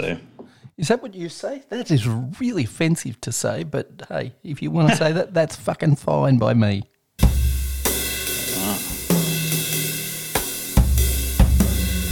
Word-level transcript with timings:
say. 0.00 0.20
Is 0.76 0.88
that 0.88 1.02
what 1.02 1.14
you 1.14 1.28
say? 1.28 1.62
That 1.68 1.90
is 1.90 2.06
really 2.40 2.64
offensive 2.64 3.20
to 3.22 3.32
say, 3.32 3.64
but 3.64 4.02
hey, 4.08 4.32
if 4.42 4.62
you 4.62 4.70
want 4.70 4.90
to 4.90 4.96
say 4.96 5.12
that, 5.12 5.34
that's 5.34 5.56
fucking 5.56 5.96
fine 5.96 6.38
by 6.38 6.54
me. 6.54 6.84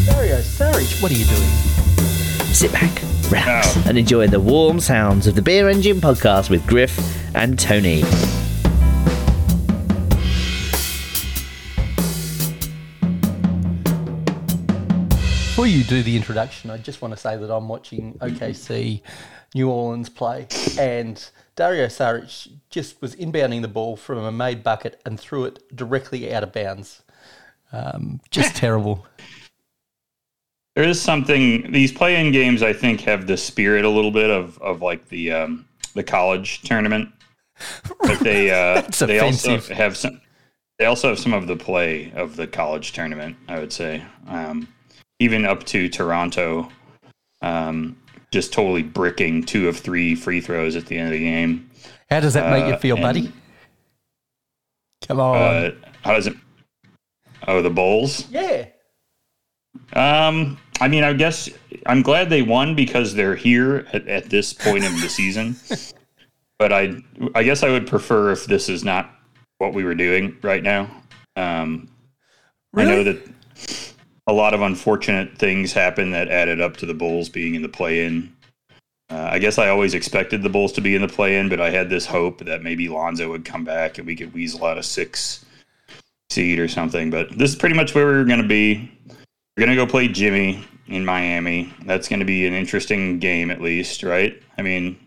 Dario 0.07 0.39
Saric, 0.41 1.01
what 1.03 1.13
are 1.13 1.15
you 1.15 1.25
doing? 1.25 1.49
Sit 2.53 2.73
back, 2.73 2.91
relax, 3.31 3.77
Oh. 3.77 3.85
and 3.87 3.97
enjoy 3.99 4.27
the 4.27 4.41
warm 4.41 4.81
sounds 4.81 5.27
of 5.27 5.35
the 5.35 5.43
Beer 5.43 5.69
Engine 5.69 6.01
podcast 6.01 6.51
with 6.51 6.67
Griff 6.67 6.99
and 7.35 7.59
Tony. 7.59 8.03
Before 15.59 15.67
you 15.67 15.83
do 15.83 16.05
the 16.05 16.15
introduction, 16.15 16.71
I 16.71 16.77
just 16.77 17.03
want 17.03 17.13
to 17.15 17.19
say 17.19 17.37
that 17.37 17.53
I'm 17.53 17.69
watching 17.69 18.17
OKC 18.21 19.03
New 19.57 19.69
Orleans 19.69 20.09
play, 20.09 20.47
and 20.79 21.31
Dario 21.57 21.87
Saric 21.87 22.53
just 22.71 23.03
was 23.03 23.17
inbounding 23.17 23.63
the 23.63 23.67
ball 23.67 23.97
from 23.97 24.19
a 24.19 24.31
made 24.31 24.63
bucket 24.63 25.01
and 25.05 25.19
threw 25.19 25.47
it 25.47 25.77
directly 25.77 26.33
out 26.33 26.45
of 26.45 26.53
bounds. 26.53 27.03
Um, 27.73 28.21
just 28.31 28.55
terrible. 28.57 29.05
There 30.77 30.85
is 30.85 31.03
something 31.03 31.73
these 31.73 31.91
play-in 31.91 32.31
games 32.31 32.63
I 32.63 32.73
think 32.73 33.01
have 33.01 33.27
the 33.27 33.37
spirit 33.37 33.85
a 33.85 33.91
little 33.91 34.13
bit 34.13 34.31
of 34.31 34.59
of 34.59 34.81
like 34.81 35.09
the 35.09 35.33
um, 35.33 35.67
the 35.93 36.05
college 36.05 36.63
tournament. 36.63 37.09
But 37.99 38.21
they 38.21 38.51
uh, 38.77 38.83
they 38.83 39.19
offensive. 39.19 39.51
also 39.51 39.75
have 39.75 39.97
some 39.97 40.21
they 40.79 40.85
also 40.85 41.09
have 41.09 41.19
some 41.19 41.35
of 41.35 41.49
the 41.49 41.57
play 41.57 42.13
of 42.13 42.37
the 42.37 42.47
college 42.47 42.93
tournament. 42.93 43.37
I 43.49 43.59
would 43.59 43.73
say 43.73 44.05
um, 44.29 44.69
even 45.19 45.45
up 45.45 45.65
to 45.65 45.89
Toronto, 45.89 46.71
um, 47.43 47.97
just 48.31 48.53
totally 48.53 48.83
bricking 48.83 49.43
two 49.45 49.69
of 49.69 49.77
three 49.79 50.15
free 50.15 50.41
throws 50.41 50.77
at 50.77 50.87
the 50.87 50.97
end 50.97 51.07
of 51.09 51.13
the 51.13 51.19
game. 51.25 51.71
How 52.11 52.21
does 52.21 52.35
that 52.35 52.51
make 52.51 52.67
you 52.67 52.75
Uh, 52.75 52.79
feel, 52.79 52.97
and- 52.97 53.03
buddy? 53.03 53.33
Come 55.07 55.21
on. 55.21 55.37
Uh, 55.37 55.71
how 56.03 56.13
does 56.13 56.27
it? 56.27 56.35
Oh, 57.47 57.63
the 57.63 57.71
Bulls. 57.71 58.29
yeah. 58.31 58.67
Um, 59.93 60.59
I 60.81 60.89
mean, 60.89 61.05
I 61.05 61.13
guess 61.13 61.49
I'm 61.87 62.03
glad 62.03 62.31
they 62.31 62.43
won 62.43 62.75
because 62.75 63.15
they're 63.15 63.37
here 63.37 63.87
at, 63.93 64.07
at 64.09 64.29
this 64.31 64.53
point 64.53 64.85
of 64.85 64.93
the 65.01 65.09
season. 65.09 65.57
But 66.59 66.73
I, 66.73 66.97
I 67.37 67.45
guess 67.45 67.63
I 67.63 67.69
would 67.71 67.87
prefer 67.87 68.33
if 68.33 68.47
this 68.47 68.69
is 68.69 68.83
not 68.83 69.15
what 69.59 69.75
we 69.75 69.85
were 69.85 69.95
doing 69.95 70.37
right 70.43 70.61
now. 70.61 70.91
Um, 71.37 71.89
I 72.75 72.85
know 72.85 73.05
that 73.05 73.88
a 74.29 74.33
lot 74.33 74.55
of 74.55 74.61
unfortunate 74.61 75.37
things 75.39 75.73
happened 75.73 76.13
that 76.15 76.29
added 76.29 76.61
up 76.61 76.77
to 76.77 76.87
the 76.87 76.95
Bulls 76.95 77.29
being 77.29 77.55
in 77.55 77.63
the 77.63 77.69
play-in. 77.69 78.33
Uh, 79.11 79.31
I 79.33 79.39
guess 79.39 79.59
I 79.59 79.71
always 79.71 79.95
expected 79.95 80.43
the 80.43 80.51
Bulls 80.51 80.71
to 80.73 80.83
be 80.83 80.95
in 80.95 81.01
the 81.01 81.09
play-in, 81.09 81.49
but 81.49 81.63
I 81.63 81.71
had 81.71 81.89
this 81.89 82.05
hope 82.05 82.45
that 82.45 82.63
maybe 82.63 82.89
Lonzo 82.91 83.31
would 83.31 83.47
come 83.47 83.65
back 83.65 83.97
and 83.97 84.07
we 84.07 84.15
could 84.15 84.35
weasel 84.35 84.67
out 84.67 84.77
a 84.77 84.83
six 84.83 85.47
seed 86.29 86.59
or 86.59 86.69
something. 86.69 87.11
But 87.11 87.39
this 87.39 87.51
is 87.51 87.57
pretty 87.57 87.75
much 87.75 87.95
where 87.95 88.05
we're 88.05 88.25
going 88.25 88.43
to 88.43 88.47
be. 88.47 88.93
We're 89.57 89.65
going 89.65 89.77
to 89.77 89.83
go 89.83 89.91
play 89.91 90.09
Jimmy 90.09 90.63
in 90.89 91.07
Miami. 91.07 91.73
That's 91.87 92.07
going 92.07 92.21
to 92.21 92.27
be 92.27 92.47
an 92.47 92.53
interesting 92.53 93.19
game, 93.19 93.51
at 93.51 93.63
least, 93.63 94.03
right? 94.03 94.41
I 94.59 94.63
mean, 94.63 94.99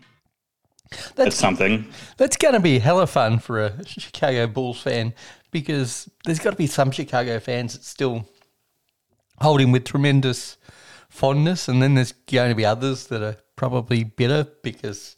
that's 0.90 1.12
That's 1.12 1.36
something. 1.36 1.86
that's 2.16 2.36
going 2.36 2.54
to 2.54 2.60
be 2.60 2.80
hella 2.80 3.06
fun 3.06 3.38
for 3.38 3.62
a 3.62 3.86
Chicago 3.86 4.48
Bulls 4.48 4.82
fan 4.82 5.14
because 5.52 6.10
there's 6.24 6.40
got 6.40 6.50
to 6.50 6.56
be 6.56 6.66
some 6.66 6.90
Chicago 6.90 7.38
fans 7.38 7.74
that 7.74 7.84
still 7.84 8.26
hold 9.40 9.60
him 9.60 9.72
with 9.72 9.84
tremendous 9.84 10.56
fondness, 11.08 11.68
and 11.68 11.82
then 11.82 11.94
there's 11.94 12.12
going 12.12 12.50
to 12.50 12.54
be 12.54 12.64
others 12.64 13.06
that 13.08 13.22
are 13.22 13.36
probably 13.56 14.02
bitter 14.02 14.46
because 14.62 15.16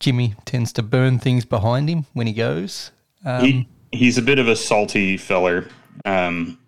Jimmy 0.00 0.34
tends 0.44 0.72
to 0.72 0.82
burn 0.82 1.18
things 1.18 1.44
behind 1.44 1.88
him 1.88 2.06
when 2.12 2.26
he 2.26 2.32
goes. 2.32 2.90
Um, 3.24 3.44
he, 3.44 3.68
he's 3.90 4.18
a 4.18 4.22
bit 4.22 4.38
of 4.38 4.48
a 4.48 4.56
salty 4.56 5.16
feller. 5.16 5.68
Um, 6.04 6.58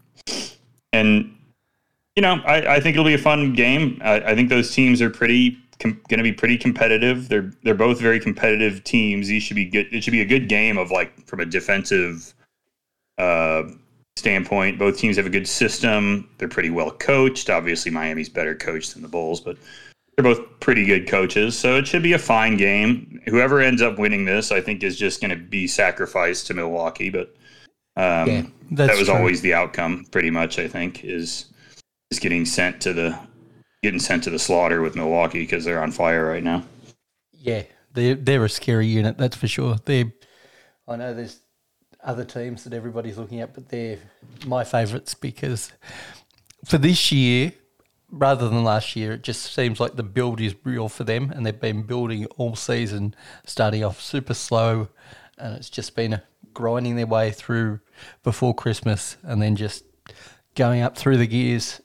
and, 0.93 1.34
you 2.16 2.22
know, 2.22 2.41
I, 2.44 2.77
I 2.77 2.81
think 2.81 2.94
it'll 2.94 3.05
be 3.05 3.15
a 3.15 3.19
fun 3.19 3.55
game. 3.55 4.00
I, 4.05 4.21
I 4.21 4.34
think 4.34 4.49
those 4.49 4.75
teams 4.75 5.00
are 5.00 5.11
pretty 5.11 5.56
com- 5.78 6.00
going 6.09 6.19
to 6.19 6.25
be 6.25 6.32
pretty 6.32 6.59
competitive. 6.59 7.28
They're 7.28 7.50
they're 7.62 7.75
both 7.75 8.00
very 8.00 8.21
competitive 8.21 8.84
teams. 8.84 9.28
These 9.28 9.43
should 9.43 9.56
be 9.56 9.65
good. 9.65 9.87
It 9.93 10.05
should 10.05 10.12
be 10.12 10.21
a 10.21 10.26
good 10.26 10.49
game 10.49 10.78
of 10.78 10.91
like 10.91 11.26
from 11.26 11.41
a 11.41 11.47
defensive 11.47 12.34
uh, 13.19 13.62
standpoint. 14.16 14.78
Both 14.78 14.98
teams 14.98 15.16
have 15.16 15.26
a 15.26 15.30
good 15.30 15.48
system. 15.48 16.28
They're 16.38 16.48
pretty 16.48 16.70
well 16.70 16.91
coached. 16.91 17.50
Obviously, 17.50 17.91
Miami's 17.91 18.28
better 18.28 18.54
coached 18.54 18.94
than 18.94 19.02
the 19.02 19.08
Bulls, 19.08 19.41
but 19.41 19.56
they're 20.16 20.22
both 20.22 20.60
pretty 20.60 20.84
good 20.84 21.08
coaches. 21.08 21.58
So 21.58 21.76
it 21.76 21.86
should 21.86 22.02
be 22.02 22.12
a 22.12 22.19
fine 22.19 22.56
game. 22.56 23.20
Whoever 23.26 23.60
ends 23.60 23.82
up 23.82 23.98
winning 23.98 24.25
this, 24.25 24.52
I 24.52 24.60
think, 24.60 24.82
is 24.82 24.97
just 24.97 25.20
going 25.20 25.30
to 25.30 25.36
be 25.36 25.66
sacrificed 25.66 26.47
to 26.48 26.54
Milwaukee. 26.54 27.10
But 27.10 27.34
um, 27.97 28.28
Yeah, 28.28 28.42
that 28.72 28.97
was 28.97 29.08
true. 29.08 29.16
always 29.16 29.41
the 29.41 29.54
outcome, 29.54 30.06
pretty 30.10 30.31
much. 30.31 30.58
I 30.58 30.69
think 30.69 31.04
is 31.04 31.46
is 32.10 32.19
getting 32.20 32.44
sent 32.44 32.81
to 32.82 32.92
the 32.92 33.19
getting 33.82 34.00
sent 34.00 34.22
to 34.25 34.31
the 34.31 34.38
slaughter 34.38 34.81
with 34.81 34.94
Milwaukee 34.96 35.41
because 35.41 35.64
they're 35.64 35.82
on 35.82 35.91
fire 35.91 36.26
right 36.26 36.44
now. 36.44 36.62
Yeah, 37.32 37.64
they're 37.92 38.14
they're 38.14 38.44
a 38.44 38.48
scary 38.48 38.86
unit, 38.86 39.19
that's 39.19 39.36
for 39.36 39.48
sure. 39.48 39.76
They, 39.84 40.12
I 40.86 40.96
know 40.96 41.12
there's 41.12 41.41
other 42.04 42.25
teams 42.25 42.65
that 42.65 42.72
everybody's 42.72 43.19
looking 43.19 43.41
at, 43.41 43.54
but 43.54 43.69
they're 43.69 43.98
my 44.47 44.65
favourites 44.65 45.15
because 45.15 45.72
for 46.65 46.78
this 46.78 47.10
year, 47.10 47.53
rather 48.10 48.48
than 48.48 48.62
last 48.62 48.94
year, 48.94 49.12
it 49.12 49.22
just 49.22 49.53
seems 49.53 49.81
like 49.81 49.97
the 49.97 50.03
build 50.03 50.41
is 50.41 50.54
real 50.64 50.88
for 50.88 51.04
them, 51.04 51.31
and 51.31 51.44
they've 51.44 51.60
been 51.60 51.82
building 51.82 52.26
all 52.37 52.54
season, 52.56 53.14
starting 53.44 53.82
off 53.82 54.00
super 54.00 54.34
slow, 54.34 54.88
and 55.38 55.56
it's 55.56 55.70
just 55.70 55.97
been 55.97 56.20
grinding 56.53 56.97
their 56.97 57.06
way 57.06 57.31
through 57.31 57.81
before 58.22 58.54
Christmas, 58.54 59.16
and 59.22 59.43
then 59.43 59.56
just 59.56 59.84
going 60.54 60.81
up 60.82 60.97
through 60.97 61.16
the 61.16 61.26
gears. 61.26 61.81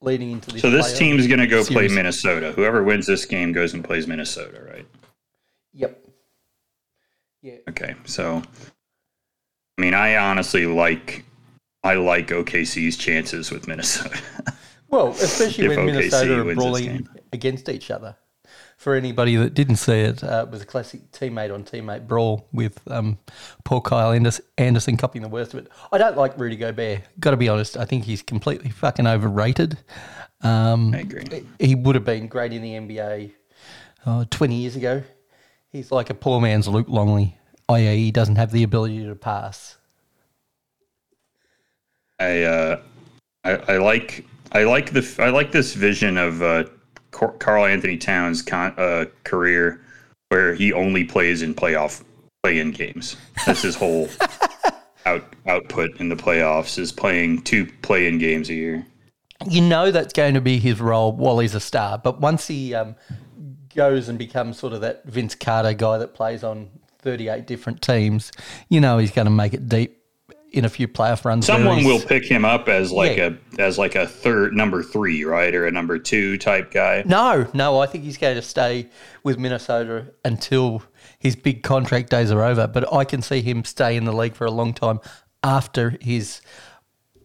Leading 0.00 0.32
into 0.32 0.52
this, 0.52 0.62
So 0.62 0.70
this 0.70 0.92
playoff 0.92 0.98
team's 0.98 1.26
going 1.26 1.40
to 1.40 1.46
go 1.46 1.64
play. 1.64 1.88
Minnesota. 1.88 2.52
Whoever 2.52 2.82
wins 2.82 3.06
this 3.06 3.24
game 3.24 3.52
goes 3.52 3.74
and 3.74 3.84
plays 3.84 4.06
Minnesota, 4.06 4.62
right? 4.62 4.86
Yep. 5.72 6.04
Yeah. 7.42 7.56
Okay, 7.68 7.94
so 8.04 8.42
I 9.78 9.80
mean, 9.80 9.94
I 9.94 10.16
honestly 10.16 10.66
like 10.66 11.24
I 11.84 11.94
like 11.94 12.28
OKC's 12.28 12.96
chances 12.96 13.50
with 13.50 13.68
Minnesota. 13.68 14.18
Well, 14.88 15.08
especially 15.08 15.68
when 15.68 15.78
OKC 15.78 15.86
Minnesota 15.86 16.40
are 16.40 16.54
brawling 16.54 17.08
against 17.32 17.68
each 17.68 17.90
other. 17.90 18.16
For 18.76 18.94
anybody 18.94 19.34
that 19.36 19.54
didn't 19.54 19.76
see 19.76 20.00
it, 20.00 20.22
uh, 20.22 20.44
it 20.46 20.52
was 20.52 20.62
a 20.62 20.66
classic 20.66 21.10
teammate 21.10 21.52
on 21.52 21.64
teammate 21.64 22.06
brawl 22.06 22.46
with 22.52 22.80
um, 22.88 23.18
Paul 23.64 23.80
Kyle 23.80 24.12
Anders- 24.12 24.40
Anderson 24.58 24.96
copying 24.96 25.22
the 25.22 25.28
worst 25.28 25.54
of 25.54 25.60
it. 25.60 25.72
I 25.90 25.98
don't 25.98 26.16
like 26.16 26.38
Rudy 26.38 26.56
Gobert. 26.56 27.00
Got 27.18 27.32
to 27.32 27.36
be 27.36 27.48
honest. 27.48 27.76
I 27.76 27.84
think 27.84 28.04
he's 28.04 28.22
completely 28.22 28.70
fucking 28.70 29.06
overrated. 29.06 29.78
Um, 30.42 30.94
I 30.94 30.98
agree. 30.98 31.44
He 31.58 31.74
would 31.74 31.94
have 31.94 32.04
been 32.04 32.28
great 32.28 32.52
in 32.52 32.62
the 32.62 32.72
NBA 32.74 33.32
uh, 34.04 34.24
20 34.30 34.54
years 34.54 34.76
ago. 34.76 35.02
He's 35.70 35.90
like 35.90 36.10
a 36.10 36.14
poor 36.14 36.40
man's 36.40 36.68
Luke 36.68 36.88
Longley, 36.88 37.36
i.e., 37.68 37.96
he 37.96 38.10
doesn't 38.10 38.36
have 38.36 38.52
the 38.52 38.62
ability 38.62 39.04
to 39.04 39.14
pass. 39.14 39.76
I 42.18 42.42
uh, 42.42 42.80
I, 43.44 43.50
I 43.52 43.76
like 43.78 44.24
I 44.52 44.64
like 44.64 44.92
the 44.92 45.16
I 45.18 45.30
like 45.30 45.52
this 45.52 45.74
vision 45.74 46.16
of 46.16 46.42
uh, 46.42 46.64
Karl-Anthony 47.10 47.98
Towns' 47.98 48.42
con- 48.42 48.74
uh, 48.78 49.06
career 49.24 49.80
where 50.28 50.54
he 50.54 50.72
only 50.72 51.04
plays 51.04 51.42
in 51.42 51.54
playoff 51.54 52.02
play-in 52.42 52.70
games. 52.72 53.16
That's 53.44 53.62
his 53.62 53.76
whole 53.76 54.08
out 55.06 55.34
output 55.46 56.00
in 56.00 56.08
the 56.08 56.16
playoffs 56.16 56.78
is 56.78 56.92
playing 56.92 57.42
two 57.42 57.66
play-in 57.82 58.18
games 58.18 58.48
a 58.50 58.54
year. 58.54 58.86
you 59.48 59.60
know 59.60 59.90
that's 59.90 60.12
going 60.12 60.34
to 60.34 60.40
be 60.40 60.58
his 60.58 60.80
role 60.80 61.12
while 61.12 61.38
he's 61.38 61.54
a 61.54 61.60
star. 61.60 61.98
But 61.98 62.20
once 62.20 62.46
he 62.46 62.74
um, 62.74 62.96
goes 63.74 64.08
and 64.08 64.18
becomes 64.18 64.58
sort 64.58 64.72
of 64.72 64.80
that 64.80 65.04
Vince 65.04 65.34
Carter 65.34 65.74
guy 65.74 65.98
that 65.98 66.14
plays 66.14 66.42
on 66.42 66.70
38 67.06 67.46
different 67.46 67.80
teams, 67.82 68.32
you 68.68 68.80
know 68.80 68.98
he's 68.98 69.12
going 69.12 69.26
to 69.26 69.30
make 69.30 69.54
it 69.54 69.68
deep 69.68 69.96
in 70.50 70.64
a 70.64 70.68
few 70.68 70.88
playoff 70.88 71.24
runs. 71.24 71.46
Someone 71.46 71.84
will 71.84 72.00
pick 72.00 72.24
him 72.24 72.44
up 72.44 72.68
as 72.68 72.90
like 72.90 73.16
Yeah. 73.16 73.30
a 73.58 73.60
as 73.62 73.78
like 73.78 73.94
a 73.94 74.08
third 74.08 74.54
number 74.54 74.82
three, 74.82 75.22
right, 75.24 75.54
or 75.54 75.66
a 75.66 75.70
number 75.70 76.00
two 76.00 76.36
type 76.36 76.72
guy. 76.72 77.04
No, 77.06 77.46
no, 77.54 77.78
I 77.78 77.86
think 77.86 78.02
he's 78.02 78.18
going 78.18 78.34
to 78.34 78.42
stay 78.42 78.88
with 79.22 79.38
Minnesota 79.38 80.06
until 80.24 80.82
his 81.20 81.36
big 81.36 81.62
contract 81.62 82.10
days 82.10 82.32
are 82.32 82.42
over. 82.42 82.66
But 82.66 82.92
I 82.92 83.04
can 83.04 83.22
see 83.22 83.40
him 83.40 83.62
stay 83.64 83.96
in 83.96 84.04
the 84.04 84.12
league 84.12 84.34
for 84.34 84.46
a 84.46 84.50
long 84.50 84.74
time 84.74 84.98
after 85.44 85.96
his 86.00 86.40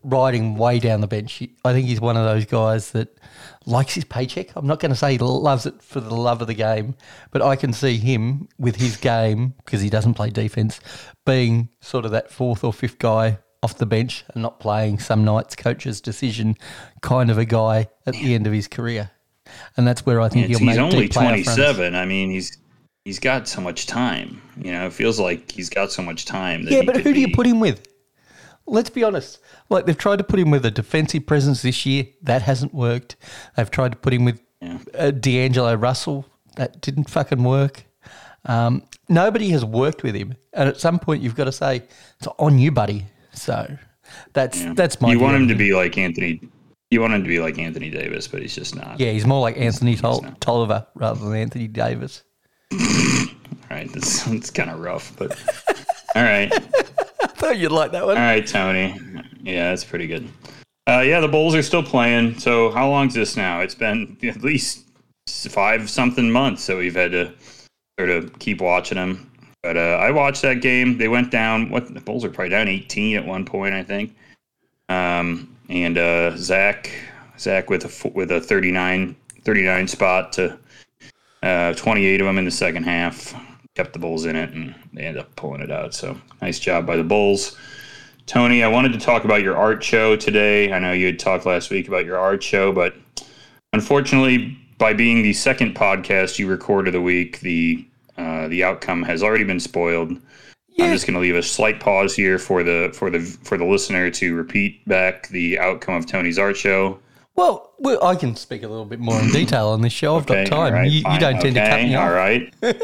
riding 0.03 0.55
way 0.55 0.79
down 0.79 1.01
the 1.01 1.07
bench. 1.07 1.43
I 1.63 1.73
think 1.73 1.87
he's 1.87 2.01
one 2.01 2.17
of 2.17 2.25
those 2.25 2.45
guys 2.45 2.91
that 2.91 3.17
likes 3.65 3.93
his 3.93 4.03
paycheck. 4.03 4.55
I'm 4.55 4.67
not 4.67 4.79
going 4.79 4.91
to 4.91 4.95
say 4.95 5.13
he 5.13 5.17
loves 5.17 5.65
it 5.65 5.81
for 5.81 5.99
the 5.99 6.13
love 6.15 6.41
of 6.41 6.47
the 6.47 6.53
game, 6.53 6.95
but 7.31 7.41
I 7.41 7.55
can 7.55 7.73
see 7.73 7.97
him 7.97 8.47
with 8.57 8.75
his 8.75 8.97
game 8.97 9.53
because 9.63 9.81
he 9.81 9.89
doesn't 9.89 10.15
play 10.15 10.29
defense, 10.29 10.79
being 11.25 11.69
sort 11.79 12.05
of 12.05 12.11
that 12.11 12.31
fourth 12.31 12.63
or 12.63 12.73
fifth 12.73 12.99
guy 12.99 13.39
off 13.63 13.77
the 13.77 13.85
bench 13.85 14.25
and 14.33 14.41
not 14.41 14.59
playing 14.59 14.97
some 14.97 15.23
nights 15.23 15.55
coach's 15.55 16.01
decision 16.01 16.55
kind 17.01 17.29
of 17.29 17.37
a 17.37 17.45
guy 17.45 17.87
at 18.07 18.13
the 18.15 18.33
end 18.33 18.47
of 18.47 18.53
his 18.53 18.67
career. 18.67 19.11
and 19.77 19.87
that's 19.87 20.05
where 20.05 20.21
I 20.21 20.29
think 20.29 20.47
he'll 20.47 20.59
he's 20.59 20.65
make 20.65 20.79
only 20.79 21.09
playoff 21.09 21.45
runs. 21.45 21.45
27. 21.45 21.95
I 21.95 22.05
mean, 22.05 22.31
he's 22.31 22.57
he's 23.05 23.19
got 23.19 23.47
so 23.47 23.61
much 23.61 23.87
time. 23.87 24.41
You 24.57 24.71
know, 24.71 24.87
it 24.87 24.93
feels 24.93 25.19
like 25.19 25.51
he's 25.51 25.69
got 25.69 25.91
so 25.91 26.01
much 26.01 26.25
time. 26.25 26.63
That 26.65 26.71
Yeah, 26.71 26.81
but 26.85 26.97
who 26.97 27.13
do 27.13 27.19
you 27.19 27.33
put 27.33 27.45
him 27.45 27.59
with? 27.59 27.87
Let's 28.71 28.89
be 28.89 29.03
honest. 29.03 29.39
Like 29.69 29.85
they've 29.85 29.97
tried 29.97 30.17
to 30.17 30.23
put 30.23 30.39
him 30.39 30.49
with 30.49 30.65
a 30.65 30.71
defensive 30.71 31.25
presence 31.27 31.61
this 31.61 31.85
year, 31.85 32.07
that 32.23 32.41
hasn't 32.41 32.73
worked. 32.73 33.15
They've 33.55 33.69
tried 33.69 33.91
to 33.91 33.97
put 33.97 34.13
him 34.13 34.25
with 34.25 34.41
Yeah. 34.61 34.77
uh, 34.97 35.11
D'Angelo 35.11 35.75
Russell, 35.75 36.25
that 36.55 36.81
didn't 36.81 37.09
fucking 37.09 37.43
work. 37.43 37.83
Um, 38.45 38.83
nobody 39.09 39.49
has 39.49 39.63
worked 39.63 40.03
with 40.03 40.15
him, 40.15 40.35
and 40.53 40.67
at 40.69 40.79
some 40.79 40.97
point 40.99 41.21
you've 41.21 41.35
got 41.35 41.43
to 41.45 41.51
say 41.51 41.83
it's 42.17 42.27
on 42.39 42.57
you, 42.57 42.71
buddy. 42.71 43.05
So 43.33 43.77
that's 44.33 44.63
that's 44.73 44.99
my. 45.01 45.11
You 45.11 45.19
want 45.19 45.35
him 45.35 45.47
to 45.49 45.55
be 45.55 45.73
like 45.73 45.97
Anthony. 45.97 46.41
You 46.89 47.01
want 47.01 47.13
him 47.13 47.23
to 47.23 47.27
be 47.27 47.39
like 47.39 47.57
Anthony 47.59 47.89
Davis, 47.89 48.27
but 48.27 48.41
he's 48.41 48.55
just 48.55 48.75
not. 48.75 48.99
Yeah, 48.99 49.11
he's 49.11 49.25
more 49.25 49.41
like 49.41 49.57
Anthony 49.57 49.95
Tol- 49.95 50.25
Tolliver 50.39 50.87
rather 50.95 51.23
than 51.23 51.35
Anthony 51.35 51.67
Davis. 51.67 52.23
All 52.73 52.77
right, 53.69 53.89
that's 53.93 54.27
it's 54.27 54.49
kind 54.49 54.69
of 54.69 54.79
rough, 54.79 55.13
but 55.17 55.31
all 56.15 56.23
right, 56.23 56.51
thought 57.41 57.57
you'd 57.57 57.71
like 57.71 57.91
that 57.91 58.05
one. 58.05 58.17
all 58.17 58.23
right, 58.23 58.45
Tony. 58.45 58.95
Yeah, 59.41 59.71
that's 59.71 59.83
pretty 59.83 60.05
good. 60.07 60.29
Uh, 60.87 60.99
yeah, 60.99 61.19
the 61.19 61.27
Bulls 61.27 61.55
are 61.55 61.63
still 61.63 61.83
playing. 61.83 62.37
So 62.37 62.69
how 62.71 62.87
long's 62.87 63.15
this 63.15 63.35
now? 63.35 63.61
It's 63.61 63.75
been 63.75 64.17
at 64.23 64.43
least 64.43 64.85
five 65.27 65.89
something 65.89 66.29
months, 66.29 66.63
so 66.63 66.77
we've 66.77 66.95
had 66.95 67.11
to 67.11 67.33
sort 67.99 68.11
of 68.11 68.37
keep 68.39 68.61
watching 68.61 68.97
them. 68.97 69.31
But 69.63 69.77
uh, 69.77 69.97
I 69.99 70.11
watched 70.11 70.41
that 70.43 70.61
game. 70.61 70.97
They 70.97 71.07
went 71.07 71.31
down. 71.31 71.69
What 71.69 71.91
the 71.91 72.01
Bulls 72.01 72.23
are 72.25 72.29
probably 72.29 72.49
down 72.49 72.67
18 72.67 73.17
at 73.17 73.25
one 73.25 73.45
point, 73.45 73.73
I 73.73 73.83
think. 73.83 74.15
Um, 74.89 75.55
and 75.69 75.97
uh, 75.97 76.35
Zach, 76.37 76.91
Zach 77.39 77.69
with 77.69 77.85
a 77.85 78.09
with 78.09 78.31
a 78.31 78.41
39, 78.41 79.15
39 79.43 79.87
spot 79.87 80.33
to 80.33 80.59
uh, 81.41 81.73
28 81.73 82.21
of 82.21 82.27
them 82.27 82.37
in 82.37 82.45
the 82.45 82.51
second 82.51 82.83
half. 82.83 83.33
Kept 83.75 83.93
the 83.93 83.99
Bulls 83.99 84.25
in 84.25 84.35
it, 84.35 84.51
and 84.51 84.75
they 84.93 85.03
ended 85.03 85.21
up 85.21 85.35
pulling 85.35 85.61
it 85.61 85.71
out. 85.71 85.93
So 85.93 86.19
nice 86.41 86.59
job 86.59 86.85
by 86.85 86.97
the 86.97 87.03
Bulls. 87.03 87.57
Tony, 88.25 88.63
I 88.63 88.67
wanted 88.67 88.93
to 88.93 88.99
talk 88.99 89.23
about 89.23 89.41
your 89.41 89.57
art 89.57 89.83
show 89.83 90.15
today. 90.15 90.71
I 90.71 90.79
know 90.79 90.91
you 90.91 91.05
had 91.05 91.19
talked 91.19 91.45
last 91.45 91.69
week 91.69 91.87
about 91.87 92.05
your 92.05 92.17
art 92.17 92.43
show, 92.43 92.71
but 92.71 92.95
unfortunately, 93.73 94.57
by 94.77 94.93
being 94.93 95.21
the 95.21 95.33
second 95.33 95.75
podcast 95.75 96.39
you 96.39 96.47
record 96.47 96.87
of 96.87 96.93
the 96.93 97.01
week, 97.01 97.39
the 97.39 97.85
uh, 98.17 98.47
the 98.47 98.63
outcome 98.63 99.03
has 99.03 99.23
already 99.23 99.43
been 99.43 99.59
spoiled. 99.59 100.17
Yeah. 100.69 100.85
I'm 100.85 100.93
just 100.93 101.05
going 101.05 101.15
to 101.15 101.19
leave 101.19 101.35
a 101.35 101.43
slight 101.43 101.79
pause 101.79 102.15
here 102.15 102.37
for 102.37 102.63
the 102.63 102.91
for 102.93 103.09
the 103.09 103.19
for 103.19 103.57
the 103.57 103.65
listener 103.65 104.09
to 104.11 104.35
repeat 104.35 104.87
back 104.87 105.27
the 105.29 105.59
outcome 105.59 105.95
of 105.95 106.05
Tony's 106.05 106.39
art 106.39 106.57
show. 106.57 106.99
Well, 107.35 107.73
well, 107.79 108.03
I 108.03 108.15
can 108.15 108.35
speak 108.35 108.61
a 108.63 108.67
little 108.67 108.85
bit 108.85 108.99
more 108.99 109.19
in 109.19 109.27
detail 109.31 109.69
on 109.69 109.81
this 109.81 109.93
show. 109.93 110.17
I've 110.17 110.23
Okay, 110.29 110.43
got 110.45 110.55
time. 110.55 110.73
right, 110.73 110.91
you, 110.91 110.99
you 111.09 111.19
don't 111.19 111.39
tend 111.41 111.55
to 111.55 111.61
cut 111.67 111.81
me 111.81 111.95
off. 111.95 112.07
All 112.07 112.13
right. 112.13 112.53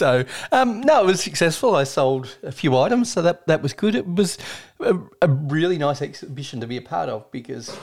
So, 0.00 0.24
um, 0.50 0.80
no, 0.80 1.02
it 1.02 1.06
was 1.06 1.20
successful. 1.22 1.76
I 1.76 1.84
sold 1.84 2.34
a 2.42 2.50
few 2.50 2.74
items, 2.78 3.12
so 3.12 3.20
that 3.20 3.46
that 3.48 3.60
was 3.62 3.74
good. 3.74 3.94
It 3.94 4.06
was 4.06 4.38
a, 4.80 4.96
a 5.20 5.28
really 5.28 5.76
nice 5.76 6.00
exhibition 6.00 6.58
to 6.60 6.66
be 6.66 6.78
a 6.78 6.82
part 6.82 7.10
of 7.10 7.30
because, 7.30 7.76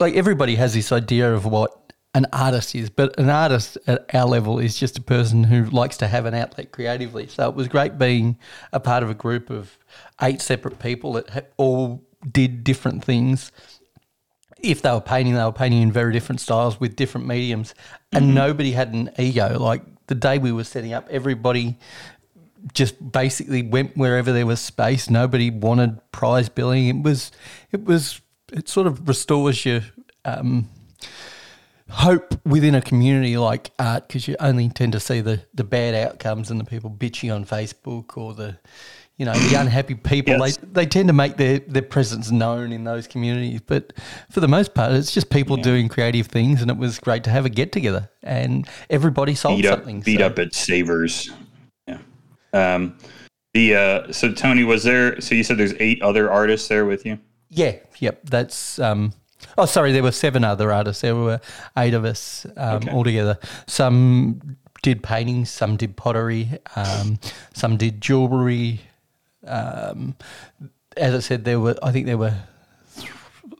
like, 0.00 0.14
everybody 0.14 0.56
has 0.56 0.74
this 0.74 0.90
idea 0.90 1.32
of 1.32 1.44
what 1.46 1.92
an 2.12 2.26
artist 2.32 2.74
is, 2.74 2.90
but 2.90 3.16
an 3.20 3.30
artist 3.30 3.78
at 3.86 4.12
our 4.14 4.26
level 4.26 4.58
is 4.58 4.76
just 4.76 4.98
a 4.98 5.00
person 5.00 5.44
who 5.44 5.66
likes 5.66 5.96
to 5.98 6.08
have 6.08 6.26
an 6.26 6.34
outlet 6.34 6.72
creatively. 6.72 7.28
So 7.28 7.48
it 7.48 7.54
was 7.54 7.68
great 7.68 7.98
being 7.98 8.36
a 8.72 8.80
part 8.80 9.04
of 9.04 9.10
a 9.10 9.14
group 9.14 9.48
of 9.48 9.78
eight 10.22 10.40
separate 10.40 10.80
people 10.80 11.12
that 11.12 11.30
ha- 11.30 11.40
all 11.56 12.02
did 12.32 12.64
different 12.64 13.04
things 13.04 13.52
if 14.64 14.82
they 14.82 14.90
were 14.90 15.00
painting, 15.00 15.34
they 15.34 15.44
were 15.44 15.52
painting 15.52 15.82
in 15.82 15.92
very 15.92 16.12
different 16.12 16.40
styles 16.40 16.80
with 16.80 16.96
different 16.96 17.26
mediums, 17.26 17.74
and 18.12 18.34
nobody 18.34 18.72
had 18.72 18.92
an 18.92 19.10
ego. 19.18 19.58
Like 19.58 19.82
the 20.06 20.14
day 20.14 20.38
we 20.38 20.52
were 20.52 20.64
setting 20.64 20.92
up, 20.92 21.06
everybody 21.10 21.78
just 22.72 23.12
basically 23.12 23.62
went 23.62 23.96
wherever 23.96 24.32
there 24.32 24.46
was 24.46 24.60
space. 24.60 25.10
Nobody 25.10 25.50
wanted 25.50 26.00
prize 26.12 26.48
billing. 26.48 26.88
It 26.88 27.02
was, 27.02 27.30
it 27.72 27.84
was, 27.84 28.20
it 28.52 28.68
sort 28.68 28.86
of 28.86 29.06
restores 29.06 29.64
your 29.66 29.82
um, 30.24 30.68
hope 31.90 32.34
within 32.46 32.74
a 32.74 32.80
community 32.80 33.36
like 33.36 33.70
art 33.78 34.08
because 34.08 34.26
you 34.26 34.36
only 34.40 34.68
tend 34.68 34.92
to 34.92 35.00
see 35.00 35.20
the 35.20 35.42
the 35.52 35.64
bad 35.64 35.94
outcomes 35.94 36.50
and 36.50 36.58
the 36.58 36.64
people 36.64 36.90
bitching 36.90 37.34
on 37.34 37.44
Facebook 37.44 38.16
or 38.16 38.34
the 38.34 38.56
you 39.16 39.24
know 39.24 39.32
the 39.32 39.54
unhappy 39.54 39.94
people 39.94 40.36
Yes. 40.38 40.56
they 40.56 40.66
they 40.72 40.86
tend 40.86 41.08
to 41.08 41.12
make 41.12 41.36
their 41.36 41.60
their 41.60 41.82
presence 41.82 42.30
known 42.32 42.72
in 42.72 42.82
those 42.84 43.06
communities 43.06 43.60
but 43.64 43.92
for 44.30 44.40
the 44.40 44.48
most 44.48 44.74
part 44.74 44.92
it's 44.92 45.12
just 45.12 45.30
people 45.30 45.56
doing 45.56 45.88
creative 45.88 46.26
things 46.26 46.60
and 46.62 46.70
it 46.70 46.76
was 46.76 46.98
great 46.98 47.22
to 47.24 47.30
have 47.30 47.44
a 47.46 47.48
get 47.48 47.70
together 47.70 48.10
and 48.24 48.66
everybody 48.90 49.34
sold 49.34 49.58
beat 49.62 49.66
up 49.68 49.78
something 49.78 50.00
beat 50.00 50.18
so- 50.18 50.26
up 50.26 50.38
at 50.38 50.52
Savers. 50.54 51.30
Yeah. 51.86 51.98
Um, 52.52 52.96
the 53.52 53.76
uh, 53.76 54.12
so 54.12 54.32
Tony 54.32 54.64
was 54.64 54.82
there. 54.82 55.20
So 55.20 55.36
you 55.36 55.44
said 55.44 55.58
there's 55.58 55.74
eight 55.78 56.02
other 56.02 56.28
artists 56.32 56.66
there 56.66 56.84
with 56.86 57.06
you. 57.06 57.20
Yeah, 57.50 57.76
yep. 58.00 58.20
That's 58.24 58.80
um 58.80 59.12
oh 59.56 59.66
sorry, 59.66 59.92
there 59.92 60.02
were 60.02 60.10
seven 60.10 60.42
other 60.42 60.72
artists. 60.72 61.02
There 61.02 61.14
were 61.14 61.40
eight 61.78 61.94
of 61.94 62.04
us 62.04 62.46
um, 62.56 62.76
Okay. 62.78 62.90
altogether. 62.90 63.38
Some 63.68 64.56
did 64.82 65.04
paintings, 65.04 65.50
some 65.50 65.76
did 65.76 65.96
pottery, 65.96 66.58
um, 66.74 67.18
some 67.52 67.76
did 67.76 68.00
jewelry. 68.00 68.80
Um, 69.46 70.16
as 70.96 71.14
I 71.14 71.20
said, 71.20 71.44
there 71.44 71.60
were 71.60 71.76
I 71.82 71.92
think 71.92 72.06
there 72.06 72.18
were 72.18 72.34
th- 72.96 73.10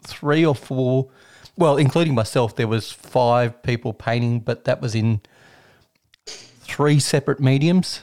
three 0.06 0.44
or 0.44 0.54
four. 0.54 1.10
Well, 1.56 1.76
including 1.76 2.14
myself, 2.14 2.56
there 2.56 2.66
was 2.68 2.90
five 2.90 3.62
people 3.62 3.92
painting, 3.92 4.40
but 4.40 4.64
that 4.64 4.80
was 4.80 4.94
in 4.94 5.20
three 6.26 6.98
separate 6.98 7.40
mediums. 7.40 8.00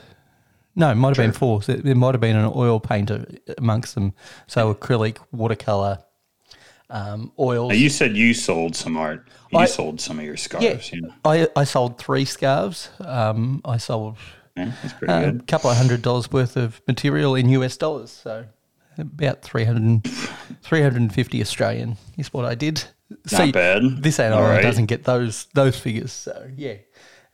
No, 0.76 0.90
it 0.90 0.96
might 0.96 1.10
have 1.10 1.18
been 1.18 1.34
four. 1.34 1.62
So 1.62 1.74
There 1.74 1.96
might 1.96 2.14
have 2.14 2.22
been 2.22 2.38
an 2.38 2.52
oil 2.56 2.80
painter 2.80 3.26
amongst 3.58 3.96
them. 3.96 4.14
So 4.48 4.74
acrylic, 4.74 5.18
watercolor, 5.34 6.00
um, 6.90 7.34
oils. 7.38 7.70
Now, 7.70 7.76
you 7.76 7.90
said 7.90 8.16
you 8.16 8.34
sold 8.34 8.76
some 8.76 8.96
art. 8.96 9.28
You 9.52 9.60
I- 9.60 9.66
sold 9.66 10.00
some 10.00 10.20
of 10.20 10.26
your 10.26 10.36
yeah, 10.36 10.40
scarves. 10.40 10.94
Yeah, 10.94 11.10
I, 11.26 11.48
I 11.56 11.64
sold 11.66 11.98
three 11.98 12.24
scarves. 12.24 12.90
Um, 13.00 13.62
I 13.66 13.78
sold 13.78 14.18
Yeah, 14.56 14.72
that's 14.82 14.94
pretty 14.94 15.14
a 15.14 15.32
good. 15.32 15.48
couple 15.48 15.70
of 15.70 15.78
hundred 15.78 16.02
dollars 16.02 16.32
worth 16.32 16.58
of 16.58 16.82
material 16.88 17.36
in 17.36 17.50
US 17.50 17.78
dollars. 17.78 18.12
So 18.12 18.46
about 18.98 19.42
300, 19.42 20.04
350 20.62 21.42
Australian 21.42 21.98
is 22.18 22.34
what 22.34 22.46
I 22.46 22.56
did. 22.56 22.84
Not 23.32 23.54
bad. 23.54 23.84
This 24.02 24.20
All 24.20 24.42
right. 24.42 24.62
doesn't 24.62 24.86
get 24.86 25.04
those 25.04 25.46
those 25.54 25.78
figures. 25.78 26.12
So 26.12 26.50
yeah. 26.56 26.76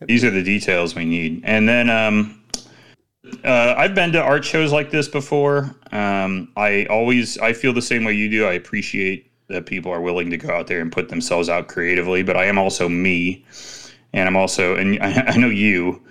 These 0.01 0.23
are 0.23 0.29
the 0.29 0.43
details 0.43 0.93
we 0.95 1.05
need. 1.05 1.41
And 1.43 1.67
then 1.67 1.89
um, 1.89 2.43
uh, 3.43 3.75
I've 3.77 3.95
been 3.95 4.11
to 4.11 4.21
art 4.21 4.45
shows 4.45 4.71
like 4.71 4.91
this 4.91 5.07
before. 5.07 5.75
Um, 5.91 6.51
I 6.55 6.85
always 6.85 7.37
I 7.39 7.53
feel 7.53 7.73
the 7.73 7.81
same 7.81 8.03
way 8.03 8.13
you 8.13 8.29
do. 8.29 8.45
I 8.45 8.53
appreciate 8.53 9.31
that 9.47 9.65
people 9.65 9.91
are 9.91 10.01
willing 10.01 10.29
to 10.29 10.37
go 10.37 10.53
out 10.53 10.67
there 10.67 10.81
and 10.81 10.91
put 10.91 11.09
themselves 11.09 11.49
out 11.49 11.67
creatively, 11.67 12.21
but 12.21 12.35
I 12.37 12.45
am 12.45 12.57
also 12.57 12.89
me, 12.89 13.45
and 14.13 14.27
I'm 14.27 14.35
also 14.35 14.75
and 14.75 15.01
I, 15.01 15.23
I 15.27 15.37
know 15.37 15.49
you. 15.49 16.01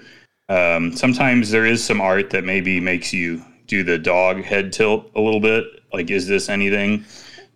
Um, 0.48 0.96
sometimes 0.96 1.50
there 1.50 1.66
is 1.66 1.84
some 1.84 2.00
art 2.00 2.30
that 2.30 2.44
maybe 2.44 2.80
makes 2.80 3.12
you 3.12 3.44
do 3.66 3.82
the 3.82 3.98
dog 3.98 4.42
head 4.42 4.72
tilt 4.72 5.10
a 5.14 5.20
little 5.20 5.40
bit. 5.40 5.64
Like, 5.92 6.10
is 6.10 6.26
this 6.26 6.48
anything? 6.48 7.04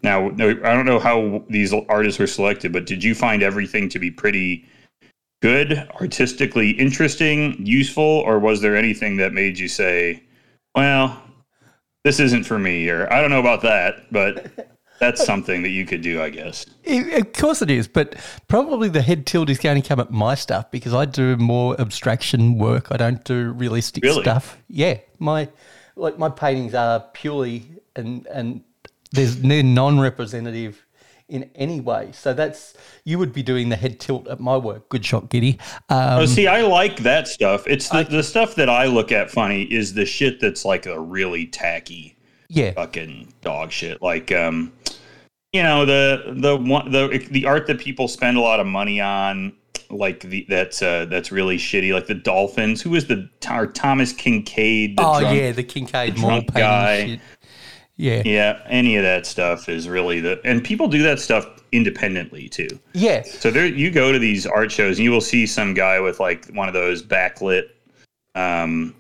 Now, 0.02 0.28
I 0.28 0.30
don't 0.30 0.87
know 0.87 0.99
how 0.99 1.44
these 1.49 1.73
artists 1.88 2.18
were 2.18 2.26
selected, 2.26 2.73
but 2.73 2.87
did 2.87 3.04
you 3.04 3.14
find 3.14 3.42
everything 3.42 3.88
to 3.90 3.99
be 3.99 4.11
pretty 4.11 4.66
good, 5.42 5.88
artistically 6.00 6.70
interesting, 6.70 7.64
useful, 7.64 8.02
or 8.02 8.38
was 8.38 8.61
there 8.61 8.76
anything 8.76 9.16
that 9.18 9.32
made 9.32 9.59
you 9.59 9.68
say, 9.68 10.23
well, 10.75 11.23
this 12.04 12.18
isn't 12.18 12.44
for 12.44 12.59
me, 12.59 12.88
or 12.88 13.12
I 13.12 13.20
don't 13.20 13.30
know 13.30 13.40
about 13.40 13.62
that, 13.62 14.11
but 14.11 14.70
that's 15.00 15.25
something 15.25 15.62
that 15.62 15.71
you 15.71 15.85
could 15.87 16.02
do, 16.02 16.23
I 16.23 16.30
guess. 16.30 16.66
It, 16.85 17.21
of 17.21 17.33
course 17.33 17.62
it 17.62 17.71
is, 17.71 17.88
but 17.88 18.14
probably 18.47 18.88
the 18.88 19.02
head 19.02 19.26
tilt 19.26 19.50
is 19.50 19.59
going 19.59 19.80
to 19.80 19.88
come 19.88 19.99
at 19.99 20.11
my 20.11 20.35
stuff 20.35 20.71
because 20.71 20.95
I 20.95 21.07
do 21.07 21.37
more 21.37 21.80
abstraction 21.80 22.59
work. 22.59 22.88
I 22.90 22.97
don't 22.97 23.25
do 23.25 23.50
realistic 23.50 24.04
Really? 24.04 24.23
stuff. 24.23 24.59
Yeah, 24.69 24.99
my 25.19 25.49
like 25.97 26.19
my 26.19 26.28
paintings 26.28 26.75
are 26.75 27.00
purely 27.14 27.66
and 27.97 28.26
and 28.28 28.62
there's 29.12 29.37
they're 29.37 29.62
non-representative 29.62 30.85
in 31.28 31.49
any 31.54 31.80
way. 31.80 32.11
So 32.12 32.35
that's 32.35 32.75
you 33.04 33.19
would 33.19 33.33
be 33.33 33.42
doing 33.42 33.69
the 33.69 33.76
head 33.76 34.00
tilt 34.00 34.28
at 34.28 34.38
my 34.40 34.57
work. 34.57 34.88
Good 34.88 35.04
shot, 35.04 35.30
Giddy. 35.30 35.59
Um, 35.88 36.21
Oh, 36.21 36.26
see, 36.26 36.47
I 36.47 36.62
like 36.62 36.99
that 36.99 37.28
stuff. 37.28 37.66
It's 37.66 37.88
the, 37.88 38.04
the 38.04 38.23
stuff 38.23 38.54
that 38.57 38.69
I 38.69 38.87
look 38.87 39.12
at 39.12 39.30
funny 39.30 39.62
is 39.62 39.95
the 39.95 40.04
shit 40.04 40.40
that's 40.40 40.64
like 40.64 40.87
a 40.87 41.00
really 41.00 41.47
tacky 41.47 42.16
yeah, 42.49 42.73
fucking 42.73 43.33
dog 43.42 43.71
shit. 43.71 44.02
Like, 44.02 44.33
um, 44.33 44.73
you 45.52 45.62
know, 45.62 45.85
the 45.85 46.35
the 46.37 46.57
one 46.57 46.90
the 46.90 47.26
the 47.30 47.47
art 47.47 47.66
that 47.66 47.80
people 47.80 48.09
spend 48.09 48.37
a 48.37 48.40
lot 48.40 48.61
of 48.61 48.66
money 48.66 49.00
on, 49.00 49.52
like 49.90 50.21
the 50.21 50.47
that's 50.49 50.83
uh, 50.83 51.07
that's 51.07 51.33
really 51.33 51.57
shitty. 51.57 51.92
Like 51.92 52.07
the 52.07 52.14
dolphins. 52.14 52.80
Who 52.83 52.95
is 52.95 53.07
the 53.07 53.28
or 53.50 53.66
Thomas 53.66 54.12
Kinkade? 54.12 54.97
The 54.97 55.02
oh 55.02 55.21
drunk- 55.21 55.38
yeah, 55.38 55.52
the 55.52 55.64
Kinkade 55.64 56.14
the 56.14 56.21
drunk 56.21 56.52
guy. 56.54 57.07
shit. 57.07 57.21
Yeah, 57.97 58.23
Yeah, 58.25 58.62
any 58.66 58.97
of 58.97 59.02
that 59.02 59.26
stuff 59.26 59.69
is 59.69 59.87
really 59.87 60.21
the 60.21 60.40
and 60.42 60.64
people 60.64 60.88
do 60.88 61.02
that 61.02 61.21
stuff 61.21 61.47
independently 61.71 62.49
too. 62.49 62.69
Yeah. 62.95 63.23
So 63.23 63.50
there, 63.50 63.66
you 63.66 63.90
go 63.90 64.11
to 64.11 64.19
these 64.19 64.47
art 64.47 64.73
shows 64.73 64.99
and 64.99 65.04
you 65.04 65.11
will 65.11 65.21
see 65.21 65.47
some 65.47 65.75
guy 65.75 66.00
with 66.00 66.19
like 66.19 66.47
one 66.54 66.66
of 66.66 66.73
those 66.73 67.02
backlit, 67.02 67.64
um, 68.35 68.95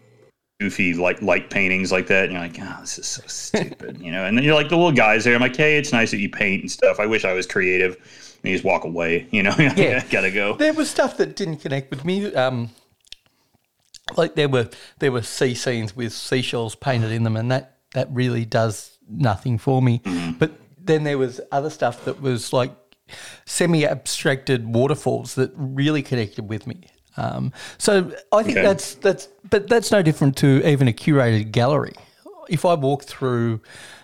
goofy 0.60 0.94
like 0.94 1.20
light 1.22 1.50
paintings 1.50 1.90
like 1.90 2.06
that, 2.08 2.24
and 2.24 2.32
you're 2.32 2.42
like, 2.42 2.56
oh, 2.60 2.80
this 2.82 2.98
is 2.98 3.06
so 3.06 3.22
stupid, 3.26 3.98
you 4.00 4.12
know. 4.12 4.24
And 4.24 4.36
then 4.36 4.44
you're 4.44 4.54
like 4.54 4.68
the 4.68 4.76
little 4.76 4.92
guys 4.92 5.24
there. 5.24 5.34
I'm 5.34 5.40
like, 5.40 5.56
hey, 5.56 5.78
it's 5.78 5.92
nice 5.92 6.10
that 6.10 6.18
you 6.18 6.28
paint 6.28 6.60
and 6.60 6.70
stuff. 6.70 7.00
I 7.00 7.06
wish 7.06 7.24
I 7.24 7.32
was 7.32 7.46
creative. 7.46 7.96
And 8.42 8.50
you 8.50 8.54
just 8.54 8.64
walk 8.64 8.84
away, 8.84 9.26
you 9.30 9.42
know. 9.42 9.54
Yeah. 9.58 10.04
gotta 10.10 10.30
go. 10.30 10.56
There 10.56 10.74
was 10.74 10.90
stuff 10.90 11.16
that 11.16 11.34
didn't 11.34 11.58
connect 11.58 11.90
with 11.90 12.04
me. 12.04 12.32
Um, 12.34 12.70
like 14.16 14.34
there 14.34 14.48
were 14.48 14.68
there 14.98 15.10
were 15.10 15.22
sea 15.22 15.54
scenes 15.54 15.96
with 15.96 16.12
seashells 16.12 16.74
painted 16.74 17.10
in 17.10 17.22
them, 17.24 17.36
and 17.36 17.50
that 17.50 17.78
that 17.94 18.08
really 18.10 18.44
does 18.44 18.98
nothing 19.08 19.58
for 19.58 19.80
me. 19.80 20.00
Mm-hmm. 20.00 20.32
But 20.32 20.52
then 20.78 21.04
there 21.04 21.18
was 21.18 21.40
other 21.50 21.70
stuff 21.70 22.04
that 22.04 22.20
was 22.20 22.52
like 22.52 22.72
semi 23.46 23.86
abstracted 23.86 24.66
waterfalls 24.66 25.34
that 25.36 25.52
really 25.56 26.02
connected 26.02 26.48
with 26.48 26.66
me. 26.66 26.82
Um, 27.16 27.52
so 27.78 28.12
I 28.32 28.42
think 28.42 28.58
Okay. 28.58 28.66
that's 28.66 28.94
that's 28.94 29.28
but 29.48 29.68
that's 29.68 29.90
no 29.90 30.02
different 30.02 30.36
to 30.38 30.66
even 30.66 30.88
a 30.88 30.92
curated 30.92 31.50
gallery. 31.52 31.94
If 32.48 32.64
I 32.64 32.74
walk 32.74 33.04
through 33.04 33.60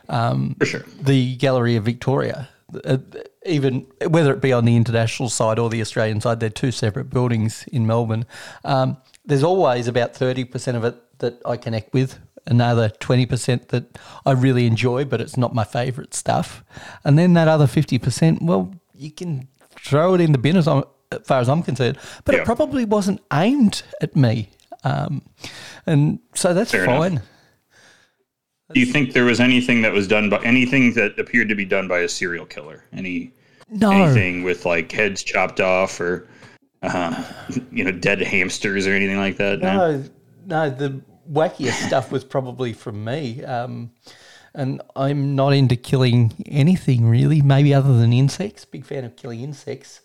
um, 0.09 0.57
sure. 0.63 0.85
the 1.01 1.37
Gallery 1.37 1.77
of 1.77 1.85
Victoria, 1.85 2.49
uh, 2.85 2.99
even 3.45 3.87
whether 4.09 4.33
it 4.33 4.41
be 4.41 4.53
on 4.53 4.65
the 4.65 4.77
international 4.77 5.29
side 5.29 5.59
or 5.59 5.69
the 5.71 5.81
Australian 5.81 6.21
side, 6.21 6.41
they're 6.41 6.51
two 6.51 6.71
separate 6.73 7.11
buildings 7.11 7.65
in 7.73 7.87
Melbourne. 7.87 8.25
Um, 8.65 8.99
there's 9.25 9.43
always 9.43 9.89
about 9.89 10.15
30% 10.15 10.77
of 10.77 10.85
it 10.85 10.97
that 11.19 11.41
I 11.45 11.57
connect 11.57 11.93
with, 11.93 12.19
another 12.47 12.91
20% 12.91 13.69
that 13.69 13.99
I 14.25 14.33
really 14.33 14.67
enjoy, 14.67 15.05
but 15.05 15.21
it's 15.21 15.37
not 15.37 15.55
my 15.55 15.65
favourite 15.65 16.15
stuff. 16.15 16.63
And 17.03 17.19
then 17.19 17.35
that 17.35 17.49
other 17.49 17.67
50%, 17.67 18.43
well, 18.43 18.73
you 18.95 19.11
can 19.11 19.49
throw 19.81 20.15
it 20.15 20.21
in 20.21 20.31
the 20.33 20.39
bin 20.39 20.57
as, 20.57 20.69
I'm, 20.69 20.85
as 21.13 21.21
far 21.25 21.41
as 21.41 21.49
I'm 21.49 21.63
concerned, 21.63 21.99
but 22.25 22.35
Yeah. 22.35 22.43
it 22.43 22.45
probably 22.45 22.85
wasn't 22.85 23.21
aimed 23.33 23.83
at 24.03 24.15
me. 24.17 24.49
Um, 24.85 25.23
and 25.87 26.19
so 26.35 26.55
that's 26.55 26.71
Fair 26.71 26.85
enough. 26.85 26.99
fine. 26.99 27.23
Do 28.73 28.81
you 28.81 28.87
think 28.87 29.13
there 29.13 29.25
was 29.25 29.39
anything 29.41 29.83
that 29.83 29.93
was 29.93 30.09
done 30.09 30.29
by 30.29 30.43
anything 30.43 30.95
that 30.95 31.19
appeared 31.19 31.49
to 31.51 31.55
be 31.55 31.65
done 31.65 31.87
by 31.89 32.01
a 32.01 32.09
serial 32.09 32.47
killer? 32.47 32.85
Any 32.93 33.31
No. 33.71 33.91
anything 33.93 34.43
with 34.43 34.65
like 34.67 34.91
heads 34.91 35.23
chopped 35.23 35.61
off 35.61 36.01
or 36.01 36.29
uh, 36.83 37.23
you 37.73 37.85
know 37.85 37.93
dead 37.93 38.21
hamsters 38.21 38.87
or 38.87 38.93
anything 38.93 39.19
like 39.19 39.37
that? 39.37 39.61
No, 39.61 40.05
no, 40.47 40.71
the 40.71 41.01
wackiest 41.31 41.73
stuff 41.87 42.11
was 42.11 42.25
probably 42.25 42.73
from 42.73 43.05
me. 43.05 43.43
Um, 43.45 43.91
and 44.55 44.81
I'm 44.97 45.35
not 45.37 45.51
into 45.53 45.77
killing 45.77 46.33
anything 46.47 47.07
really, 47.09 47.43
maybe 47.43 47.73
other 47.75 47.97
than 47.99 48.13
insects. 48.13 48.65
Big 48.65 48.85
fan 48.85 49.05
of 49.05 49.15
killing 49.15 49.41
insects. 49.43 50.01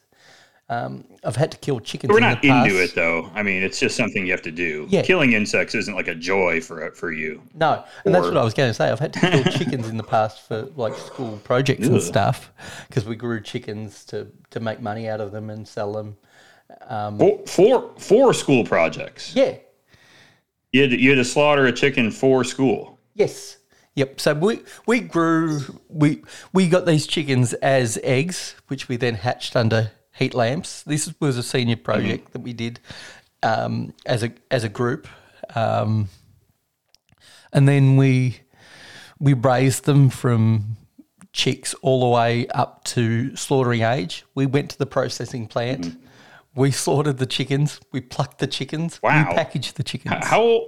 Um, 0.71 1.03
I've 1.25 1.35
had 1.35 1.51
to 1.51 1.57
kill 1.57 1.81
chickens. 1.81 2.09
We're 2.11 2.19
in 2.19 2.23
not 2.23 2.41
the 2.41 2.47
past. 2.47 2.69
into 2.69 2.81
it 2.81 2.95
though. 2.95 3.29
I 3.35 3.43
mean, 3.43 3.61
it's 3.61 3.77
just 3.77 3.97
something 3.97 4.25
you 4.25 4.31
have 4.31 4.41
to 4.43 4.51
do. 4.51 4.87
Yeah. 4.89 5.01
Killing 5.01 5.33
insects 5.33 5.75
isn't 5.75 5.93
like 5.93 6.07
a 6.07 6.15
joy 6.15 6.61
for 6.61 6.89
for 6.91 7.11
you. 7.11 7.41
No, 7.53 7.83
and 8.05 8.15
that's 8.15 8.25
what 8.25 8.37
I 8.37 8.43
was 8.43 8.53
going 8.53 8.69
to 8.69 8.73
say. 8.73 8.89
I've 8.89 8.97
had 8.99 9.11
to 9.13 9.19
kill 9.19 9.43
chickens 9.51 9.89
in 9.89 9.97
the 9.97 10.03
past 10.03 10.47
for 10.47 10.61
like 10.77 10.95
school 10.95 11.41
projects 11.43 11.87
and 11.87 12.01
stuff 12.01 12.53
because 12.87 13.03
we 13.03 13.17
grew 13.17 13.41
chickens 13.41 14.05
to 14.05 14.27
to 14.51 14.61
make 14.61 14.79
money 14.79 15.09
out 15.09 15.19
of 15.19 15.33
them 15.33 15.49
and 15.49 15.67
sell 15.67 15.91
them. 15.91 16.15
For 16.87 17.45
for, 17.47 17.91
for 17.97 18.33
school 18.33 18.63
projects, 18.63 19.35
Yeah. 19.35 19.55
you 20.71 20.81
had, 20.83 20.91
to, 20.91 20.97
you 21.01 21.09
had 21.09 21.17
to 21.17 21.25
slaughter 21.25 21.65
a 21.65 21.73
chicken 21.73 22.11
for 22.11 22.45
school. 22.45 22.97
Yes. 23.13 23.57
Yep. 23.95 24.21
So 24.21 24.33
we 24.35 24.61
we 24.87 25.01
grew 25.01 25.59
we 25.89 26.23
we 26.53 26.69
got 26.69 26.85
these 26.85 27.05
chickens 27.07 27.51
as 27.55 27.99
eggs, 28.03 28.55
which 28.69 28.87
we 28.87 28.95
then 28.95 29.15
hatched 29.15 29.57
under 29.57 29.91
heat 30.13 30.33
lamps. 30.33 30.83
This 30.83 31.13
was 31.19 31.37
a 31.37 31.43
senior 31.43 31.77
project 31.77 32.33
that 32.33 32.39
we 32.39 32.53
did 32.53 32.79
um, 33.43 33.93
as 34.05 34.23
a 34.23 34.31
as 34.49 34.63
a 34.63 34.69
group, 34.69 35.07
um, 35.55 36.09
and 37.53 37.67
then 37.67 37.97
we 37.97 38.41
we 39.19 39.33
raised 39.33 39.85
them 39.85 40.09
from 40.09 40.77
chicks 41.33 41.73
all 41.75 42.01
the 42.01 42.07
way 42.07 42.47
up 42.47 42.83
to 42.83 43.35
slaughtering 43.35 43.81
age. 43.81 44.25
We 44.35 44.45
went 44.45 44.71
to 44.71 44.77
the 44.77 44.85
processing 44.85 45.47
plant. 45.47 45.97
We 46.53 46.71
slaughtered 46.71 47.17
the 47.17 47.25
chickens. 47.25 47.79
We 47.93 48.01
plucked 48.01 48.39
the 48.39 48.47
chickens. 48.47 48.99
Wow. 49.01 49.29
We 49.29 49.35
packaged 49.35 49.77
the 49.77 49.83
chickens. 49.83 50.25
How 50.25 50.65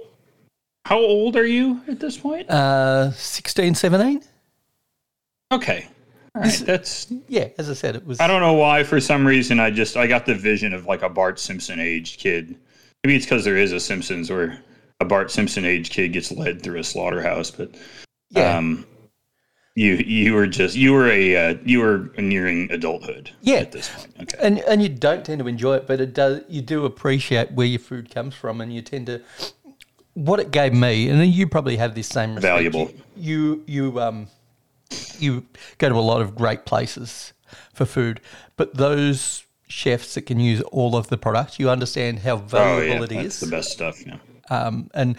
how 0.86 0.98
old 0.98 1.36
are 1.36 1.46
you 1.46 1.80
at 1.88 1.98
this 1.98 2.18
point? 2.18 2.50
Uh, 2.50 3.10
16, 3.12 3.74
17? 3.74 4.22
Okay, 5.50 5.88
right. 6.34 6.62
That's 6.66 7.06
Yeah, 7.28 7.48
as 7.58 7.70
I 7.70 7.74
said, 7.74 7.96
it 7.96 8.06
was. 8.06 8.20
I 8.20 8.26
don't 8.26 8.40
know 8.40 8.54
why. 8.54 8.82
For 8.84 9.00
some 9.00 9.26
reason, 9.26 9.60
I 9.60 9.70
just 9.70 9.96
I 9.96 10.06
got 10.06 10.26
the 10.26 10.34
vision 10.34 10.72
of 10.74 10.86
like 10.86 11.02
a 11.02 11.08
Bart 11.08 11.38
Simpson 11.38 11.80
aged 11.80 12.20
kid. 12.20 12.56
Maybe 13.04 13.16
it's 13.16 13.26
because 13.26 13.44
there 13.44 13.56
is 13.56 13.72
a 13.72 13.80
Simpsons 13.80 14.30
where 14.30 14.58
a 15.00 15.04
Bart 15.04 15.30
Simpson 15.30 15.64
aged 15.64 15.92
kid 15.92 16.12
gets 16.12 16.32
led 16.32 16.62
through 16.62 16.78
a 16.78 16.84
slaughterhouse. 16.84 17.50
But 17.50 17.74
Yeah. 18.30 18.56
um, 18.56 18.86
you 19.76 19.94
you 19.94 20.34
were 20.34 20.46
just 20.46 20.76
you 20.76 20.92
were 20.92 21.08
a 21.08 21.36
uh, 21.50 21.54
you 21.64 21.80
were 21.80 22.10
nearing 22.18 22.70
adulthood. 22.70 23.30
Yeah. 23.42 23.56
at 23.56 23.72
this 23.72 23.88
point. 23.90 24.08
Okay. 24.22 24.38
and 24.40 24.58
and 24.60 24.82
you 24.82 24.88
don't 24.88 25.24
tend 25.24 25.40
to 25.40 25.46
enjoy 25.48 25.76
it, 25.76 25.86
but 25.86 26.00
it 26.00 26.14
does. 26.14 26.42
You 26.48 26.62
do 26.62 26.84
appreciate 26.84 27.52
where 27.52 27.66
your 27.66 27.80
food 27.80 28.12
comes 28.14 28.34
from, 28.34 28.60
and 28.60 28.72
you 28.72 28.82
tend 28.82 29.06
to. 29.06 29.20
What 30.14 30.38
it 30.38 30.52
gave 30.52 30.72
me, 30.72 31.08
and 31.08 31.20
then 31.20 31.32
you 31.32 31.48
probably 31.48 31.76
have 31.76 31.96
this 31.96 32.06
same 32.06 32.36
respect, 32.36 32.42
Valuable. 32.54 32.92
You 33.16 33.64
you 33.66 33.98
um, 34.00 34.28
you 35.20 35.46
go 35.78 35.88
to 35.88 35.94
a 35.94 36.00
lot 36.00 36.20
of 36.22 36.34
great 36.34 36.64
places 36.66 37.32
for 37.72 37.84
food, 37.84 38.20
but 38.56 38.74
those 38.76 39.44
chefs 39.68 40.14
that 40.14 40.22
can 40.22 40.38
use 40.38 40.60
all 40.62 40.96
of 40.96 41.08
the 41.08 41.16
product, 41.16 41.58
you 41.58 41.70
understand 41.70 42.20
how 42.20 42.34
Oh 42.34 42.38
valuable 42.38 42.96
yeah, 42.96 43.02
it 43.20 43.22
that's 43.24 43.42
is. 43.42 43.48
the 43.48 43.56
best 43.56 43.70
stuff. 43.70 44.04
Yeah. 44.06 44.18
um, 44.50 44.90
and 44.94 45.16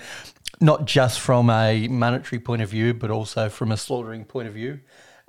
not 0.61 0.85
just 0.85 1.19
from 1.19 1.49
a 1.49 1.87
monetary 1.89 2.39
point 2.39 2.61
of 2.61 2.69
view, 2.69 2.93
but 2.93 3.11
also 3.11 3.49
from 3.49 3.71
a 3.71 3.77
slaughtering 3.77 4.23
point 4.23 4.47
of 4.47 4.53
view. 4.53 4.79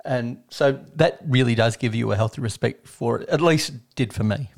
And 0.05 0.37
so 0.49 0.79
that 0.95 1.19
really 1.25 1.53
does 1.55 1.75
give 1.75 1.93
you 1.93 2.11
a 2.13 2.15
healthy 2.15 2.39
respect 2.41 2.87
for 2.87 3.19
it. 3.19 3.27
At 3.29 3.41
least 3.41 3.69
it 3.69 3.75
did 3.95 4.13
for 4.13 4.23
me. 4.23 4.49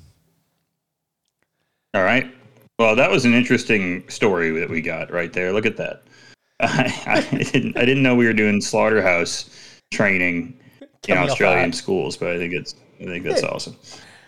All 1.95 2.03
right. 2.03 2.31
Well, 2.77 2.95
that 2.95 3.09
was 3.09 3.25
an 3.25 3.33
interesting 3.33 4.07
story 4.09 4.51
that 4.59 4.69
we 4.69 4.81
got 4.81 5.11
right 5.11 5.33
there. 5.33 5.51
Look 5.51 5.65
at 5.65 5.77
that. 5.77 6.03
I, 6.59 6.93
I 7.07 7.21
didn't 7.43 7.77
I 7.77 7.85
didn't 7.85 8.03
know 8.03 8.15
we 8.15 8.25
were 8.25 8.33
doing 8.33 8.61
slaughterhouse 8.61 9.49
training 9.91 10.57
in 10.81 10.87
Tell 11.01 11.15
me 11.17 11.23
off 11.23 11.31
Australian 11.31 11.73
schools, 11.73 12.17
but 12.17 12.29
I 12.31 12.37
think 12.37 12.53
it's 12.53 12.75
I 13.01 13.05
think 13.05 13.23
that's 13.23 13.43
awesome. 13.43 13.75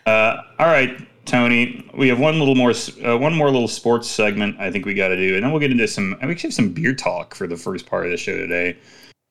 Uh, 0.06 0.38
all 0.58 0.68
right, 0.68 0.98
Tony, 1.26 1.90
we 1.96 2.08
have 2.08 2.20
one 2.20 2.40
little 2.40 2.56
more 2.56 2.74
uh, 3.06 3.18
one 3.18 3.34
more 3.34 3.52
little 3.52 3.68
sports 3.68 4.10
segment 4.10 4.60
I 4.60 4.72
think 4.72 4.86
we 4.86 4.94
got 4.94 5.10
to 5.10 5.18
do, 5.18 5.36
and 5.36 5.44
then 5.44 5.52
we'll 5.52 5.60
get 5.60 5.72
into 5.72 5.88
some 5.88 6.18
we 6.22 6.32
actually 6.32 6.48
have 6.48 6.54
some 6.54 6.70
beer 6.70 6.94
talk 6.94 7.36
for 7.36 7.48
the 7.48 7.58
first 7.58 7.86
part 7.86 8.06
of 8.06 8.12
the 8.12 8.18
show 8.18 8.36
today. 8.36 8.78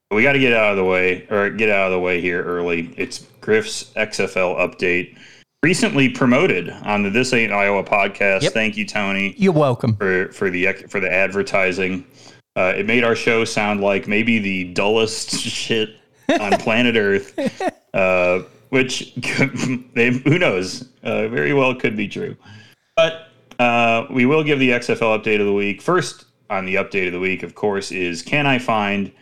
But 0.09 0.17
we 0.17 0.23
got 0.23 0.33
to 0.33 0.39
get 0.39 0.53
out 0.53 0.73
of 0.73 0.77
the 0.77 0.85
way 0.85 1.27
or 1.31 1.51
get 1.51 1.71
out 1.71 1.87
of 1.87 1.93
the 1.93 2.01
way 2.01 2.21
here 2.21 2.43
early. 2.43 2.93
It's 2.97 3.27
Griff's 3.41 3.93
XFL 3.95 4.59
update. 4.59 5.17
Recently 5.63 6.09
promoted 6.09 6.71
on 6.71 7.03
the 7.03 7.11
This 7.11 7.33
Ain't 7.33 7.53
Iowa 7.53 7.85
podcast. 7.85 8.43
Yep. 8.43 8.53
Thank 8.55 8.77
you, 8.77 8.87
Tony 8.87 9.35
You're 9.37 9.53
welcome. 9.53 9.95
for 9.97 10.33
for 10.33 10.51
the 10.51 10.73
for 10.89 11.01
the 11.01 11.13
advertising. 11.13 12.07
Uh, 12.57 12.73
it 12.77 12.87
made 12.87 13.05
our 13.05 13.15
show 13.15 13.45
sound 13.45 13.81
like 13.81 14.09
maybe 14.09 14.39
the 14.39 14.65
dullest 14.73 15.31
shit 15.39 16.00
on 16.41 16.53
planet 16.59 16.97
Earth, 16.97 17.39
uh, 17.95 18.43
which 18.71 19.15
they, 19.95 20.11
who 20.11 20.39
knows? 20.39 20.89
Uh, 21.03 21.29
very 21.29 21.53
well 21.53 21.75
could 21.75 21.97
be 21.97 22.09
true. 22.09 22.37
But 22.97 23.29
uh, 23.59 24.07
we 24.11 24.27
will 24.27 24.43
give 24.43 24.59
the 24.59 24.71
XFL 24.71 25.23
update 25.23 25.41
of 25.41 25.47
the 25.47 25.53
week. 25.53 25.83
First 25.83 26.25
on 26.49 26.65
the 26.67 26.77
update 26.77 27.07
of 27.07 27.13
the 27.13 27.21
week, 27.21 27.43
of 27.43 27.55
course, 27.55 27.93
is 27.93 28.23
can 28.23 28.47
I 28.47 28.59
find 28.59 29.13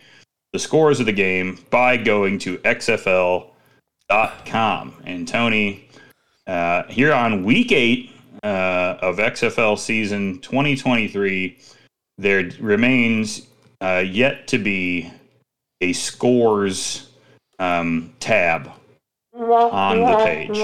the 0.53 0.59
scores 0.59 1.01
of 1.01 1.07
the 1.07 1.13
game 1.13 1.59
by 1.71 1.97
going 1.97 2.39
to 2.41 2.59
XFL.com? 2.59 3.53
And 5.05 5.27
Tony, 5.29 5.89
uh, 6.47 6.85
here 6.85 7.13
on 7.13 7.45
week 7.45 7.73
eight 7.73 8.13
uh, 8.43 8.97
of 9.03 9.17
XFL 9.17 9.79
season 9.79 10.41
2023, 10.41 11.59
there 12.17 12.51
remains 12.61 13.49
uh, 13.81 14.05
yet 14.07 14.49
to 14.49 14.59
be 14.59 15.11
a 15.81 15.93
scores 15.93 17.11
um, 17.59 18.13
tab 18.21 18.71
on 19.35 20.01
the 20.01 20.17
page. 20.25 20.57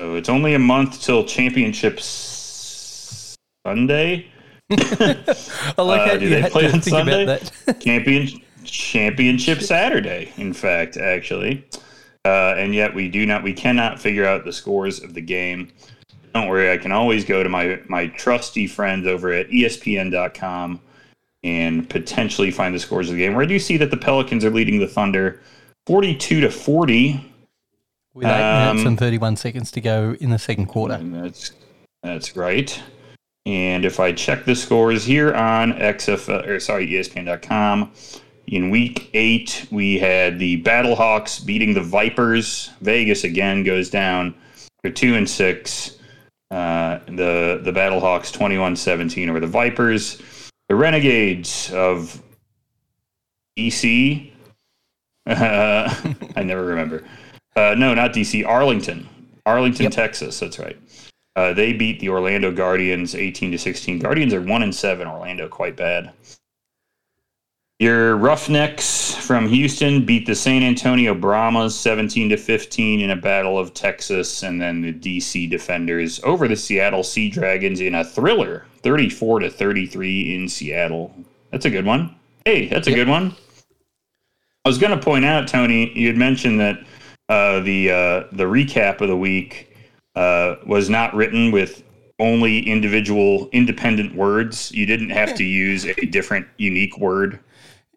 So 0.00 0.14
it's 0.14 0.28
only 0.28 0.54
a 0.54 0.58
month 0.58 1.02
till 1.02 1.24
championship 1.24 2.00
Sunday. 2.00 4.26
I 4.70 5.34
like 5.78 6.12
Uh, 6.12 6.16
do 6.18 6.24
you 6.24 6.30
they 6.30 6.50
play 6.50 6.70
on 6.70 6.82
Sunday? 6.82 7.40
Champion 7.80 8.28
Championship 8.64 9.62
Saturday, 9.62 10.32
in 10.36 10.52
fact, 10.52 10.96
actually. 10.96 11.64
Uh, 12.24 12.54
and 12.56 12.74
yet 12.74 12.94
we 12.94 13.08
do 13.08 13.24
not, 13.24 13.42
we 13.42 13.54
cannot 13.54 13.98
figure 13.98 14.26
out 14.26 14.44
the 14.44 14.52
scores 14.52 15.02
of 15.02 15.14
the 15.14 15.20
game. 15.20 15.70
Don't 16.34 16.48
worry, 16.48 16.70
I 16.70 16.76
can 16.76 16.92
always 16.92 17.24
go 17.24 17.42
to 17.42 17.48
my 17.48 17.80
my 17.88 18.08
trusty 18.08 18.66
friends 18.66 19.06
over 19.06 19.32
at 19.32 19.48
ESPN.com 19.48 20.80
and 21.44 21.88
potentially 21.88 22.50
find 22.50 22.74
the 22.74 22.78
scores 22.78 23.08
of 23.08 23.16
the 23.16 23.22
game. 23.22 23.34
Where 23.34 23.42
I 23.44 23.46
do 23.46 23.58
see 23.58 23.76
that 23.76 23.90
the 23.90 23.96
Pelicans 23.96 24.44
are 24.44 24.50
leading 24.50 24.78
the 24.80 24.88
Thunder 24.88 25.40
42 25.86 26.40
to 26.42 26.50
40. 26.50 27.24
With 28.14 28.26
eight 28.26 28.30
minutes 28.30 28.80
Um, 28.80 28.86
and 28.88 28.98
31 28.98 29.36
seconds 29.36 29.70
to 29.72 29.80
go 29.80 30.16
in 30.20 30.30
the 30.30 30.38
second 30.38 30.66
quarter. 30.66 30.98
That's 30.98 31.52
that's 32.02 32.36
right. 32.36 32.80
And 33.46 33.84
if 33.84 34.00
I 34.00 34.12
check 34.12 34.44
the 34.44 34.54
scores 34.56 35.04
here 35.04 35.32
on 35.34 35.72
XFL 35.74 36.46
or 36.46 36.60
sorry, 36.60 36.88
ESPN.com, 36.88 37.92
in 38.48 38.70
week 38.70 39.10
eight 39.14 39.66
we 39.70 39.98
had 39.98 40.38
the 40.38 40.62
Battlehawks 40.62 41.44
beating 41.44 41.74
the 41.74 41.82
Vipers. 41.82 42.70
Vegas 42.80 43.24
again 43.24 43.62
goes 43.62 43.88
down. 43.88 44.34
They're 44.82 44.92
two 44.92 45.14
and 45.14 45.28
six. 45.28 45.98
Uh, 46.50 46.98
the 47.06 47.60
the 47.62 47.72
Battlehawks 47.72 48.32
21-17 48.36 49.28
over 49.28 49.38
the 49.40 49.46
Vipers. 49.46 50.20
The 50.68 50.74
Renegades 50.74 51.72
of 51.72 52.22
DC. 53.58 54.30
Uh, 55.26 55.94
I 56.36 56.42
never 56.42 56.64
remember. 56.64 57.04
Uh, 57.56 57.74
no, 57.76 57.94
not 57.94 58.12
DC. 58.12 58.46
Arlington, 58.46 59.08
Arlington, 59.46 59.84
Yep. 59.84 59.92
Texas. 59.92 60.38
That's 60.40 60.58
right. 60.58 60.76
Uh, 61.36 61.52
they 61.52 61.72
beat 61.72 62.00
the 62.00 62.08
Orlando 62.08 62.50
Guardians 62.52 63.14
18 63.14 63.52
to 63.52 63.58
16. 63.58 64.00
Guardians 64.00 64.34
are 64.34 64.40
one 64.42 64.62
and 64.62 64.74
seven. 64.74 65.06
Orlando 65.06 65.48
quite 65.48 65.76
bad. 65.76 66.12
Your 67.80 68.16
Roughnecks 68.16 69.14
from 69.14 69.46
Houston 69.46 70.04
beat 70.04 70.26
the 70.26 70.34
San 70.34 70.64
Antonio 70.64 71.14
Brahmas 71.14 71.78
17 71.78 72.30
to 72.30 72.36
15 72.36 73.00
in 73.00 73.10
a 73.10 73.16
battle 73.16 73.56
of 73.56 73.72
Texas, 73.72 74.42
and 74.42 74.60
then 74.60 74.80
the 74.80 74.92
DC 74.92 75.48
Defenders 75.48 76.20
over 76.24 76.48
the 76.48 76.56
Seattle 76.56 77.04
Sea 77.04 77.30
Dragons 77.30 77.80
in 77.80 77.94
a 77.94 78.04
thriller 78.04 78.66
34 78.82 79.38
to 79.40 79.50
33 79.50 80.34
in 80.34 80.48
Seattle. 80.48 81.14
That's 81.52 81.66
a 81.66 81.70
good 81.70 81.86
one. 81.86 82.16
Hey, 82.44 82.66
that's 82.66 82.88
a 82.88 82.92
good 82.92 83.06
one. 83.06 83.36
I 84.64 84.68
was 84.68 84.78
going 84.78 84.98
to 84.98 85.04
point 85.04 85.24
out, 85.24 85.46
Tony, 85.46 85.96
you 85.96 86.08
had 86.08 86.16
mentioned 86.16 86.58
that 86.58 86.84
uh, 87.28 87.60
the 87.60 87.92
uh, 87.92 88.24
the 88.32 88.44
recap 88.44 89.00
of 89.02 89.06
the 89.06 89.16
week 89.16 89.76
uh, 90.16 90.56
was 90.66 90.90
not 90.90 91.14
written 91.14 91.52
with 91.52 91.84
only 92.18 92.58
individual 92.58 93.48
independent 93.52 94.16
words. 94.16 94.72
You 94.72 94.84
didn't 94.84 95.10
have 95.10 95.36
to 95.36 95.44
use 95.44 95.84
a 95.84 95.94
different 96.06 96.48
unique 96.56 96.98
word 96.98 97.38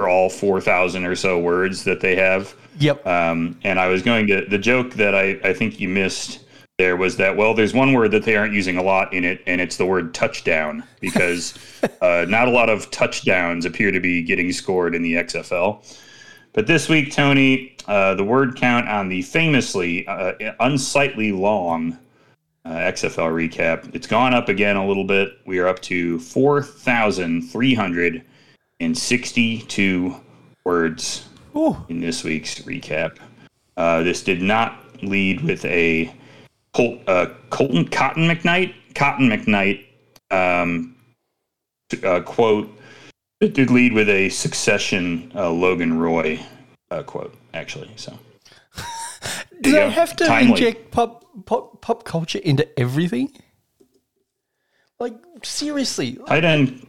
all 0.08 0.29
4,000 0.29 1.05
or 1.05 1.15
so 1.15 1.39
words 1.39 1.84
that 1.84 2.00
they 2.00 2.15
have. 2.15 2.53
Yep. 2.79 3.05
Um, 3.05 3.60
and 3.63 3.79
I 3.79 3.88
was 3.88 4.01
going 4.01 4.27
to, 4.27 4.46
the 4.46 4.58
joke 4.58 4.93
that 4.96 5.15
I, 5.15 5.39
I 5.43 5.53
think 5.53 5.79
you 5.79 5.89
missed 5.89 6.39
there 6.77 6.98
was 6.98 7.17
that, 7.17 7.38
well, 7.38 7.53
there's 7.53 7.74
one 7.74 7.93
word 7.93 8.10
that 8.12 8.24
they 8.24 8.36
aren't 8.36 8.53
using 8.53 8.77
a 8.77 8.81
lot 8.81 9.13
in 9.13 9.24
it, 9.24 9.43
and 9.46 9.62
it's 9.62 9.77
the 9.77 9.86
word 9.86 10.15
touchdown, 10.15 10.84
because 11.00 11.53
uh, 12.01 12.25
not 12.27 12.48
a 12.48 12.51
lot 12.51 12.70
of 12.70 12.89
touchdowns 12.89 13.65
appear 13.65 13.91
to 13.91 14.00
be 14.00 14.24
getting 14.24 14.51
scored 14.51 14.96
in 14.96 15.03
the 15.03 15.13
XFL. 15.13 15.86
But 16.53 16.67
this 16.67 16.89
week, 16.89 17.13
Tony, 17.13 17.77
uh, 17.88 18.15
the 18.15 18.24
word 18.24 18.55
count 18.55 18.88
on 18.89 19.10
the 19.10 19.22
famously 19.22 20.08
uh, 20.08 20.34
unsightly 20.60 21.31
long 21.31 21.98
uh, 22.65 22.70
XFL 22.70 23.31
recap, 23.31 23.93
it's 23.93 24.08
gone 24.08 24.34
up 24.34 24.50
again 24.50 24.75
a 24.75 24.86
little 24.86 25.05
bit. 25.05 25.34
We 25.46 25.60
are 25.60 25.67
up 25.67 25.81
to 25.84 26.20
4,362 28.81 30.15
words 30.63 31.29
Ooh. 31.55 31.77
in 31.89 32.00
this 32.00 32.23
week's 32.23 32.59
recap. 32.61 33.17
Uh, 33.77 34.01
this 34.01 34.23
did 34.23 34.41
not 34.41 34.79
lead 35.03 35.41
with 35.41 35.63
a 35.65 36.11
Col- 36.73 37.00
uh, 37.05 37.27
Colton 37.51 37.88
Cotton 37.88 38.27
McKnight. 38.27 38.73
Cotton 38.95 39.29
McKnight 39.29 39.85
um, 40.31 40.95
uh, 42.03 42.21
quote. 42.21 42.75
It 43.39 43.53
did 43.53 43.69
lead 43.69 43.93
with 43.93 44.09
a 44.09 44.29
succession 44.29 45.31
uh, 45.35 45.51
Logan 45.51 46.00
Roy 46.00 46.39
uh, 46.89 47.03
quote, 47.03 47.35
actually. 47.53 47.91
So 47.95 48.17
Do 49.61 49.71
they 49.71 49.91
have 49.91 50.15
to 50.15 50.25
Timely. 50.25 50.51
inject 50.51 50.91
pop, 50.91 51.23
pop 51.45 51.81
pop 51.81 52.03
culture 52.03 52.39
into 52.39 52.67
everything? 52.79 53.31
Like 55.00 55.15
seriously, 55.43 56.17
tight 56.27 56.46
end. 56.46 56.87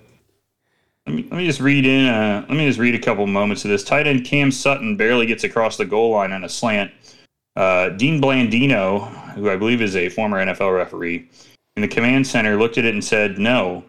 Let 1.07 1.17
me, 1.17 1.23
let 1.25 1.39
me 1.39 1.47
just 1.47 1.61
read 1.61 1.85
in. 1.85 2.07
Uh, 2.07 2.45
let 2.49 2.57
me 2.57 2.67
just 2.67 2.79
read 2.79 2.95
a 2.95 2.99
couple 2.99 3.27
moments 3.27 3.65
of 3.65 3.71
this. 3.71 3.83
Tight 3.83 4.07
end 4.07 4.25
Cam 4.25 4.51
Sutton 4.53 4.97
barely 4.97 5.27
gets 5.27 5.45
across 5.45 5.77
the 5.77 5.85
goal 5.85 6.13
line 6.13 6.33
on 6.33 6.45
a 6.45 6.49
slant. 6.49 6.93
Uh, 7.57 7.91
Dean 7.91 8.21
Blandino, 8.21 9.09
who 9.35 9.51
I 9.51 9.57
believe 9.57 9.83
is 9.83 9.97
a 9.97 10.09
former 10.09 10.45
NFL 10.45 10.75
referee, 10.75 11.29
in 11.77 11.83
the 11.83 11.89
command 11.89 12.27
center 12.27 12.57
looked 12.57 12.79
at 12.79 12.85
it 12.85 12.95
and 12.95 13.05
said, 13.05 13.39
"No, 13.39 13.85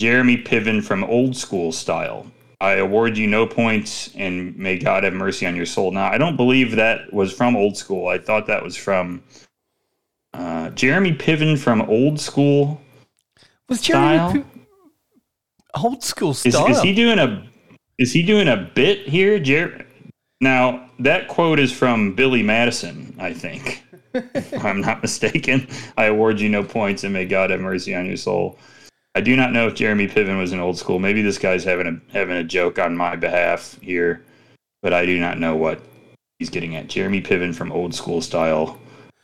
Jeremy 0.00 0.38
Piven 0.38 0.82
from 0.82 1.04
old 1.04 1.36
school 1.36 1.72
style. 1.72 2.26
I 2.58 2.74
award 2.74 3.18
you 3.18 3.26
no 3.26 3.46
points, 3.46 4.10
and 4.16 4.56
may 4.56 4.78
God 4.78 5.04
have 5.04 5.12
mercy 5.12 5.46
on 5.46 5.56
your 5.56 5.66
soul." 5.66 5.92
Now, 5.92 6.10
I 6.10 6.16
don't 6.16 6.36
believe 6.36 6.76
that 6.76 7.12
was 7.12 7.32
from 7.32 7.54
old 7.54 7.76
school. 7.76 8.08
I 8.08 8.18
thought 8.18 8.46
that 8.46 8.62
was 8.62 8.76
from 8.76 9.22
uh, 10.32 10.70
Jeremy 10.70 11.12
Piven 11.12 11.58
from 11.58 11.82
old 11.82 12.18
school. 12.18 12.80
was 13.68 13.82
Jeremy 13.82 14.16
Style? 14.16 14.32
P- 14.32 14.55
old 15.76 16.02
school 16.02 16.30
Is, 16.30 16.40
style? 16.40 16.68
is 16.68 16.80
he 16.82 16.94
doing 16.94 17.18
a 17.18 17.46
is 17.98 18.12
he 18.12 18.22
doing 18.22 18.48
a 18.48 18.56
bit 18.74 19.08
here, 19.08 19.38
Jer? 19.38 19.86
Now 20.40 20.90
that 20.98 21.28
quote 21.28 21.58
is 21.58 21.72
from 21.72 22.14
Billy 22.14 22.42
Madison, 22.42 23.14
I 23.18 23.32
think. 23.32 23.82
if 24.14 24.64
I'm 24.64 24.80
not 24.80 25.02
mistaken. 25.02 25.68
I 25.96 26.06
award 26.06 26.40
you 26.40 26.48
no 26.48 26.62
points, 26.62 27.04
and 27.04 27.12
may 27.12 27.24
God 27.26 27.50
have 27.50 27.60
mercy 27.60 27.94
on 27.94 28.06
your 28.06 28.16
soul. 28.16 28.58
I 29.14 29.20
do 29.20 29.34
not 29.34 29.52
know 29.52 29.66
if 29.66 29.74
Jeremy 29.74 30.08
Piven 30.08 30.38
was 30.38 30.52
in 30.52 30.60
old 30.60 30.78
school. 30.78 30.98
Maybe 30.98 31.22
this 31.22 31.38
guy's 31.38 31.64
having 31.64 31.86
a 31.86 32.12
having 32.12 32.36
a 32.36 32.44
joke 32.44 32.78
on 32.78 32.96
my 32.96 33.16
behalf 33.16 33.78
here, 33.80 34.24
but 34.82 34.92
I 34.92 35.06
do 35.06 35.18
not 35.18 35.38
know 35.38 35.56
what 35.56 35.80
he's 36.38 36.50
getting 36.50 36.76
at. 36.76 36.88
Jeremy 36.88 37.22
Piven 37.22 37.54
from 37.54 37.72
old 37.72 37.94
school 37.94 38.20
style. 38.20 38.78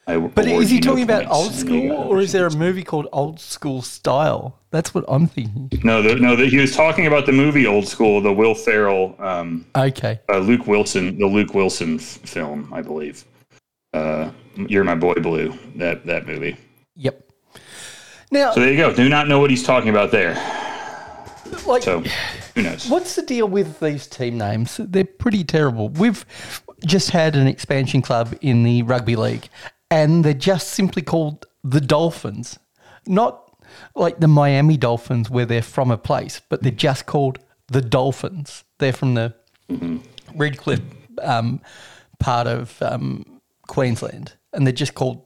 I 0.07 0.17
but 0.19 0.49
is 0.49 0.69
he 0.69 0.81
talking 0.81 1.05
about 1.05 1.31
old 1.31 1.53
school, 1.53 1.93
or 1.93 2.21
is 2.21 2.33
there 2.33 2.47
a 2.47 2.51
movie 2.57 2.83
called 2.83 3.07
Old 3.13 3.39
School 3.39 3.83
Style? 3.83 4.59
That's 4.71 4.93
what 4.95 5.05
I'm 5.07 5.29
thinking. 5.29 5.71
No, 5.85 6.03
the, 6.03 6.17
no, 6.17 6.35
the, 6.35 6.47
he 6.47 6.57
was 6.59 6.75
talking 6.75 7.07
about 7.07 7.25
the 7.27 7.33
movie 7.33 7.67
Old 7.67 7.87
School, 7.87 8.21
the 8.21 8.33
Will 8.33 8.55
Ferrell, 8.55 9.15
um, 9.21 9.65
Okay. 9.77 10.19
uh, 10.29 10.39
Luke 10.39 10.67
Wilson, 10.67 11.19
the 11.19 11.27
Luke 11.27 11.55
Wilson 11.55 11.97
f- 11.97 12.03
film, 12.03 12.73
I 12.75 12.83
believe. 12.83 13.25
Uh, 13.95 14.31
You're 14.57 14.83
my 14.85 14.97
boy, 14.97 15.15
Blue. 15.15 15.57
That 15.77 16.05
that 16.07 16.27
movie. 16.27 16.57
Yep. 16.97 17.31
Now, 18.33 18.53
So 18.53 18.61
there 18.61 18.71
you 18.73 18.77
go. 18.79 18.93
Do 18.93 19.09
not 19.09 19.29
know 19.29 19.39
what 19.39 19.51
he's 19.51 19.63
talking 19.63 19.91
about 19.91 20.11
there. 20.11 20.35
like, 21.67 21.83
So 21.83 22.03
who 22.55 22.63
knows? 22.63 22.89
What's 22.89 23.15
the 23.15 23.23
deal 23.23 23.47
with 23.47 23.79
these 23.79 24.07
team 24.09 24.39
names? 24.39 24.79
They're 24.83 25.05
pretty 25.05 25.45
terrible. 25.45 25.91
We've 25.91 26.25
just 26.85 27.11
had 27.11 27.37
an 27.37 27.47
expansion 27.47 28.03
club 28.03 28.35
in 28.41 28.63
the 28.65 28.83
rugby 28.83 29.15
league, 29.17 29.49
and 29.93 30.25
they're 30.25 30.35
just 30.35 30.69
simply 30.69 31.03
called 31.03 31.47
the 31.63 31.81
Dolphins. 31.81 32.59
Not 33.07 33.51
like 33.95 34.19
the 34.21 34.29
Miami 34.29 34.77
Dolphins, 34.77 35.29
where 35.31 35.47
they're 35.47 35.63
from 35.63 35.91
a 35.91 35.99
place, 35.99 36.41
but 36.49 36.63
they're 36.63 36.73
just 36.73 37.07
called 37.07 37.39
the 37.69 37.81
Dolphins. 37.81 38.65
They're 38.79 38.93
from 38.93 39.15
the 39.15 39.35
Redcliffe 40.35 40.81
um, 41.23 41.61
part 42.19 42.47
of 42.47 42.81
um, 42.83 43.41
Queensland, 43.69 44.33
and 44.53 44.67
they're 44.67 44.73
just 44.73 44.95
called 44.95 45.23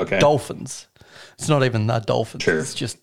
Okay. 0.00 0.18
Dolphins. 0.18 0.86
It's 1.34 1.48
not 1.48 1.62
even 1.64 1.86
the 1.86 1.98
Dolphins. 2.00 2.42
Sure. 2.42 2.58
It's 2.58 2.74
just, 2.74 2.98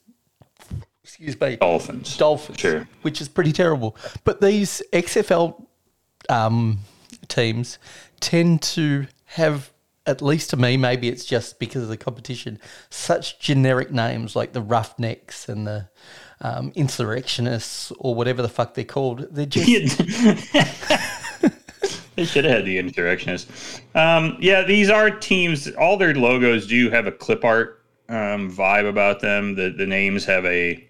excuse 1.03 1.39
me, 1.39 1.55
Dolphins. 1.55 2.17
Dolphins, 2.17 2.59
Sure. 2.59 2.87
which 3.03 3.21
is 3.21 3.29
pretty 3.29 3.51
terrible. 3.53 3.95
But 4.25 4.41
these 4.41 4.81
XFL 4.91 5.65
um, 6.27 6.79
teams 7.29 7.77
tend 8.19 8.61
to 8.63 9.07
have, 9.25 9.71
at 10.09 10.21
least 10.21 10.49
to 10.49 10.57
me, 10.57 10.75
maybe 10.75 11.07
it's 11.07 11.25
just 11.25 11.59
because 11.59 11.83
of 11.83 11.89
the 11.89 11.97
competition, 11.97 12.59
such 12.89 13.39
generic 13.39 13.91
names 13.91 14.35
like 14.35 14.53
the 14.53 14.61
Roughnecks 14.61 15.47
and 15.47 15.67
the 15.67 15.89
um, 16.41 16.71
Insurrectionists 16.75 17.91
or 17.99 18.15
whatever 18.15 18.41
the 18.41 18.49
fuck 18.49 18.73
they're 18.73 18.83
called. 18.83 19.27
They're 19.31 19.45
just 19.45 19.67
they 22.15 22.25
should 22.25 22.45
have 22.45 22.53
had 22.53 22.65
the 22.65 22.77
insurrectionists. 22.77 23.81
Um, 23.95 24.37
yeah, 24.39 24.63
these 24.63 24.89
are 24.89 25.11
teams. 25.11 25.69
All 25.71 25.97
their 25.97 26.15
logos 26.15 26.67
do 26.67 26.89
have 26.89 27.07
a 27.07 27.11
clip 27.11 27.45
art 27.45 27.83
um, 28.09 28.51
vibe 28.51 28.89
about 28.89 29.21
them. 29.21 29.55
The 29.55 29.69
the 29.69 29.85
names 29.85 30.25
have 30.25 30.45
a. 30.45 30.83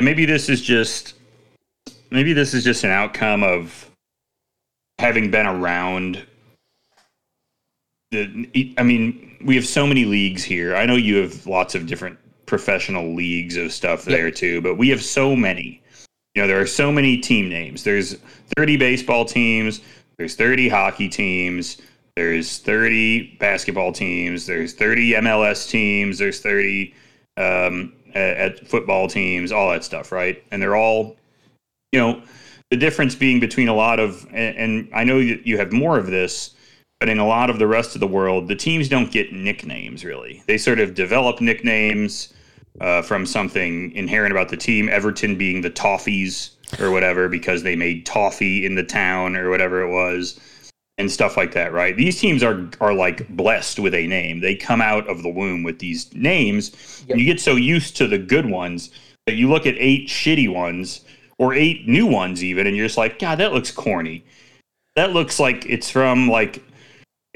Maybe 0.00 0.26
this 0.26 0.48
is 0.48 0.60
just. 0.60 1.14
Maybe 2.10 2.32
this 2.32 2.54
is 2.54 2.64
just 2.64 2.84
an 2.84 2.90
outcome 2.90 3.42
of 3.42 3.90
having 4.98 5.30
been 5.30 5.46
around. 5.46 6.24
The 8.16 8.74
I 8.78 8.82
mean, 8.82 9.36
we 9.44 9.54
have 9.56 9.66
so 9.66 9.86
many 9.86 10.04
leagues 10.04 10.42
here. 10.42 10.74
I 10.74 10.86
know 10.86 10.96
you 10.96 11.16
have 11.16 11.46
lots 11.46 11.74
of 11.74 11.86
different 11.86 12.18
professional 12.46 13.14
leagues 13.14 13.56
of 13.56 13.72
stuff 13.72 14.04
there 14.04 14.30
too, 14.30 14.60
but 14.60 14.76
we 14.76 14.88
have 14.88 15.02
so 15.02 15.36
many. 15.36 15.82
You 16.34 16.42
know, 16.42 16.48
there 16.48 16.60
are 16.60 16.66
so 16.66 16.92
many 16.92 17.18
team 17.18 17.48
names. 17.48 17.82
There's 17.82 18.14
30 18.56 18.76
baseball 18.76 19.24
teams, 19.24 19.80
there's 20.18 20.34
30 20.36 20.68
hockey 20.68 21.08
teams, 21.08 21.78
there's 22.14 22.58
30 22.58 23.36
basketball 23.38 23.92
teams, 23.92 24.46
there's 24.46 24.72
30 24.72 25.12
MLS 25.12 25.68
teams, 25.68 26.18
there's 26.18 26.40
30 26.40 26.94
um, 27.36 27.92
at, 28.14 28.36
at 28.36 28.68
football 28.68 29.08
teams, 29.08 29.52
all 29.52 29.70
that 29.70 29.84
stuff, 29.84 30.12
right? 30.12 30.42
And 30.50 30.62
they're 30.62 30.76
all, 30.76 31.16
you 31.92 32.00
know, 32.00 32.22
the 32.70 32.76
difference 32.76 33.14
being 33.14 33.38
between 33.38 33.68
a 33.68 33.74
lot 33.74 34.00
of, 34.00 34.26
and, 34.32 34.56
and 34.56 34.88
I 34.94 35.04
know 35.04 35.18
that 35.18 35.46
you 35.46 35.58
have 35.58 35.72
more 35.72 35.98
of 35.98 36.06
this, 36.06 36.54
but 37.00 37.08
in 37.08 37.18
a 37.18 37.26
lot 37.26 37.50
of 37.50 37.58
the 37.58 37.66
rest 37.66 37.94
of 37.94 38.00
the 38.00 38.06
world, 38.06 38.48
the 38.48 38.56
teams 38.56 38.88
don't 38.88 39.12
get 39.12 39.32
nicknames 39.32 40.04
really. 40.04 40.42
They 40.46 40.58
sort 40.58 40.80
of 40.80 40.94
develop 40.94 41.40
nicknames 41.40 42.32
uh, 42.80 43.02
from 43.02 43.26
something 43.26 43.92
inherent 43.92 44.32
about 44.32 44.48
the 44.48 44.56
team. 44.56 44.88
Everton 44.88 45.36
being 45.36 45.60
the 45.60 45.70
Toffees 45.70 46.50
or 46.80 46.90
whatever 46.90 47.28
because 47.28 47.62
they 47.62 47.76
made 47.76 48.06
toffee 48.06 48.66
in 48.66 48.74
the 48.74 48.82
town 48.82 49.36
or 49.36 49.50
whatever 49.50 49.82
it 49.82 49.90
was 49.90 50.40
and 50.98 51.10
stuff 51.10 51.36
like 51.36 51.52
that, 51.52 51.72
right? 51.72 51.96
These 51.96 52.20
teams 52.20 52.42
are 52.42 52.68
are 52.80 52.94
like 52.94 53.28
blessed 53.36 53.78
with 53.78 53.94
a 53.94 54.06
name. 54.06 54.40
They 54.40 54.54
come 54.54 54.80
out 54.80 55.08
of 55.08 55.22
the 55.22 55.28
womb 55.28 55.62
with 55.62 55.78
these 55.78 56.12
names. 56.14 57.04
Yep. 57.06 57.10
And 57.10 57.20
you 57.20 57.26
get 57.26 57.40
so 57.40 57.56
used 57.56 57.96
to 57.98 58.06
the 58.06 58.18
good 58.18 58.46
ones 58.46 58.90
that 59.26 59.34
you 59.34 59.48
look 59.48 59.66
at 59.66 59.74
eight 59.78 60.08
shitty 60.08 60.52
ones 60.52 61.02
or 61.38 61.52
eight 61.52 61.86
new 61.86 62.06
ones 62.06 62.42
even 62.42 62.66
and 62.66 62.76
you're 62.76 62.86
just 62.86 62.98
like, 62.98 63.18
"God, 63.18 63.38
that 63.38 63.52
looks 63.52 63.70
corny." 63.70 64.24
That 64.94 65.12
looks 65.12 65.38
like 65.38 65.66
it's 65.68 65.90
from 65.90 66.28
like 66.28 66.62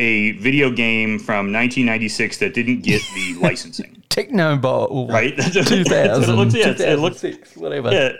a 0.00 0.32
video 0.32 0.70
game 0.70 1.18
from 1.18 1.52
1996 1.52 2.38
that 2.38 2.54
didn't 2.54 2.80
get 2.82 3.02
the 3.14 3.34
licensing, 3.40 4.02
Tecmo 4.08 4.60
Bowl, 4.60 5.06
right? 5.08 5.36
That's 5.36 5.54
what 5.54 5.68
2000, 5.68 6.30
it 6.30 6.36
looks, 6.36 6.54
yeah, 6.54 6.68
it 6.70 6.98
looks 6.98 7.20
2006, 7.20 7.56
whatever. 7.56 7.92
yeah, 7.92 8.12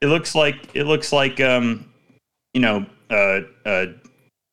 it 0.00 0.06
looks 0.06 0.34
like 0.34 0.68
it 0.74 0.84
looks 0.84 1.12
like 1.12 1.40
um, 1.40 1.90
you 2.54 2.60
know, 2.60 2.86
uh, 3.10 3.40
uh, 3.66 3.86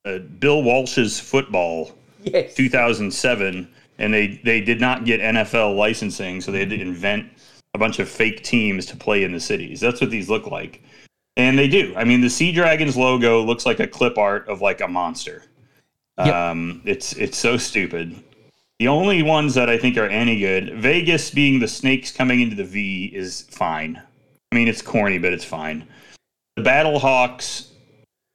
uh, 0.06 0.20
Bill 0.40 0.64
Walsh's 0.64 1.20
football 1.20 1.92
Yes. 2.24 2.56
2007, 2.56 3.68
and 4.00 4.14
they 4.14 4.40
they 4.44 4.60
did 4.62 4.82
not 4.82 5.06
get 5.06 5.22
NFL 5.22 5.76
licensing, 5.78 6.42
so 6.42 6.52
they 6.52 6.60
had 6.60 6.72
to 6.72 6.82
invent 6.82 7.30
a 7.76 7.78
bunch 7.78 8.00
of 8.00 8.10
fake 8.10 8.42
teams 8.44 8.86
to 8.88 8.98
play 8.98 9.24
in 9.24 9.32
the 9.32 9.40
cities. 9.40 9.80
That's 9.80 10.02
what 10.02 10.10
these 10.10 10.28
look 10.30 10.48
like, 10.48 10.82
and 11.38 11.58
they 11.60 11.68
do. 11.68 11.94
I 11.96 12.04
mean, 12.04 12.22
the 12.22 12.30
Sea 12.30 12.52
Dragons 12.52 12.98
logo 12.98 13.44
looks 13.44 13.66
like 13.66 13.80
a 13.80 13.86
clip 13.88 14.18
art 14.18 14.48
of 14.50 14.62
like 14.62 14.82
a 14.82 14.88
monster. 14.88 15.44
Yep. 16.18 16.34
Um, 16.34 16.82
it's 16.86 17.14
it's 17.14 17.38
so 17.38 17.58
stupid. 17.58 18.16
The 18.80 18.88
only 18.88 19.24
ones 19.24 19.54
that 19.56 19.70
I 19.70 19.78
think 19.78 19.98
are 19.98 20.08
any 20.08 20.40
good, 20.40 20.74
Vegas 20.76 21.32
being 21.32 21.60
the 21.60 21.68
snakes 21.68 22.12
coming 22.12 22.42
into 22.42 22.56
the 22.56 22.64
V 22.64 23.06
is 23.06 23.44
fine. 23.50 24.02
I 24.52 24.56
mean, 24.56 24.68
it's 24.68 24.82
corny, 24.82 25.18
but 25.18 25.34
it's 25.34 25.46
fine. 25.46 25.88
The 26.56 26.62
Battle 26.62 27.00
Hawks, 27.00 27.72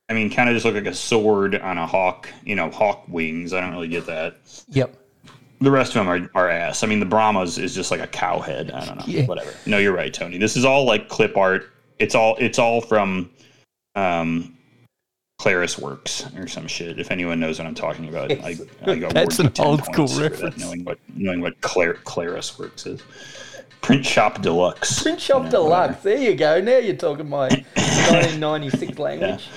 I 0.09 0.15
mean, 0.15 0.31
kind 0.31 0.49
of 0.49 0.55
just 0.55 0.65
look 0.65 0.75
like 0.75 0.87
a 0.87 0.95
sword 0.95 1.55
on 1.57 1.79
a 1.79 1.87
hawk, 1.87 2.29
you 2.45 2.55
know, 2.55 2.71
hawk 2.71 3.05
wings. 3.09 3.53
I 3.53 3.61
don't 3.61 3.73
really 3.73 3.89
get 3.89 4.07
that. 4.07 4.37
Yep. 4.69 4.97
The 5.61 5.71
rest 5.71 5.95
of 5.95 6.07
them 6.07 6.09
are, 6.09 6.31
are 6.35 6.49
ass. 6.49 6.83
I 6.83 6.87
mean, 6.87 7.01
the 7.01 7.07
Brahmas 7.07 7.59
is 7.59 7.75
just 7.75 7.91
like 7.91 8.01
a 8.01 8.07
cow 8.07 8.41
head. 8.41 8.71
I 8.71 8.85
don't 8.87 8.97
know. 8.97 9.05
Yeah. 9.07 9.27
Whatever. 9.27 9.53
No, 9.67 9.77
you're 9.77 9.95
right, 9.95 10.13
Tony. 10.13 10.39
This 10.39 10.57
is 10.57 10.65
all 10.65 10.85
like 10.85 11.09
clip 11.09 11.37
art. 11.37 11.71
It's 11.99 12.15
all 12.15 12.37
it's 12.39 12.59
all 12.59 12.81
from 12.81 13.31
um 13.95 14.57
Claris 15.41 15.79
Works 15.79 16.27
or 16.37 16.47
some 16.47 16.67
shit. 16.67 16.99
If 17.01 17.11
anyone 17.11 17.41
knows 17.41 17.59
what 17.59 17.67
I'm 17.67 17.75
talking 17.75 18.09
about, 18.11 18.31
I, 18.31 18.57
I 18.87 18.97
got 18.99 19.15
That's 19.15 19.39
an 19.39 19.51
10 19.51 19.67
old 19.67 19.83
school 19.85 20.07
points 20.07 20.15
for 20.17 20.21
that, 20.21 20.31
reference. 20.33 20.59
knowing 20.59 20.85
what 20.85 20.99
knowing 21.15 21.41
what 21.41 21.59
Clar- 21.63 21.95
Claris 22.05 22.59
Works 22.59 22.85
is. 22.85 23.03
Print 23.81 24.05
Shop 24.05 24.43
Deluxe. 24.43 25.03
Print 25.03 25.19
Shop 25.19 25.45
Yeah, 25.45 25.49
Deluxe. 25.49 26.03
There 26.03 26.19
you 26.19 26.35
go. 26.35 26.61
Now 26.61 26.77
you're 26.77 26.95
talking 26.95 27.27
my 27.31 27.49
1996 27.49 28.99
language. 28.99 29.49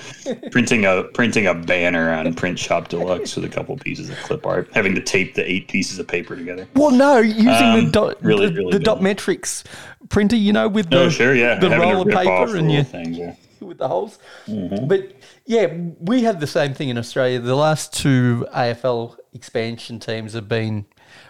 printing 0.50 0.86
a 0.86 1.02
printing 1.02 1.46
a 1.48 1.52
banner 1.54 2.10
on 2.10 2.32
Print 2.32 2.58
Shop 2.58 2.88
Deluxe 2.88 3.36
with 3.36 3.44
a 3.44 3.48
couple 3.50 3.76
pieces 3.76 4.08
of 4.08 4.16
clip 4.20 4.46
art, 4.46 4.70
having 4.72 4.94
to 4.94 5.02
tape 5.02 5.34
the 5.34 5.46
eight 5.50 5.68
pieces 5.68 5.98
of 5.98 6.08
paper 6.08 6.34
together. 6.34 6.66
Well, 6.74 6.90
no, 6.92 7.18
using 7.18 7.44
the 7.44 7.52
Um, 7.84 7.90
dot, 7.90 8.24
really, 8.24 8.46
the, 8.46 8.54
really 8.54 8.72
the 8.72 8.78
dot 8.78 9.02
matrix 9.02 9.64
printer, 10.08 10.36
you 10.36 10.54
know, 10.54 10.68
with 10.68 10.88
the 10.88 11.00
Oh, 11.02 11.08
sure, 11.10 11.34
yeah. 11.34 11.56
the 11.58 11.68
having 11.68 11.86
roll 11.90 12.00
of 12.00 12.08
paper 12.08 12.56
and 12.56 12.72
you 12.72 12.82
things, 12.84 13.18
yeah. 13.18 13.34
with 13.60 13.78
the 13.78 13.88
holes. 13.88 14.18
But 14.46 15.12
yeah, 15.46 15.72
we 15.98 16.22
have 16.24 16.40
the 16.40 16.46
same 16.46 16.74
thing 16.74 16.88
in 16.88 16.98
Australia. 16.98 17.38
The 17.40 17.54
last 17.56 17.92
two 17.92 18.46
AFL 18.54 19.16
expansion 19.32 19.98
teams 20.00 20.32
have 20.34 20.48
been 20.48 20.86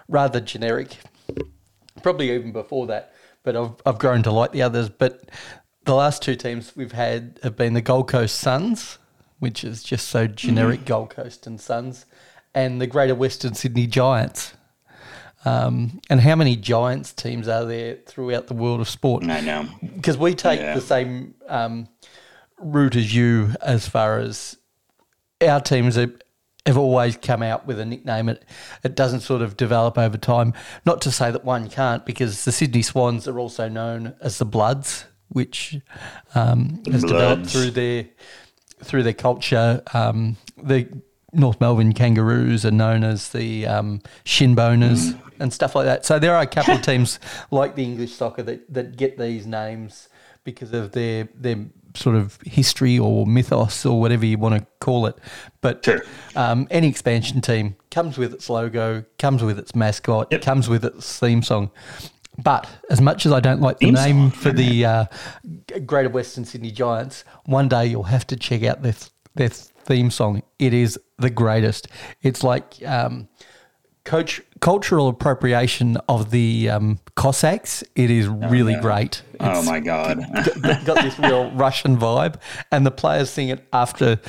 rather 0.09 0.41
generic, 0.41 0.97
probably 2.03 2.33
even 2.33 2.53
before 2.53 2.87
that. 2.89 3.13
But 3.43 3.57
I've 3.57 3.73
I've 3.87 3.99
grown 3.99 4.23
to 4.25 4.31
like 4.33 4.53
the 4.53 4.63
others. 4.63 4.89
But 4.89 5.29
the 5.85 5.95
last 5.95 6.23
two 6.23 6.35
teams 6.37 6.75
we've 6.77 6.93
had 6.93 7.39
have 7.43 7.57
been 7.57 7.75
the 7.75 7.83
Gold 7.83 8.09
Coast 8.09 8.37
Suns, 8.39 8.99
which 9.39 9.65
is 9.65 9.83
just 9.83 10.09
so 10.09 10.27
generic 10.27 10.85
Gold 10.87 11.11
Coast 11.11 11.47
and 11.47 11.61
Suns, 11.61 12.07
and 12.55 12.81
the 12.81 12.87
Greater 12.87 13.15
Western 13.15 13.55
Sydney 13.55 13.87
Giants. 13.87 14.55
Um, 15.47 16.01
and 16.09 16.23
how 16.23 16.37
many 16.37 16.57
Giants 16.57 17.13
teams 17.13 17.49
are 17.49 17.67
there 17.67 17.99
throughout 18.07 18.47
the 18.47 18.55
world 18.55 18.81
of 18.81 18.89
sport? 18.89 19.25
I 19.25 19.43
know. 19.43 19.69
because 19.95 20.17
we 20.17 20.35
take 20.35 20.59
Yeah. 20.59 20.75
the 20.75 20.81
same 20.81 21.35
um, 21.49 21.87
route 22.59 22.97
as 22.97 23.14
you 23.14 23.55
as 23.61 23.88
far 23.88 24.19
as 24.19 24.57
our 25.43 25.61
teams 25.61 25.97
have, 25.97 26.12
have 26.67 26.77
always 26.77 27.17
come 27.17 27.43
out 27.43 27.67
with 27.67 27.79
a 27.79 27.85
nickname. 27.85 28.29
It 28.29 28.45
it 28.83 28.95
doesn't 28.95 29.21
sort 29.21 29.43
of 29.43 29.57
develop 29.57 29.99
over 29.99 30.17
time. 30.17 30.55
Not 30.87 31.01
to 31.03 31.11
say 31.11 31.31
that 31.31 31.45
one 31.45 31.69
can't, 31.69 32.05
because 32.07 32.45
the 32.45 32.53
Sydney 32.53 32.83
Swans 32.83 33.29
are 33.29 33.38
also 33.38 33.69
known 33.69 34.14
as 34.21 34.38
the 34.38 34.45
Bloods, 34.45 35.07
which 35.29 35.79
um, 36.35 36.83
has 36.90 37.03
developed 37.03 37.47
through 37.47 37.73
their 37.73 38.07
through 38.83 39.03
their 39.03 39.12
culture. 39.12 39.83
Um, 39.93 40.37
the 40.62 40.88
North 41.33 41.61
Melbourne 41.61 41.93
Kangaroos 41.93 42.64
are 42.64 42.71
known 42.71 43.03
as 43.03 43.31
the 43.31 43.67
um, 43.67 44.01
Shinboners 44.25 45.21
and 45.40 45.53
stuff 45.53 45.75
like 45.75 45.87
that. 45.87 46.05
So 46.05 46.19
there 46.19 46.35
are 46.35 46.43
a 46.43 46.47
couple 46.47 46.75
of 46.75 46.83
teams 46.83 47.19
like 47.51 47.75
the 47.75 47.83
English 47.83 48.12
soccer 48.12 48.43
that, 48.45 48.73
that 48.73 48.97
get 48.97 49.19
these 49.19 49.47
names 49.47 50.09
because 50.45 50.73
of 50.73 50.93
their 50.93 51.29
their 51.35 51.67
sort 51.95 52.17
of 52.17 52.39
history 52.45 52.99
or 52.99 53.27
mythos 53.27 53.87
or 53.87 54.01
whatever 54.01 54.27
you 54.27 54.37
want 54.39 54.57
to 54.59 54.67
call 54.81 55.07
it. 55.07 55.17
But 55.61 55.85
Sure. 55.85 56.03
um, 56.37 56.67
any 56.71 56.89
expansion 56.89 57.41
team 57.41 57.77
comes 57.91 58.19
with 58.19 58.35
its 58.35 58.51
logo, 58.51 59.05
comes 59.19 59.43
with 59.43 59.59
its 59.59 59.75
mascot, 59.75 60.29
Yep. 60.31 60.43
comes 60.43 60.69
with 60.69 60.85
its 60.85 61.19
theme 61.19 61.43
song. 61.43 61.71
But 62.43 62.69
as 62.91 63.01
much 63.01 63.27
as 63.27 63.33
I 63.33 63.39
don't 63.39 63.61
like 63.61 63.79
the 63.79 63.87
Theme 63.87 63.95
name 63.95 64.31
song, 64.31 64.41
for 64.41 64.51
the 64.51 64.85
uh, 64.85 65.05
Greater 65.87 66.09
Western 66.09 66.45
Sydney 66.45 66.73
Giants, 66.73 67.25
one 67.45 67.69
day 67.69 67.87
you'll 67.87 68.03
have 68.05 68.27
to 68.29 68.37
check 68.37 68.65
out 68.65 68.83
their 68.83 68.95
their 69.37 69.49
theme 69.49 70.11
song. 70.11 70.43
It 70.59 70.75
is 70.75 70.99
the 71.19 71.31
greatest. 71.31 71.87
It's 72.23 72.43
like 72.43 72.75
um, 72.87 73.29
coach 74.05 74.40
cultural 74.61 75.09
appropriation 75.09 75.97
of 76.09 76.31
the 76.31 76.71
um, 76.71 76.99
Cossacks. 77.17 77.83
It 77.95 78.11
is 78.11 78.29
really 78.29 78.77
great. 78.81 79.23
Oh 79.40 79.62
my 79.64 79.81
god. 79.81 80.19
got, 80.62 80.85
got 80.85 81.03
this 81.03 81.19
real 81.19 81.51
Russian 81.55 81.97
vibe, 81.97 82.37
and 82.71 82.87
the 82.87 82.90
players 82.90 83.31
sing 83.31 83.49
it 83.49 83.67
after 83.73 84.21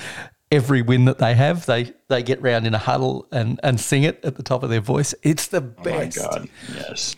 every 0.52 0.82
win 0.82 1.06
that 1.06 1.18
they 1.18 1.34
have. 1.34 1.66
They 1.66 1.94
they 2.08 2.24
get 2.24 2.42
round 2.42 2.68
in 2.68 2.74
a 2.74 2.78
huddle 2.80 3.28
and, 3.32 3.60
and 3.64 3.80
sing 3.80 4.04
it 4.04 4.24
at 4.24 4.36
the 4.36 4.44
top 4.44 4.64
of 4.64 4.70
their 4.70 4.82
voice. 4.82 5.14
It's 5.24 5.48
the 5.48 5.62
best. 5.62 6.18
Oh 6.20 6.24
my 6.24 6.30
god. 6.38 6.50
Yes. 6.74 7.16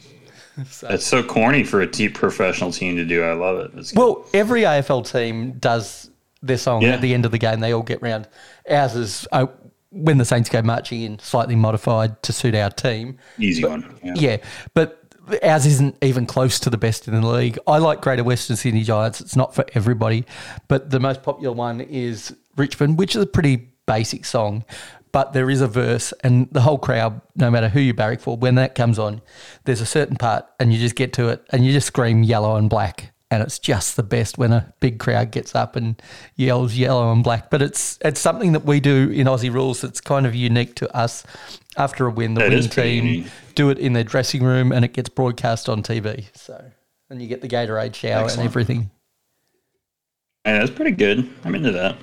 That's 0.82 1.06
so 1.06 1.22
corny 1.24 1.64
for 1.64 1.82
a 1.82 1.88
deep 1.88 2.16
professional 2.16 2.72
team 2.72 2.96
to 2.96 3.06
do. 3.06 3.24
I 3.24 3.34
love 3.34 3.60
it. 3.78 3.94
Well, 3.96 4.26
every 4.34 4.62
AFL 4.62 5.10
team 5.12 5.52
does 5.60 6.10
their 6.42 6.58
song 6.58 6.82
Yeah. 6.82 6.90
at 6.94 7.02
the 7.02 7.14
end 7.14 7.26
of 7.26 7.32
the 7.32 7.38
game. 7.38 7.60
They 7.60 7.74
all 7.74 7.84
get 7.84 8.02
round. 8.02 8.28
Ours 8.70 8.96
is 8.96 9.28
uh, 9.32 9.48
when 9.92 10.18
the 10.18 10.26
Saints 10.26 10.50
go 10.50 10.62
marching 10.62 11.02
in, 11.02 11.20
slightly 11.20 11.56
modified 11.56 12.22
to 12.24 12.34
suit 12.34 12.56
our 12.56 12.70
team. 12.70 13.18
easy 13.40 13.66
one. 13.66 14.00
Yeah. 14.04 14.14
Yeah, 14.16 14.38
but 14.74 15.04
ours 15.44 15.66
isn't 15.66 15.98
even 16.02 16.26
close 16.26 16.60
to 16.62 16.70
the 16.70 16.78
best 16.78 17.08
in 17.08 17.20
the 17.20 17.28
league. 17.28 17.58
I 17.68 17.78
like 17.78 18.02
Greater 18.02 18.24
Western 18.24 18.56
Sydney 18.56 18.84
Giants. 18.84 19.22
It's 19.22 19.36
not 19.36 19.54
for 19.56 19.66
everybody, 19.74 20.26
but 20.68 20.90
the 20.90 21.00
most 21.00 21.24
popular 21.24 21.54
one 21.54 21.82
is 21.82 22.36
Richmond, 22.56 22.98
which 22.98 23.16
is 23.16 23.22
a 23.22 23.28
pretty 23.28 23.70
basic 23.86 24.26
song. 24.26 24.64
But 25.14 25.34
there 25.34 25.50
is 25.50 25.62
a 25.62 25.68
verse, 25.68 26.14
and 26.24 26.48
the 26.52 26.62
whole 26.62 26.78
crowd, 26.78 27.22
no 27.36 27.50
matter 27.50 27.70
who 27.70 27.80
you 27.80 27.94
barrack 27.94 28.20
for, 28.20 28.38
when 28.38 28.56
that 28.56 28.76
comes 28.76 29.00
on, 29.00 29.22
there's 29.64 29.82
a 29.82 29.86
certain 29.86 30.18
part, 30.18 30.46
and 30.60 30.72
you 30.72 30.80
just 30.80 30.96
get 30.96 31.14
to 31.14 31.30
it, 31.30 31.44
and 31.50 31.66
you 31.66 31.72
just 31.72 31.88
scream 31.88 32.24
yellow 32.24 32.56
and 32.58 32.70
black, 32.70 33.14
and 33.30 33.44
it's 33.44 33.60
just 33.60 33.96
the 33.98 34.04
best 34.04 34.38
when 34.38 34.54
a 34.54 34.74
big 34.80 35.00
crowd 35.00 35.32
gets 35.32 35.54
up 35.54 35.76
and 35.76 36.02
yells 36.36 36.76
yellow 36.76 37.12
and 37.12 37.24
black. 37.24 37.50
But 37.50 37.62
it's 37.62 38.00
it's 38.04 38.20
something 38.20 38.54
that 38.54 38.66
we 38.66 38.80
do 38.80 39.10
in 39.10 39.28
Aussie 39.28 39.54
rules 39.54 39.82
that's 39.82 40.00
kind 40.02 40.26
of 40.26 40.34
unique 40.36 40.76
to 40.76 40.96
us. 40.96 41.24
After 41.76 42.08
a 42.08 42.12
win, 42.12 42.34
the 42.34 42.42
That 42.42 42.50
pretty 42.50 42.68
team 42.70 43.06
unique. 43.06 43.28
do 43.56 43.70
it 43.70 43.78
in 43.78 43.94
their 43.94 44.04
dressing 44.04 44.44
room 44.44 44.72
and 44.72 44.84
it 44.86 44.94
gets 44.94 45.10
broadcast 45.10 45.70
on 45.70 45.84
TV. 45.84 46.26
So, 46.36 46.72
and 47.10 47.22
you 47.22 47.28
get 47.28 47.42
the 47.42 47.48
Gatorade 47.48 47.94
shower 47.94 48.24
Excellent. 48.24 48.40
and 48.40 48.50
everything. 48.50 48.92
Yeah, 50.46 50.60
that's 50.60 50.72
pretty 50.72 50.92
good. 50.92 51.30
I'm 51.44 51.54
into 51.56 51.72
that. 51.74 51.94
All 51.94 52.00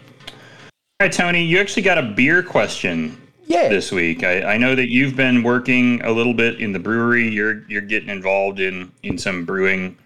right, 1.00 1.12
Tony, 1.12 1.42
you 1.44 1.58
actually 1.58 1.82
got 1.82 1.98
a 1.98 2.02
beer 2.02 2.42
question 2.42 3.20
Yeah. 3.46 3.68
this 3.68 3.90
week. 3.90 4.22
I, 4.22 4.42
I 4.54 4.56
know 4.58 4.74
that 4.74 4.90
you've 4.90 5.16
been 5.16 5.42
working 5.42 6.00
a 6.04 6.12
little 6.12 6.34
bit 6.34 6.60
in 6.60 6.72
the 6.72 6.78
brewery. 6.78 7.28
You're 7.28 7.64
you're 7.68 7.80
getting 7.80 8.10
involved 8.10 8.60
in 8.60 8.92
in 9.02 9.16
some 9.18 9.44
brewing 9.44 9.96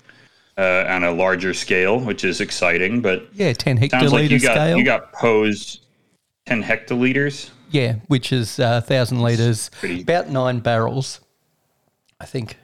uh, 0.59 0.85
on 0.89 1.05
a 1.05 1.11
larger 1.13 1.55
scale, 1.55 1.99
which 2.01 2.25
is 2.25 2.41
exciting. 2.41 3.01
But 3.01 3.29
Yeah, 3.33 3.53
10 3.53 3.79
sounds 3.89 3.93
hectoliter 3.93 4.11
like 4.13 4.31
you 4.31 4.41
got 4.41 4.55
scale. 4.57 4.77
you 4.79 4.85
got 4.85 5.13
posed 5.13 5.85
ten 6.47 6.63
hectoliters. 6.63 7.51
yeah, 7.71 7.97
which 8.09 8.33
is 8.33 8.59
uh, 8.59 8.81
1,000 8.85 9.21
litres, 9.21 9.71
pretty- 9.81 10.03
about 10.03 10.29
nine 10.31 10.59
barrels, 10.61 11.21
I 12.21 12.27
think. 12.27 12.57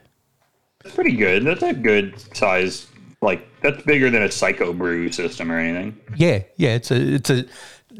That's 0.83 0.93
pretty 0.95 1.15
good. 1.15 1.43
That's 1.45 1.63
a 1.63 1.73
good 1.73 2.19
size 2.35 2.87
like 3.21 3.47
that's 3.61 3.81
bigger 3.83 4.11
than 4.11 4.21
a 4.21 4.29
psycho 4.31 4.71
brew 4.71 5.11
system 5.11 5.51
or 5.51 5.57
anything. 5.57 5.99
Yeah, 6.15 6.43
yeah, 6.57 6.75
it's 6.75 6.91
a 6.91 6.95
it's 7.15 7.29
a 7.31 7.45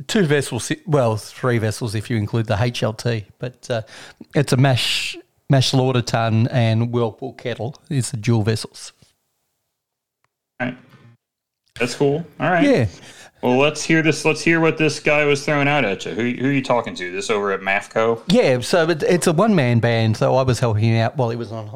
two 0.08 0.26
vessels, 0.26 0.72
well, 0.86 1.18
three 1.18 1.58
vessels 1.58 1.96
if 1.96 2.12
you 2.12 2.18
include 2.18 2.46
the 2.46 2.56
HLT, 2.56 3.26
but 3.40 3.72
uh, 3.72 3.82
it's 4.36 4.54
a 4.54 4.58
mash 4.58 5.18
mash 5.50 5.74
lauter 5.74 6.04
tun 6.04 6.48
and 6.52 6.92
whirlpool 6.92 7.34
kettle. 7.34 7.76
It's 7.90 8.12
the 8.12 8.18
dual 8.18 8.44
vessels. 8.44 8.92
All 10.60 10.68
right. 10.68 10.78
That's 11.80 11.96
cool. 11.96 12.26
All 12.40 12.50
right. 12.50 12.64
Yeah. 12.64 12.88
Well, 13.42 13.58
let's 13.58 13.84
hear 13.84 14.02
this. 14.02 14.26
Let's 14.26 14.42
hear 14.42 14.60
what 14.60 14.78
this 14.78 15.00
guy 15.00 15.26
was 15.26 15.46
throwing 15.46 15.68
out 15.68 15.86
at 15.86 16.06
you. 16.06 16.14
Who, 16.14 16.32
who 16.32 16.48
are 16.48 16.52
you 16.52 16.64
talking 16.64 16.96
to? 16.96 17.12
This 17.12 17.30
over 17.30 17.52
at 17.52 17.60
MAFCO? 17.60 18.24
Yeah, 18.28 18.60
so 18.62 18.90
it, 18.90 19.04
it's 19.04 19.28
a 19.28 19.34
one 19.34 19.54
man 19.54 19.80
band. 19.80 20.18
So 20.18 20.36
I 20.36 20.42
was 20.42 20.60
helping 20.60 20.84
him 20.84 21.00
out 21.00 21.18
while 21.18 21.30
he 21.30 21.36
was 21.36 21.52
on 21.52 21.68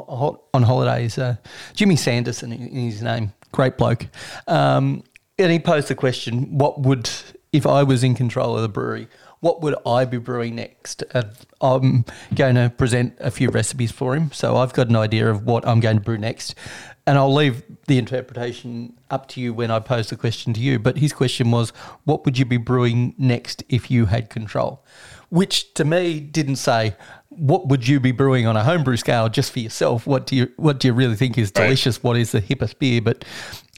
on 0.54 0.64
holidays. 0.64 1.18
Uh, 1.18 1.36
Jimmy 1.76 1.96
Sanderson 1.96 2.54
is 2.54 2.94
his 2.94 3.04
name, 3.04 3.34
great 3.52 3.78
bloke. 3.78 4.08
Um, 4.48 5.04
and 5.38 5.52
he 5.52 5.60
posed 5.60 5.90
the 5.90 5.96
question: 5.96 6.58
What 6.58 6.82
would 6.82 7.10
if 7.52 7.68
I 7.68 7.84
was 7.84 8.04
in 8.04 8.16
control 8.16 8.56
of 8.56 8.62
the 8.62 8.70
brewery? 8.70 9.08
What 9.42 9.62
would 9.62 9.76
I 9.86 10.04
be 10.06 10.18
brewing 10.18 10.56
next? 10.56 11.04
And 11.12 11.30
I'm 11.62 12.04
going 12.36 12.56
to 12.56 12.70
present 12.76 13.16
a 13.20 13.32
few 13.32 13.50
recipes 13.50 13.92
for 13.92 14.16
him, 14.16 14.32
so 14.34 14.58
I've 14.58 14.74
got 14.74 14.90
an 14.90 14.98
idea 14.98 15.30
of 15.30 15.46
what 15.46 15.66
I'm 15.66 15.80
going 15.80 15.98
to 15.98 16.04
brew 16.04 16.18
next. 16.18 16.56
And 17.10 17.18
I'll 17.18 17.34
leave 17.34 17.64
the 17.88 17.98
interpretation 17.98 18.94
up 19.10 19.28
to 19.30 19.42
you 19.42 19.52
when 19.52 19.72
I 19.72 19.80
pose 19.80 20.12
the 20.12 20.16
question 20.16 20.54
to 20.54 20.60
you. 20.60 20.78
But 20.78 21.00
his 21.00 21.12
question 21.12 21.50
was, 21.50 21.72
what 22.04 22.24
would 22.24 22.38
you 22.38 22.46
be 22.46 22.58
brewing 22.58 23.16
next 23.18 23.64
if 23.68 23.90
you 23.90 24.06
had 24.06 24.30
control? 24.30 24.86
Which 25.30 25.74
to 25.74 25.84
me 25.86 26.20
didn't 26.20 26.58
say, 26.58 26.96
what 27.30 27.68
would 27.68 27.88
you 27.88 28.00
be 28.00 28.12
brewing 28.12 28.46
on 28.46 28.56
a 28.56 28.64
homebrew 28.64 28.96
scale 28.96 29.28
just 29.28 29.52
for 29.52 29.58
yourself? 29.58 30.06
What 30.06 30.28
do 30.28 30.36
you 30.36 30.52
what 30.58 30.80
do 30.80 30.88
you 30.88 30.94
really 30.94 31.16
think 31.16 31.36
is 31.36 31.50
delicious? 31.50 32.04
What 32.04 32.16
is 32.16 32.32
the 32.32 32.44
hippest 32.44 32.78
beer? 32.78 33.02
But 33.02 33.26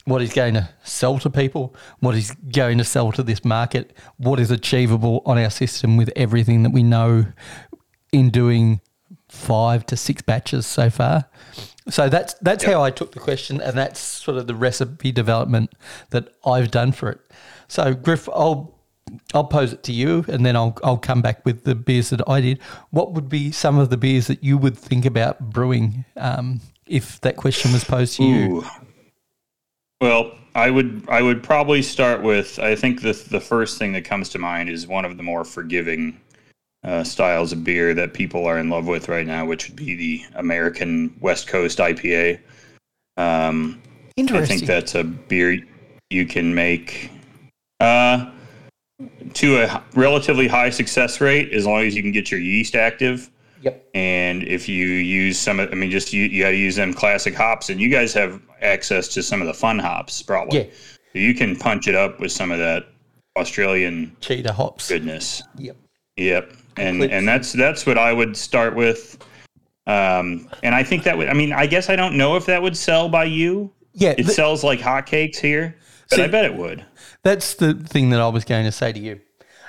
what 0.04 0.20
is 0.20 0.34
going 0.34 0.52
to 0.52 0.68
sell 0.82 1.18
to 1.20 1.30
people? 1.30 1.74
What 2.00 2.14
is 2.14 2.32
going 2.32 2.76
to 2.76 2.84
sell 2.84 3.12
to 3.12 3.22
this 3.22 3.46
market? 3.46 3.96
What 4.18 4.40
is 4.40 4.50
achievable 4.50 5.22
on 5.24 5.38
our 5.38 5.48
system 5.48 5.96
with 5.96 6.10
everything 6.16 6.64
that 6.64 6.70
we 6.70 6.82
know 6.82 7.24
in 8.12 8.28
doing 8.28 8.82
five 9.32 9.86
to 9.86 9.96
six 9.96 10.22
batches 10.22 10.66
so 10.66 10.90
far? 10.90 11.24
So 11.88 12.08
that's 12.08 12.34
that's 12.34 12.64
how 12.64 12.82
I 12.82 12.90
took 12.90 13.12
the 13.12 13.18
question, 13.18 13.60
and 13.60 13.76
that's 13.76 13.98
sort 13.98 14.36
of 14.36 14.46
the 14.46 14.54
recipe 14.54 15.10
development 15.10 15.72
that 16.10 16.28
I've 16.46 16.70
done 16.70 16.92
for 16.92 17.10
it. 17.10 17.20
So 17.66 17.94
Griff, 17.94 18.28
I'll 18.28 18.78
I'll 19.34 19.44
pose 19.44 19.72
it 19.72 19.82
to 19.84 19.92
you, 19.92 20.24
and 20.28 20.46
then 20.46 20.54
I'll 20.54 20.78
I'll 20.84 20.98
come 20.98 21.22
back 21.22 21.44
with 21.44 21.64
the 21.64 21.74
beers 21.74 22.10
that 22.10 22.20
I 22.28 22.40
did. 22.40 22.60
What 22.90 23.14
would 23.14 23.28
be 23.28 23.50
some 23.50 23.78
of 23.78 23.90
the 23.90 23.96
beers 23.96 24.28
that 24.28 24.44
you 24.44 24.58
would 24.58 24.78
think 24.78 25.04
about 25.04 25.50
brewing 25.50 26.04
um, 26.16 26.60
if 26.86 27.20
that 27.22 27.36
question 27.36 27.72
was 27.72 27.84
posed 27.84 28.16
to 28.18 28.24
you? 28.24 28.56
Ooh. 28.58 28.64
Well, 30.00 30.32
I 30.54 30.70
would 30.70 31.04
I 31.08 31.22
would 31.22 31.42
probably 31.42 31.82
start 31.82 32.22
with 32.22 32.58
I 32.60 32.76
think 32.76 33.00
the 33.00 33.12
the 33.30 33.40
first 33.40 33.78
thing 33.78 33.92
that 33.94 34.04
comes 34.04 34.28
to 34.30 34.38
mind 34.38 34.68
is 34.68 34.86
one 34.86 35.04
of 35.04 35.16
the 35.16 35.22
more 35.22 35.44
forgiving 35.44 36.20
uh, 36.84 37.04
styles 37.04 37.52
of 37.52 37.64
beer 37.64 37.94
that 37.94 38.14
people 38.14 38.46
are 38.46 38.58
in 38.58 38.68
love 38.68 38.86
with 38.86 39.08
right 39.08 39.26
now, 39.26 39.44
which 39.44 39.68
would 39.68 39.76
be 39.76 39.94
the 39.94 40.24
American 40.34 41.14
West 41.20 41.46
Coast 41.46 41.78
IPA. 41.78 42.40
Um, 43.16 43.80
I 44.18 44.44
think 44.44 44.62
that's 44.62 44.94
a 44.94 45.04
beer 45.04 45.58
you 46.10 46.26
can 46.26 46.54
make 46.54 47.10
uh, 47.80 48.30
to 49.34 49.62
a 49.62 49.82
relatively 49.94 50.48
high 50.48 50.70
success 50.70 51.20
rate 51.20 51.52
as 51.52 51.66
long 51.66 51.82
as 51.82 51.94
you 51.94 52.02
can 52.02 52.12
get 52.12 52.30
your 52.30 52.40
yeast 52.40 52.74
active. 52.74 53.30
Yep. 53.62 53.90
And 53.94 54.42
if 54.42 54.68
you 54.68 54.86
use 54.88 55.38
some, 55.38 55.60
of, 55.60 55.70
I 55.70 55.76
mean, 55.76 55.90
just 55.90 56.12
you, 56.12 56.24
you 56.24 56.42
got 56.42 56.50
to 56.50 56.56
use 56.56 56.76
them 56.76 56.92
classic 56.92 57.34
hops, 57.34 57.70
and 57.70 57.80
you 57.80 57.88
guys 57.88 58.12
have 58.12 58.42
access 58.60 59.08
to 59.08 59.22
some 59.22 59.40
of 59.40 59.46
the 59.46 59.54
fun 59.54 59.78
hops, 59.78 60.20
probably. 60.20 60.64
Yeah. 60.64 60.70
So 61.12 61.18
you 61.18 61.34
can 61.34 61.56
punch 61.56 61.86
it 61.86 61.94
up 61.94 62.18
with 62.18 62.32
some 62.32 62.50
of 62.50 62.58
that 62.58 62.86
Australian 63.36 64.16
Cheetah 64.20 64.52
hops. 64.52 64.88
goodness. 64.88 65.42
Yep. 65.58 65.76
Yep. 66.16 66.52
And 66.76 66.96
Eclipse. 66.96 67.12
and 67.12 67.28
that's 67.28 67.52
that's 67.52 67.86
what 67.86 67.98
I 67.98 68.12
would 68.12 68.36
start 68.36 68.74
with. 68.74 69.18
Um, 69.86 70.48
and 70.62 70.74
I 70.74 70.82
think 70.84 71.04
that 71.04 71.16
would. 71.18 71.28
I 71.28 71.32
mean, 71.34 71.52
I 71.52 71.66
guess 71.66 71.90
I 71.90 71.96
don't 71.96 72.16
know 72.16 72.36
if 72.36 72.46
that 72.46 72.62
would 72.62 72.76
sell 72.76 73.08
by 73.08 73.24
you. 73.24 73.72
Yeah. 73.94 74.10
It 74.10 74.24
th- 74.24 74.28
sells 74.30 74.62
like 74.64 74.80
hotcakes 74.80 75.36
here, 75.36 75.76
but 76.08 76.16
See- 76.16 76.22
I 76.22 76.28
bet 76.28 76.44
it 76.44 76.54
would. 76.56 76.84
That's 77.24 77.54
the 77.54 77.74
thing 77.74 78.10
that 78.10 78.20
I 78.20 78.28
was 78.28 78.44
going 78.44 78.64
to 78.64 78.72
say 78.72 78.92
to 78.92 78.98
you. 78.98 79.20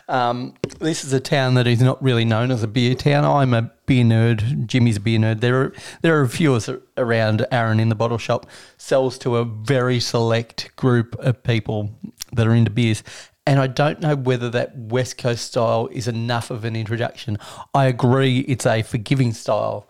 Um, 0.10 0.56
this 0.80 1.04
is 1.06 1.14
a 1.14 1.20
town 1.20 1.54
that 1.54 1.66
is 1.66 1.82
not 1.82 2.02
really 2.04 2.26
known 2.26 2.52
as 2.52 2.62
a 2.62 2.68
beer 2.68 2.94
town. 2.94 3.24
I'm 3.24 3.54
a 3.54 3.72
beer 3.86 4.04
nerd. 4.04 4.66
Jimmy's 4.68 4.98
a 4.98 5.00
beer 5.00 5.18
nerd. 5.20 5.40
There 5.40 5.62
are 5.62 5.74
there 6.02 6.20
are 6.20 6.24
a 6.24 6.30
few 6.30 6.54
of 6.54 6.58
us 6.68 6.70
around. 6.98 7.46
Aaron 7.52 7.80
in 7.80 7.90
the 7.90 7.96
bottle 7.96 8.18
shop 8.18 8.46
sells 8.78 9.18
to 9.20 9.38
a 9.38 9.46
very 9.46 10.00
select 10.00 10.76
group 10.76 11.16
of 11.20 11.42
people 11.44 11.92
that 12.34 12.46
are 12.48 12.54
into 12.54 12.70
beers. 12.72 13.02
And 13.46 13.60
I 13.60 13.68
don't 13.68 14.00
know 14.00 14.16
whether 14.16 14.50
that 14.52 14.78
West 14.78 15.18
Coast 15.18 15.46
style 15.46 15.90
is 15.92 16.08
enough 16.08 16.50
of 16.50 16.64
an 16.64 16.76
introduction. 16.76 17.38
I 17.74 17.86
agree, 17.86 18.40
it's 18.40 18.66
a 18.66 18.84
forgiving 18.84 19.34
style. 19.34 19.88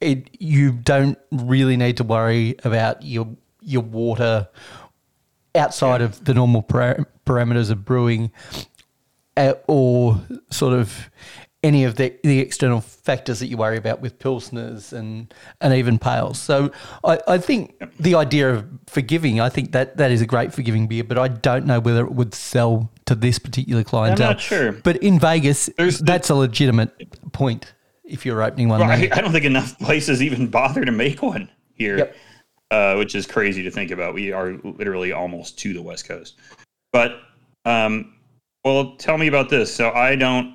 It, 0.00 0.28
you 0.38 0.72
don't 0.72 1.18
really 1.30 1.76
need 1.78 1.96
to 1.96 2.04
worry 2.04 2.56
about 2.64 3.02
your 3.02 3.28
your 3.62 3.80
water 3.80 4.48
outside 5.54 6.02
of 6.02 6.22
the 6.24 6.34
normal 6.34 6.60
para- 6.60 7.06
parameters 7.24 7.70
of 7.70 7.84
brewing 7.84 8.30
uh, 9.36 9.54
or 9.66 10.20
sort 10.50 10.74
of 10.74 11.10
any 11.64 11.84
of 11.84 11.96
the, 11.96 12.14
the 12.22 12.38
external 12.40 12.82
factors 12.82 13.38
that 13.40 13.46
you 13.46 13.56
worry 13.56 13.78
about 13.78 14.00
with 14.02 14.18
pilsners 14.18 14.92
and, 14.92 15.32
and 15.62 15.72
even 15.72 15.98
pales. 15.98 16.38
So 16.38 16.70
I, 17.02 17.18
I 17.26 17.38
think 17.38 17.74
the 17.98 18.14
idea 18.14 18.50
of 18.52 18.66
forgiving, 18.86 19.40
I 19.40 19.48
think 19.48 19.72
that 19.72 19.96
that 19.96 20.10
is 20.10 20.20
a 20.20 20.26
great 20.26 20.52
forgiving 20.52 20.86
beer, 20.86 21.02
but 21.04 21.18
I 21.18 21.28
don't 21.28 21.64
know 21.64 21.80
whether 21.80 22.04
it 22.04 22.12
would 22.12 22.34
sell 22.34 22.90
to 23.06 23.14
this 23.14 23.38
particular 23.38 23.82
clientele. 23.82 24.32
not 24.32 24.40
sure. 24.42 24.72
But 24.72 24.98
in 24.98 25.18
Vegas, 25.18 25.70
There's- 25.78 25.98
that's 25.98 26.28
a 26.28 26.34
legitimate 26.34 26.90
point 27.32 27.72
if 28.04 28.26
you're 28.26 28.42
opening 28.42 28.68
one 28.68 28.80
Well, 28.80 28.88
there. 28.96 29.08
I, 29.14 29.16
I 29.18 29.20
don't 29.22 29.32
think 29.32 29.46
enough 29.46 29.78
places 29.78 30.22
even 30.22 30.48
bother 30.48 30.84
to 30.84 30.92
make 30.92 31.22
one 31.22 31.50
here, 31.72 31.96
Yep. 31.96 32.16
uh, 32.72 32.94
which 32.96 33.14
is 33.14 33.26
crazy 33.26 33.62
to 33.62 33.70
think 33.70 33.90
about. 33.90 34.12
We 34.12 34.32
are 34.32 34.52
literally 34.62 35.12
almost 35.12 35.58
to 35.60 35.72
the 35.72 35.80
West 35.82 36.06
Coast. 36.06 36.34
But, 36.92 37.20
um, 37.64 38.16
well, 38.66 38.96
tell 38.96 39.16
me 39.16 39.28
about 39.28 39.48
this. 39.48 39.74
So 39.74 39.90
I 39.92 40.14
don't. 40.14 40.53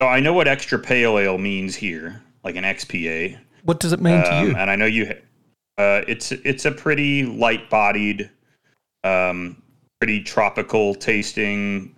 So 0.00 0.08
I 0.08 0.20
know 0.20 0.32
what 0.32 0.48
extra 0.48 0.78
pale 0.78 1.18
ale 1.18 1.36
means 1.36 1.76
here, 1.76 2.22
like 2.42 2.56
an 2.56 2.64
XPA. 2.64 3.36
What 3.64 3.80
does 3.80 3.92
it 3.92 4.00
mean 4.00 4.22
to 4.24 4.34
Um, 4.34 4.48
you? 4.48 4.56
And 4.56 4.70
I 4.70 4.76
know 4.76 4.86
you. 4.86 5.14
Uh, 5.76 6.02
it's 6.08 6.32
it's 6.32 6.64
a 6.64 6.70
pretty 6.72 7.24
light-bodied, 7.24 8.30
um, 9.04 9.62
pretty 10.00 10.22
tropical 10.22 10.94
tasting, 10.94 11.94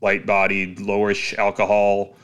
light-bodied, 0.00 0.78
lowish 0.78 1.36
alcohol 1.38 2.14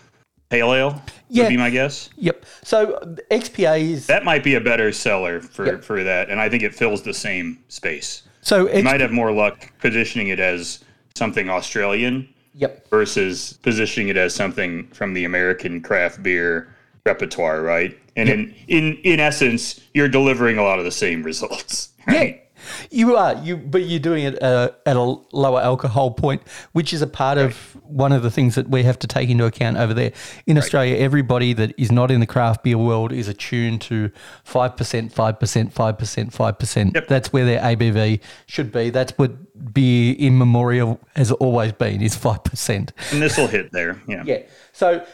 pale 0.48 0.72
ale. 0.72 1.02
Yeah. 1.28 1.42
Would 1.44 1.48
be 1.50 1.56
my 1.56 1.70
guess. 1.70 2.08
Yep. 2.16 2.44
So 2.62 2.92
uh, 2.94 3.06
XPA 3.32 3.80
is 3.80 4.06
That 4.06 4.24
might 4.24 4.44
be 4.44 4.54
a 4.54 4.60
better 4.60 4.92
seller 4.92 5.40
for 5.40 5.66
Yep. 5.66 5.82
for 5.82 6.04
that, 6.04 6.30
and 6.30 6.40
I 6.40 6.48
think 6.48 6.62
it 6.62 6.72
fills 6.72 7.02
the 7.02 7.14
same 7.14 7.58
space. 7.66 8.22
so 8.42 8.72
You 8.72 8.84
might 8.84 9.00
have 9.00 9.10
more 9.10 9.32
luck 9.32 9.72
positioning 9.80 10.28
it 10.28 10.38
as 10.38 10.84
something 11.16 11.50
Australian 11.50 12.28
yep. 12.56 12.88
versus 12.88 13.54
positioning 13.62 14.08
it 14.08 14.16
as 14.16 14.34
something 14.34 14.88
from 14.88 15.14
the 15.14 15.24
American 15.24 15.80
craft 15.80 16.22
beer 16.22 16.74
repertoire, 17.04 17.62
right? 17.62 17.96
And 18.16 18.28
in 18.28 18.54
in 18.68 18.96
in 19.04 19.20
essence, 19.20 19.80
you're 19.94 20.08
delivering 20.08 20.58
a 20.58 20.62
lot 20.62 20.78
of 20.78 20.84
the 20.84 20.90
same 20.90 21.22
results. 21.22 21.90
Yeah, 22.08 22.18
right? 22.18 22.45
You 22.90 23.16
are. 23.16 23.34
You, 23.42 23.56
but 23.56 23.82
you're 23.82 24.00
doing 24.00 24.24
it 24.24 24.42
uh, 24.42 24.70
at 24.84 24.96
a 24.96 25.02
lower 25.32 25.60
alcohol 25.60 26.10
point, 26.10 26.42
which 26.72 26.92
is 26.92 27.02
a 27.02 27.06
part 27.06 27.38
of 27.38 27.56
one 27.84 28.12
of 28.12 28.22
the 28.22 28.30
things 28.30 28.54
that 28.54 28.68
we 28.68 28.82
have 28.82 28.98
to 29.00 29.06
take 29.06 29.28
into 29.28 29.44
account 29.44 29.76
over 29.76 29.94
there. 29.94 30.12
In 30.46 30.58
Australia, 30.58 30.96
everybody 30.96 31.52
that 31.54 31.74
is 31.78 31.92
not 31.92 32.10
in 32.10 32.20
the 32.20 32.26
craft 32.26 32.64
beer 32.64 32.78
world 32.78 33.12
is 33.12 33.28
attuned 33.28 33.80
to 33.82 34.10
five 34.44 34.76
percent, 34.76 35.12
five 35.12 35.38
percent, 35.38 35.72
five 35.72 35.98
percent, 35.98 36.32
five 36.32 36.58
percent. 36.58 36.94
Yep. 36.94 37.08
That's 37.08 37.32
where 37.32 37.44
their 37.44 37.60
ABV 37.60 38.20
should 38.46 38.72
be. 38.72 38.90
That's 38.90 39.12
what 39.18 39.72
beer 39.72 40.14
in 40.18 40.38
memorial 40.38 41.00
has 41.14 41.32
always 41.32 41.72
been 41.72 42.02
is 42.02 42.16
five 42.16 42.44
percent. 42.44 42.92
And 43.12 43.22
this 43.22 43.36
will 43.36 43.48
hit 43.48 43.72
there. 43.72 44.00
Yeah. 44.08 44.22
Yeah. 44.26 44.42
So 44.72 45.04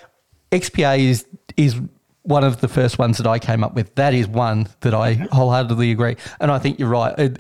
XPA 0.51 0.99
is 0.99 1.27
is 1.57 1.81
one 2.22 2.44
of 2.44 2.61
the 2.61 2.68
first 2.68 2.98
ones 2.98 3.18
that 3.18 3.26
I 3.26 3.38
came 3.38 3.64
up 3.64 3.74
with. 3.74 3.94
That 3.96 4.14
is 4.14 4.28
one 4.28 4.68
that 4.80 4.94
I 4.94 5.14
wholeheartedly 5.14 5.90
agree, 5.90 6.16
and 6.40 6.50
I 6.50 6.58
think 6.58 6.78
you're 6.78 6.88
right. 6.88 7.18
It, 7.18 7.38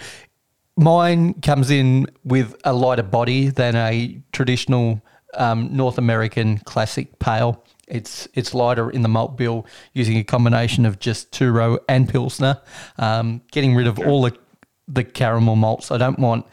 mine 0.76 1.34
comes 1.34 1.70
in 1.70 2.06
with 2.24 2.56
a 2.64 2.72
lighter 2.72 3.02
body 3.02 3.48
than 3.48 3.76
a 3.76 4.20
traditional 4.32 5.00
um, 5.34 5.74
North 5.74 5.98
American 5.98 6.58
classic 6.58 7.18
pale. 7.18 7.64
It's 7.88 8.28
it's 8.34 8.54
lighter 8.54 8.90
in 8.90 9.02
the 9.02 9.08
malt 9.08 9.36
bill, 9.36 9.66
using 9.92 10.16
a 10.16 10.24
combination 10.24 10.86
of 10.86 10.98
just 10.98 11.30
Turo 11.32 11.78
and 11.88 12.08
Pilsner, 12.08 12.60
um, 12.98 13.42
getting 13.50 13.74
rid 13.74 13.86
of 13.86 13.98
all 13.98 14.22
the 14.22 14.36
the 14.88 15.04
caramel 15.04 15.56
malts. 15.56 15.90
I 15.90 15.98
don't 15.98 16.18
want 16.18 16.46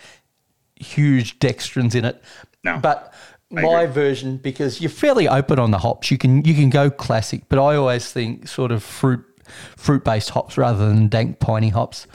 huge 0.76 1.40
dextrins 1.40 1.96
in 1.96 2.06
it. 2.06 2.22
No. 2.64 2.78
But 2.78 3.14
my 3.52 3.86
version, 3.88 4.38
because 4.38 4.80
you're 4.82 4.90
fairly 4.90 5.28
open 5.28 5.60
on 5.60 5.72
the 5.72 5.80
hops, 5.80 6.12
you 6.12 6.18
can 6.18 6.44
you 6.46 6.54
can 6.54 6.70
go 6.70 6.90
classic, 6.90 7.44
but 7.50 7.58
I 7.60 7.76
always 7.76 8.12
think 8.12 8.48
sort 8.48 8.72
of 8.72 8.84
fruit 8.84 9.24
fruit 9.76 10.04
based 10.04 10.30
hops 10.32 10.58
rather 10.58 10.88
than 10.88 11.08
dank 11.08 11.40
piney 11.40 11.70
hops. 11.70 12.06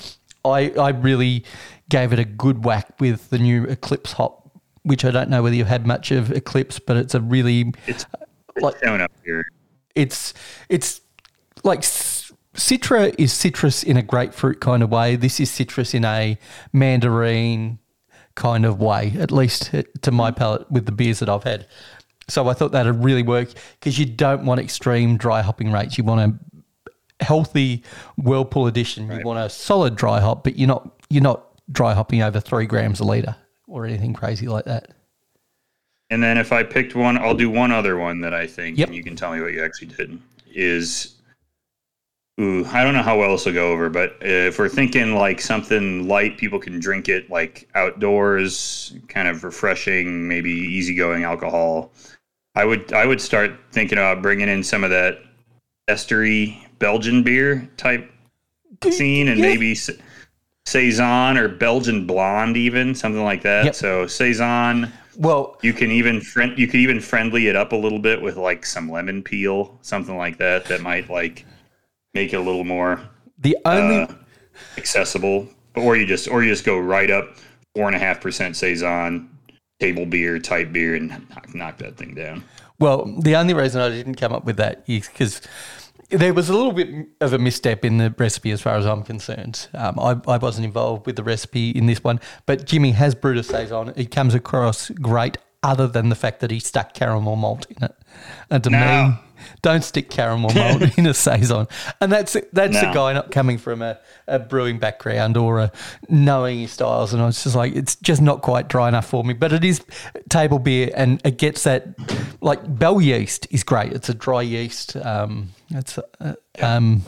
I 0.44 0.70
I 0.78 0.90
really 0.90 1.44
gave 1.88 2.12
it 2.12 2.18
a 2.18 2.24
good 2.24 2.64
whack 2.64 2.86
with 3.00 3.30
the 3.30 3.38
new 3.38 3.64
Eclipse 3.64 4.12
hop, 4.12 4.50
which 4.84 5.04
I 5.04 5.10
don't 5.10 5.28
know 5.28 5.42
whether 5.42 5.56
you've 5.56 5.66
had 5.66 5.86
much 5.86 6.10
of 6.12 6.30
Eclipse, 6.32 6.78
but 6.78 6.96
it's 6.96 7.14
a 7.14 7.20
really 7.20 7.72
It's 7.86 8.04
uh, 8.14 8.18
Like- 8.60 8.76
shown 8.84 9.00
up 9.00 9.10
here. 9.24 9.44
it's 9.94 10.32
it's 10.68 11.00
like 11.64 11.80
citra 11.80 13.12
is 13.18 13.32
citrus 13.32 13.82
in 13.82 13.96
a 13.96 14.02
grapefruit 14.02 14.60
kind 14.60 14.82
of 14.82 14.90
way. 14.90 15.16
This 15.16 15.40
is 15.40 15.50
citrus 15.50 15.92
in 15.94 16.04
a 16.04 16.38
mandarin 16.72 17.78
kind 18.34 18.64
of 18.64 18.80
way, 18.80 19.14
at 19.18 19.30
least 19.30 19.70
to 20.02 20.10
my 20.10 20.30
mm. 20.30 20.36
palate 20.36 20.70
with 20.70 20.86
the 20.86 20.92
beers 20.92 21.20
that 21.20 21.28
I've 21.28 21.44
had. 21.44 21.66
So 22.28 22.48
I 22.48 22.54
thought 22.54 22.72
that'd 22.72 23.04
really 23.04 23.22
work 23.22 23.50
because 23.78 23.98
you 23.98 24.06
don't 24.06 24.46
want 24.46 24.60
extreme 24.60 25.16
dry 25.16 25.42
hopping 25.42 25.70
rates. 25.70 25.98
You 25.98 26.04
want 26.04 26.20
a 26.20 27.24
healthy 27.24 27.82
whirlpool 28.16 28.66
edition. 28.66 29.10
You 29.10 29.24
want 29.24 29.38
a 29.38 29.50
solid 29.50 29.94
dry 29.96 30.20
hop, 30.20 30.44
but 30.44 30.56
you're 30.56 30.68
not 30.68 30.90
you're 31.10 31.22
not 31.22 31.44
dry 31.70 31.94
hopping 31.94 32.22
over 32.22 32.40
three 32.40 32.66
grams 32.66 33.00
a 33.00 33.04
liter 33.04 33.36
or 33.66 33.84
anything 33.84 34.14
crazy 34.14 34.46
like 34.46 34.64
that. 34.64 34.90
And 36.10 36.22
then 36.22 36.38
if 36.38 36.52
I 36.52 36.62
picked 36.62 36.94
one, 36.94 37.16
I'll 37.18 37.34
do 37.34 37.50
one 37.50 37.72
other 37.72 37.98
one 37.98 38.20
that 38.20 38.34
I 38.34 38.46
think, 38.46 38.78
Yep. 38.78 38.88
and 38.88 38.96
you 38.96 39.02
can 39.02 39.16
tell 39.16 39.32
me 39.32 39.40
what 39.40 39.52
you 39.52 39.64
actually 39.64 39.88
did. 39.88 40.18
Is 40.54 41.14
ooh, 42.40 42.64
I 42.66 42.82
don't 42.82 42.94
know 42.94 43.02
how 43.02 43.18
well 43.18 43.32
this 43.32 43.46
will 43.46 43.52
go 43.52 43.70
over, 43.72 43.88
but 43.88 44.16
if 44.20 44.58
we're 44.58 44.68
thinking 44.68 45.14
like 45.14 45.40
something 45.40 46.08
light, 46.08 46.36
people 46.36 46.58
can 46.58 46.80
drink 46.80 47.08
it 47.08 47.30
like 47.30 47.68
outdoors, 47.74 48.94
kind 49.08 49.28
of 49.28 49.44
refreshing, 49.44 50.26
maybe 50.26 50.50
easygoing 50.50 51.24
alcohol. 51.24 51.92
I 52.54 52.64
would 52.64 52.92
I 52.92 53.06
would 53.06 53.20
start 53.20 53.52
thinking 53.72 53.98
about 53.98 54.22
bringing 54.22 54.48
in 54.48 54.62
some 54.62 54.84
of 54.84 54.90
that 54.90 55.18
estery 55.88 56.56
Belgian 56.78 57.22
beer 57.22 57.68
type 57.76 58.10
scene, 58.90 59.28
and 59.28 59.38
Yeah. 59.38 59.46
maybe 59.46 59.76
saison 60.66 61.36
or 61.38 61.48
Belgian 61.48 62.06
blonde, 62.06 62.56
even 62.56 62.94
something 62.94 63.22
like 63.24 63.42
that. 63.42 63.64
Yep. 63.66 63.74
So 63.74 64.06
saison. 64.06 64.92
Well, 65.16 65.58
You 65.62 65.72
can 65.72 65.90
even 65.92 66.20
friend 66.20 66.58
you 66.58 66.66
could 66.66 66.80
even 66.80 67.00
friendly 67.00 67.46
it 67.48 67.54
up 67.56 67.72
a 67.72 67.76
little 67.76 68.00
bit 68.00 68.20
with 68.20 68.36
like 68.36 68.66
some 68.66 68.90
lemon 68.90 69.22
peel, 69.22 69.78
something 69.82 70.16
like 70.16 70.38
that 70.38 70.64
that 70.66 70.80
might 70.80 71.08
like 71.08 71.46
make 72.14 72.32
it 72.32 72.36
a 72.36 72.40
little 72.40 72.64
more 72.64 73.00
the 73.38 73.56
only 73.64 74.02
uh, 74.02 74.14
accessible. 74.76 75.48
Or 75.76 75.96
you 75.96 76.06
just 76.06 76.28
or 76.28 76.42
you 76.42 76.50
just 76.50 76.64
go 76.64 76.78
right 76.78 77.10
up 77.10 77.36
four 77.74 77.86
and 77.86 77.96
a 77.96 77.98
half 77.98 78.20
percent 78.20 78.56
saison, 78.56 79.28
table 79.80 80.06
beer 80.06 80.38
type 80.38 80.72
beer, 80.72 80.94
and 80.94 81.08
knock, 81.08 81.54
knock 81.54 81.78
that 81.78 81.96
thing 81.96 82.14
down. 82.14 82.44
Well, 82.78 83.04
the 83.20 83.36
only 83.36 83.54
reason 83.54 83.80
I 83.80 83.88
didn't 83.88 84.14
come 84.14 84.32
up 84.32 84.44
with 84.44 84.56
that 84.56 84.84
is 84.86 85.08
because 85.08 85.40
there 86.10 86.32
was 86.32 86.48
a 86.48 86.52
little 86.52 86.72
bit 86.72 87.08
of 87.20 87.32
a 87.32 87.38
misstep 87.38 87.84
in 87.84 87.98
the 87.98 88.14
recipe 88.16 88.52
as 88.52 88.60
far 88.60 88.76
as 88.76 88.86
I'm 88.86 89.02
concerned. 89.02 89.68
Um, 89.74 89.98
I, 89.98 90.20
I 90.28 90.36
wasn't 90.38 90.66
involved 90.66 91.06
with 91.06 91.16
the 91.16 91.24
recipe 91.24 91.70
in 91.70 91.86
this 91.86 92.04
one, 92.04 92.20
but 92.46 92.66
Jimmy 92.66 92.92
has 92.92 93.14
brewed 93.14 93.38
a 93.38 93.42
saison. 93.42 93.92
It 93.96 94.10
comes 94.10 94.34
across 94.34 94.90
great, 94.90 95.38
other 95.62 95.88
than 95.88 96.08
the 96.08 96.14
fact 96.14 96.40
that 96.40 96.50
he 96.50 96.60
stuck 96.60 96.94
caramel 96.94 97.36
malt 97.36 97.66
in 97.70 97.82
it. 97.82 97.94
And 98.50 98.62
to 98.62 98.70
No. 98.70 99.18
Don't 99.64 99.82
stick 99.82 100.10
caramel 100.10 100.52
malt 100.54 100.82
in 100.98 101.06
a 101.06 101.14
saison. 101.14 101.66
And 102.00 102.12
that's 102.12 102.36
that's 102.52 102.76
a 102.76 102.92
guy 102.92 103.14
not 103.14 103.30
coming 103.30 103.56
from 103.56 103.80
a, 103.80 103.98
a 104.28 104.38
brewing 104.38 104.78
background 104.78 105.36
or 105.38 105.58
a 105.58 105.72
knowing 106.08 106.60
his 106.60 106.72
styles. 106.72 107.14
And 107.14 107.22
I 107.22 107.26
was 107.26 107.42
just 107.42 107.56
like, 107.56 107.74
it's 107.74 107.96
just 107.96 108.20
not 108.20 108.42
quite 108.42 108.68
dry 108.68 108.88
enough 108.88 109.06
for 109.06 109.24
me. 109.24 109.32
But 109.32 109.52
it 109.54 109.64
is 109.64 109.82
table 110.28 110.58
beer, 110.58 110.90
and 110.94 111.20
it 111.24 111.38
gets 111.38 111.64
that 111.64 111.88
like 112.42 112.60
bell 112.78 113.00
yeast 113.00 113.46
is 113.50 113.64
great. 113.64 113.92
It's 113.94 114.10
a 114.10 114.14
dry 114.14 114.42
yeast. 114.42 114.96
Um, 114.96 115.48
it's 115.70 115.98
uh, 116.20 116.34
um, 116.60 117.02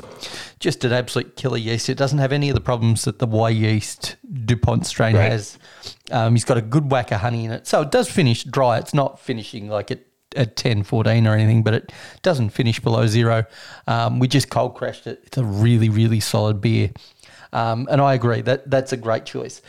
just 0.58 0.82
an 0.84 0.92
absolute 0.92 1.36
killer 1.36 1.58
yeast. 1.58 1.90
It 1.90 1.96
doesn't 1.98 2.18
have 2.18 2.32
any 2.32 2.48
of 2.48 2.54
the 2.54 2.60
problems 2.60 3.04
that 3.04 3.18
the 3.18 3.28
Wyeast 3.28 4.16
Dupont 4.46 4.86
strain 4.86 5.14
Right. 5.14 5.30
has. 5.30 5.58
Um, 6.10 6.34
he's 6.34 6.44
got 6.44 6.56
a 6.56 6.62
good 6.62 6.90
whack 6.90 7.12
of 7.12 7.20
honey 7.20 7.44
in 7.44 7.50
it, 7.52 7.66
so 7.66 7.82
it 7.82 7.90
does 7.90 8.08
finish 8.10 8.44
dry. 8.44 8.78
It's 8.78 8.94
not 8.94 9.20
finishing 9.20 9.68
like 9.68 9.90
it 9.90 10.05
at 10.37 10.57
10, 10.57 10.83
14 10.85 11.27
or 11.27 11.35
anything, 11.35 11.62
but 11.62 11.75
it 11.75 11.92
doesn't 12.22 12.51
finish 12.51 12.81
below 12.81 13.07
zero. 13.07 13.44
Um, 13.87 14.18
we 14.18 14.29
just 14.29 14.51
cold 14.51 14.75
crashed 14.75 15.07
it. 15.07 15.22
It's 15.25 15.38
a 15.38 15.44
really, 15.44 15.88
really 15.88 16.20
solid 16.20 16.61
beer. 16.61 16.90
Um, 17.53 17.88
and 17.90 18.01
I 18.01 18.14
agree 18.14 18.42
that 18.42 18.70
that's 18.70 18.92
a 18.92 18.96
great 18.96 19.25
choice. 19.25 19.62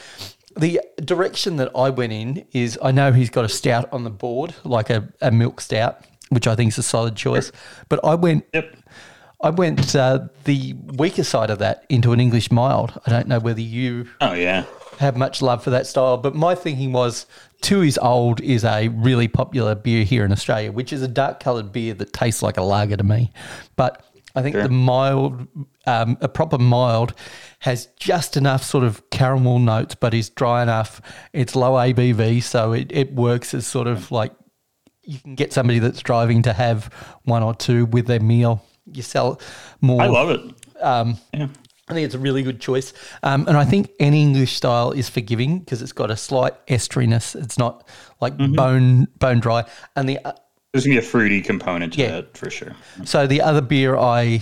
The 0.56 0.82
direction 0.98 1.58
that 1.58 1.72
I 1.76 1.90
went 1.90 2.14
in 2.14 2.46
is 2.52 2.80
I 2.82 2.92
know 2.92 3.12
he's 3.12 3.30
got 3.30 3.46
a 3.46 3.50
stout 3.50 3.92
on 3.94 4.04
the 4.04 4.10
board, 4.10 4.56
like 4.64 4.90
a, 4.90 5.08
a 5.22 5.32
milk 5.32 5.62
stout, 5.62 6.04
which 6.30 6.48
I 6.48 6.56
think 6.56 6.70
is 6.70 6.78
a 6.80 6.84
solid 6.84 7.16
choice. 7.16 7.52
But 7.90 8.04
I 8.04 8.16
went 8.16 8.46
Yep. 8.54 8.76
I 9.40 9.52
went 9.52 9.96
uh, 9.96 10.28
the 10.46 10.74
weaker 10.74 11.24
side 11.24 11.52
of 11.52 11.60
that 11.60 11.86
into 11.90 12.12
an 12.12 12.20
English 12.20 12.52
mild. 12.52 13.00
I 13.06 13.12
don't 13.12 13.28
know 13.28 13.40
whether 13.40 13.62
you 13.62 14.08
Oh 14.20 14.34
yeah. 14.34 14.66
Have 14.98 15.16
much 15.18 15.42
love 15.42 15.64
for 15.64 15.70
that 15.70 15.86
style. 15.88 16.18
But 16.18 16.36
my 16.36 16.56
thinking 16.56 16.92
was 16.92 17.26
Tooheys 17.62 17.98
Old 18.02 18.42
is 18.42 18.64
a 18.64 18.88
really 18.90 19.28
popular 19.28 19.76
beer 19.76 20.04
here 20.04 20.26
in 20.26 20.32
Australia, 20.32 20.72
which 20.72 20.92
is 20.92 21.02
a 21.02 21.08
dark 21.08 21.40
coloured 21.40 21.72
beer 21.72 21.94
that 21.96 22.14
tastes 22.14 22.42
like 22.42 22.58
a 22.58 22.64
lager 22.64 22.98
to 22.98 23.04
me. 23.04 23.32
But 23.76 24.04
I 24.36 24.42
think 24.42 24.56
Sure. 24.56 24.64
the 24.64 24.70
mild, 24.70 25.48
um, 25.86 26.18
a 26.22 26.28
proper 26.28 26.58
mild, 26.58 27.14
has 27.60 27.88
just 28.00 28.38
enough 28.38 28.64
sort 28.64 28.84
of 28.84 29.08
caramel 29.10 29.58
notes, 29.60 29.96
but 29.96 30.14
is 30.14 30.30
dry 30.30 30.62
enough. 30.62 31.02
It's 31.34 31.56
low 31.56 31.74
ABV, 31.74 32.42
so 32.44 32.74
it, 32.74 32.92
it 32.92 33.14
works 33.14 33.54
as 33.54 33.66
sort 33.66 33.88
of 33.88 34.12
like 34.12 34.32
you 35.04 35.20
can 35.20 35.36
get 35.36 35.54
somebody 35.54 35.80
that's 35.80 36.02
driving 36.02 36.42
to 36.44 36.54
have 36.54 36.94
one 37.24 37.42
or 37.42 37.56
two 37.56 37.86
with 37.86 38.08
their 38.08 38.20
meal. 38.20 38.64
You 38.92 39.02
sell 39.02 39.40
more. 39.82 40.02
I 40.02 40.08
love 40.08 40.30
it. 40.30 40.42
Um, 40.82 41.18
Yeah. 41.34 41.48
I 41.90 41.94
think 41.94 42.06
it's 42.06 42.16
a 42.16 42.20
really 42.20 42.44
good 42.44 42.60
choice. 42.60 42.92
Um, 43.24 43.48
and 43.48 43.56
I 43.56 43.64
think 43.64 43.92
any 44.00 44.22
English 44.22 44.54
style 44.56 44.92
is 44.92 45.08
forgiving 45.10 45.60
because 45.60 45.82
it's 45.82 45.94
got 45.94 46.12
a 46.12 46.18
slight 46.18 46.54
esteriness. 46.68 47.34
It's 47.36 47.58
not 47.58 47.88
like 48.20 48.38
bone 48.38 49.08
bone 49.20 49.40
dry. 49.40 49.64
And 49.96 50.10
the 50.10 50.20
uh, 50.26 50.34
There's 50.74 50.84
gonna 50.86 50.96
be 50.96 51.00
a 51.00 51.10
fruity 51.10 51.42
component 51.42 51.94
to 51.94 52.02
Yeah. 52.02 52.12
that 52.12 52.38
for 52.38 52.50
sure. 52.50 52.76
so 53.06 53.26
the 53.26 53.42
other 53.42 53.62
beer 53.62 53.96
I 53.98 54.42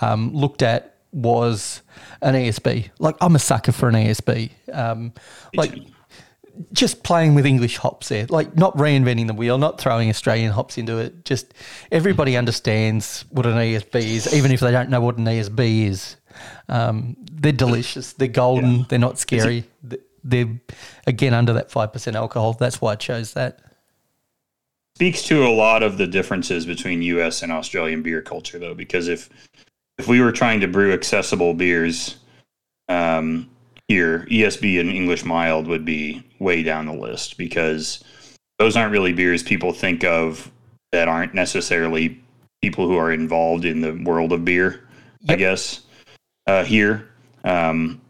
um, 0.00 0.32
looked 0.34 0.62
at 0.62 0.94
was 1.12 1.82
an 2.22 2.34
ESB. 2.34 2.90
Like 2.98 3.16
I'm 3.20 3.34
a 3.36 3.38
sucker 3.40 3.72
for 3.72 3.88
an 3.88 3.94
ESB. 3.94 4.50
Um, 4.72 5.12
like 5.54 5.74
just 6.72 7.02
playing 7.02 7.34
with 7.34 7.44
English 7.44 7.76
hops 7.76 8.08
there, 8.08 8.26
like 8.30 8.56
not 8.56 8.74
reinventing 8.78 9.26
the 9.26 9.34
wheel, 9.34 9.58
not 9.58 9.78
throwing 9.78 10.08
Australian 10.08 10.52
hops 10.52 10.78
into 10.78 10.96
it. 10.98 11.26
Just 11.26 11.52
everybody 11.92 12.38
understands 12.38 13.26
what 13.30 13.44
an 13.44 13.52
ESB 13.56 13.96
is, 13.96 14.34
even 14.34 14.50
if 14.50 14.60
they 14.60 14.70
don't 14.70 14.88
know 14.88 15.02
what 15.02 15.18
an 15.18 15.26
ESB 15.26 15.84
is. 15.88 16.16
Um, 16.68 17.16
they're 17.32 17.52
delicious. 17.52 18.12
They're 18.12 18.28
golden. 18.28 18.84
They're 18.88 18.98
not 18.98 19.18
scary. 19.18 19.64
Th- 19.88 20.02
They're 20.24 20.60
again 21.06 21.34
under 21.34 21.52
that 21.54 21.70
five 21.70 21.92
percent 21.92 22.16
alcohol. 22.16 22.54
That's 22.54 22.80
why 22.80 22.92
I 22.92 22.96
chose 22.96 23.32
that. 23.34 23.60
speaks 24.96 25.22
to 25.24 25.46
a 25.46 25.52
lot 25.52 25.82
of 25.82 25.98
the 25.98 26.06
differences 26.06 26.66
between 26.66 27.02
U.S. 27.02 27.42
and 27.42 27.52
Australian 27.52 28.02
beer 28.02 28.22
culture, 28.22 28.58
though, 28.58 28.74
because 28.74 29.08
if 29.08 29.28
if 29.98 30.08
we 30.08 30.20
were 30.20 30.32
trying 30.32 30.60
to 30.60 30.68
brew 30.68 30.92
accessible 30.92 31.54
beers 31.54 32.16
um, 32.88 33.48
here, 33.88 34.26
ESB 34.30 34.78
and 34.80 34.90
English 34.90 35.24
mild 35.24 35.66
would 35.66 35.84
be 35.84 36.22
way 36.38 36.62
down 36.62 36.86
the 36.86 36.92
list 36.92 37.38
because 37.38 38.02
those 38.58 38.76
aren't 38.76 38.92
really 38.92 39.12
beers 39.12 39.42
people 39.42 39.72
think 39.72 40.02
of 40.04 40.50
that 40.92 41.08
aren't 41.08 41.34
necessarily 41.34 42.20
people 42.62 42.86
who 42.86 42.96
are 42.96 43.12
involved 43.12 43.64
in 43.64 43.80
the 43.80 43.92
world 43.92 44.32
of 44.32 44.44
beer. 44.44 44.82
I 45.28 45.36
guess 45.36 45.80
uh, 46.46 46.64
here. 46.64 47.08
Um, 47.44 48.00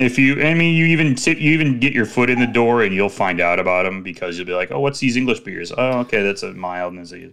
if 0.00 0.18
you, 0.18 0.42
I 0.42 0.54
mean, 0.54 0.74
you 0.76 0.86
even 0.86 1.16
sit, 1.16 1.38
you 1.38 1.52
even 1.52 1.78
get 1.78 1.92
your 1.92 2.06
foot 2.06 2.28
in 2.28 2.40
the 2.40 2.46
door, 2.46 2.82
and 2.82 2.94
you'll 2.94 3.08
find 3.08 3.40
out 3.40 3.58
about 3.60 3.84
them 3.84 4.02
because 4.02 4.36
you'll 4.36 4.46
be 4.46 4.52
like, 4.54 4.70
"Oh, 4.72 4.80
what's 4.80 4.98
these 4.98 5.16
English 5.16 5.40
beers? 5.40 5.72
Oh, 5.76 6.00
okay, 6.00 6.22
that's 6.22 6.42
a 6.42 6.52
mild 6.52 6.94
and 6.94 7.10
a, 7.12 7.18
you 7.18 7.32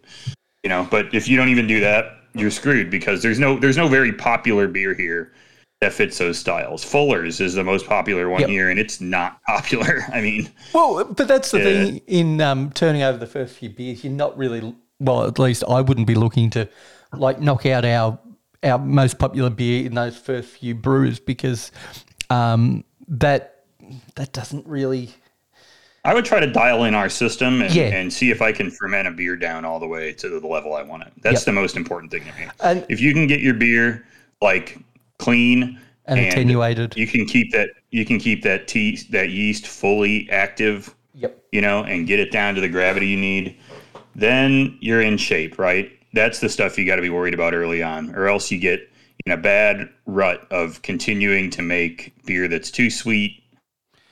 know." 0.65 0.87
But 0.89 1.13
if 1.13 1.27
you 1.27 1.37
don't 1.37 1.49
even 1.49 1.67
do 1.67 1.79
that, 1.79 2.19
you're 2.35 2.51
screwed 2.51 2.91
because 2.91 3.21
there's 3.23 3.39
no 3.39 3.57
there's 3.57 3.77
no 3.77 3.87
very 3.87 4.13
popular 4.13 4.67
beer 4.67 4.93
here 4.93 5.33
that 5.81 5.91
fits 5.91 6.19
those 6.19 6.37
styles. 6.37 6.83
Fuller's 6.83 7.41
is 7.41 7.55
the 7.55 7.63
most 7.63 7.87
popular 7.87 8.29
one 8.29 8.41
Yep. 8.41 8.49
here, 8.49 8.69
and 8.69 8.79
it's 8.79 9.01
not 9.01 9.41
popular. 9.47 10.05
I 10.13 10.21
mean, 10.21 10.49
Well, 10.73 11.03
but 11.05 11.27
that's 11.27 11.51
the 11.51 11.59
Yeah. 11.59 11.63
thing 11.63 12.01
in 12.07 12.41
um, 12.41 12.71
turning 12.71 13.01
over 13.01 13.17
the 13.17 13.27
first 13.27 13.55
few 13.57 13.69
beers. 13.69 14.03
You're 14.03 14.13
not 14.13 14.37
really 14.37 14.75
well. 14.99 15.23
At 15.25 15.39
least 15.39 15.63
I 15.67 15.81
wouldn't 15.81 16.07
be 16.07 16.15
looking 16.15 16.49
to 16.51 16.69
like 17.13 17.39
knock 17.41 17.65
out 17.65 17.85
our 17.85 18.19
our 18.63 18.77
most 18.79 19.17
popular 19.19 19.49
beer 19.49 19.85
in 19.85 19.95
those 19.95 20.17
first 20.17 20.49
few 20.49 20.75
brews 20.75 21.19
because 21.19 21.71
um, 22.29 22.83
that 23.07 23.63
that 24.15 24.31
doesn't 24.33 24.65
really. 24.67 25.09
I 26.03 26.15
would 26.15 26.25
try 26.25 26.39
to 26.39 26.47
dial 26.51 26.85
in 26.85 26.95
our 26.95 27.09
system 27.09 27.61
and, 27.61 27.73
Yeah. 27.73 27.89
and 27.89 28.11
see 28.11 28.31
if 28.31 28.41
I 28.41 28.51
can 28.51 28.71
ferment 28.71 29.07
a 29.07 29.11
beer 29.11 29.35
down 29.35 29.65
all 29.65 29.79
the 29.79 29.87
way 29.87 30.13
to 30.13 30.39
the 30.39 30.47
level 30.47 30.73
I 30.73 30.81
want 30.81 31.03
it. 31.03 31.13
That's 31.21 31.41
Yep. 31.41 31.45
the 31.45 31.51
most 31.51 31.77
important 31.77 32.11
thing 32.11 32.23
to 32.23 32.31
me. 32.39 32.47
And- 32.59 32.85
if 32.89 32.99
you 32.99 33.13
can 33.13 33.27
get 33.27 33.39
your 33.41 33.53
beer 33.53 34.03
like 34.41 34.79
clean 35.19 35.79
And 36.07 36.19
attenuated. 36.19 36.95
you 36.97 37.05
can 37.05 37.25
keep 37.25 37.51
that 37.51 37.69
you 37.91 38.05
can 38.05 38.17
keep 38.19 38.41
that 38.43 38.67
tea 38.67 38.99
that 39.11 39.29
yeast 39.29 39.67
fully 39.67 40.27
active, 40.31 40.95
Yep. 41.13 41.37
you 41.51 41.61
know, 41.61 41.83
and 41.83 42.07
get 42.07 42.19
it 42.19 42.31
down 42.31 42.55
to 42.55 42.61
the 42.61 42.69
gravity 42.69 43.07
you 43.07 43.17
need. 43.17 43.55
Then 44.15 44.77
you're 44.81 45.01
in 45.01 45.17
shape, 45.17 45.59
right? 45.59 45.91
That's 46.13 46.39
the 46.39 46.49
stuff 46.49 46.77
you 46.77 46.85
got 46.85 46.97
to 46.97 47.01
be 47.01 47.09
worried 47.09 47.33
about 47.33 47.53
early 47.53 47.81
on, 47.81 48.15
or 48.15 48.27
else 48.27 48.51
you 48.51 48.59
get 48.59 48.89
in 49.25 49.31
a 49.31 49.37
bad 49.37 49.89
rut 50.05 50.45
of 50.51 50.81
continuing 50.81 51.49
to 51.51 51.61
make 51.61 52.13
beer 52.25 52.47
that's 52.47 52.71
too 52.71 52.89
sweet, 52.89 53.43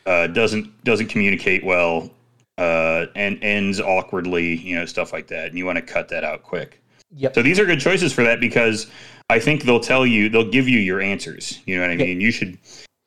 uh, 0.06 0.28
doesn't 0.28 0.84
doesn't 0.84 1.08
communicate 1.08 1.64
well, 1.64 2.10
uh, 2.58 3.08
and 3.16 3.44
ends 3.44 3.80
awkwardly, 3.80 4.58
you 4.58 4.76
know, 4.76 4.86
stuff 4.86 5.14
like 5.14 5.28
that. 5.28 5.48
And 5.48 5.58
you 5.58 5.66
want 5.66 5.78
to 5.78 5.82
cut 5.82 6.10
that 6.10 6.24
out 6.24 6.44
quick. 6.44 6.82
Yep. 7.12 7.36
So 7.36 7.42
these 7.42 7.60
are 7.60 7.66
good 7.66 7.80
choices 7.80 8.14
for 8.14 8.24
that 8.24 8.40
because 8.40 8.88
I 9.30 9.40
think 9.40 9.64
they'll 9.64 9.80
tell 9.80 10.06
you, 10.06 10.30
they'll 10.30 10.50
give 10.50 10.68
you 10.68 10.80
your 10.80 11.02
answers. 11.02 11.60
You 11.66 11.78
know 11.78 11.82
what 11.82 11.92
I 11.92 11.96
mean? 11.96 12.22
You 12.22 12.32
should, 12.32 12.58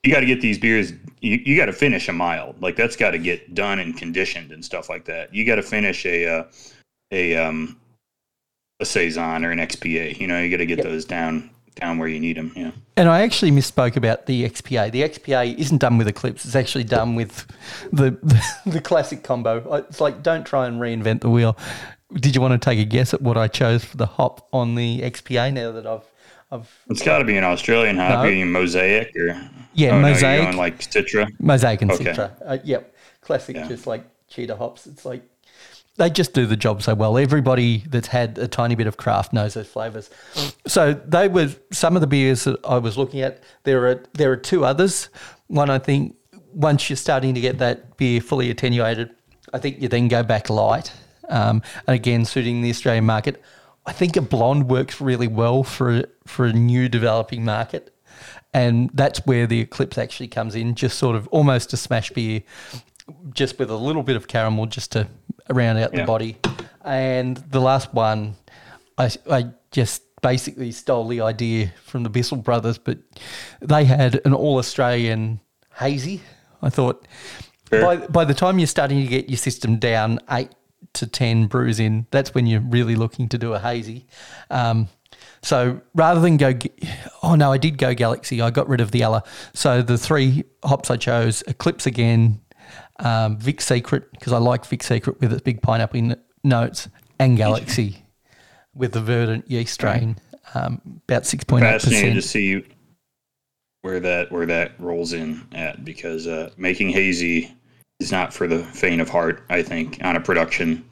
you 0.02 0.12
got 0.12 0.20
to 0.20 0.26
get 0.26 0.40
these 0.40 0.58
beers. 0.58 0.92
You, 1.20 1.40
you 1.44 1.56
got 1.56 1.66
to 1.66 1.72
finish 1.72 2.08
a 2.08 2.12
mile. 2.12 2.54
Like 2.60 2.76
that's 2.76 2.96
got 2.96 3.12
to 3.12 3.18
get 3.18 3.54
done 3.54 3.78
and 3.78 3.96
conditioned 3.96 4.50
and 4.50 4.64
stuff 4.64 4.88
like 4.88 5.04
that. 5.04 5.32
You 5.34 5.44
got 5.44 5.56
to 5.56 5.62
finish 5.62 6.04
a, 6.06 6.26
uh, 6.26 6.44
a, 7.12 7.36
um, 7.36 7.78
a 8.82 8.84
saison 8.84 9.44
or 9.44 9.50
an 9.50 9.58
XPA. 9.58 10.18
You 10.18 10.26
know, 10.26 10.40
you 10.40 10.50
got 10.50 10.58
to 10.58 10.66
get 10.66 10.78
Yep. 10.78 10.86
those 10.86 11.04
down, 11.06 11.50
down 11.76 11.98
where 11.98 12.08
you 12.08 12.20
need 12.20 12.36
them. 12.36 12.52
Yeah. 12.54 12.72
And 12.96 13.08
I 13.08 13.22
actually 13.22 13.50
misspoke 13.50 13.96
about 13.96 14.26
the 14.26 14.44
XPA. 14.44 14.90
The 14.92 15.02
XPA 15.02 15.56
isn't 15.58 15.78
done 15.78 15.96
with 15.96 16.06
Eclipse. 16.08 16.44
It's 16.44 16.54
actually 16.54 16.84
done 16.84 17.14
with 17.14 17.46
the 17.92 18.10
the, 18.22 18.44
the 18.66 18.80
classic 18.80 19.22
combo. 19.22 19.74
It's 19.88 20.00
like 20.00 20.22
don't 20.22 20.44
try 20.46 20.66
and 20.66 20.78
reinvent 20.80 21.20
the 21.22 21.30
wheel. 21.30 21.56
Did 22.12 22.34
you 22.34 22.42
want 22.42 22.60
to 22.60 22.62
take 22.70 22.78
a 22.78 22.84
guess 22.84 23.14
at 23.14 23.22
what 23.22 23.38
I 23.38 23.48
chose 23.48 23.82
for 23.84 23.96
the 23.96 24.04
hop 24.04 24.46
on 24.52 24.74
the 24.74 25.00
XPA? 25.00 25.50
Now 25.54 25.72
that 25.72 25.86
I've 25.86 26.02
I've 26.50 26.68
It's 26.90 27.02
got 27.02 27.18
to 27.20 27.24
be 27.24 27.38
an 27.38 27.44
Australian 27.44 27.96
hop. 27.96 28.24
No. 28.24 28.30
You 28.30 28.44
mosaic 28.44 29.16
or 29.16 29.28
Yeah, 29.72 29.92
oh, 29.92 30.00
no, 30.02 30.08
Mosaic. 30.08 30.44
going 30.44 30.56
like 30.58 30.78
Citra. 30.80 31.26
Mosaic 31.40 31.80
and 31.80 31.90
Okay. 31.92 32.04
Citra. 32.12 32.30
Uh, 32.44 32.58
yep, 32.62 32.94
classic, 33.22 33.56
Yeah. 33.56 33.68
just 33.68 33.86
like 33.86 34.04
cheetah 34.28 34.56
hops. 34.56 34.86
It's 34.86 35.06
like 35.06 35.22
they 35.96 36.08
just 36.08 36.32
do 36.32 36.46
the 36.46 36.56
job 36.56 36.82
so 36.82 36.94
well. 36.94 37.18
Everybody 37.18 37.84
that's 37.88 38.08
had 38.08 38.38
a 38.38 38.48
tiny 38.48 38.74
bit 38.74 38.86
of 38.86 38.96
craft 38.96 39.32
knows 39.32 39.54
those 39.54 39.68
flavors. 39.68 40.10
So 40.66 40.94
they 40.94 41.28
were 41.28 41.50
some 41.70 41.96
of 41.96 42.00
the 42.00 42.06
beers 42.06 42.44
that 42.44 42.58
I 42.64 42.78
was 42.78 42.96
looking 42.96 43.20
at. 43.20 43.42
There 43.64 43.86
are 43.86 44.02
there 44.14 44.32
are 44.32 44.36
two 44.36 44.64
others. 44.64 45.08
One 45.48 45.68
I 45.68 45.78
think 45.78 46.16
once 46.54 46.88
you're 46.88 46.96
starting 46.96 47.34
to 47.34 47.40
get 47.40 47.58
that 47.58 47.96
beer 47.96 48.20
fully 48.20 48.50
attenuated, 48.50 49.10
I 49.52 49.58
think 49.58 49.80
you 49.80 49.88
then 49.88 50.08
go 50.08 50.22
back 50.22 50.48
light. 50.48 50.92
Um, 51.28 51.62
and 51.86 51.94
again, 51.94 52.24
suiting 52.24 52.62
the 52.62 52.70
Australian 52.70 53.04
market. 53.04 53.42
I 53.84 53.92
think 53.92 54.16
a 54.16 54.22
blonde 54.22 54.70
works 54.70 55.00
really 55.00 55.28
well 55.28 55.62
for 55.62 56.04
for 56.26 56.46
a 56.46 56.52
new 56.52 56.88
developing 56.88 57.44
market 57.44 57.92
and 58.54 58.90
that's 58.92 59.20
where 59.20 59.46
the 59.46 59.60
eclipse 59.60 59.96
actually 59.96 60.28
comes 60.28 60.54
in 60.54 60.74
just 60.74 60.98
sort 60.98 61.16
of 61.16 61.26
almost 61.28 61.72
a 61.72 61.76
smash 61.76 62.10
beer 62.10 62.42
just 63.34 63.58
with 63.58 63.70
a 63.70 63.76
little 63.76 64.02
bit 64.02 64.16
of 64.16 64.28
caramel 64.28 64.66
just 64.66 64.92
to 64.92 65.08
round 65.50 65.78
out 65.78 65.92
the 65.92 66.04
body 66.04 66.38
and 66.84 67.36
the 67.50 67.60
last 67.60 67.92
one 67.92 68.34
I, 68.96 69.10
I 69.30 69.50
just 69.70 70.02
basically 70.22 70.70
stole 70.70 71.08
the 71.08 71.20
idea 71.20 71.72
from 71.84 72.04
the 72.04 72.10
Bissell 72.10 72.38
brothers 72.38 72.78
but 72.78 72.98
they 73.60 73.84
had 73.84 74.20
an 74.24 74.32
all 74.32 74.58
Australian 74.58 75.40
hazy 75.74 76.22
I 76.62 76.70
thought 76.70 77.06
Sure. 77.72 77.80
by, 77.82 78.06
by 78.06 78.24
the 78.26 78.34
time 78.34 78.58
you're 78.58 78.66
starting 78.66 79.00
to 79.00 79.06
get 79.06 79.30
your 79.30 79.38
system 79.38 79.78
down 79.78 80.18
eight 80.30 80.50
to 80.92 81.06
10 81.06 81.46
brews 81.46 81.80
in, 81.80 82.06
that's 82.10 82.34
when 82.34 82.46
you're 82.46 82.60
really 82.60 82.96
looking 82.96 83.30
to 83.30 83.38
do 83.38 83.54
a 83.54 83.58
hazy. 83.58 84.06
Um, 84.50 84.88
so 85.40 85.80
rather 85.94 86.20
than 86.20 86.36
go, 86.36 86.52
oh 87.22 87.34
no, 87.34 87.50
I 87.50 87.56
did 87.56 87.78
go 87.78 87.94
Galaxy. 87.94 88.42
I 88.42 88.50
got 88.50 88.68
rid 88.68 88.82
of 88.82 88.90
the 88.90 89.00
Ella. 89.00 89.22
So 89.54 89.80
the 89.80 89.96
three 89.96 90.44
hops 90.62 90.90
I 90.90 90.98
chose 90.98 91.42
Eclipse 91.46 91.86
again, 91.86 92.41
um, 93.02 93.36
Vic 93.36 93.60
Secret, 93.60 94.10
because 94.12 94.32
I 94.32 94.38
like 94.38 94.64
Vic 94.64 94.82
Secret 94.82 95.20
with 95.20 95.32
its 95.32 95.42
big 95.42 95.60
pineapple 95.60 95.98
n- 95.98 96.22
notes, 96.42 96.88
and 97.18 97.36
Galaxy 97.36 98.02
with 98.74 98.92
the 98.92 99.00
verdant 99.00 99.50
yeast 99.50 99.74
strain, 99.74 100.16
um, 100.54 100.80
about 101.04 101.22
6.8%. 101.22 101.60
Fascinated 101.60 102.14
to 102.14 102.22
see 102.22 102.64
where 103.82 104.00
that 104.00 104.30
where 104.30 104.46
that 104.46 104.72
rolls 104.78 105.12
in 105.12 105.46
at 105.52 105.84
because 105.84 106.26
uh, 106.26 106.50
making 106.56 106.88
hazy 106.90 107.54
is 108.00 108.12
not 108.12 108.32
for 108.32 108.46
the 108.46 108.60
faint 108.64 109.00
of 109.00 109.08
heart. 109.08 109.44
I 109.50 109.62
think 109.62 109.98
on 110.02 110.16
a 110.16 110.20
production. 110.20 110.84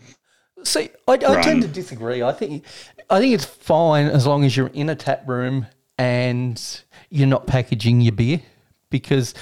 See, 0.63 0.91
I, 1.09 1.13
I 1.13 1.41
tend 1.41 1.63
to 1.63 1.69
disagree. 1.69 2.23
I 2.23 2.33
think 2.33 2.65
I 3.09 3.19
think 3.19 3.35
it's 3.35 3.45
fine 3.45 4.07
as 4.07 4.27
long 4.27 4.45
as 4.45 4.57
you're 4.57 4.69
in 4.69 4.91
a 4.91 4.95
tap 4.95 5.27
room 5.27 5.67
and 5.97 6.83
you're 7.09 7.27
not 7.27 7.47
packaging 7.47 8.01
your 8.01 8.13
beer, 8.13 8.41
because 8.91 9.35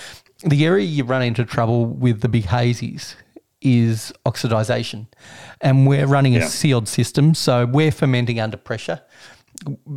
the 0.44 0.64
area 0.64 0.84
you 0.84 1.04
run 1.04 1.22
into 1.22 1.44
trouble 1.44 1.86
with 1.86 2.20
the 2.20 2.28
big 2.28 2.44
hazies 2.44 3.14
is 3.60 4.12
oxidization, 4.24 5.06
and 5.60 5.86
we're 5.86 6.06
running 6.06 6.36
a 6.36 6.46
sealed 6.46 6.88
system, 6.88 7.34
so 7.34 7.66
we're 7.66 7.90
fermenting 7.90 8.38
under 8.38 8.56
pressure. 8.56 9.00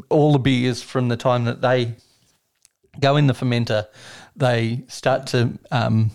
All 0.10 0.34
the 0.34 0.40
beers 0.40 0.82
from 0.82 1.10
the 1.10 1.18
time 1.18 1.46
that 1.46 1.62
they 1.62 1.96
go 3.00 3.18
in 3.18 3.28
the 3.28 3.34
fermenter, 3.34 3.88
they 4.36 4.84
start 4.88 5.28
to 5.28 5.60
um, 5.70 6.10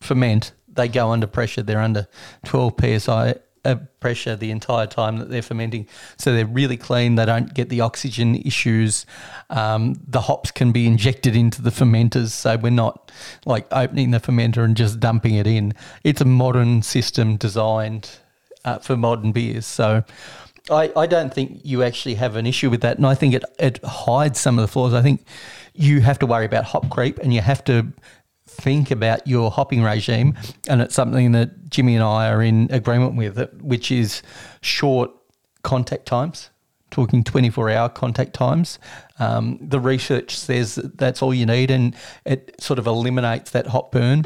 ferment, 0.00 0.52
they 0.76 0.88
go 0.88 1.10
under 1.10 1.26
pressure. 1.26 1.62
They're 1.62 1.80
under 1.80 2.06
12 2.44 2.74
psi 3.00 3.34
pressure 3.74 4.36
the 4.36 4.52
entire 4.52 4.86
time 4.86 5.16
that 5.16 5.28
they're 5.28 5.42
fermenting. 5.42 5.88
So 6.18 6.32
they're 6.32 6.46
really 6.46 6.76
clean. 6.76 7.16
They 7.16 7.26
don't 7.26 7.52
get 7.52 7.68
the 7.68 7.80
oxygen 7.80 8.36
issues. 8.36 9.06
Um, 9.50 10.00
the 10.06 10.20
hops 10.20 10.52
can 10.52 10.70
be 10.70 10.86
injected 10.86 11.34
into 11.34 11.60
the 11.62 11.70
fermenters. 11.70 12.28
So 12.28 12.56
we're 12.56 12.70
not 12.70 13.10
like 13.44 13.66
opening 13.72 14.12
the 14.12 14.20
fermenter 14.20 14.64
and 14.64 14.76
just 14.76 15.00
dumping 15.00 15.34
it 15.34 15.46
in. 15.46 15.74
It's 16.04 16.20
a 16.20 16.24
modern 16.24 16.82
system 16.82 17.36
designed 17.36 18.10
uh, 18.64 18.78
for 18.78 18.96
modern 18.96 19.32
beers. 19.32 19.66
So. 19.66 20.04
I, 20.68 20.90
I 20.96 21.06
don't 21.06 21.32
think 21.32 21.60
you 21.62 21.84
actually 21.84 22.16
have 22.16 22.34
an 22.34 22.44
issue 22.44 22.70
with 22.70 22.80
that. 22.80 22.96
And 22.96 23.06
I 23.06 23.14
think 23.14 23.34
it, 23.34 23.44
it 23.60 23.78
hides 23.84 24.40
some 24.40 24.58
of 24.58 24.62
the 24.62 24.68
flaws. 24.68 24.94
I 24.94 25.00
think 25.00 25.24
you 25.74 26.00
have 26.00 26.18
to 26.18 26.26
worry 26.26 26.44
about 26.44 26.64
hop 26.64 26.88
creep 26.90 27.18
and 27.18 27.32
you 27.32 27.40
have 27.40 27.62
to 27.64 27.86
think 28.46 28.90
about 28.90 29.26
your 29.26 29.50
hopping 29.50 29.82
regime. 29.82 30.34
And 30.68 30.80
it's 30.80 30.94
something 30.94 31.32
that 31.32 31.68
Jimmy 31.70 31.94
and 31.94 32.04
I 32.04 32.30
are 32.30 32.42
in 32.42 32.68
agreement 32.70 33.16
with, 33.16 33.38
which 33.60 33.90
is 33.90 34.22
short 34.60 35.10
contact 35.62 36.06
times, 36.06 36.50
talking 36.90 37.24
24 37.24 37.70
hour 37.70 37.88
contact 37.88 38.34
times. 38.34 38.78
Um, 39.18 39.58
the 39.60 39.80
research 39.80 40.36
says 40.36 40.76
that 40.76 40.98
that's 40.98 41.22
all 41.22 41.34
you 41.34 41.46
need 41.46 41.70
and 41.70 41.94
it 42.24 42.54
sort 42.60 42.78
of 42.78 42.86
eliminates 42.86 43.50
that 43.50 43.68
hop 43.68 43.92
burn. 43.92 44.24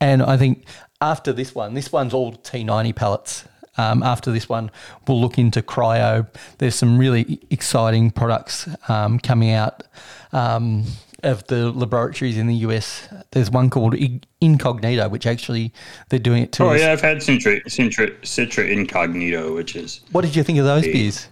And 0.00 0.22
I 0.22 0.36
think 0.36 0.64
after 1.00 1.32
this 1.32 1.54
one, 1.54 1.74
this 1.74 1.90
one's 1.90 2.14
all 2.14 2.32
T90 2.32 2.94
pellets. 2.94 3.44
Um, 3.76 4.02
after 4.02 4.32
this 4.32 4.48
one, 4.48 4.72
we'll 5.06 5.20
look 5.20 5.38
into 5.38 5.62
cryo. 5.62 6.26
There's 6.58 6.74
some 6.74 6.98
really 6.98 7.40
exciting 7.48 8.10
products 8.10 8.68
um, 8.88 9.20
coming 9.20 9.52
out 9.52 9.84
um, 10.32 10.84
of 11.22 11.44
the 11.48 11.70
laboratories 11.72 12.36
in 12.38 12.46
the 12.46 12.54
US. 12.56 13.08
There's 13.32 13.50
one 13.50 13.70
called 13.70 13.96
Incognito, 14.40 15.08
which 15.08 15.26
actually 15.26 15.72
they're 16.08 16.18
doing 16.18 16.44
it 16.44 16.52
to 16.52 16.64
Oh 16.64 16.70
us. 16.70 16.80
yeah, 16.80 16.92
I've 16.92 17.00
had 17.00 17.18
Citra, 17.18 17.62
Citra, 17.64 18.20
Citra 18.22 18.70
Incognito, 18.70 19.54
which 19.54 19.74
is, 19.76 20.00
What 20.12 20.22
did 20.22 20.36
you 20.36 20.42
think 20.42 20.58
of 20.58 20.64
those 20.64 20.84
beers? 20.84 21.28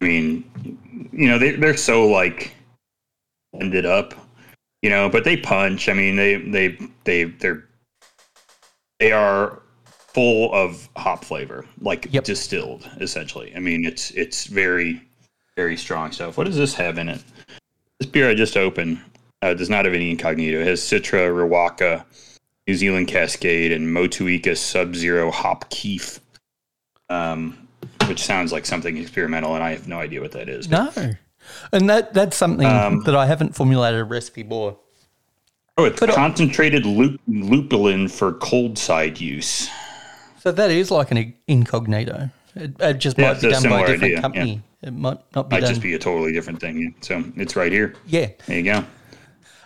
I 0.00 0.06
mean, 0.06 1.08
you 1.12 1.28
know, 1.28 1.38
they 1.38 1.52
they're 1.52 1.76
so 1.76 2.06
like 2.06 2.54
ended 3.58 3.86
up, 3.86 4.14
you 4.82 4.90
know, 4.90 5.08
but 5.08 5.24
they 5.24 5.36
punch. 5.36 5.88
I 5.88 5.92
mean, 5.94 6.16
they 6.16 6.36
they 6.36 6.78
they 7.04 7.24
they're 7.24 7.64
they 9.00 9.12
are 9.12 9.60
full 10.14 10.52
of 10.54 10.88
hop 10.96 11.24
flavor, 11.24 11.64
like 11.80 12.08
Yep. 12.10 12.24
distilled 12.24 12.88
essentially. 13.00 13.54
I 13.56 13.60
mean, 13.60 13.84
it's 13.84 14.10
it's 14.12 14.46
very 14.46 15.00
very 15.56 15.76
strong 15.76 16.12
stuff. 16.12 16.36
What 16.36 16.44
does 16.44 16.56
this 16.56 16.74
have 16.74 16.98
in 16.98 17.08
it? 17.08 17.22
This 18.00 18.08
beer 18.10 18.28
I 18.28 18.34
just 18.34 18.56
opened 18.56 19.00
uh, 19.42 19.54
does 19.54 19.70
not 19.70 19.84
have 19.84 19.94
any 19.94 20.10
incognito. 20.10 20.60
It 20.60 20.66
has 20.66 20.80
Citra, 20.80 21.28
Riwaka, 21.32 22.04
New 22.66 22.74
Zealand 22.74 23.08
Cascade, 23.08 23.72
and 23.72 23.86
Motueka 23.88 24.56
Sub 24.56 24.94
Zero 24.96 25.30
Hop 25.30 25.70
Kief, 25.70 26.20
um, 27.08 27.68
which 28.06 28.22
sounds 28.22 28.52
like 28.52 28.66
something 28.66 28.96
experimental, 28.96 29.54
and 29.54 29.62
I 29.62 29.70
have 29.70 29.86
no 29.86 29.98
idea 30.00 30.20
what 30.20 30.32
that 30.32 30.48
is. 30.48 30.68
No. 30.68 30.90
And 31.72 31.88
that 31.90 32.14
that's 32.14 32.36
something 32.36 32.66
Um, 32.66 33.02
that 33.04 33.14
I 33.14 33.26
haven't 33.26 33.54
formulated 33.54 34.00
a 34.00 34.04
recipe 34.04 34.42
for. 34.42 34.78
Oh, 35.76 35.84
it's 35.84 36.00
But, 36.00 36.10
concentrated 36.10 36.86
lup- 36.86 37.20
lupulin 37.28 38.08
for 38.10 38.32
cold 38.34 38.78
side 38.78 39.20
use. 39.20 39.68
So 40.40 40.52
that 40.52 40.70
is 40.70 40.90
like 40.90 41.10
an 41.10 41.34
incognito. 41.46 42.30
It, 42.54 42.76
it 42.80 42.94
just 42.98 43.18
Yeah, 43.18 43.32
might 43.32 43.40
be 43.42 43.50
done 43.50 43.62
by 43.64 43.80
a 43.80 43.86
different 43.86 44.02
idea, 44.04 44.20
company. 44.20 44.62
It 44.84 44.92
might 44.92 45.18
not 45.34 45.48
be 45.48 45.56
Might 45.56 45.60
done. 45.60 45.70
just 45.70 45.82
be 45.82 45.94
a 45.94 45.98
totally 45.98 46.32
different 46.32 46.60
thing. 46.60 46.94
So 47.00 47.24
it's 47.36 47.56
right 47.56 47.72
here. 47.72 47.94
yeah. 48.06 48.28
There 48.46 48.56
you 48.58 48.62
go. 48.64 48.84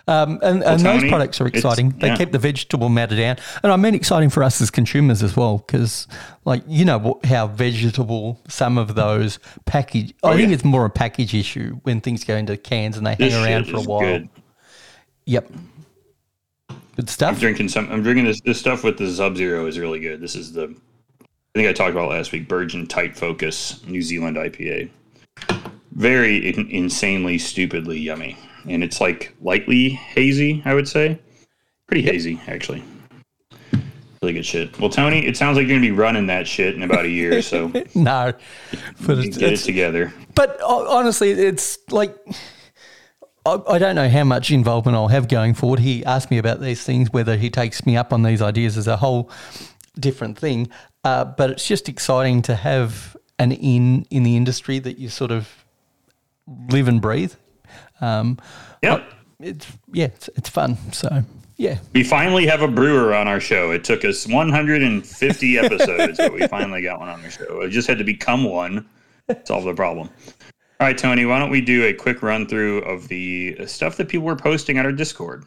Um, 0.06 0.38
and 0.42 0.62
and 0.64 0.80
those 0.80 0.82
Tony, 1.00 1.08
products 1.10 1.38
are 1.42 1.46
exciting. 1.48 1.90
They 1.98 2.06
yeah. 2.06 2.16
keep 2.16 2.32
the 2.32 2.38
vegetable 2.38 2.88
matter 2.88 3.14
down, 3.14 3.36
and 3.62 3.70
I 3.70 3.76
mean 3.76 3.94
exciting 3.94 4.30
for 4.30 4.42
us 4.42 4.58
as 4.62 4.70
consumers 4.70 5.22
as 5.22 5.36
well, 5.36 5.58
because 5.58 6.06
like 6.46 6.62
you 6.66 6.86
know 6.86 7.20
how 7.24 7.46
vegetable 7.48 8.40
some 8.48 8.78
of 8.78 8.94
those 8.94 9.38
package. 9.66 10.14
I 10.22 10.28
Oh, 10.30 10.36
think 10.36 10.48
yeah. 10.48 10.54
it's 10.54 10.64
more 10.64 10.86
a 10.86 10.90
package 10.90 11.34
issue 11.34 11.78
when 11.82 12.00
things 12.00 12.24
go 12.24 12.36
into 12.36 12.56
cans 12.56 12.96
and 12.96 13.06
they 13.06 13.16
This 13.16 13.34
hang 13.34 13.44
around 13.44 13.64
for 13.66 13.76
a 13.76 13.82
while. 13.82 14.00
good. 14.00 14.28
Yep, 15.26 15.52
good 16.96 17.10
stuff. 17.10 17.34
I'm 17.34 17.40
drinking 17.40 17.68
some. 17.68 17.90
I'm 17.92 18.02
drinking 18.02 18.24
this. 18.24 18.40
This 18.40 18.58
stuff 18.58 18.84
with 18.84 18.96
the 18.96 19.10
Sub 19.10 19.36
Zero 19.36 19.66
is 19.66 19.78
really 19.78 20.00
good. 20.00 20.22
This 20.22 20.34
is 20.36 20.54
the. 20.54 20.74
I 21.20 21.58
think 21.58 21.68
I 21.68 21.72
talked 21.74 21.90
about 21.92 22.08
last 22.08 22.32
week. 22.32 22.48
Virgin 22.48 22.86
Tight 22.86 23.14
Focus 23.14 23.84
New 23.86 24.00
Zealand 24.00 24.38
IPA. 24.38 24.88
Very 25.93 26.49
in- 26.49 26.70
insanely, 26.70 27.39
stupidly 27.39 27.99
yummy, 27.99 28.36
and 28.68 28.84
it's 28.84 29.01
like 29.01 29.34
lightly 29.41 29.91
hazy. 29.91 30.62
I 30.64 30.74
would 30.74 30.89
say, 30.89 31.18
pretty 31.86 32.03
hazy 32.03 32.41
actually. 32.47 32.82
Really 34.22 34.34
good 34.34 34.47
shit. 34.47 34.78
Well, 34.80 34.91
Tony, 34.91 35.26
it 35.26 35.36
sounds 35.36 35.57
like 35.57 35.66
you're 35.68 35.76
gonna 35.76 35.86
be 35.86 35.93
running 35.93 36.26
that 36.26 36.49
shit 36.49 36.74
in 36.74 36.82
about 36.82 37.05
a 37.05 37.09
year, 37.09 37.41
so 37.41 37.68
No, 37.95 38.32
but 39.07 39.18
it's, 39.18 39.39
get 39.39 39.53
it 39.53 39.59
together. 39.59 40.12
But 40.34 40.61
honestly, 40.62 41.30
it's 41.30 41.78
like 41.91 42.16
I, 43.49 43.61
I 43.68 43.78
don't 43.78 43.95
know 43.95 44.09
how 44.09 44.24
much 44.24 44.51
involvement 44.51 44.97
I'll 44.97 45.09
have 45.09 45.28
going 45.28 45.55
forward. 45.55 45.80
He 45.80 46.05
asked 46.05 46.30
me 46.30 46.39
about 46.39 46.61
these 46.61 46.82
things, 46.82 47.12
whether 47.12 47.36
he 47.36 47.51
takes 47.51 47.86
me 47.86 47.97
up 47.97 48.12
on 48.12 48.22
these 48.22 48.43
ideas 48.43 48.76
is 48.76 48.86
a 48.86 48.97
whole 48.97 49.30
different 49.99 50.39
thing. 50.39 50.68
Uh, 51.05 51.24
but 51.24 51.51
it's 51.51 51.66
just 51.66 51.89
exciting 51.89 52.43
to 52.43 52.55
have 52.55 53.16
an 53.39 53.53
in 53.53 54.07
in 54.11 54.22
the 54.22 54.36
industry 54.36 54.78
that 54.80 54.99
you 54.99 55.09
sort 55.09 55.30
of 55.30 55.49
live 56.70 56.89
and 56.89 57.01
breathe. 57.01 57.34
Um, 58.01 58.39
Yep. 58.82 59.05
it's 59.41 59.66
yeah, 59.93 60.07
it's, 60.07 60.28
it's 60.36 60.49
fun. 60.49 60.76
So 60.93 61.22
yeah, 61.57 61.78
We 61.93 62.05
finally 62.05 62.47
have 62.47 62.62
a 62.62 62.68
brewer 62.68 63.14
on 63.14 63.26
our 63.26 63.41
show. 63.41 63.72
It 63.72 63.82
took 63.82 64.05
us 64.05 64.26
150 64.28 65.59
episodes, 65.59 66.16
but 66.18 66.32
we 66.32 66.47
finally 66.47 66.82
got 66.82 67.01
one 67.01 67.09
on 67.09 67.20
the 67.22 67.30
show. 67.30 67.62
It 67.62 67.70
just 67.70 67.89
had 67.89 67.99
to 67.99 68.05
become 68.05 68.45
one, 68.45 68.86
solve 69.45 69.64
the 69.64 69.74
problem. 69.74 70.09
All 70.80 70.86
right, 70.86 70.97
Tony, 70.97 71.26
why 71.26 71.41
don't 71.41 71.51
we 71.51 71.61
do 71.61 71.84
a 71.86 71.93
quick 71.93 72.22
run 72.22 72.47
through 72.47 72.82
of 72.82 73.09
the 73.09 73.66
stuff 73.66 73.97
that 73.97 74.09
people 74.09 74.24
were 74.26 74.36
posting 74.36 74.78
on 74.78 74.86
our 74.86 74.93
Discord? 74.93 75.45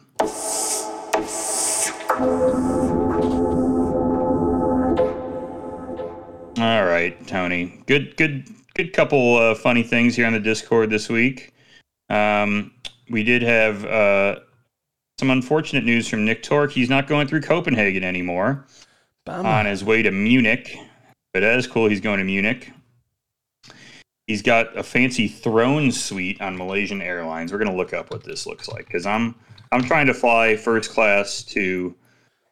All 6.58 6.84
right, 6.84 7.26
Tony. 7.26 7.82
Good, 7.86 8.16
good, 8.16 8.46
good 8.74 8.92
couple 8.92 9.36
uh, 9.36 9.54
funny 9.54 9.82
things 9.82 10.14
here 10.14 10.26
on 10.26 10.34
the 10.34 10.40
Discord 10.40 10.90
this 10.90 11.08
week. 11.08 11.54
Um, 12.10 12.74
we 13.08 13.24
did 13.24 13.40
have 13.40 13.84
uh, 13.86 14.40
some 15.18 15.30
unfortunate 15.30 15.84
news 15.84 16.08
from 16.08 16.26
Nick 16.26 16.42
Torque. 16.42 16.72
He's 16.72 16.90
not 16.90 17.06
going 17.06 17.26
through 17.26 17.40
Copenhagen 17.40 18.04
anymore 18.04 18.66
Bummer. 19.24 19.48
on 19.48 19.64
his 19.66 19.82
way 19.82 20.02
to 20.02 20.10
Munich. 20.10 20.76
But 21.32 21.40
that 21.40 21.58
is 21.58 21.66
cool. 21.66 21.88
He's 21.88 22.02
going 22.02 22.18
to 22.18 22.24
Munich. 22.24 22.70
He's 24.26 24.42
got 24.42 24.76
a 24.76 24.82
fancy 24.82 25.28
throne 25.28 25.90
suite 25.90 26.40
on 26.42 26.58
Malaysian 26.58 27.00
Airlines. 27.00 27.50
We're 27.50 27.58
gonna 27.58 27.74
look 27.74 27.92
up 27.92 28.10
what 28.10 28.24
this 28.24 28.46
looks 28.46 28.68
like 28.68 28.86
because 28.86 29.04
I'm 29.04 29.34
I'm 29.72 29.82
trying 29.82 30.06
to 30.06 30.14
fly 30.14 30.56
first 30.56 30.90
class 30.90 31.42
to 31.44 31.94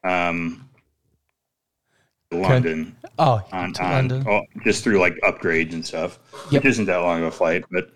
um, 0.04 0.68
London 2.32 2.96
oh, 3.18 3.42
on, 3.52 3.72
to 3.72 3.84
on 3.84 3.92
London. 3.92 4.24
oh, 4.28 4.42
just 4.64 4.84
through 4.84 4.98
like 4.98 5.14
upgrades 5.24 5.72
and 5.72 5.84
stuff. 5.84 6.18
Yep. 6.50 6.64
It 6.64 6.68
isn't 6.68 6.84
that 6.86 6.98
long 6.98 7.22
of 7.22 7.28
a 7.28 7.30
flight, 7.30 7.64
but 7.70 7.90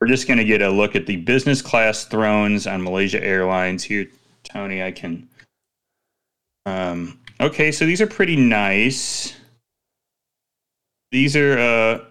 we're 0.00 0.08
just 0.08 0.28
gonna 0.28 0.44
get 0.44 0.62
a 0.62 0.70
look 0.70 0.94
at 0.94 1.06
the 1.06 1.16
business 1.16 1.60
class 1.60 2.04
thrones 2.04 2.66
on 2.66 2.82
Malaysia 2.82 3.22
Airlines 3.22 3.84
here. 3.84 4.06
Tony, 4.44 4.82
I 4.82 4.90
can. 4.92 5.28
Um, 6.66 7.20
okay, 7.40 7.72
so 7.72 7.86
these 7.86 8.00
are 8.00 8.06
pretty 8.06 8.36
nice. 8.36 9.34
These 11.10 11.36
are 11.36 11.58
uh, 11.58 12.04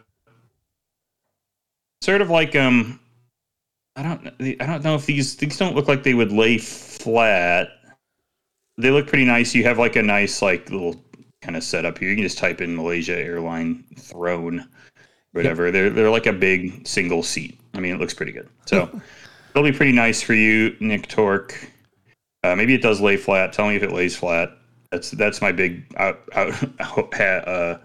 sort 2.02 2.22
of 2.22 2.30
like 2.30 2.56
um, 2.56 3.00
I 3.96 4.04
don't 4.04 4.28
I 4.62 4.66
don't 4.66 4.84
know 4.84 4.96
if 4.96 5.06
these 5.06 5.36
these 5.38 5.58
don't 5.58 5.76
look 5.76 5.88
like 5.88 6.04
they 6.04 6.14
would 6.14 6.32
lay 6.32 6.58
flat. 6.58 7.70
They 8.78 8.92
look 8.92 9.08
pretty 9.08 9.26
nice. 9.26 9.54
You 9.54 9.64
have 9.64 9.80
like 9.80 9.96
a 9.96 10.04
nice 10.04 10.42
like 10.42 10.70
little 10.70 11.04
kind 11.42 11.56
of 11.56 11.64
set 11.64 11.86
up 11.86 11.98
here. 11.98 12.10
You 12.10 12.16
can 12.16 12.24
just 12.24 12.38
type 12.38 12.62
in 12.62 12.76
Malaysia 12.76 13.18
airline 13.18 13.84
throne, 13.98 14.68
whatever. 15.34 15.72
They're 15.72 15.90
they're 15.90 16.10
like 16.10 16.28
a 16.28 16.34
big 16.34 16.88
single 16.88 17.24
seat. 17.24 17.60
I 17.74 17.80
mean, 17.80 17.94
it 17.94 18.00
looks 18.00 18.14
pretty 18.14 18.32
good. 18.32 18.50
So 18.66 18.84
it'll 19.52 19.64
be 19.64 19.72
pretty 19.72 19.94
nice 19.94 20.22
for 20.22 20.34
you, 20.34 20.76
Nick 20.80 21.08
Torque. 21.08 21.56
Uh, 22.44 22.56
maybe 22.56 22.74
it 22.74 22.82
does 22.82 23.02
lay 23.02 23.18
flat. 23.18 23.54
Tell 23.54 23.68
me 23.68 23.76
if 23.76 23.84
it 23.84 23.92
lays 23.92 24.16
flat. 24.16 24.50
That's 24.92 25.12
that's 25.12 25.42
my 25.42 25.52
big 25.52 25.86
out, 25.98 26.20
out, 26.34 26.54
uh, 27.20 27.78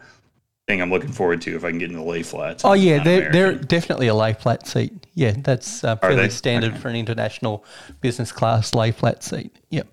thing 0.67 0.83
I'm 0.83 0.91
looking 0.91 1.13
forward 1.13 1.41
to 1.43 1.55
if 1.55 1.65
I 1.65 1.71
can 1.71 1.79
get 1.79 1.91
into 1.91 2.03
the 2.03 2.05
lay 2.05 2.23
flats. 2.23 2.65
Oh 2.65 2.73
yeah, 2.73 3.03
they're 3.03 3.31
they're 3.31 3.55
definitely 3.55 4.09
a 4.09 4.15
lay 4.15 4.33
flat 4.33 4.67
seat. 4.67 4.93
Yeah, 5.15 5.35
that's 5.39 5.85
uh, 5.85 5.97
fairly 5.97 6.31
standard 6.31 6.73
Okay. 6.73 6.81
for 6.81 6.89
an 6.89 6.97
international 6.97 7.65
business 8.01 8.33
class 8.33 8.75
lay 8.75 8.91
flat 8.91 9.23
seat. 9.23 9.57
Yep. 9.71 9.89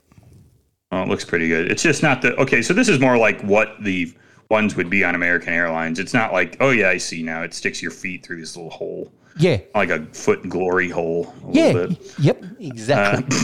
Oh, 0.93 1.01
it 1.01 1.07
looks 1.09 1.25
pretty 1.25 1.47
good. 1.47 1.71
It's 1.71 1.81
just 1.81 2.03
not 2.03 2.21
the 2.21 2.35
okay. 2.35 2.61
So 2.61 2.71
this 2.71 2.87
is 2.87 2.99
more 2.99 3.17
like 3.17 3.41
what 3.41 3.75
the 3.83 4.13
ones 4.51 4.75
would 4.75 4.91
be 4.91 5.03
on 5.03 5.15
American 5.15 5.51
Airlines. 5.51 5.97
It's 5.97 6.13
not 6.13 6.31
like 6.31 6.55
oh 6.59 6.69
yeah, 6.69 6.89
I 6.89 6.97
see 6.97 7.23
now. 7.23 7.41
It 7.41 7.51
sticks 7.55 7.81
your 7.81 7.89
feet 7.89 8.23
through 8.23 8.39
this 8.41 8.55
little 8.55 8.69
hole, 8.69 9.11
Yeah. 9.37 9.57
like 9.73 9.89
a 9.89 10.05
foot 10.13 10.47
glory 10.47 10.89
hole. 10.89 11.33
A 11.47 11.51
Yeah. 11.51 11.65
little 11.71 11.87
bit. 11.95 12.13
Yep. 12.19 12.43
Exactly. 12.59 13.37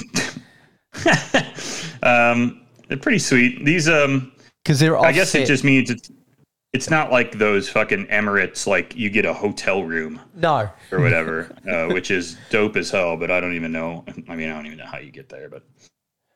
Um, 2.04 2.62
they're 2.88 2.98
pretty 2.98 3.20
sweet. 3.20 3.66
These 3.66 3.90
um, 3.90 4.32
Because 4.64 4.80
they're 4.80 4.96
all 4.96 5.06
I 5.06 5.12
guess 5.12 5.36
it 5.36 5.46
just 5.48 5.64
means 5.64 5.90
it's 5.90 6.10
it's 6.72 6.90
not 6.90 7.12
like 7.12 7.38
those 7.38 7.68
fucking 7.68 8.06
Emirates 8.08 8.68
like 8.68 8.96
you 8.96 9.10
get 9.10 9.26
a 9.26 9.34
hotel 9.34 9.84
room 9.84 10.22
no. 10.36 10.70
or 10.92 11.00
whatever, 11.02 11.52
uh, 11.70 11.88
which 11.94 12.12
is 12.12 12.38
dope 12.52 12.76
as 12.78 12.92
hell. 12.92 13.18
But 13.18 13.32
I 13.32 13.40
don't 13.42 13.56
even 13.56 13.72
know. 13.72 14.06
I 14.30 14.36
mean, 14.36 14.50
I 14.50 14.54
don't 14.54 14.66
even 14.68 14.78
know 14.78 14.86
how 14.86 15.00
you 15.00 15.12
get 15.12 15.30
there. 15.30 15.50
But 15.50 15.64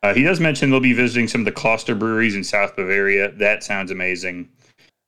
uh, 0.03 0.13
he 0.13 0.21
does 0.21 0.41
mention 0.41 0.69
they'll 0.69 0.81
be 0.81 0.93
visiting 0.93 1.29
some 1.29 1.41
of 1.41 1.45
the 1.45 1.51
Kloster 1.51 1.97
breweries 1.97 2.35
in 2.35 2.43
South 2.43 2.75
Bavaria. 2.75 3.31
That 3.31 3.63
sounds 3.63 3.89
amazing. 3.89 4.49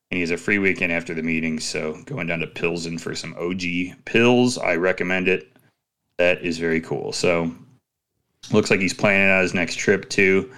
And 0.10 0.18
he 0.18 0.22
has 0.22 0.32
a 0.32 0.38
free 0.38 0.58
weekend 0.58 0.94
after 0.94 1.14
the 1.14 1.22
meeting, 1.22 1.60
so 1.60 2.02
going 2.06 2.28
down 2.28 2.40
to 2.40 2.48
Pilsen 2.48 2.98
for 2.98 3.14
some 3.14 3.36
OG 3.38 4.06
pills. 4.06 4.58
I 4.58 4.76
recommend 4.76 5.28
it. 5.28 5.52
That 6.18 6.42
is 6.42 6.58
very 6.58 6.80
cool. 6.80 7.12
So 7.12 7.54
looks 8.52 8.72
like 8.72 8.80
he's 8.80 8.94
planning 8.94 9.30
out 9.30 9.42
his 9.42 9.54
next 9.54 9.76
trip 9.76 10.10
too. 10.10 10.52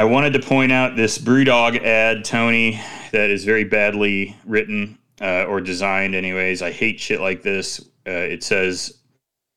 I 0.00 0.04
wanted 0.04 0.32
to 0.32 0.40
point 0.40 0.72
out 0.72 0.96
this 0.96 1.18
BrewDog 1.18 1.84
ad, 1.84 2.24
Tony, 2.24 2.80
that 3.12 3.30
is 3.30 3.44
very 3.44 3.62
badly 3.62 4.36
written 4.44 4.98
uh, 5.20 5.44
or 5.44 5.60
designed. 5.60 6.16
Anyways, 6.16 6.62
I 6.62 6.72
hate 6.72 6.98
shit 6.98 7.20
like 7.20 7.42
this. 7.42 7.80
Uh, 8.04 8.10
it 8.10 8.42
says 8.42 9.01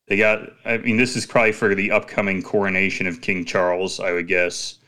they 0.08 0.16
got. 0.16 0.52
I 0.64 0.78
mean, 0.78 0.96
this 0.96 1.16
is 1.16 1.26
probably 1.26 1.52
for 1.52 1.74
the 1.74 1.90
upcoming 1.90 2.42
coronation 2.42 3.06
of 3.06 3.20
King 3.20 3.44
Charles, 3.44 4.00
I 4.00 4.12
would 4.12 4.28
guess. 4.28 4.78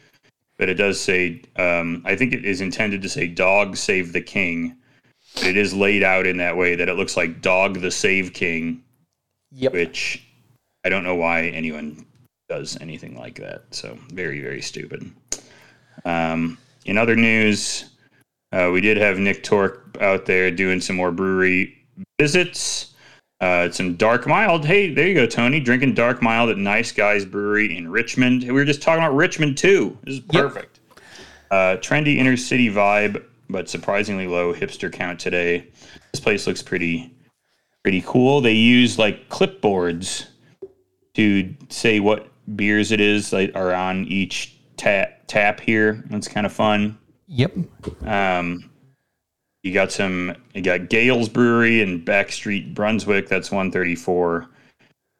But 0.59 0.69
it 0.69 0.75
does 0.75 1.01
say. 1.01 1.43
Um, 1.57 2.03
I 2.05 2.16
think 2.16 2.33
it 2.33 2.45
is 2.45 2.61
intended 2.61 3.03
to 3.03 3.09
say 3.09 3.27
"Dog 3.27 3.77
Save 3.77 4.12
the 4.12 4.21
King." 4.21 4.77
But 5.35 5.49
it 5.49 5.57
is 5.57 5.75
laid 5.75 6.03
out 6.03 6.27
in 6.27 6.39
that 6.39 6.57
way 6.57 6.75
that 6.75 6.89
it 6.89 6.95
looks 6.95 7.16
like 7.16 7.43
"Dog 7.43 7.81
the 7.81 7.91
Save 7.91 8.33
King," 8.33 8.83
Yep. 9.53 9.73
which 9.73 10.25
I 10.85 10.89
don't 10.89 11.05
know 11.05 11.16
why 11.16 11.47
anyone 11.47 12.07
does 12.49 12.79
anything 12.81 13.16
like 13.16 13.37
that. 13.41 13.64
So 13.71 13.99
very, 14.12 14.41
very 14.41 14.62
stupid. 14.62 15.11
Um, 16.05 16.59
in 16.87 16.97
other 16.97 17.16
news, 17.16 17.91
uh, 18.53 18.71
we 18.73 18.81
did 18.81 18.97
have 18.97 19.19
Nick 19.19 19.43
Torque 19.43 19.97
out 20.01 20.27
there 20.27 20.51
doing 20.51 20.81
some 20.81 20.97
more 20.97 21.12
brewery 21.12 21.77
visits. 22.19 22.88
Uh, 23.41 23.64
it's 23.66 23.76
some 23.76 23.95
dark 23.95 24.26
mild. 24.26 24.64
Hey, 24.64 24.93
there 24.93 25.07
you 25.07 25.14
go, 25.14 25.26
Tony. 25.26 25.61
Drinking 25.61 25.95
dark 25.95 26.20
mild 26.20 26.51
at 26.51 26.59
Nice 26.59 26.91
Guys 26.91 27.24
Brewery 27.24 27.76
in 27.76 27.89
Richmond. 27.89 28.43
We 28.43 28.51
were 28.51 28.64
just 28.64 28.82
talking 28.82 29.05
about 29.05 29.14
Richmond 29.14 29.57
too. 29.57 29.97
This 30.03 30.14
is 30.14 30.20
perfect. 30.20 30.80
Uh, 31.51 31.76
trendy 31.76 32.16
inner 32.16 32.36
city 32.36 32.68
vibe, 32.68 33.24
but 33.49 33.68
surprisingly 33.68 34.26
low 34.26 34.53
hipster 34.53 34.93
count 34.93 35.20
today. 35.20 35.68
This 36.12 36.20
place 36.20 36.49
looks 36.49 36.62
pretty, 36.62 37.14
pretty 37.84 38.03
cool. 38.05 38.41
They 38.41 38.55
use 38.55 38.99
like 38.99 39.28
clipboards 39.28 40.26
to 41.14 41.55
say 41.68 42.01
what 42.01 42.28
beers 42.57 42.91
it 42.91 43.01
is 43.01 43.30
that 43.30 43.55
are 43.55 43.72
on 43.72 44.05
each 44.07 44.57
tap 44.76 45.22
tap 45.28 45.61
here. 45.61 46.05
That's 46.11 46.26
kind 46.26 46.45
of 46.45 46.53
fun. 46.53 46.99
Yep. 47.28 47.53
Um, 48.05 48.68
you 49.63 49.73
got 49.73 49.93
some. 49.93 50.35
You 50.55 50.63
got 50.63 50.89
Gales 50.89 51.29
Brewery 51.29 51.83
in 51.83 52.05
Backstreet, 52.05 52.75
Brunswick. 52.75 53.29
That's 53.29 53.51
one 53.51 53.71
thirty 53.71 53.95
four, 53.95 54.49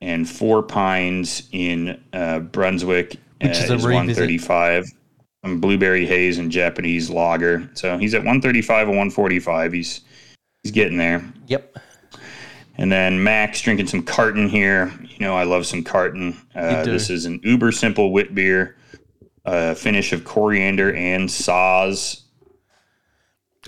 and 0.01 0.29
Four 0.29 0.63
Pines 0.63 1.49
in 1.53 2.03
uh, 2.13 2.41
Brunswick 2.41 3.17
Which 3.41 3.59
uh, 3.59 3.75
is 3.75 3.85
a 3.85 3.89
one 3.89 4.13
thirty 4.13 4.39
five. 4.39 4.87
Some 5.45 5.61
blueberry 5.61 6.05
haze 6.05 6.39
and 6.39 6.51
Japanese 6.51 7.11
lager. 7.11 7.71
So 7.75 7.97
he's 7.97 8.15
at 8.15 8.25
one 8.25 8.41
thirty 8.41 8.63
five 8.63 8.89
and 8.89 8.97
one 8.97 9.11
forty 9.11 9.39
five. 9.39 9.73
He's 9.73 10.01
he's 10.63 10.73
getting 10.73 10.99
there. 10.99 11.25
Yep. 11.47 11.79
And 12.77 12.93
then 12.93 13.23
Max 13.23 13.61
drinking 13.61 13.89
some 13.89 14.03
carton 14.03 14.49
here. 14.49 14.93
You 15.09 15.19
know, 15.19 15.37
I 15.37 15.43
love 15.43 15.67
some 15.67 15.83
carton. 15.83 16.37
Uh, 16.55 16.85
this 16.85 17.11
is 17.11 17.25
an 17.25 17.41
uber 17.43 17.73
simple 17.73 18.13
wit 18.13 18.37
beer, 18.37 18.77
uh, 19.45 19.75
finish 19.75 20.13
of 20.13 20.25
coriander 20.25 20.95
and 20.95 21.29
Saaz. 21.29 22.23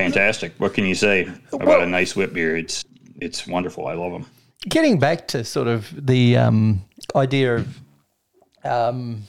Fantastic. 0.04 0.52
What 0.58 0.74
can 0.74 0.84
you 0.86 0.94
say 0.94 1.22
about 1.52 1.66
Well- 1.66 1.80
a 1.82 1.86
nice 1.86 2.16
wit 2.16 2.32
beer? 2.32 2.56
It's 2.56 2.84
it's 3.20 3.46
wonderful. 3.46 3.86
I 3.86 3.94
love 3.94 4.12
them. 4.12 4.26
Getting 4.68 4.98
back 4.98 5.28
to 5.28 5.44
sort 5.44 5.68
of 5.68 5.92
the 6.06 6.36
um, 6.36 6.82
idea 7.14 7.56
of 7.56 7.80
um, 8.64 9.24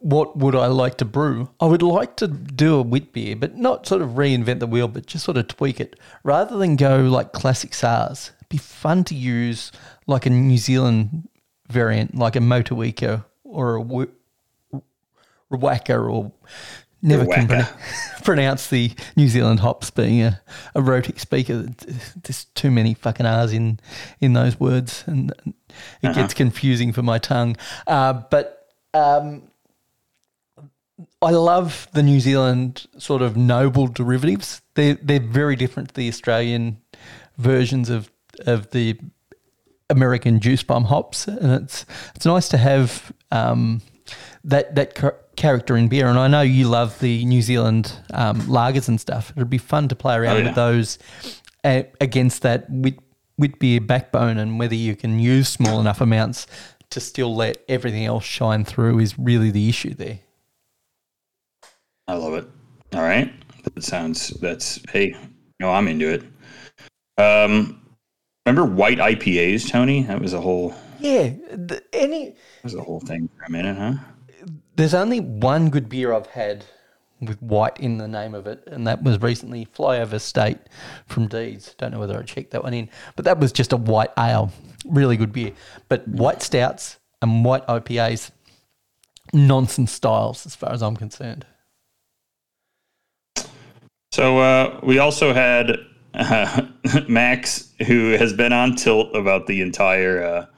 what 0.00 0.36
would 0.36 0.54
I 0.54 0.66
like 0.66 0.98
to 0.98 1.04
brew? 1.04 1.48
I 1.60 1.66
would 1.66 1.82
like 1.82 2.16
to 2.16 2.28
do 2.28 2.76
a 2.76 2.82
wit 2.82 3.12
beer, 3.12 3.34
but 3.36 3.56
not 3.56 3.86
sort 3.86 4.02
of 4.02 4.10
reinvent 4.10 4.60
the 4.60 4.66
wheel, 4.66 4.88
but 4.88 5.06
just 5.06 5.24
sort 5.24 5.36
of 5.38 5.48
tweak 5.48 5.80
it 5.80 5.98
rather 6.22 6.56
than 6.58 6.76
go 6.76 6.98
like 7.00 7.32
classic 7.32 7.70
Saaz 7.72 8.30
be 8.48 8.56
fun 8.58 9.04
to 9.04 9.14
use 9.14 9.70
like 10.06 10.24
a 10.26 10.30
New 10.30 10.56
Zealand 10.58 11.28
variant, 11.68 12.14
like 12.14 12.36
a 12.36 12.40
Motueka 12.40 13.24
or 13.44 13.74
a 13.74 13.80
Wu- 13.82 14.12
or 15.50 15.58
never 17.02 17.26
can 17.26 17.66
pronounce, 18.24 18.68
the 18.68 18.92
New 19.16 19.28
Zealand 19.28 19.60
hops 19.60 19.90
being 19.90 20.22
a, 20.22 20.40
a 20.74 20.82
rhotic 20.82 21.20
speaker. 21.20 21.66
There's 22.22 22.44
too 22.54 22.70
many 22.70 22.94
fucking 22.94 23.26
R's 23.26 23.52
in, 23.52 23.80
in 24.20 24.32
those 24.32 24.58
words 24.58 25.04
and 25.06 25.32
it 26.02 26.14
gets 26.14 26.34
confusing 26.34 26.92
for 26.92 27.02
my 27.02 27.18
tongue. 27.18 27.56
Uh, 27.86 28.22
but 28.30 28.68
um, 28.94 29.42
I 31.22 31.30
love 31.30 31.88
the 31.92 32.02
New 32.02 32.20
Zealand 32.20 32.86
sort 32.98 33.22
of 33.22 33.36
noble 33.36 33.86
derivatives. 33.86 34.62
They're 34.74 34.98
they're 35.02 35.20
very 35.20 35.56
different 35.56 35.90
to 35.90 35.94
the 35.94 36.08
Australian 36.08 36.78
versions 37.36 37.90
of 37.90 38.10
of 38.46 38.70
the 38.70 38.98
American 39.90 40.40
juice 40.40 40.62
bomb 40.62 40.84
hops, 40.84 41.26
and 41.26 41.62
it's 41.62 41.86
it's 42.14 42.26
nice 42.26 42.48
to 42.48 42.56
have 42.56 43.12
um, 43.30 43.82
that 44.44 44.74
that 44.74 44.94
character 45.38 45.76
in 45.76 45.88
beer. 45.88 46.08
And 46.08 46.18
I 46.18 46.28
know 46.28 46.42
you 46.42 46.68
love 46.68 46.98
the 46.98 47.24
New 47.24 47.40
Zealand 47.40 47.92
um, 48.12 48.40
lagers 48.42 48.88
and 48.88 49.00
stuff. 49.00 49.32
It'd 49.36 49.48
be 49.48 49.56
fun 49.58 49.88
to 49.88 49.94
play 49.96 50.16
around 50.16 50.36
Oh, 50.36 50.40
yeah. 50.40 50.46
with 50.46 50.54
those 50.56 50.98
uh, 51.64 51.82
against 52.00 52.42
that 52.42 52.66
wit, 52.68 52.98
wit 53.38 53.58
beer 53.58 53.80
backbone, 53.80 54.36
and 54.38 54.58
whether 54.58 54.74
you 54.74 54.94
can 54.96 55.18
use 55.20 55.48
small 55.48 55.80
enough 55.80 56.00
amounts 56.00 56.46
to 56.90 57.00
still 57.00 57.34
let 57.34 57.58
everything 57.68 58.04
else 58.04 58.24
shine 58.24 58.64
through 58.64 58.98
is 58.98 59.18
really 59.18 59.50
the 59.50 59.68
issue 59.68 59.94
there. 59.94 60.18
I 62.06 62.14
love 62.14 62.34
it. 62.34 62.46
All 62.94 63.02
right. 63.02 63.32
That 63.64 63.82
sounds 63.84 64.28
that's 64.40 64.80
hey, 64.90 65.14
no, 65.60 65.70
I'm 65.70 65.88
into 65.88 66.08
it. 66.08 66.22
Um 67.22 67.82
remember 68.46 68.64
white 68.64 68.98
IPAs, 68.98 69.68
Tony? 69.70 70.02
That 70.04 70.20
was 70.20 70.32
a 70.32 70.40
whole 70.40 70.74
Yeah, 70.98 71.30
the, 71.52 71.82
any 71.92 72.30
that 72.30 72.36
was 72.64 72.74
a 72.74 72.82
whole 72.82 73.00
thing 73.00 73.28
for 73.36 73.44
a 73.44 73.50
minute, 73.50 73.76
huh? 73.76 73.94
There's 74.78 74.94
only 74.94 75.18
one 75.18 75.70
good 75.70 75.88
beer 75.88 76.12
I've 76.12 76.28
had 76.28 76.64
with 77.20 77.42
white 77.42 77.80
in 77.80 77.98
the 77.98 78.06
name 78.06 78.32
of 78.32 78.46
it, 78.46 78.62
and 78.68 78.86
that 78.86 79.02
was 79.02 79.20
recently 79.20 79.66
Flyover 79.66 80.20
State 80.20 80.58
from 81.04 81.26
Deeds. 81.26 81.74
Don't 81.78 81.90
know 81.90 81.98
whether 81.98 82.16
I 82.16 82.22
checked 82.22 82.52
that 82.52 82.62
one 82.62 82.72
in, 82.72 82.88
but 83.16 83.24
that 83.24 83.40
was 83.40 83.50
just 83.50 83.72
a 83.72 83.76
white 83.76 84.12
ale. 84.16 84.52
Really 84.84 85.16
good 85.16 85.32
beer. 85.32 85.50
But 85.88 86.06
white 86.06 86.42
stouts 86.42 87.00
and 87.20 87.44
white 87.44 87.66
IPAs, 87.66 88.30
nonsense 89.32 89.90
styles 89.90 90.46
as 90.46 90.54
far 90.54 90.72
as 90.72 90.80
I'm 90.80 90.96
concerned. 90.96 91.44
So 94.12 94.38
uh, 94.38 94.78
we 94.84 95.00
also 95.00 95.34
had 95.34 95.72
uh, 96.14 96.68
Max, 97.08 97.74
who 97.88 98.12
has 98.12 98.32
been 98.32 98.52
on 98.52 98.76
tilt 98.76 99.12
about 99.16 99.48
the 99.48 99.60
entire. 99.60 100.48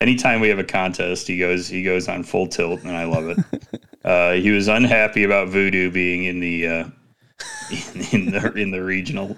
Anytime 0.00 0.40
we 0.40 0.48
have 0.48 0.58
a 0.60 0.64
contest, 0.64 1.26
he 1.26 1.38
goes 1.38 1.68
he 1.68 1.82
goes 1.82 2.08
on 2.08 2.22
full 2.22 2.46
tilt, 2.46 2.82
and 2.84 2.96
I 2.96 3.04
love 3.04 3.28
it. 3.28 3.38
uh, 4.04 4.32
he 4.34 4.50
was 4.50 4.68
unhappy 4.68 5.24
about 5.24 5.48
Voodoo 5.48 5.90
being 5.90 6.24
in 6.24 6.38
the 6.40 6.66
uh, 6.68 6.84
in, 7.70 8.00
in 8.12 8.30
the 8.30 8.52
in 8.54 8.70
the 8.70 8.82
regional 8.82 9.36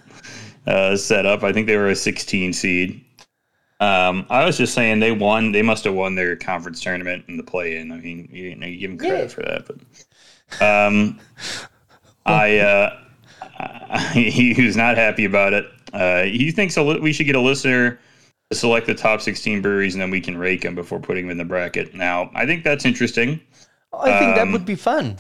uh, 0.67 0.97
setup. 0.97 1.43
I 1.43 1.53
think 1.53 1.67
they 1.67 1.77
were 1.77 1.89
a 1.89 1.97
16 1.97 2.53
seed. 2.53 3.05
Um, 3.81 4.27
I 4.29 4.45
was 4.45 4.59
just 4.59 4.75
saying 4.75 5.01
they 5.01 5.13
won. 5.13 5.53
They 5.53 5.63
must 5.63 5.85
have 5.85 5.95
won 5.95 6.15
their 6.15 6.37
conference 6.37 6.83
tournament 6.83 7.25
in 7.29 7.39
the 7.39 7.43
play-in. 7.43 7.91
I 7.91 7.97
mean, 7.97 8.29
you, 8.31 8.55
know, 8.55 8.67
you 8.67 8.79
give 8.79 8.91
them 8.91 8.99
credit 8.99 9.23
Yeah. 9.23 9.29
for 9.29 9.43
that, 9.43 9.67
but 10.59 10.87
um, 10.87 11.19
I. 12.27 12.59
Uh, 12.59 12.97
he, 14.13 14.31
he 14.53 14.63
was 14.65 14.77
not 14.77 14.97
happy 14.97 15.25
about 15.25 15.53
it. 15.53 15.67
Uh, 15.93 16.23
he 16.23 16.51
thinks 16.51 16.77
a 16.77 16.83
li- 16.83 17.01
we 17.01 17.13
should 17.13 17.27
get 17.27 17.37
a 17.37 17.41
listener 17.41 17.99
select 18.53 18.87
the 18.87 18.95
top 18.95 19.21
16 19.21 19.63
breweries 19.63 19.95
and 19.95 20.03
then 20.03 20.11
we 20.11 20.21
can 20.21 20.37
rake 20.37 20.63
them 20.63 20.75
before 20.75 20.99
putting 20.99 21.25
them 21.27 21.31
in 21.33 21.39
the 21.39 21.45
bracket. 21.45 21.95
Now, 21.95 22.31
I 22.35 22.47
think 22.47 22.65
that's 22.65 22.85
interesting. 22.85 23.41
I 23.93 24.19
think 24.19 24.35
that 24.35 24.43
Um, 24.43 24.53
would 24.53 24.65
be 24.65 24.75
fun. 24.75 25.19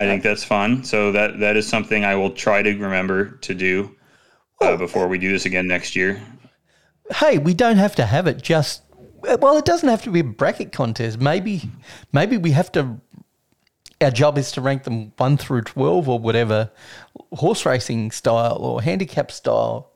I 0.00 0.04
think 0.04 0.22
that's 0.22 0.44
fun. 0.44 0.82
So 0.82 1.12
that 1.12 1.40
that 1.40 1.56
is 1.56 1.66
something 1.68 2.04
I 2.04 2.14
will 2.14 2.30
try 2.30 2.62
to 2.62 2.70
remember 2.70 3.32
to 3.42 3.54
do 3.54 3.94
uh, 4.62 4.76
before 4.76 5.08
we 5.08 5.18
do 5.18 5.30
this 5.30 5.44
again 5.44 5.66
next 5.66 5.94
year. 5.94 6.22
Hey, 7.16 7.36
we 7.36 7.52
don't 7.52 7.76
have 7.76 7.94
to 7.96 8.06
have 8.06 8.26
it 8.26 8.40
just. 8.40 8.82
Well, 9.22 9.58
it 9.58 9.66
doesn't 9.66 9.88
have 9.88 10.02
to 10.04 10.10
be 10.10 10.20
a 10.20 10.24
bracket 10.24 10.72
contest. 10.72 11.20
Maybe, 11.20 11.70
maybe 12.12 12.38
we 12.38 12.52
have 12.52 12.72
to. 12.72 12.98
Our 14.00 14.10
job 14.10 14.38
is 14.38 14.50
to 14.52 14.62
rank 14.62 14.84
them 14.84 15.12
one 15.18 15.36
through 15.36 15.62
twelve 15.62 16.08
or 16.08 16.18
whatever, 16.18 16.70
horse 17.32 17.66
racing 17.66 18.10
style 18.12 18.56
or 18.58 18.80
handicap 18.80 19.30
style. 19.30 19.89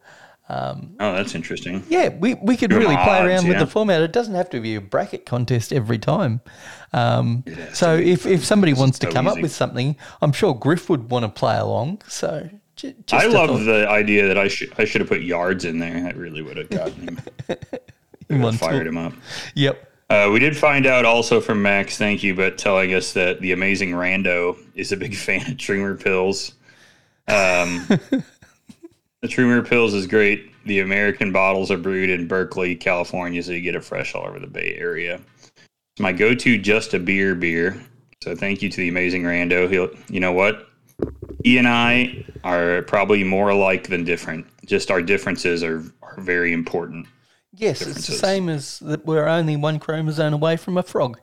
Oh, 0.49 0.77
that's 0.99 1.35
interesting. 1.35 1.83
Yeah, 1.89 2.11
we, 2.11 2.35
we 2.35 2.57
could 2.57 2.73
really 2.73 2.97
play 2.97 3.21
odds, 3.21 3.27
around 3.27 3.49
with 3.49 3.59
the 3.59 3.67
format. 3.67 4.03
It 4.03 4.13
doesn't 4.13 4.35
have 4.35 4.51
to 4.51 4.61
be 4.61 4.75
a 4.75 4.81
bracket 4.81 5.27
contest 5.27 5.73
every 5.73 5.99
time. 5.99 6.41
Um, 6.93 7.45
so 7.73 7.97
if, 7.97 8.27
if 8.27 8.45
somebody 8.45 8.73
wants 8.73 8.99
to 9.01 9.07
so 9.07 9.13
come 9.13 9.27
up 9.27 9.41
with 9.41 9.53
something, 9.53 9.97
I'm 10.23 10.33
sure 10.33 10.55
Griff 10.55 10.89
would 10.91 11.11
want 11.11 11.25
to 11.25 11.29
play 11.29 11.57
along. 11.57 12.03
So 12.09 12.49
j- 12.77 12.95
I 13.13 13.27
love 13.27 13.51
thought. 13.51 13.65
the 13.65 13.89
idea 13.89 14.29
that 14.29 14.39
I 14.39 14.49
should 14.49 14.73
I 14.79 14.85
should 14.85 15.01
have 15.01 15.09
put 15.09 15.23
yards 15.23 15.65
in 15.65 15.79
there. 15.79 16.01
That 16.03 16.17
really 16.17 16.43
would 16.43 16.57
have 16.57 16.71
gotten 16.71 17.19
him, 18.29 18.53
fired 18.59 18.87
him 18.87 18.99
up. 18.99 19.13
Yep. 19.55 19.93
Uh, 20.11 20.31
we 20.31 20.39
did 20.39 20.57
find 20.57 20.87
out 20.87 21.05
also 21.05 21.41
from 21.41 21.63
Max, 21.63 21.97
thank 21.97 22.23
you, 22.23 22.35
but 22.35 22.59
telling 22.59 22.93
us 22.95 23.15
that 23.15 23.41
the 23.41 23.53
amazing 23.53 23.91
Rando 23.91 24.57
is 24.75 24.93
a 24.93 24.97
big 24.97 25.17
fan 25.17 25.51
of 25.51 25.57
Trumer 25.57 25.97
Pils. 25.97 26.53
Um, 27.27 27.89
the 29.25 29.29
Trumer 29.29 29.63
Pils 29.63 29.95
is 29.95 30.07
great. 30.07 30.53
The 30.67 30.81
American 30.81 31.33
bottles 31.33 31.71
are 31.71 31.79
brewed 31.79 32.11
in 32.11 32.29
Berkeley, 32.29 32.77
California, 32.77 33.43
so 33.43 33.53
you 33.53 33.63
get 33.63 33.75
it 33.75 33.83
fresh 33.83 34.15
all 34.15 34.27
over 34.27 34.39
the 34.39 34.47
Bay 34.47 34.75
Area. 34.77 35.19
It's 35.47 36.01
my 36.01 36.13
go-to 36.13 36.59
just 36.59 36.93
a 36.93 36.99
beer 36.99 37.35
beer. 37.35 37.83
So 38.23 38.37
thank 38.37 38.61
you 38.61 38.69
to 38.69 38.77
the 38.77 38.89
amazing 38.89 39.23
Rando. 39.23 39.71
He'll, 39.71 39.89
you 40.11 40.21
know 40.21 40.33
what? 40.33 40.69
He 41.43 41.57
and 41.57 41.67
I 41.67 42.23
are 42.45 42.83
probably 42.83 43.25
more 43.25 43.49
alike 43.49 43.89
than 43.89 44.05
different. 44.05 44.47
Just 44.67 44.91
our 44.91 45.01
differences 45.01 45.65
are, 45.65 45.83
are 46.03 46.21
very 46.21 46.53
important. 46.53 47.07
Yes, 47.55 47.81
it's 47.81 48.07
the 48.07 48.13
same 48.13 48.51
as 48.51 48.79
that 48.81 49.07
we're 49.07 49.27
only 49.27 49.57
one 49.57 49.79
chromosome 49.79 50.35
away 50.35 50.59
from 50.59 50.77
a 50.77 50.83
frog. 50.83 51.19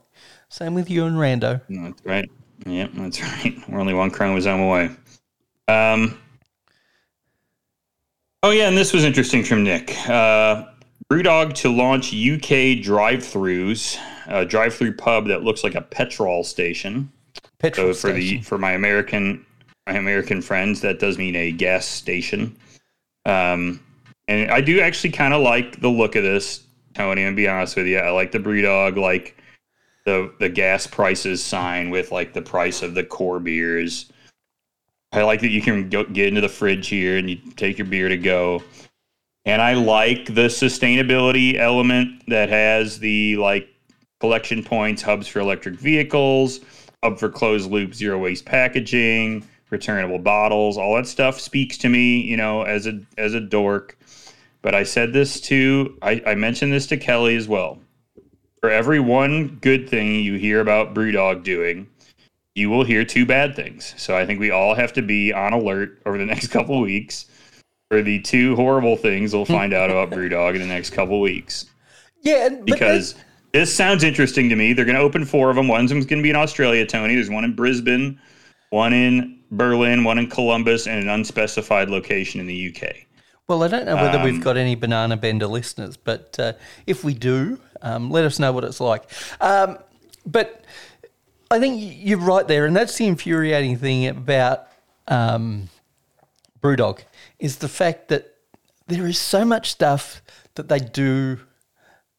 Same 0.48 0.74
with 0.74 0.90
you 0.90 1.06
and 1.06 1.14
Rando. 1.14 1.60
No, 1.68 1.84
That's 1.84 2.04
right. 2.04 2.28
Yep, 2.66 2.90
that's 2.94 3.22
right. 3.22 3.56
We're 3.68 3.78
only 3.78 3.94
one 3.94 4.10
chromosome 4.10 4.60
away. 4.60 4.90
Um. 5.68 6.18
Oh 8.44 8.50
yeah, 8.50 8.66
and 8.66 8.76
this 8.76 8.92
was 8.92 9.04
interesting 9.04 9.44
from 9.44 9.62
Nick. 9.62 9.96
Uh, 10.08 10.64
Brewdog 11.08 11.54
to 11.54 11.70
launch 11.70 12.12
UK 12.12 12.82
drive-throughs, 12.82 13.98
a 14.26 14.44
drive-through 14.44 14.96
pub 14.96 15.28
that 15.28 15.44
looks 15.44 15.62
like 15.62 15.76
a 15.76 15.80
petrol 15.80 16.42
station. 16.42 17.12
Petrol 17.60 17.94
So 17.94 18.00
for 18.00 18.12
station. 18.12 18.38
the 18.38 18.42
for 18.42 18.58
my 18.58 18.72
American 18.72 19.46
my 19.86 19.92
American 19.94 20.42
friends, 20.42 20.80
that 20.80 20.98
does 20.98 21.18
mean 21.18 21.36
a 21.36 21.52
gas 21.52 21.86
station. 21.86 22.56
Um, 23.26 23.78
and 24.26 24.50
I 24.50 24.60
do 24.60 24.80
actually 24.80 25.10
kind 25.10 25.34
of 25.34 25.42
like 25.42 25.80
the 25.80 25.88
look 25.88 26.16
of 26.16 26.24
this, 26.24 26.64
Tony. 26.94 27.22
And 27.22 27.36
be 27.36 27.46
honest 27.46 27.76
with 27.76 27.86
you, 27.86 27.98
I 27.98 28.10
like 28.10 28.32
the 28.32 28.40
BrewDog, 28.40 28.96
like 28.96 29.36
the 30.04 30.34
the 30.40 30.48
gas 30.48 30.88
prices 30.88 31.44
sign 31.44 31.90
with 31.90 32.10
like 32.10 32.32
the 32.32 32.42
price 32.42 32.82
of 32.82 32.94
the 32.94 33.04
core 33.04 33.38
beers. 33.38 34.10
I 35.12 35.22
like 35.22 35.40
that 35.40 35.50
you 35.50 35.60
can 35.60 35.90
go, 35.90 36.04
get 36.04 36.28
into 36.28 36.40
the 36.40 36.48
fridge 36.48 36.88
here 36.88 37.18
and 37.18 37.28
you 37.28 37.36
take 37.56 37.78
your 37.78 37.86
beer 37.86 38.08
to 38.08 38.16
go. 38.16 38.62
And 39.44 39.60
I 39.60 39.74
like 39.74 40.26
the 40.26 40.46
sustainability 40.48 41.56
element 41.56 42.22
that 42.28 42.48
has 42.48 42.98
the 42.98 43.36
like 43.36 43.68
collection 44.20 44.62
points, 44.62 45.02
hubs 45.02 45.26
for 45.28 45.40
electric 45.40 45.74
vehicles, 45.74 46.60
hub 47.02 47.18
for 47.18 47.28
closed 47.28 47.70
loop 47.70 47.92
zero 47.94 48.18
waste 48.18 48.44
packaging, 48.44 49.46
returnable 49.68 50.18
bottles, 50.18 50.78
all 50.78 50.94
that 50.94 51.06
stuff 51.06 51.40
speaks 51.40 51.76
to 51.78 51.88
me, 51.88 52.20
you 52.20 52.36
know, 52.36 52.62
as 52.62 52.86
a 52.86 53.00
as 53.18 53.34
a 53.34 53.40
dork. 53.40 53.98
But 54.62 54.76
I 54.76 54.84
said 54.84 55.12
this 55.12 55.40
to 55.42 55.98
I, 56.00 56.22
I 56.24 56.34
mentioned 56.36 56.72
this 56.72 56.86
to 56.86 56.96
Kelly 56.96 57.36
as 57.36 57.48
well. 57.48 57.80
For 58.60 58.70
every 58.70 59.00
one 59.00 59.58
good 59.60 59.88
thing 59.88 60.20
you 60.20 60.36
hear 60.36 60.60
about 60.60 60.94
Brewdog 60.94 61.42
doing, 61.42 61.88
you 62.54 62.70
will 62.70 62.84
hear 62.84 63.04
two 63.04 63.26
bad 63.26 63.56
things. 63.56 63.94
So 63.96 64.16
I 64.16 64.26
think 64.26 64.40
we 64.40 64.50
all 64.50 64.74
have 64.74 64.92
to 64.94 65.02
be 65.02 65.32
on 65.32 65.52
alert 65.52 66.00
over 66.06 66.18
the 66.18 66.26
next 66.34 66.48
couple 66.48 66.80
weeks 66.80 67.26
for 67.90 68.02
the 68.02 68.20
two 68.20 68.56
horrible 68.56 68.96
things 68.96 69.34
we'll 69.34 69.44
find 69.44 69.74
out 69.74 69.90
about 69.90 70.10
Brewdog 70.10 70.54
in 70.54 70.60
the 70.60 70.66
next 70.66 70.90
couple 70.90 71.20
weeks 71.20 71.66
yeah, 72.22 72.48
because 72.48 73.16
this 73.52 73.74
sounds 73.74 74.04
interesting 74.04 74.48
to 74.48 74.56
me. 74.56 74.72
They're 74.72 74.84
going 74.84 74.96
to 74.96 75.02
open 75.02 75.24
four 75.24 75.50
of 75.50 75.56
them. 75.56 75.68
One's 75.68 75.90
going 75.90 76.06
to 76.06 76.22
be 76.22 76.30
in 76.30 76.36
Australia, 76.36 76.86
Tony. 76.86 77.16
There's 77.16 77.30
one 77.30 77.44
in 77.44 77.54
Brisbane, 77.54 78.18
one 78.70 78.92
in 78.92 79.40
Berlin, 79.50 80.04
one 80.04 80.18
in 80.18 80.28
Columbus, 80.28 80.86
and 80.86 81.00
an 81.00 81.08
unspecified 81.08 81.90
location 81.90 82.40
in 82.40 82.46
the 82.46 82.74
UK. 82.74 82.94
Well, 83.48 83.64
I 83.64 83.68
don't 83.68 83.84
know 83.84 83.96
whether 83.96 84.18
Um, 84.18 84.24
we've 84.24 84.40
got 84.40 84.56
any 84.56 84.76
banana 84.76 85.16
bender 85.16 85.48
listeners, 85.48 85.96
but 85.96 86.38
uh, 86.38 86.52
if 86.86 87.02
we 87.02 87.12
do, 87.12 87.60
um, 87.82 88.10
let 88.10 88.24
us 88.24 88.38
know 88.38 88.52
what 88.52 88.64
it's 88.64 88.80
like. 88.80 89.02
Um, 89.40 89.78
but 90.24 90.64
I 91.52 91.60
think 91.60 91.80
you're 91.98 92.18
right 92.18 92.48
there, 92.48 92.64
and 92.64 92.74
that's 92.74 92.96
the 92.96 93.06
infuriating 93.06 93.76
thing 93.76 94.06
about 94.06 94.68
um, 95.06 95.68
Brewdog 96.62 97.00
is 97.38 97.58
the 97.58 97.68
fact 97.68 98.08
that 98.08 98.34
there 98.86 99.06
is 99.06 99.18
so 99.18 99.44
much 99.44 99.70
stuff 99.70 100.22
that 100.54 100.68
they 100.68 100.78
do 100.78 101.40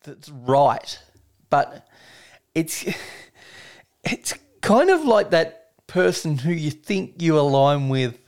that's 0.04 0.30
right, 0.30 1.00
but 1.50 1.88
it's 2.54 2.86
it's 4.04 4.36
kind 4.62 4.92
of 4.92 5.04
like 5.04 5.32
that 5.32 5.72
person 5.88 6.38
who 6.38 6.52
you 6.52 6.70
think 6.70 7.22
you 7.22 7.40
align 7.40 7.90
with 7.90 8.20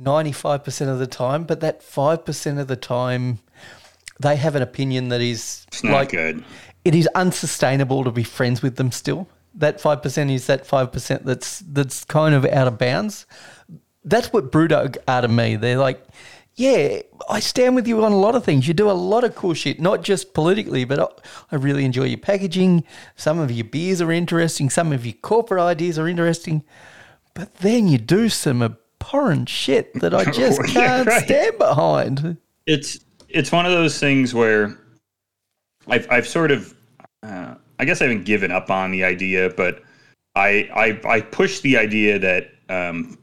95% 0.00 0.88
of 0.88 0.98
the 0.98 1.06
time, 1.06 1.44
but 1.44 1.60
that 1.60 1.80
5% 1.80 2.60
of 2.60 2.68
the 2.68 2.76
time 2.76 3.38
they 4.20 4.36
have 4.36 4.54
an 4.54 4.62
opinion 4.62 5.08
that 5.08 5.20
is 5.20 5.66
It's 5.68 5.82
not 5.82 5.92
like 5.92 6.10
good. 6.10 6.44
it 6.84 6.94
is 6.94 7.08
unsustainable 7.14 8.04
to 8.04 8.10
be 8.10 8.22
friends 8.22 8.62
with 8.62 8.76
them 8.76 8.92
still. 8.92 9.28
That 9.56 9.80
5% 9.80 10.30
is 10.32 10.46
that 10.46 10.66
5% 10.66 11.24
that's 11.24 11.60
that's 11.60 12.04
kind 12.04 12.34
of 12.34 12.44
out 12.44 12.68
of 12.68 12.78
bounds. 12.78 13.26
That's 14.04 14.32
what 14.32 14.52
Brewdog 14.52 14.98
are 15.08 15.22
to 15.22 15.28
me. 15.28 15.56
They're 15.56 15.78
like, 15.78 16.04
yeah, 16.54 17.00
I 17.28 17.40
stand 17.40 17.74
with 17.74 17.86
you 17.88 18.04
on 18.04 18.12
a 18.12 18.16
lot 18.18 18.34
of 18.34 18.44
things. 18.44 18.68
You 18.68 18.74
do 18.74 18.90
a 18.90 18.92
lot 18.92 19.24
of 19.24 19.34
cool 19.34 19.52
shit, 19.54 19.80
not 19.80 20.02
just 20.02 20.32
politically, 20.34 20.84
but 20.84 20.98
I, 21.00 21.06
I 21.52 21.56
really 21.56 21.84
enjoy 21.84 22.04
your 22.04 22.18
packaging. 22.18 22.84
Some 23.16 23.38
of 23.38 23.50
your 23.50 23.64
beers 23.64 24.00
are 24.00 24.12
interesting. 24.12 24.70
Some 24.70 24.92
of 24.92 25.04
your 25.04 25.14
corporate 25.22 25.60
ideas 25.60 25.98
are 25.98 26.08
interesting. 26.08 26.62
But 27.34 27.56
then 27.56 27.88
you 27.88 27.98
do 27.98 28.28
some 28.28 28.62
abhorrent 28.62 29.48
shit 29.48 29.92
that 30.00 30.14
I 30.14 30.24
just 30.30 30.60
Yeah, 30.68 30.72
can't 30.72 31.08
right. 31.08 31.24
stand 31.24 31.58
behind. 31.58 32.36
it's 32.66 33.00
it's 33.28 33.50
one 33.52 33.66
of 33.66 33.72
those 33.72 33.98
things 33.98 34.32
where 34.34 34.78
I've 35.88 36.06
I've 36.10 36.28
sort 36.28 36.50
of 36.52 36.74
uh, 37.22 37.56
I 37.78 37.84
guess 37.84 38.00
I 38.00 38.04
haven't 38.04 38.24
given 38.24 38.50
up 38.50 38.70
on 38.70 38.90
the 38.90 39.04
idea, 39.04 39.50
but 39.50 39.82
I 40.34 40.68
I 41.04 41.16
I 41.16 41.20
push 41.20 41.60
the 41.60 41.76
idea 41.76 42.18
that 42.18 42.50
um, 42.68 43.18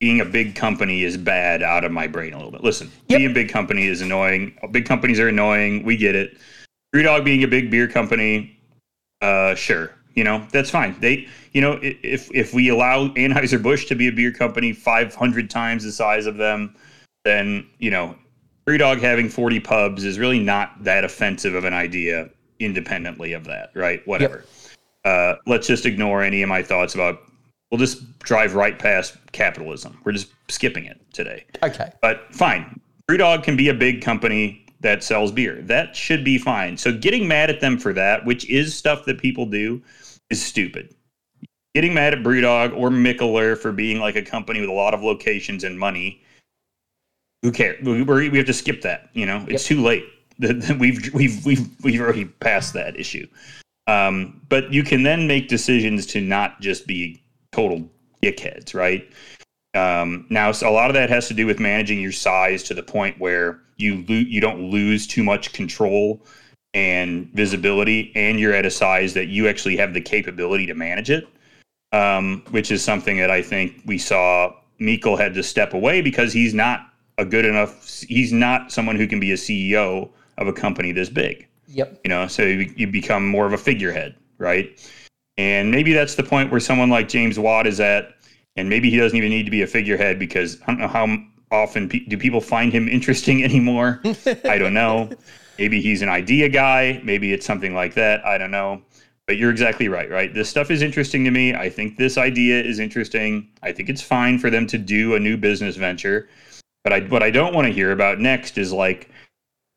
being 0.00 0.20
a 0.20 0.24
big 0.24 0.54
company 0.54 1.02
is 1.02 1.16
bad 1.16 1.62
out 1.62 1.84
of 1.84 1.92
my 1.92 2.06
brain 2.06 2.32
a 2.32 2.36
little 2.36 2.50
bit. 2.50 2.62
Listen, 2.64 2.90
Yep. 3.08 3.18
being 3.18 3.30
a 3.30 3.34
big 3.34 3.48
company 3.48 3.86
is 3.86 4.00
annoying. 4.00 4.56
Big 4.70 4.86
companies 4.86 5.20
are 5.20 5.28
annoying. 5.28 5.84
We 5.84 5.96
get 5.96 6.14
it. 6.14 6.36
Brewdog 6.94 7.24
being 7.24 7.44
a 7.44 7.48
big 7.48 7.70
beer 7.70 7.86
company, 7.86 8.58
uh, 9.20 9.54
sure, 9.54 9.92
you 10.14 10.24
know 10.24 10.46
that's 10.50 10.70
fine. 10.70 10.96
They, 11.00 11.28
you 11.52 11.60
know, 11.60 11.78
if 11.82 12.30
if 12.34 12.52
we 12.52 12.68
allow 12.68 13.08
Anheuser 13.08 13.62
Busch 13.62 13.86
to 13.86 13.94
be 13.94 14.08
a 14.08 14.12
beer 14.12 14.32
company 14.32 14.72
500 14.72 15.48
times 15.50 15.84
the 15.84 15.92
size 15.92 16.26
of 16.26 16.36
them, 16.36 16.74
then 17.24 17.66
you 17.78 17.90
know 17.90 18.16
Brewdog 18.66 19.00
having 19.00 19.28
40 19.28 19.60
pubs 19.60 20.04
is 20.04 20.18
really 20.18 20.38
not 20.38 20.82
that 20.84 21.04
offensive 21.04 21.54
of 21.54 21.64
an 21.64 21.74
idea 21.74 22.28
independently 22.60 23.32
of 23.32 23.44
that, 23.44 23.70
right? 23.74 24.06
Whatever. 24.06 24.44
Uh, 25.04 25.34
let's 25.46 25.66
just 25.66 25.86
ignore 25.86 26.22
any 26.22 26.42
of 26.42 26.48
my 26.48 26.62
thoughts 26.62 26.94
about, 26.94 27.20
we'll 27.70 27.78
just 27.78 28.18
drive 28.20 28.54
right 28.54 28.78
past 28.78 29.16
capitalism. 29.32 30.00
We're 30.04 30.12
just 30.12 30.28
skipping 30.48 30.84
it 30.84 31.00
today. 31.12 31.46
Okay. 31.62 31.90
But 32.02 32.32
fine. 32.32 32.80
Brewdog 33.08 33.42
can 33.42 33.56
be 33.56 33.68
a 33.68 33.74
big 33.74 34.02
company 34.02 34.66
that 34.80 35.02
sells 35.02 35.32
beer. 35.32 35.60
That 35.62 35.96
should 35.96 36.24
be 36.24 36.38
fine. 36.38 36.76
So 36.76 36.92
getting 36.92 37.26
mad 37.26 37.50
at 37.50 37.60
them 37.60 37.78
for 37.78 37.92
that, 37.94 38.24
which 38.24 38.48
is 38.48 38.74
stuff 38.74 39.04
that 39.06 39.18
people 39.18 39.46
do, 39.46 39.82
is 40.30 40.40
stupid. 40.42 40.94
Getting 41.74 41.94
mad 41.94 42.12
at 42.12 42.20
Brewdog 42.20 42.76
or 42.76 42.90
Mikkeller 42.90 43.56
for 43.56 43.72
being 43.72 44.00
like 44.00 44.16
a 44.16 44.22
company 44.22 44.60
with 44.60 44.68
a 44.68 44.72
lot 44.72 44.94
of 44.94 45.02
locations 45.02 45.64
and 45.64 45.78
money, 45.78 46.22
who 47.42 47.52
cares? 47.52 47.82
We, 47.82 48.02
we 48.02 48.28
we 48.28 48.38
have 48.38 48.46
to 48.46 48.52
skip 48.52 48.82
that. 48.82 49.10
You 49.12 49.24
know, 49.26 49.44
it's 49.48 49.66
too 49.66 49.80
late. 49.80 50.04
The- 50.40 50.76
We've 50.78 51.12
we've 51.14 51.44
we've 51.44 51.68
we've 51.84 52.00
already 52.00 52.24
passed 52.24 52.72
that 52.74 52.98
issue. 52.98 53.26
Um, 53.86 54.40
but 54.48 54.72
you 54.72 54.82
can 54.82 55.02
then 55.02 55.26
make 55.26 55.48
decisions 55.48 56.06
to 56.06 56.20
not 56.20 56.60
just 56.60 56.86
be 56.86 57.22
total 57.52 57.88
dickheads, 58.22 58.74
right? 58.74 59.08
Um, 59.74 60.26
now, 60.30 60.52
so 60.52 60.68
a 60.68 60.72
lot 60.72 60.90
of 60.90 60.94
that 60.94 61.10
has 61.10 61.28
to 61.28 61.34
do 61.34 61.46
with 61.46 61.60
managing 61.60 62.00
your 62.00 62.12
size 62.12 62.62
to 62.64 62.74
the 62.74 62.82
point 62.82 63.18
where 63.20 63.60
you 63.76 64.04
lo- 64.08 64.14
you 64.28 64.40
don't 64.40 64.70
lose 64.70 65.06
too 65.06 65.22
much 65.22 65.52
control 65.52 66.20
and 66.74 67.30
visibility, 67.34 68.12
and 68.14 68.38
you're 68.38 68.54
at 68.54 68.64
a 68.66 68.70
size 68.70 69.12
that 69.14 69.26
you 69.26 69.48
actually 69.48 69.76
have 69.76 69.92
the 69.92 70.00
capability 70.00 70.66
to 70.66 70.74
manage 70.74 71.10
it. 71.10 71.26
Um, 71.92 72.44
which 72.50 72.70
is 72.70 72.84
something 72.84 73.16
that 73.18 73.30
I 73.32 73.42
think 73.42 73.82
we 73.84 73.98
saw 73.98 74.54
Mikkel 74.80 75.18
had 75.18 75.34
to 75.34 75.42
step 75.42 75.74
away 75.74 76.00
because 76.00 76.32
he's 76.32 76.54
not 76.54 76.86
a 77.18 77.24
good 77.24 77.44
enough. 77.44 78.02
He's 78.08 78.32
not 78.32 78.70
someone 78.70 78.94
who 78.94 79.08
can 79.08 79.18
be 79.18 79.32
a 79.32 79.36
CEO 79.36 80.10
of 80.40 80.48
a 80.48 80.52
company 80.52 80.92
this 80.92 81.08
big. 81.08 81.46
Yep. 81.72 82.00
you 82.04 82.08
know 82.08 82.26
so 82.26 82.42
you, 82.42 82.72
you 82.76 82.88
become 82.88 83.28
more 83.28 83.46
of 83.46 83.52
a 83.52 83.58
figurehead 83.58 84.16
right? 84.38 84.76
And 85.38 85.70
maybe 85.70 85.92
that's 85.92 86.16
the 86.16 86.24
point 86.24 86.50
where 86.50 86.58
someone 86.58 86.90
like 86.90 87.08
james 87.08 87.38
watt 87.38 87.68
is 87.68 87.78
at 87.78 88.16
and 88.56 88.68
maybe 88.68 88.90
he 88.90 88.96
doesn't 88.96 89.16
even 89.16 89.30
need 89.30 89.44
to 89.44 89.52
be 89.52 89.62
a 89.62 89.68
figurehead 89.68 90.18
because 90.18 90.60
i 90.62 90.66
don't 90.66 90.80
know 90.80 90.88
how 90.88 91.06
often 91.50 91.88
pe- 91.88 92.04
do 92.06 92.16
people 92.16 92.40
find 92.40 92.72
him 92.72 92.88
interesting 92.96 93.44
anymore? 93.44 94.00
I 94.44 94.58
don't 94.58 94.74
know. 94.74 95.10
Maybe 95.58 95.80
he's 95.80 96.02
an 96.02 96.08
idea 96.08 96.48
guy. 96.48 97.00
Maybe 97.04 97.32
it's 97.32 97.44
something 97.44 97.74
like 97.74 97.94
that. 97.94 98.24
I 98.24 98.38
don't 98.38 98.50
know. 98.50 98.82
But 99.26 99.36
you're 99.36 99.50
exactly 99.50 99.88
right 99.88 100.10
right? 100.10 100.32
This 100.32 100.48
stuff 100.48 100.70
is 100.70 100.82
interesting 100.82 101.24
to 101.24 101.30
me. 101.30 101.54
I 101.54 101.68
think 101.68 101.96
this 101.96 102.18
idea 102.18 102.60
is 102.60 102.78
interesting. 102.78 103.48
I 103.62 103.70
think 103.72 103.88
it's 103.88 104.02
fine 104.02 104.38
for 104.38 104.50
them 104.50 104.66
to 104.68 104.78
do 104.78 105.14
a 105.14 105.20
new 105.20 105.36
business 105.36 105.76
venture. 105.76 106.28
But 106.82 106.94
I, 106.94 107.00
what 107.00 107.22
i 107.22 107.30
don't 107.30 107.54
want 107.54 107.66
to 107.66 107.72
hear 107.72 107.92
about 107.92 108.20
next 108.20 108.56
is 108.56 108.72
like 108.72 109.09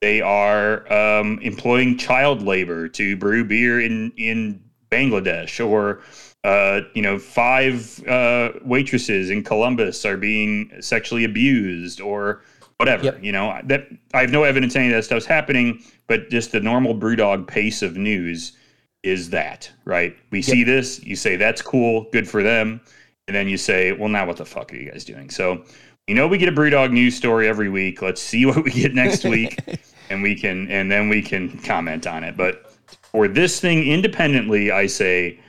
they 0.04 0.20
are 0.20 0.91
um, 0.91 1.39
employing 1.39 1.97
child 1.97 2.41
labor 2.41 2.89
to 2.89 3.16
brew 3.16 3.45
beer 3.45 3.80
in 3.80 4.12
in 4.18 4.62
Bangladesh, 4.91 5.66
or 5.66 6.01
uh, 6.43 6.82
you 6.93 7.01
know, 7.01 7.18
five 7.18 8.06
uh, 8.06 8.49
waitresses 8.66 9.30
in 9.30 9.45
Columbus 9.45 10.04
are 10.04 10.18
being 10.18 10.70
sexually 10.82 11.24
abused, 11.24 12.01
or 12.01 12.41
whatever. 12.80 13.06
Yep. 13.06 13.24
You 13.24 13.32
know, 13.32 13.58
that 13.64 13.88
I 14.14 14.20
have 14.20 14.30
no 14.30 14.43
evidence 14.43 14.76
any 14.76 14.88
of 14.88 14.93
that 14.93 15.06
stuff's 15.06 15.26
happening, 15.26 15.82
but 16.08 16.30
just 16.30 16.51
the 16.51 16.60
normal 16.60 16.93
BrewDog 16.93 17.47
pace 17.47 17.82
of 17.82 17.95
news 17.95 18.58
is 19.04 19.30
that 19.30 19.72
right? 19.86 20.18
We 20.32 20.41
see 20.41 20.66
this, 20.66 21.01
you 21.01 21.16
say 21.16 21.38
that's 21.38 21.62
cool, 21.62 22.08
good 22.12 22.28
for 22.28 22.43
them, 22.43 22.82
and 23.30 23.36
then 23.36 23.47
you 23.47 23.56
say, 23.56 23.93
well, 23.93 24.10
now 24.10 24.28
what 24.28 24.36
the 24.36 24.45
fuck 24.45 24.74
are 24.74 24.76
you 24.76 24.91
guys 24.91 25.06
doing? 25.06 25.30
So. 25.30 25.64
You 26.06 26.16
know, 26.16 26.28
we 26.28 26.38
get 26.38 26.49
a 26.49 26.51
BrewDog 26.51 26.91
news 26.91 27.16
story 27.16 27.47
every 27.47 27.70
week. 27.70 28.01
Let's 28.01 28.22
see 28.22 28.45
what 28.49 28.62
we 28.66 28.72
get 28.72 28.93
next 28.93 29.24
week 29.24 29.58
and 30.10 30.22
we 30.24 30.36
can 30.36 30.70
and 30.70 30.91
then 30.91 31.10
we 31.10 31.22
can 31.22 31.58
comment 31.60 32.06
on 32.08 32.24
it. 32.24 32.36
But 32.38 32.72
for 33.12 33.28
this 33.28 33.60
thing 33.60 33.84
independently, 33.88 34.72
I 34.72 34.88
say 34.88 35.39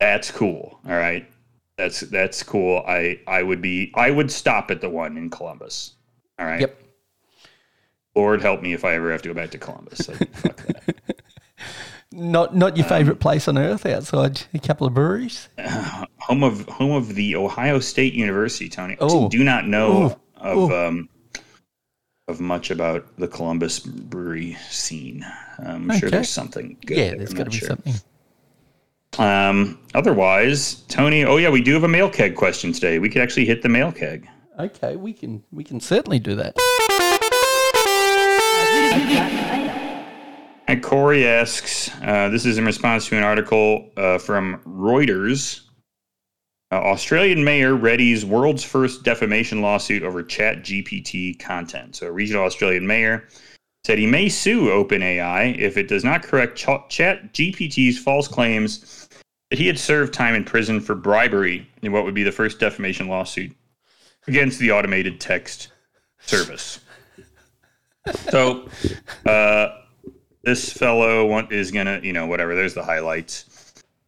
that's 0.00 0.30
cool. 0.30 0.78
All 0.86 0.96
right. 0.96 1.28
That's 1.76 2.00
that's 2.00 2.42
cool. 2.42 2.82
I 2.86 3.20
I 3.26 3.42
would 3.42 3.60
be 3.60 3.92
I 3.94 4.10
would 4.10 4.30
stop 4.30 4.70
at 4.70 4.80
the 4.80 4.88
one 4.88 5.16
in 5.16 5.28
Columbus. 5.30 5.94
All 6.38 6.46
right. 6.46 6.60
Yep. 6.62 6.82
Lord 8.14 8.40
help 8.40 8.62
me 8.62 8.72
if 8.72 8.84
I 8.84 8.94
ever 8.94 9.12
have 9.12 9.20
to 9.22 9.28
go 9.28 9.34
back 9.34 9.50
to 9.50 9.58
Columbus. 9.58 10.08
Like, 10.08 10.34
fuck 10.36 10.56
that. 10.66 10.94
Not 12.12 12.56
not 12.56 12.76
your 12.78 12.86
favourite 12.86 13.20
place 13.20 13.46
on 13.46 13.58
earth 13.58 13.84
outside 13.84 14.40
a 14.54 14.58
couple 14.58 14.86
of 14.86 14.94
breweries. 14.94 15.48
Home 16.20 16.42
of 16.42 16.66
home 16.66 16.92
of 16.92 17.14
the 17.14 17.36
Ohio 17.36 17.78
State 17.78 18.14
University, 18.14 18.68
Tony. 18.70 18.94
I 18.94 18.98
Oh. 19.00 19.28
do 19.28 19.44
not 19.44 19.66
know 19.66 20.16
Oh. 20.40 20.64
of 20.64 20.70
Oh. 20.72 20.86
um 20.88 21.08
of 22.28 22.40
much 22.40 22.70
about 22.70 23.06
the 23.18 23.28
Columbus 23.28 23.78
brewery 23.78 24.56
scene. 24.68 25.24
I'm 25.58 25.96
sure 25.98 26.10
there's 26.10 26.28
something 26.28 26.76
good. 26.84 26.96
yeah, 26.96 27.08
there. 27.08 27.18
there's 27.18 27.32
got 27.32 27.44
to 27.44 27.50
be 27.50 27.56
sure. 27.56 27.68
something. 27.68 27.94
Um, 29.18 29.78
otherwise, 29.94 30.82
Tony. 30.88 31.24
Oh 31.24 31.36
yeah, 31.36 31.50
we 31.50 31.62
do 31.62 31.72
have 31.74 31.84
a 31.84 31.88
mail 31.88 32.10
keg 32.10 32.34
question 32.34 32.72
today. 32.72 32.98
We 32.98 33.08
could 33.08 33.22
actually 33.22 33.46
hit 33.46 33.62
the 33.62 33.68
mail 33.68 33.92
keg. 33.92 34.28
Okay, 34.58 34.96
we 34.96 35.12
can 35.12 35.42
we 35.52 35.64
can 35.64 35.80
certainly 35.80 36.18
do 36.18 36.34
that. 36.34 36.56
And 40.68 40.82
Corey 40.82 41.28
asks, 41.28 41.92
uh, 42.02 42.28
this 42.28 42.44
is 42.44 42.58
in 42.58 42.64
response 42.64 43.06
to 43.06 43.16
an 43.16 43.22
article 43.22 43.88
uh, 43.96 44.18
from 44.18 44.60
Reuters. 44.66 45.60
Uh, 46.72 46.76
Australian 46.76 47.44
mayor 47.44 47.74
readies 47.74 48.24
world's 48.24 48.64
first 48.64 49.04
defamation 49.04 49.62
lawsuit 49.62 50.02
over 50.02 50.22
Chat 50.22 50.64
GPT 50.64 51.38
content. 51.38 51.94
So, 51.94 52.08
a 52.08 52.12
regional 52.12 52.44
Australian 52.44 52.86
mayor 52.86 53.28
said 53.84 53.98
he 53.98 54.06
may 54.06 54.28
sue 54.28 54.66
OpenAI 54.66 55.56
if 55.58 55.76
it 55.76 55.86
does 55.86 56.02
not 56.02 56.24
correct 56.24 56.58
Ch- 56.58 56.88
Chat 56.88 57.32
GPT's 57.32 57.98
false 57.98 58.26
claims 58.26 59.08
that 59.50 59.60
he 59.60 59.68
had 59.68 59.78
served 59.78 60.12
time 60.12 60.34
in 60.34 60.42
prison 60.42 60.80
for 60.80 60.96
bribery 60.96 61.68
in 61.82 61.92
what 61.92 62.04
would 62.04 62.14
be 62.14 62.24
the 62.24 62.32
first 62.32 62.58
defamation 62.58 63.06
lawsuit 63.06 63.54
against 64.26 64.58
the 64.58 64.72
automated 64.72 65.20
text 65.20 65.68
service. 66.18 66.80
So, 68.30 68.68
uh, 69.24 69.68
this 70.42 70.72
fellow 70.72 71.26
want, 71.26 71.52
is 71.52 71.70
gonna, 71.70 72.00
you 72.02 72.12
know, 72.12 72.26
whatever. 72.26 72.56
There's 72.56 72.74
the 72.74 72.82
highlights. 72.82 73.55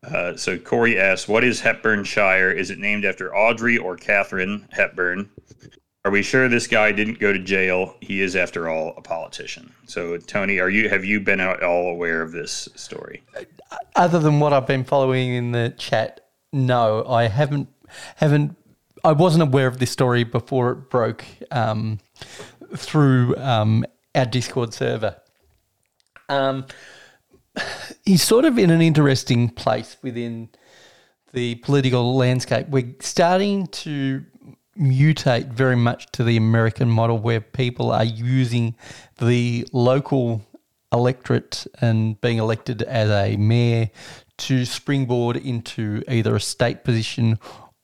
Uh, 0.05 0.36
so 0.36 0.57
Corey 0.57 0.99
asks, 0.99 1.28
"What 1.28 1.44
is 1.44 1.61
Hepburnshire? 1.61 2.55
Is 2.55 2.70
it 2.70 2.78
named 2.78 3.05
after 3.05 3.34
Audrey 3.34 3.76
or 3.76 3.96
Katharine 3.96 4.68
Hepburn? 4.70 5.30
Are 6.05 6.11
we 6.11 6.22
sure 6.22 6.49
this 6.49 6.66
guy 6.66 6.92
didn't 6.92 7.18
go 7.18 7.32
to 7.32 7.38
jail? 7.38 7.96
He 8.01 8.22
is, 8.22 8.36
after 8.36 8.68
all, 8.68 8.94
a 8.96 9.03
politician." 9.03 9.72
So 9.86 10.16
Tony, 10.18 10.61
are 10.61 10.70
you 10.70 10.88
have 10.88 11.05
you 11.05 11.20
been 11.20 11.40
at 11.40 11.62
all 11.62 11.88
aware 11.88 12.22
of 12.22 12.32
this 12.32 12.68
story? 12.76 13.22
Other 13.96 14.20
than 14.20 14.38
what 14.38 14.53
I've 14.53 14.66
been 14.66 14.84
following 14.84 15.34
in 15.34 15.53
the 15.53 15.74
chat, 15.76 16.20
no, 16.53 17.05
I 17.07 17.24
haven't 17.28 17.68
haven't. 18.16 18.57
I 19.05 19.12
wasn't 19.12 19.42
aware 19.42 19.66
of 19.66 19.78
this 19.78 19.90
story 19.90 20.24
before 20.24 20.72
it 20.72 20.90
broke 20.90 21.24
um, 21.51 21.99
through 22.76 23.36
um, 23.36 23.84
our 24.14 24.26
Discord 24.26 24.74
server. 24.74 25.16
Um, 26.28 26.66
he's 28.04 28.22
sort 28.22 28.44
of 28.44 28.59
in 28.59 28.70
an 28.70 28.80
interesting 28.80 29.48
place 29.48 29.96
within 30.02 30.48
the 31.32 31.56
political 31.56 32.16
landscape. 32.16 32.68
We're 32.68 32.94
starting 33.00 33.66
to 33.68 34.24
mutate 34.78 35.52
very 35.52 35.76
much 35.76 36.06
to 36.12 36.24
the 36.24 36.36
American 36.36 36.88
model 36.88 37.18
where 37.18 37.40
people 37.40 37.90
are 37.90 38.04
using 38.04 38.76
the 39.18 39.66
local 39.72 40.42
electorate 40.92 41.66
and 41.80 42.20
being 42.20 42.38
elected 42.38 42.82
as 42.82 43.11
a 43.11 43.36
mayor 43.36 43.90
to 44.38 44.64
springboard 44.64 45.36
into 45.36 46.02
either 46.09 46.36
a 46.36 46.40
state 46.40 46.84
position 46.84 47.38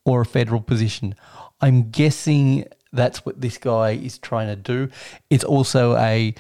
or 0.04 0.22
a 0.22 0.26
federal 0.26 0.60
position. 0.60 1.14
I'm 1.60 1.90
guessing 1.90 2.66
that's 2.92 3.26
what 3.26 3.40
this 3.40 3.58
guy 3.58 3.90
is 3.90 4.18
trying 4.18 4.48
to 4.48 4.56
do. 4.56 4.88
It's 5.28 5.44
also 5.44 5.96
a, 5.96 6.34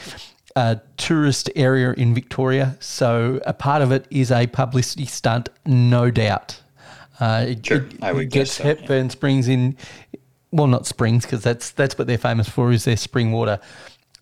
a 0.56 0.80
tourist 0.96 1.50
area 1.56 1.92
in 1.92 2.14
Victoria, 2.14 2.76
so 2.80 3.40
a 3.44 3.52
part 3.52 3.82
of 3.82 3.90
it 3.92 4.06
is 4.10 4.30
a 4.30 4.46
publicity 4.46 5.06
stunt, 5.06 5.48
no 5.66 6.10
doubt. 6.10 6.60
Uh, 7.20 7.46
it, 7.48 7.66
Sure, 7.66 7.78
it- 7.78 8.02
I 8.02 8.12
would 8.12 8.30
guess 8.30 8.48
gets 8.48 8.52
so, 8.58 8.64
Hepburn 8.64 9.10
Springs 9.10 9.48
in, 9.48 9.76
well, 10.52 10.66
not 10.68 10.86
springs 10.86 11.24
because 11.24 11.42
that's 11.42 11.70
that's 11.70 11.98
what 11.98 12.06
they're 12.06 12.18
famous 12.18 12.48
for 12.48 12.70
is 12.72 12.84
their 12.84 12.96
spring 12.96 13.32
water. 13.32 13.58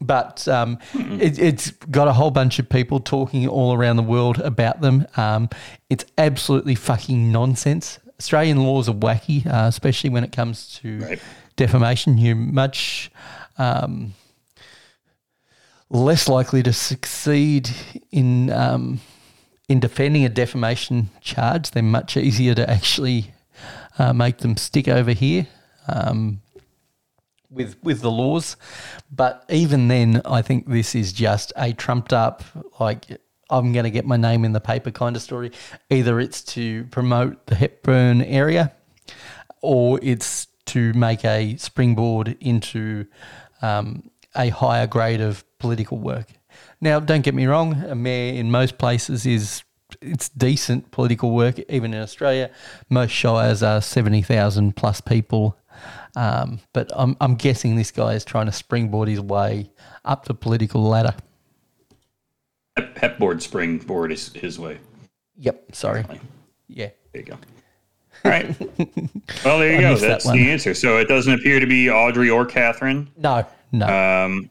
But 0.01 0.49
um, 0.49 0.79
it, 1.21 1.39
it's 1.39 1.71
got 1.71 2.09
a 2.09 2.13
whole 2.13 2.31
bunch 2.33 2.59
of 2.59 2.69
people 2.69 2.99
talking 2.99 3.47
all 3.47 3.73
around 3.73 3.97
the 3.97 4.03
world 4.03 4.39
about 4.41 4.81
them. 4.81 5.07
Um, 5.17 5.49
it's 5.91 6.05
absolutely 6.19 6.75
fucking 6.75 7.31
nonsense. 7.31 8.01
Australian 8.19 8.65
laws 8.65 8.89
are 8.89 8.95
wacky, 8.95 9.47
uh, 9.47 9.67
especially 9.69 10.11
when 10.11 10.25
it 10.25 10.33
comes 10.33 10.79
to 10.83 10.99
Right. 11.01 11.21
defamation. 11.57 12.19
You're 12.19 12.35
much 12.35 13.13
um, 13.59 14.15
less 15.93 16.27
likely 16.27 16.63
to 16.63 16.73
succeed 16.73 17.71
in 18.11 18.51
um, 18.51 19.01
in 19.69 19.79
defending 19.79 20.25
a 20.25 20.29
defamation 20.29 21.11
charge. 21.21 21.71
They're 21.71 21.83
much 21.83 22.17
easier 22.17 22.55
to 22.55 22.69
actually 22.69 23.33
uh, 23.99 24.13
make 24.13 24.39
them 24.39 24.57
stick 24.57 24.89
over 24.89 25.13
here 25.13 25.47
um, 25.87 26.41
with 27.51 27.77
with 27.83 28.01
the 28.01 28.11
laws. 28.11 28.57
But 29.11 29.45
even 29.49 29.89
then, 29.89 30.23
I 30.25 30.43
think 30.43 30.67
this 30.67 30.95
is 30.95 31.13
just 31.13 31.53
a 31.57 31.73
trumped 31.73 32.13
up 32.13 32.43
like. 32.81 33.07
I'm 33.51 33.75
going 33.75 33.85
to 33.85 33.91
get 33.91 34.07
my 34.07 34.17
name 34.17 34.47
in 34.47 34.53
the 34.53 34.63
paper 34.63 34.91
kind 34.91 35.15
of 35.15 35.21
story. 35.21 35.53
Either 35.91 36.19
it's 36.19 36.43
to 36.55 36.85
promote 36.85 37.49
the 37.49 37.55
Hepburn 37.55 38.23
area, 38.23 38.73
or 39.61 40.01
it's 40.03 40.47
to 40.67 40.95
make 40.95 41.23
a 41.23 41.59
springboard 41.59 42.35
into 42.41 43.05
um, 43.61 44.11
a 44.37 44.49
higher 44.49 44.87
grade 44.87 45.21
of 45.21 45.45
political 45.59 45.99
work. 45.99 46.29
Now, 46.81 47.01
don't 47.01 47.23
get 47.23 47.35
me 47.35 47.47
wrong, 47.47 47.75
a 47.85 47.95
mayor 47.95 48.35
in 48.35 48.51
most 48.51 48.79
places 48.79 49.27
is 49.27 49.63
it's 50.01 50.29
decent 50.31 50.91
political 50.91 51.33
work, 51.35 51.59
even 51.69 51.93
in 51.95 52.01
Australia. 52.01 52.51
Most 52.89 53.11
shires 53.11 53.63
are 53.63 53.81
seventy 53.83 54.23
thousand 54.23 54.75
plus 54.77 55.01
people, 55.01 55.57
um, 56.17 56.61
but 56.73 56.91
I'm 56.95 57.17
I'm 57.21 57.35
guessing 57.37 57.77
this 57.77 57.91
guy 57.91 58.15
is 58.15 58.25
trying 58.25 58.47
to 58.47 58.53
springboard 58.53 59.09
his 59.09 59.21
way 59.21 59.71
up 60.05 60.25
the 60.25 60.35
political 60.35 60.83
ladder. 60.83 61.15
Hep, 62.77 62.97
Hepboard 62.97 63.43
springboard 63.43 64.13
is 64.13 64.33
his 64.33 64.59
way. 64.59 64.79
Yep, 65.37 65.75
sorry. 65.75 66.05
Yeah. 66.69 66.89
There 67.13 67.23
you 67.23 67.27
go. 67.27 67.39
All 68.25 68.31
right. 68.31 68.57
Well, 69.45 69.59
there 69.59 69.73
you 69.73 69.79
I 69.79 69.81
go. 69.81 69.91
missed 69.91 70.03
that 70.03 70.09
That's 70.09 70.31
the 70.31 70.51
answer. 70.51 70.75
So 70.75 70.99
it 70.99 71.09
doesn't 71.09 71.33
appear 71.33 71.59
to 71.59 71.67
be 71.67 71.91
Audrey 71.91 72.31
or 72.31 72.45
Katharine. 72.47 73.09
No, 73.17 73.45
no, 73.73 73.87
Um, 73.87 74.51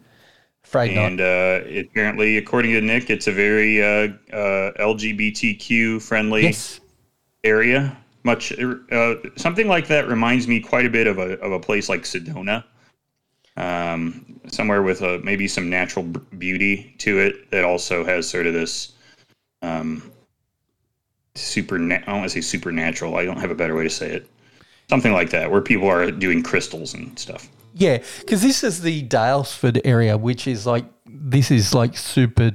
and 0.74 1.22
uh, 1.22 1.62
apparently, 1.80 2.38
according 2.38 2.72
to 2.72 2.82
Nick, 2.82 3.10
it's 3.10 3.28
a 3.28 3.32
very 3.32 3.84
uh, 3.84 4.08
uh, 4.34 4.72
LGBTQ 4.80 6.02
friendly 6.02 6.44
Yes. 6.44 6.80
area. 7.44 7.98
Much 8.24 8.54
uh, 8.60 9.16
something 9.36 9.68
like 9.68 9.88
that 9.88 10.08
reminds 10.08 10.48
me 10.48 10.60
quite 10.60 10.86
a 10.86 10.90
bit 10.90 11.08
of 11.08 11.18
a 11.18 11.40
of 11.40 11.52
a 11.52 11.60
place 11.60 11.90
like 11.90 12.04
Sedona, 12.04 12.64
um, 13.58 14.40
somewhere 14.48 14.84
with 14.84 15.02
a, 15.02 15.20
maybe 15.20 15.48
some 15.48 15.70
natural 15.70 16.06
beauty 16.38 16.94
to 17.00 17.20
it 17.20 17.50
that 17.50 17.64
also 17.64 18.06
has 18.06 18.30
sort 18.30 18.46
of 18.46 18.54
this 18.54 18.94
um, 19.64 20.12
super. 21.36 21.78
I 21.78 21.98
don't 21.98 22.08
want 22.08 22.24
to 22.24 22.30
say 22.30 22.42
supernatural. 22.42 23.16
I 23.16 23.26
don't 23.26 23.40
have 23.40 23.52
a 23.52 23.56
better 23.56 23.76
way 23.76 23.84
to 23.84 23.90
say 23.90 24.12
it. 24.12 24.28
Something 24.88 25.14
like 25.14 25.32
that, 25.32 25.50
where 25.50 25.62
people 25.62 25.88
are 25.88 26.12
doing 26.12 26.44
crystals 26.44 26.94
and 26.94 27.18
stuff. 27.18 27.50
Yeah, 27.74 28.00
because 28.20 28.42
this 28.42 28.64
is 28.64 28.82
the 28.82 29.08
Daylesford 29.08 29.82
area, 29.86 30.18
which 30.18 30.48
is 30.48 30.66
like 30.66 30.86
this 31.06 31.52
is 31.52 31.74
like 31.74 31.98
super, 31.98 32.52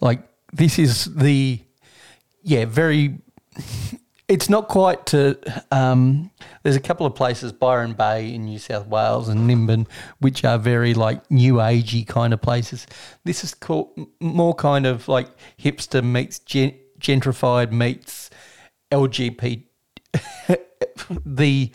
like 0.00 0.26
this 0.52 0.78
is 0.78 1.06
the 1.14 1.60
yeah 2.42 2.64
very. 2.64 3.18
It's 4.28 4.48
not 4.48 4.68
quite 4.68 5.06
to. 5.06 5.38
Um, 5.72 6.30
there's 6.62 6.76
a 6.76 6.80
couple 6.80 7.04
of 7.04 7.16
places, 7.16 7.52
Byron 7.52 7.94
Bay 7.94 8.32
in 8.32 8.44
New 8.44 8.60
South 8.60 8.86
Wales 8.86 9.28
and 9.28 9.50
Nimbin, 9.50 9.88
which 10.20 10.44
are 10.44 10.56
very 10.56 10.94
like 10.94 11.28
new 11.30 11.54
agey 11.54 12.06
kind 12.06 12.32
of 12.32 12.40
places. 12.40 12.86
This 13.24 13.42
is 13.42 13.54
called 13.54 13.90
more 14.20 14.54
kind 14.54 14.86
of 14.86 15.08
like 15.08 15.28
hipster 15.58 16.02
meets 16.04 16.38
gen- 16.38 16.78
gentrified 17.00 17.72
meets 17.72 18.30
LGBT 18.92 19.64
the 21.26 21.70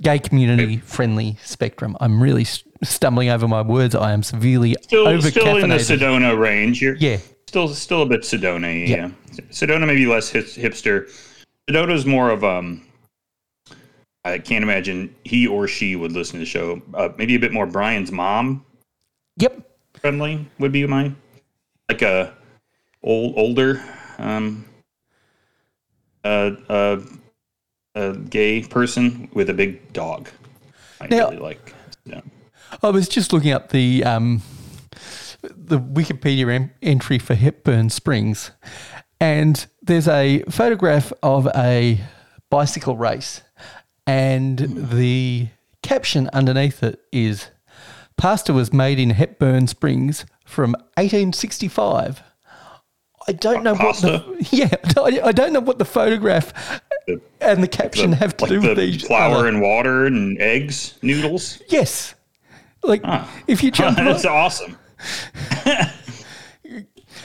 gay 0.00 0.18
community 0.18 0.78
friendly 0.78 1.36
spectrum. 1.42 1.96
I'm 2.00 2.22
really 2.22 2.46
stumbling 2.82 3.30
over 3.30 3.48
my 3.48 3.62
words. 3.62 3.94
I 3.94 4.12
am 4.12 4.22
severely 4.22 4.76
Still, 4.82 5.08
over 5.08 5.30
still 5.30 5.56
in 5.58 5.70
the. 5.70 5.76
Sedona 5.76 6.38
range. 6.38 6.80
You're, 6.80 6.96
Yeah, 6.96 7.18
Still, 7.46 7.68
still 7.68 8.02
a 8.02 8.06
bit 8.06 8.22
Sedona. 8.22 8.86
Yeah. 8.88 8.96
Yeah. 8.96 9.10
Sedona 9.50 9.86
maybe 9.86 10.06
less 10.06 10.28
hip, 10.28 10.46
hipster. 10.46 11.10
Sedona's 11.68 12.06
more 12.06 12.30
of 12.30 12.44
um. 12.44 12.84
I 14.24 14.38
can't 14.38 14.62
imagine 14.62 15.14
he 15.24 15.46
or 15.46 15.68
she 15.68 15.96
would 15.96 16.12
listen 16.12 16.34
to 16.34 16.40
the 16.40 16.46
show. 16.46 16.82
Uh, 16.92 17.08
maybe 17.16 17.34
a 17.36 17.38
bit 17.38 17.52
more 17.52 17.66
Brian's 17.66 18.12
mom 18.12 18.64
yep, 19.38 19.56
friendly 19.94 20.46
would 20.58 20.72
be 20.72 20.86
my 20.86 21.12
like 21.88 22.02
a 22.02 22.34
old 23.02 23.34
older 23.36 23.82
um 24.18 24.64
uh 26.24 26.50
uh 26.68 27.00
a 27.98 28.14
gay 28.16 28.62
person 28.62 29.28
with 29.32 29.50
a 29.50 29.54
big 29.54 29.92
dog. 29.92 30.28
I 31.00 31.06
Now- 31.08 31.28
really 31.30 31.38
like. 31.42 31.74
Yeah. 32.04 32.20
I 32.82 32.90
was 32.90 33.08
just 33.08 33.32
looking 33.32 33.52
up 33.52 33.70
the 33.70 34.04
um, 34.04 34.42
the 35.42 35.78
Wikipedia 35.78 36.52
em- 36.54 36.70
entry 36.82 37.18
for 37.18 37.34
Hepburn 37.34 37.88
Springs, 37.90 38.50
and 39.20 39.66
there's 39.82 40.06
a 40.08 40.42
photograph 40.50 41.12
of 41.22 41.48
a 41.54 41.98
bicycle 42.50 42.96
race, 42.96 43.40
and 44.06 44.58
the 44.90 45.48
caption 45.82 46.28
underneath 46.34 46.82
it 46.82 47.00
is 47.10 47.48
"Pasta 48.18 48.52
was 48.52 48.70
made 48.72 48.98
in 48.98 49.10
Hepburn 49.10 49.66
Springs 49.66 50.26
from 50.44 50.72
1865." 50.98 52.22
I 53.26 53.32
don't 53.32 53.62
know 53.62 53.74
what 53.74 53.96
the 53.96 54.46
yeah. 54.50 54.74
I 55.24 55.32
don't 55.32 55.52
know 55.52 55.60
what 55.60 55.78
the 55.78 55.84
photograph 55.84 56.80
The- 57.08 57.20
and 57.40 57.62
the 57.62 57.68
caption 57.68 58.12
have 58.12 58.36
to 58.36 58.44
like 58.44 58.50
do 58.50 58.60
the 58.60 58.68
with 58.68 58.80
each 58.80 59.04
flour 59.04 59.36
other. 59.36 59.48
and 59.48 59.60
water 59.62 60.04
and 60.06 60.38
eggs, 60.42 60.98
noodles. 61.02 61.62
Yes. 61.68 62.14
Like 62.82 63.02
if 63.46 63.62
you 63.62 63.70
jump 63.70 63.96
That's 63.96 64.24
on, 64.26 64.32
awesome. 64.32 64.78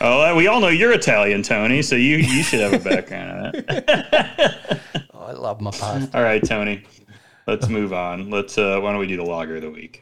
oh, 0.02 0.36
we 0.36 0.48
all 0.48 0.60
know 0.62 0.70
you're 0.70 0.94
Italian, 0.94 1.44
Tony, 1.44 1.82
so 1.82 1.96
you 1.96 2.18
you 2.18 2.44
should 2.44 2.62
have 2.62 2.74
a 2.74 2.80
background 2.80 3.56
in 3.56 3.66
that. 3.66 4.80
I 5.14 5.32
love 5.34 5.60
my 5.62 5.72
pasta. 5.72 6.18
All 6.18 6.24
right, 6.24 6.44
Tony. 6.44 6.84
Let's 7.46 7.68
move 7.68 7.92
on. 7.94 8.30
Let's 8.30 8.58
uh 8.58 8.80
why 8.80 8.92
don't 8.92 9.00
we 9.00 9.08
do 9.08 9.18
the 9.18 9.24
logger 9.26 9.58
of 9.58 9.64
the 9.64 9.72
week? 9.72 10.02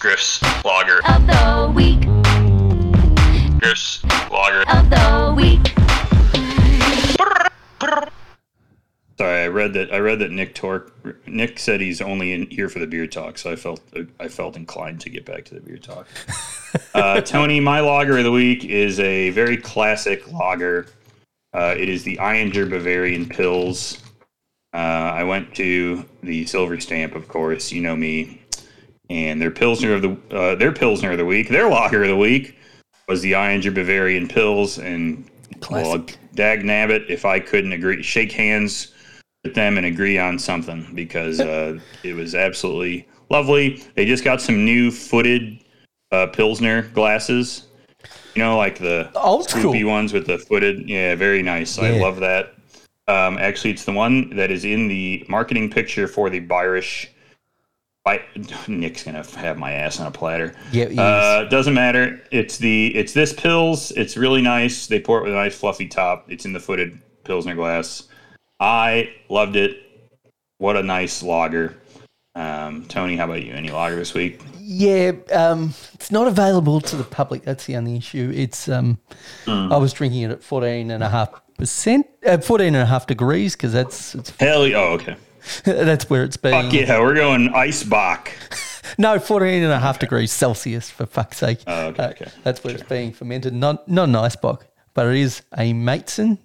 Griff's 0.00 0.40
logger. 0.64 1.00
of 1.08 1.26
the 1.26 1.72
week, 1.74 2.00
Griff's 3.60 4.02
logger. 4.30 4.62
of 4.70 4.88
the 4.90 5.34
week, 5.36 5.74
Sorry, 9.18 9.42
I 9.42 9.48
read 9.48 9.72
that. 9.72 9.92
I 9.92 9.98
read 9.98 10.20
that 10.20 10.30
Nick 10.30 10.54
Torque. 10.54 10.92
Nick 11.26 11.58
said 11.58 11.80
he's 11.80 12.00
only 12.00 12.32
in 12.32 12.48
here 12.50 12.68
for 12.68 12.78
the 12.78 12.86
beer 12.86 13.08
talk, 13.08 13.36
so 13.36 13.50
I 13.50 13.56
felt 13.56 13.80
I 14.20 14.28
felt 14.28 14.56
inclined 14.56 15.00
to 15.00 15.10
get 15.10 15.24
back 15.24 15.44
to 15.46 15.54
the 15.54 15.60
beer 15.60 15.78
talk. 15.78 16.06
Uh, 16.92 17.18
Tony, 17.22 17.60
my 17.60 17.80
lager 17.80 18.18
of 18.18 18.24
the 18.24 18.30
week 18.30 18.62
is 18.62 19.00
a 19.00 19.30
very 19.30 19.56
classic 19.56 20.30
lager. 20.30 20.86
Uh, 21.54 21.74
it 21.78 21.88
is 21.88 22.02
the 22.02 22.18
Ayinger 22.18 22.68
Bavarian 22.68 23.24
Pils. 23.24 23.98
Uh, 24.74 24.76
I 24.76 25.24
went 25.24 25.54
to 25.54 26.04
the 26.22 26.44
Silver 26.44 26.78
Stamp, 26.78 27.14
of 27.14 27.26
course. 27.26 27.72
You 27.72 27.80
know 27.80 27.96
me, 27.96 28.42
and 29.08 29.40
their 29.40 29.50
Pilsner 29.50 29.94
of 29.94 30.02
the 30.02 30.36
uh, 30.36 30.54
their 30.56 30.72
Pilsner 30.72 31.12
of 31.12 31.18
the 31.18 31.24
week, 31.24 31.48
their 31.48 31.70
lager 31.70 32.02
of 32.02 32.08
the 32.08 32.16
week 32.16 32.58
was 33.08 33.22
the 33.22 33.32
Ayinger 33.32 33.72
Bavarian 33.72 34.28
Pils, 34.28 34.82
and 34.82 35.24
well, 35.70 36.06
dag 36.34 36.62
nabbit 36.62 37.08
if 37.08 37.24
I 37.24 37.40
couldn't 37.40 37.72
agree, 37.72 38.02
shake 38.02 38.32
hands 38.32 38.92
with 39.44 39.54
them 39.54 39.76
and 39.76 39.86
agree 39.86 40.18
on 40.18 40.38
something 40.38 40.86
because 40.94 41.40
uh, 41.40 41.78
it 42.02 42.14
was 42.14 42.34
absolutely 42.34 43.08
lovely. 43.30 43.82
They 43.94 44.04
just 44.04 44.24
got 44.24 44.40
some 44.40 44.64
new 44.64 44.90
footed 44.90 45.64
uh, 46.12 46.26
Pilsner 46.28 46.82
glasses. 46.82 47.64
You 48.34 48.44
know, 48.44 48.56
like 48.56 48.78
the 48.78 49.10
Old 49.16 49.48
school. 49.48 49.74
ones 49.84 50.12
with 50.12 50.26
the 50.26 50.38
footed. 50.38 50.88
Yeah, 50.88 51.14
very 51.16 51.42
nice. 51.42 51.78
I 51.78 51.90
love 51.90 52.20
that. 52.20 52.54
Um, 53.08 53.38
actually, 53.38 53.70
it's 53.70 53.84
the 53.84 53.92
one 53.92 54.30
that 54.36 54.50
is 54.50 54.64
in 54.64 54.86
the 54.86 55.24
marketing 55.28 55.70
picture 55.70 56.06
for 56.06 56.30
the 56.30 56.40
Byrish. 56.40 57.08
By, 58.08 58.22
Nick's 58.68 59.04
gonna 59.04 59.22
have 59.22 59.58
my 59.58 59.72
ass 59.72 60.00
on 60.00 60.06
a 60.06 60.10
platter. 60.10 60.54
Yeah, 60.72 60.86
Uh, 60.86 61.44
doesn't 61.44 61.74
matter. 61.74 62.22
It's 62.30 62.56
the 62.56 62.86
it's 62.96 63.12
this 63.12 63.34
pills. 63.34 63.90
It's 63.92 64.16
really 64.16 64.40
nice. 64.40 64.86
They 64.86 64.98
pour 64.98 65.18
it 65.18 65.24
with 65.24 65.32
a 65.32 65.36
nice 65.36 65.54
fluffy 65.54 65.86
top. 65.86 66.24
It's 66.30 66.46
in 66.46 66.54
the 66.54 66.60
footed 66.60 66.98
pilsner 67.24 67.54
glass. 67.54 68.04
I 68.60 69.10
loved 69.28 69.56
it. 69.56 69.76
What 70.56 70.76
a 70.78 70.82
nice 70.82 71.22
lager. 71.22 71.76
Um, 72.34 72.86
Tony, 72.86 73.16
how 73.16 73.26
about 73.26 73.42
you? 73.44 73.52
Any 73.52 73.68
lager 73.68 73.96
this 73.96 74.14
week? 74.14 74.40
Yeah, 74.58 75.12
um, 75.30 75.74
it's 75.92 76.10
not 76.10 76.28
available 76.28 76.80
to 76.80 76.96
the 76.96 77.04
public. 77.04 77.42
That's 77.42 77.66
the 77.66 77.76
only 77.76 77.96
issue. 77.96 78.32
It's 78.34 78.70
um, 78.70 78.98
Hmm. 79.44 79.70
I 79.70 79.76
was 79.76 79.92
drinking 79.92 80.22
it 80.22 80.30
at 80.30 80.42
fourteen 80.42 80.90
and 80.90 81.04
a 81.04 81.10
half 81.10 81.28
percent, 81.58 82.06
uh, 82.24 82.38
fourteen 82.38 82.68
and 82.68 82.82
a 82.82 82.86
half 82.86 83.06
degrees 83.06 83.54
because 83.54 83.74
that's 83.74 84.14
it's, 84.14 84.32
Hell, 84.40 84.62
oh 84.62 84.94
okay. 84.94 85.16
that's 85.64 86.08
where 86.10 86.24
it's 86.24 86.36
being. 86.36 86.62
Fuck 86.64 86.72
yeah, 86.72 87.00
we're 87.00 87.14
going 87.14 87.48
eisbock. 87.50 88.28
No, 88.96 89.18
14 89.18 89.62
and 89.64 89.70
a 89.70 89.78
half 89.78 89.98
degrees 89.98 90.32
Celsius 90.32 90.88
for 90.90 91.04
fuck's 91.04 91.36
sake. 91.36 91.58
Oh, 91.66 91.88
okay, 91.88 92.02
Uh, 92.04 92.08
okay. 92.10 92.30
That's 92.42 92.64
where 92.64 92.72
it's 92.72 92.82
being 92.84 93.12
fermented. 93.12 93.52
Not 93.52 93.86
not 93.86 94.08
an 94.08 94.16
ice 94.16 94.34
box, 94.34 94.64
but 94.94 95.06
it 95.08 95.16
is 95.16 95.42
a 95.58 95.74
Mateson. 95.74 96.38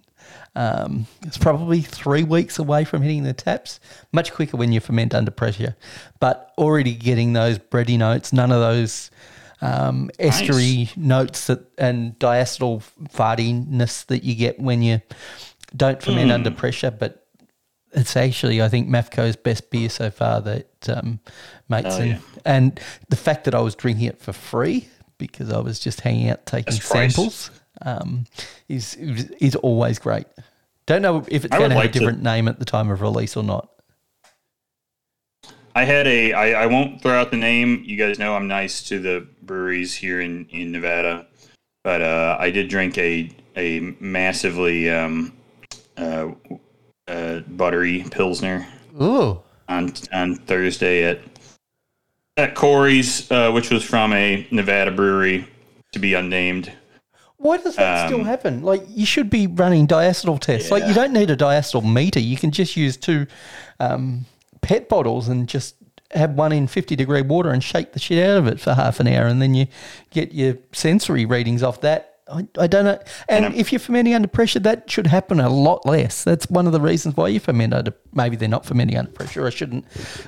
Um, 0.53 1.07
it's 1.21 1.37
probably 1.37 1.79
three 1.81 2.23
weeks 2.23 2.59
away 2.59 2.83
from 2.83 3.01
hitting 3.01 3.23
the 3.23 3.31
taps. 3.31 3.79
Much 4.11 4.33
quicker 4.33 4.57
when 4.57 4.73
you 4.73 4.81
ferment 4.81 5.15
under 5.15 5.31
pressure, 5.31 5.77
but 6.19 6.51
already 6.57 6.93
getting 6.93 7.31
those 7.31 7.59
bready 7.59 7.97
notes. 7.97 8.33
None 8.33 8.51
of 8.51 8.59
those 8.59 9.09
um, 9.61 10.11
estery 10.19 10.95
notes 10.97 11.47
that 11.47 11.61
and 11.77 12.19
diacetyl 12.19 12.83
fartiness 13.07 14.05
that 14.07 14.23
you 14.25 14.35
get 14.35 14.59
when 14.59 14.81
you 14.81 15.01
don't 15.75 16.01
ferment 16.03 16.25
Hmm. 16.25 16.31
under 16.31 16.51
pressure. 16.51 16.91
But 16.91 17.22
it's 17.93 18.15
actually, 18.17 18.61
I 18.61 18.69
think, 18.69 18.89
Mafco's 18.89 19.35
best 19.35 19.69
beer 19.69 19.89
so 19.89 20.09
far 20.09 20.41
that 20.41 20.89
um, 20.89 21.19
Mateson. 21.69 21.99
Oh, 21.99 22.03
yeah. 22.03 22.19
And 22.45 22.79
the 23.09 23.15
fact 23.15 23.45
that 23.45 23.55
I 23.55 23.61
was 23.61 23.75
drinking 23.75 24.05
it 24.07 24.19
for 24.19 24.33
free 24.33 24.87
because 25.17 25.51
I 25.51 25.59
was 25.59 25.79
just 25.79 26.01
hanging 26.01 26.29
out 26.29 26.45
taking 26.45 26.77
price. 26.77 27.15
samples 27.15 27.51
um, 27.81 28.25
is 28.67 28.95
is 28.95 29.55
always 29.57 29.99
great. 29.99 30.25
Don't 30.85 31.01
know 31.01 31.23
if 31.29 31.45
it's 31.45 31.55
going 31.55 31.69
to 31.69 31.75
have 31.75 31.83
like 31.83 31.89
a 31.89 31.93
to- 31.93 31.99
different 31.99 32.23
name 32.23 32.47
at 32.47 32.59
the 32.59 32.65
time 32.65 32.89
of 32.89 33.01
release 33.01 33.37
or 33.37 33.43
not. 33.43 33.69
I 35.75 35.85
had 35.85 36.05
a. 36.05 36.33
I, 36.33 36.63
I 36.63 36.65
won't 36.67 37.01
throw 37.01 37.13
out 37.13 37.31
the 37.31 37.37
name. 37.37 37.81
You 37.83 37.97
guys 37.97 38.19
know 38.19 38.35
I'm 38.35 38.47
nice 38.47 38.83
to 38.89 38.99
the 38.99 39.27
breweries 39.41 39.95
here 39.95 40.21
in 40.21 40.45
in 40.51 40.71
Nevada, 40.71 41.25
but 41.83 42.01
uh, 42.01 42.37
I 42.39 42.51
did 42.51 42.69
drink 42.69 42.97
a 42.97 43.31
a 43.55 43.79
massively 43.99 44.89
um, 44.89 45.33
uh, 45.97 46.29
uh, 47.07 47.39
buttery 47.41 48.05
pilsner 48.11 48.67
Ooh, 49.01 49.41
on 49.67 49.93
on 50.11 50.35
Thursday 50.35 51.03
at 51.03 51.19
at 52.37 52.55
Corey's, 52.55 53.29
uh, 53.31 53.51
which 53.51 53.69
was 53.69 53.83
from 53.83 54.11
a 54.13 54.47
Nevada 54.51 54.91
brewery 54.91 55.47
to 55.91 55.99
be 55.99 56.15
unnamed. 56.15 56.71
why 57.37 57.57
does 57.57 57.75
that 57.75 58.07
still 58.07 58.21
Um, 58.21 58.25
happen? 58.25 58.63
Like 58.63 58.81
you 58.89 59.05
should 59.05 59.29
be 59.29 59.45
running 59.47 59.85
diacetyl 59.87 60.39
tests. 60.39 60.71
Like 60.71 60.87
you 60.87 60.93
don't 60.93 61.13
need 61.13 61.29
a 61.29 61.37
diacetyl 61.37 61.83
meter. 61.93 62.19
You 62.19 62.37
can 62.37 62.49
just 62.51 62.75
use 62.75 62.97
two 62.97 63.27
um, 63.79 64.25
pet 64.61 64.89
bottles 64.89 65.27
and 65.27 65.47
just 65.47 65.75
have 66.11 66.31
one 66.31 66.51
in 66.51 66.67
50 66.67 66.95
degree 66.95 67.21
water 67.21 67.49
and 67.51 67.63
shake 67.63 67.93
the 67.93 67.99
shit 67.99 68.23
out 68.23 68.37
of 68.37 68.47
it 68.47 68.59
for 68.59 68.73
half 68.73 68.99
an 68.99 69.07
hour 69.07 69.25
and 69.25 69.41
then 69.41 69.53
you 69.55 69.65
get 70.11 70.31
your 70.31 70.57
sensory 70.71 71.25
readings 71.25 71.61
off 71.63 71.81
that. 71.81 72.12
I, 72.33 72.47
I 72.63 72.67
don't 72.67 72.85
know. 72.85 72.99
And 73.29 73.45
And, 73.45 73.55
if 73.55 73.71
you're 73.71 73.79
fermenting 73.79 74.13
under 74.13 74.27
pressure, 74.27 74.59
that 74.59 74.89
should 74.89 75.07
happen 75.07 75.39
a 75.39 75.49
lot 75.49 75.85
less. 75.85 76.23
That's 76.23 76.49
one 76.49 76.67
of 76.67 76.73
the 76.73 76.81
reasons 76.81 77.15
why 77.15 77.29
you 77.29 77.39
ferment 77.39 77.73
under. 77.73 77.93
Maybe 78.13 78.35
they're 78.35 78.49
not 78.49 78.65
fermenting 78.65 78.97
under 78.97 79.11
pressure. 79.11 79.45
I 79.45 79.49
shouldn't. 79.49 79.85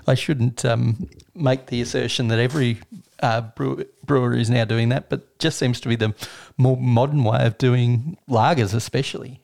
I 0.07 0.13
shouldn't 0.13 0.63
um, 0.65 1.09
make 1.33 1.67
the 1.67 1.81
assertion 1.81 2.27
that 2.29 2.39
every 2.39 2.79
uh, 3.19 3.41
brew, 3.41 3.85
brewery 4.05 4.41
is 4.41 4.49
now 4.49 4.65
doing 4.65 4.89
that, 4.89 5.09
but 5.09 5.37
just 5.39 5.57
seems 5.57 5.79
to 5.81 5.89
be 5.89 5.95
the 5.95 6.13
more 6.57 6.77
modern 6.77 7.23
way 7.23 7.45
of 7.45 7.57
doing 7.57 8.17
lagers, 8.29 8.73
especially. 8.73 9.41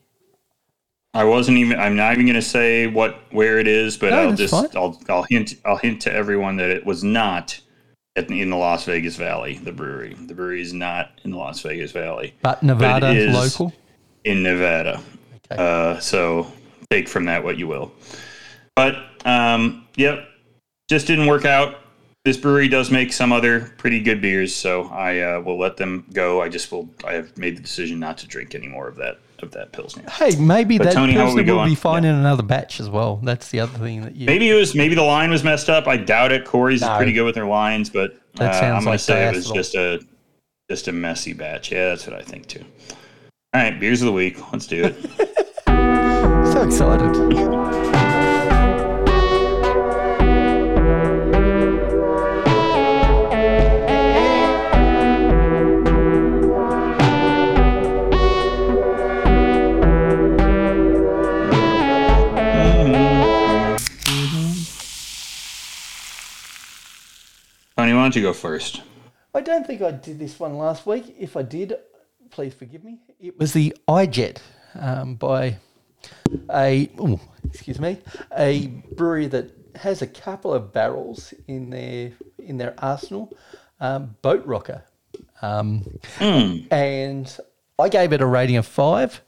I 1.14 1.24
wasn't 1.24 1.58
even. 1.58 1.78
I'm 1.78 1.96
not 1.96 2.12
even 2.14 2.26
going 2.26 2.36
to 2.36 2.42
say 2.42 2.86
what 2.86 3.20
where 3.30 3.58
it 3.58 3.68
is, 3.68 3.98
but 3.98 4.10
No, 4.10 4.28
I'll 4.28 4.34
just 4.34 4.52
fine. 4.52 4.68
I'll 4.74 5.00
I'll 5.08 5.24
hint 5.24 5.54
I'll 5.64 5.76
hint 5.76 6.00
to 6.02 6.12
everyone 6.12 6.56
that 6.56 6.70
it 6.70 6.86
was 6.86 7.04
not 7.04 7.60
at 8.16 8.28
the, 8.28 8.40
in 8.40 8.50
the 8.50 8.56
Las 8.56 8.84
Vegas 8.84 9.16
Valley. 9.16 9.54
The 9.54 9.72
brewery, 9.72 10.14
the 10.14 10.34
brewery 10.34 10.62
is 10.62 10.72
not 10.72 11.20
in 11.24 11.30
the 11.30 11.36
Las 11.36 11.60
Vegas 11.60 11.92
Valley, 11.92 12.34
But 12.42 12.62
Nevada 12.62 13.06
But 13.06 13.16
is- 13.16 13.34
local. 13.34 13.72
in 14.24 14.42
Nevada. 14.42 15.02
Okay. 15.50 15.62
Uh, 15.62 15.98
so 16.00 16.50
take 16.90 17.08
from 17.08 17.24
that 17.26 17.42
what 17.42 17.58
you 17.58 17.66
will. 17.66 17.92
But 18.76 18.96
um, 19.24 19.86
yep, 19.96 20.26
just 20.88 21.06
didn't 21.06 21.26
work 21.26 21.44
out. 21.44 21.76
This 22.24 22.36
brewery 22.36 22.68
does 22.68 22.90
make 22.90 23.12
some 23.12 23.32
other 23.32 23.72
pretty 23.78 24.00
good 24.00 24.20
beers, 24.22 24.54
so 24.54 24.84
I 24.88 25.18
uh, 25.20 25.40
will 25.40 25.58
let 25.58 25.76
them 25.76 26.06
go. 26.12 26.40
I 26.40 26.48
just 26.48 26.70
will. 26.70 26.88
I 27.04 27.14
have 27.14 27.36
made 27.36 27.56
the 27.56 27.60
decision 27.62 27.98
not 27.98 28.16
to 28.18 28.28
drink 28.28 28.54
any 28.54 28.68
more 28.68 28.86
of 28.86 28.94
that 28.96 29.18
of 29.42 29.52
that 29.52 29.72
pilsner. 29.72 30.08
Hey, 30.08 30.36
maybe 30.36 30.78
But 30.78 30.84
that 30.84 30.94
Tony, 30.94 31.12
how 31.14 31.26
would 31.26 31.34
we 31.34 31.42
person 31.42 31.56
will 31.56 31.64
be 31.64 31.74
fine 31.74 32.04
in 32.04 32.14
another 32.14 32.42
batch 32.42 32.80
as 32.80 32.88
well. 32.88 33.16
That's 33.22 33.50
the 33.50 33.60
other 33.60 33.78
thing 33.78 34.02
that 34.02 34.16
you. 34.16 34.26
Maybe 34.26 34.50
it 34.50 34.54
was 34.54 34.74
maybe 34.74 34.94
the 34.94 35.02
line 35.02 35.30
was 35.30 35.44
messed 35.44 35.68
up. 35.68 35.86
I 35.86 35.96
doubt 35.96 36.32
it. 36.32 36.44
Corey's 36.44 36.80
No. 36.80 36.92
is 36.92 36.96
pretty 36.96 37.12
good 37.12 37.24
with 37.24 37.34
their 37.34 37.46
lines, 37.46 37.90
but 37.90 38.14
uh, 38.40 38.44
I'm 38.44 38.84
gonna 38.84 38.98
say 38.98 39.28
it 39.28 39.34
was 39.34 39.50
just 39.50 39.74
a 39.74 40.00
just 40.70 40.88
a 40.88 40.92
messy 40.92 41.32
batch. 41.32 41.70
Yeah, 41.72 41.88
that's 41.88 42.06
what 42.06 42.16
I 42.16 42.22
think 42.22 42.46
too. 42.46 42.64
All 43.54 43.60
right, 43.62 43.78
beers 43.78 44.00
of 44.00 44.06
the 44.06 44.12
week. 44.12 44.38
Let's 44.52 44.66
do 44.66 44.84
it. 44.84 45.28
So 46.52 46.62
excited. 46.64 48.01
Don't 68.12 68.20
you 68.20 68.28
go 68.28 68.34
first? 68.34 68.82
I 69.34 69.40
don't 69.40 69.66
think 69.66 69.80
I 69.80 69.90
did 69.90 70.18
this 70.18 70.38
one 70.38 70.58
last 70.58 70.84
week. 70.84 71.16
If 71.18 71.34
I 71.34 71.40
did, 71.40 71.72
please 72.30 72.52
forgive 72.52 72.84
me. 72.84 72.98
It 73.18 73.38
was 73.38 73.54
the 73.54 73.74
iJet 73.88 74.36
um, 74.74 75.14
by 75.14 75.56
a 76.52 76.90
oh, 76.98 77.18
excuse 77.42 77.80
me 77.80 78.00
a 78.36 78.66
brewery 78.96 79.28
that 79.28 79.50
has 79.76 80.02
a 80.02 80.06
couple 80.06 80.52
of 80.52 80.74
barrels 80.74 81.32
in 81.48 81.70
their 81.70 82.12
in 82.38 82.58
their 82.58 82.74
arsenal. 82.76 83.34
Um, 83.80 84.14
Boat 84.20 84.44
Rocker, 84.44 84.84
um, 85.40 85.98
and 86.20 87.34
I 87.78 87.88
gave 87.88 88.12
it 88.12 88.20
a 88.20 88.26
rating 88.26 88.58
of 88.58 88.66
five. 88.66 89.22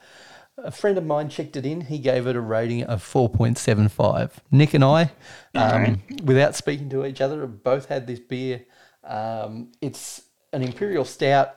A 0.59 0.71
friend 0.71 0.99
of 0.99 1.07
mine 1.07 1.31
checked 1.31 1.57
it 1.57 1.65
in. 1.65 1.81
He 1.81 1.99
gave 1.99 2.27
it 2.27 2.37
a 2.37 2.41
rating 2.41 2.85
of 2.85 3.03
4.75. 3.03 4.31
Nick 4.53 4.73
and 4.73 4.85
I, 4.85 5.11
um, 5.53 6.01
without 6.23 6.55
speaking 6.55 6.89
to 6.91 7.05
each 7.05 7.21
other, 7.21 7.41
have 7.41 7.65
both 7.65 7.87
had 7.87 8.07
this 8.07 8.21
beer. 8.21 8.65
Um, 9.05 9.73
it's 9.81 10.23
an 10.53 10.63
Imperial 10.63 11.05
Stout, 11.05 11.55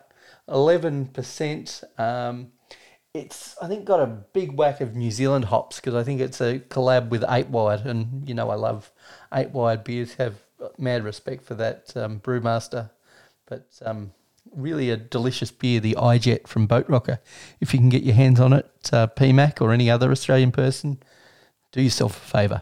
11%. 0.49 1.99
Um, 1.99 2.51
it's, 3.13 3.55
I 3.61 3.67
think, 3.67 3.85
got 3.85 4.01
a 4.01 4.07
big 4.07 4.53
whack 4.53 4.81
of 4.81 4.95
New 4.95 5.11
Zealand 5.11 5.45
hops 5.45 5.77
because 5.77 5.95
I 5.95 6.03
think 6.03 6.21
it's 6.21 6.41
a 6.41 6.59
collab 6.59 7.09
with 7.09 7.23
8 7.27 7.47
Wired. 7.47 7.85
And, 7.85 8.27
you 8.27 8.35
know, 8.35 8.49
I 8.49 8.55
love 8.55 8.91
8 9.33 9.51
Wired 9.51 9.83
beers, 9.83 10.15
have 10.15 10.35
mad 10.77 11.03
respect 11.03 11.43
for 11.43 11.55
that 11.55 11.95
um, 11.95 12.19
brewmaster. 12.19 12.89
But 13.45 13.67
um, 13.85 14.11
really 14.55 14.89
a 14.89 14.97
delicious 14.97 15.51
beer, 15.51 15.79
the 15.79 15.95
iJet 15.97 16.47
from 16.47 16.67
Boat 16.67 16.87
Rocker. 16.89 17.19
If 17.59 17.73
you 17.73 17.79
can 17.79 17.89
get 17.89 18.03
your 18.03 18.15
hands 18.15 18.39
on 18.39 18.53
it, 18.53 18.69
uh, 18.91 19.07
PMAC 19.07 19.61
or 19.61 19.71
any 19.71 19.89
other 19.89 20.11
Australian 20.11 20.51
person, 20.51 20.99
do 21.71 21.81
yourself 21.81 22.17
a 22.17 22.37
favour. 22.37 22.61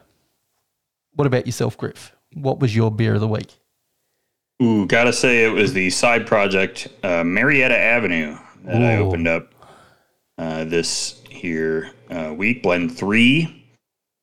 What 1.13 1.27
about 1.27 1.45
yourself, 1.45 1.77
Griff? 1.77 2.13
What 2.33 2.59
was 2.59 2.75
your 2.75 2.91
beer 2.91 3.15
of 3.15 3.21
the 3.21 3.27
week? 3.27 3.53
Ooh, 4.64 4.86
gotta 4.86 5.12
say 5.12 5.43
it 5.43 5.49
was 5.49 5.74
the 5.74 5.89
side 5.89 6.26
project, 6.26 6.88
uh, 7.03 7.24
Marietta 7.24 7.78
Avenue, 7.78 8.38
that 8.64 8.82
I 8.82 8.97
opened 8.97 9.28
up 9.28 9.53
uh, 10.38 10.64
this 10.64 11.22
here 11.30 11.91
uh, 12.10 12.34
week. 12.34 12.64
Blend 12.64 12.97
three. 12.97 13.66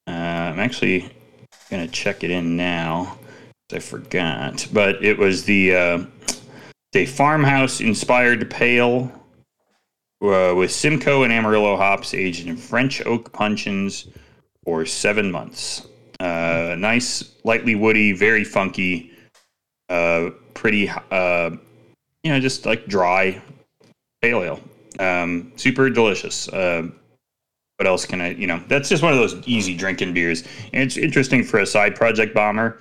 Uh, 0.06 0.10
I'm 0.10 0.58
actually 0.58 1.10
gonna 1.70 1.86
check 1.88 2.24
it 2.24 2.30
in 2.30 2.56
now. 2.56 3.18
I 3.74 3.78
forgot, 3.78 4.66
but 4.72 5.04
it 5.04 5.18
was 5.18 5.44
the 5.44 5.74
uh, 5.74 6.04
the 6.92 7.06
farmhouse 7.06 7.80
inspired 7.80 8.50
pale 8.50 9.10
uh, 10.22 10.54
with 10.56 10.70
Simcoe 10.70 11.24
and 11.24 11.32
Amarillo 11.32 11.76
hops, 11.76 12.14
aged 12.14 12.46
in 12.46 12.56
French 12.56 13.04
oak 13.06 13.32
puncheons 13.32 14.08
for 14.64 14.86
seven 14.86 15.30
months. 15.30 15.86
Uh, 16.20 16.74
nice, 16.78 17.32
lightly 17.44 17.74
woody, 17.74 18.12
very 18.12 18.44
funky. 18.44 19.11
Uh, 19.92 20.30
pretty, 20.54 20.88
uh, 20.88 21.50
you 22.22 22.32
know, 22.32 22.40
just 22.40 22.64
like 22.66 22.86
dry 22.86 23.40
pale 24.22 24.42
ale. 24.42 24.60
Um, 24.98 25.52
super 25.56 25.90
delicious. 25.90 26.48
Uh, 26.48 26.88
what 27.76 27.86
else 27.86 28.06
can 28.06 28.20
I, 28.20 28.30
you 28.30 28.46
know, 28.46 28.62
that's 28.68 28.88
just 28.88 29.02
one 29.02 29.12
of 29.12 29.18
those 29.18 29.36
easy 29.46 29.76
drinking 29.76 30.14
beers. 30.14 30.44
And 30.72 30.82
it's 30.82 30.96
interesting 30.96 31.42
for 31.44 31.60
a 31.60 31.66
side 31.66 31.96
project 31.96 32.34
bomber. 32.34 32.80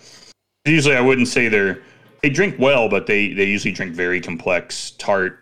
Usually 0.65 0.95
I 0.95 1.01
wouldn't 1.01 1.27
say 1.27 1.47
they're, 1.47 1.81
they 2.21 2.29
drink 2.29 2.55
well, 2.59 2.87
but 2.87 3.07
they, 3.07 3.33
they 3.33 3.45
usually 3.45 3.71
drink 3.73 3.93
very 3.93 4.21
complex, 4.21 4.91
tart, 4.91 5.39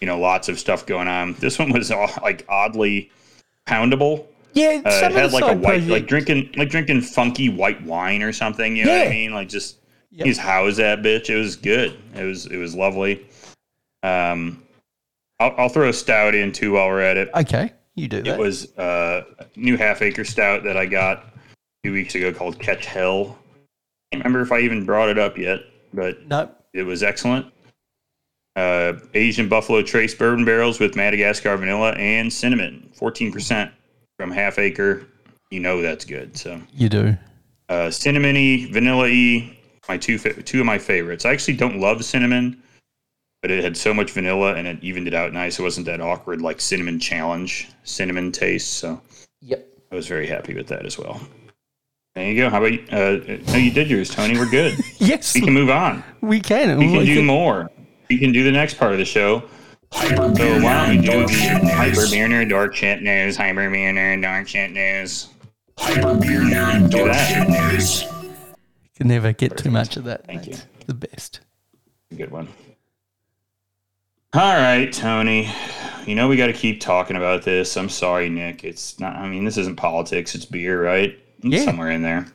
you 0.00 0.06
know, 0.06 0.18
lots 0.18 0.48
of 0.48 0.58
stuff 0.58 0.86
going 0.86 1.06
on. 1.06 1.34
This 1.34 1.58
one 1.58 1.70
was 1.70 1.90
uh, 1.90 2.08
like 2.22 2.46
oddly 2.48 3.10
poundable. 3.66 4.26
Yeah, 4.54 4.80
Uh, 4.84 4.90
it 5.04 5.12
had 5.12 5.32
like 5.32 5.44
a 5.44 5.48
white, 5.48 5.62
projects- 5.62 5.90
like 5.90 6.06
drinking, 6.06 6.54
like 6.56 6.70
drinking 6.70 7.02
funky 7.02 7.50
white 7.50 7.82
wine 7.82 8.22
or 8.22 8.32
something. 8.32 8.74
You 8.74 8.86
know 8.86 8.98
what 8.98 9.06
I 9.08 9.10
mean? 9.10 9.34
Like 9.34 9.48
just 9.48 9.76
Yep. 10.10 10.26
just 10.26 10.40
house 10.40 10.76
that 10.76 11.02
bitch. 11.02 11.28
It 11.28 11.36
was 11.36 11.56
good. 11.56 11.96
It 12.14 12.24
was 12.24 12.46
it 12.46 12.56
was 12.56 12.74
lovely. 12.74 13.26
Um, 14.02 14.62
I'll, 15.40 15.54
I'll 15.58 15.68
throw 15.68 15.88
a 15.88 15.92
stout 15.92 16.34
in 16.34 16.52
too 16.52 16.72
while 16.72 16.88
we're 16.88 17.00
at 17.00 17.16
it. 17.16 17.30
Okay, 17.34 17.72
you 17.94 18.08
do 18.08 18.22
that. 18.22 18.34
It 18.34 18.38
was 18.38 18.76
uh, 18.78 19.24
a 19.38 19.46
new 19.56 19.76
half 19.76 20.02
acre 20.02 20.24
stout 20.24 20.64
that 20.64 20.76
I 20.76 20.86
got 20.86 21.26
two 21.84 21.92
weeks 21.92 22.14
ago 22.14 22.32
called 22.32 22.58
Catch 22.58 22.86
Hell. 22.86 23.38
I 23.54 24.16
can't 24.16 24.24
remember 24.24 24.40
if 24.40 24.50
I 24.52 24.60
even 24.60 24.84
brought 24.86 25.10
it 25.10 25.18
up 25.18 25.36
yet, 25.36 25.60
but 25.92 26.26
no, 26.26 26.50
it 26.72 26.84
was 26.84 27.02
excellent. 27.02 27.46
Uh, 28.56 28.94
Asian 29.14 29.48
Buffalo 29.48 29.82
Trace 29.82 30.14
bourbon 30.14 30.44
barrels 30.44 30.80
with 30.80 30.96
Madagascar 30.96 31.56
vanilla 31.56 31.92
and 31.92 32.32
cinnamon, 32.32 32.90
fourteen 32.94 33.30
percent 33.30 33.70
from 34.18 34.30
half 34.30 34.58
acre. 34.58 35.06
You 35.50 35.60
know 35.60 35.80
that's 35.82 36.04
good. 36.04 36.36
So 36.36 36.60
you 36.72 36.88
do. 36.88 37.16
uh, 37.68 37.88
cinnamony, 37.88 38.72
vanilla 38.72 39.04
y, 39.04 39.57
my 39.88 39.96
two 39.96 40.18
two 40.18 40.60
of 40.60 40.66
my 40.66 40.78
favorites. 40.78 41.24
I 41.24 41.32
actually 41.32 41.56
don't 41.56 41.80
love 41.80 42.04
cinnamon, 42.04 42.62
but 43.42 43.50
it 43.50 43.64
had 43.64 43.76
so 43.76 43.94
much 43.94 44.10
vanilla 44.12 44.54
and 44.54 44.66
it 44.66 44.78
evened 44.82 45.08
it 45.08 45.14
out 45.14 45.32
nice. 45.32 45.58
It 45.58 45.62
wasn't 45.62 45.86
that 45.86 46.00
awkward 46.00 46.42
like 46.42 46.60
cinnamon 46.60 47.00
challenge 47.00 47.68
cinnamon 47.84 48.30
taste. 48.32 48.74
So 48.74 49.00
Yep. 49.40 49.66
I 49.90 49.94
was 49.94 50.06
very 50.06 50.26
happy 50.26 50.54
with 50.54 50.66
that 50.68 50.84
as 50.84 50.98
well. 50.98 51.20
There 52.14 52.28
you 52.30 52.36
go. 52.42 52.50
How 52.50 52.58
about 52.58 52.72
you? 52.72 52.84
Uh, 52.90 53.38
no, 53.52 53.56
you 53.58 53.70
did 53.70 53.88
yours, 53.88 54.10
Tony. 54.10 54.36
We're 54.38 54.50
good. 54.50 54.78
Yes, 54.98 55.34
we 55.34 55.40
can 55.42 55.54
move 55.54 55.70
on. 55.70 56.02
we 56.20 56.40
can. 56.40 56.76
We 56.78 56.88
can 56.92 57.04
do 57.06 57.22
more. 57.22 57.70
We 58.10 58.18
can 58.18 58.32
do 58.32 58.42
the 58.42 58.50
next 58.50 58.74
part 58.74 58.92
of 58.92 58.98
the 58.98 59.04
show. 59.04 59.44
So 59.92 60.60
why 60.60 60.86
don't 60.86 60.90
we 60.90 61.06
do 61.06 61.26
the 61.26 61.72
Hyper 61.74 62.08
Mariner 62.10 62.44
Dark 62.44 62.74
Chat 62.74 63.00
News? 63.00 63.36
Hyper 63.36 63.70
Mariner 63.70 64.20
Dark 64.20 64.48
Chat 64.48 64.72
News. 64.72 65.28
Do 65.78 67.04
that. 67.04 68.17
Can 68.98 69.08
never 69.08 69.32
get 69.32 69.56
too 69.56 69.70
much 69.70 69.96
of 69.96 70.04
that. 70.04 70.26
Thank 70.26 70.48
you. 70.48 70.56
The 70.86 70.94
best. 70.94 71.40
Good 72.16 72.32
one. 72.32 72.48
All 74.34 74.56
right, 74.56 74.92
Tony. 74.92 75.48
You 76.04 76.16
know 76.16 76.26
we 76.26 76.36
got 76.36 76.48
to 76.48 76.52
keep 76.52 76.80
talking 76.80 77.16
about 77.16 77.44
this. 77.44 77.76
I'm 77.76 77.88
sorry, 77.88 78.28
Nick. 78.28 78.64
It's 78.64 78.98
not. 78.98 79.14
I 79.14 79.28
mean, 79.28 79.44
this 79.44 79.56
isn't 79.56 79.76
politics. 79.76 80.34
It's 80.34 80.44
beer, 80.44 80.82
right? 80.82 81.16
It's 81.38 81.44
Yeah. 81.44 81.64
Somewhere 81.64 81.90
in 81.92 82.02
there. 82.02 82.26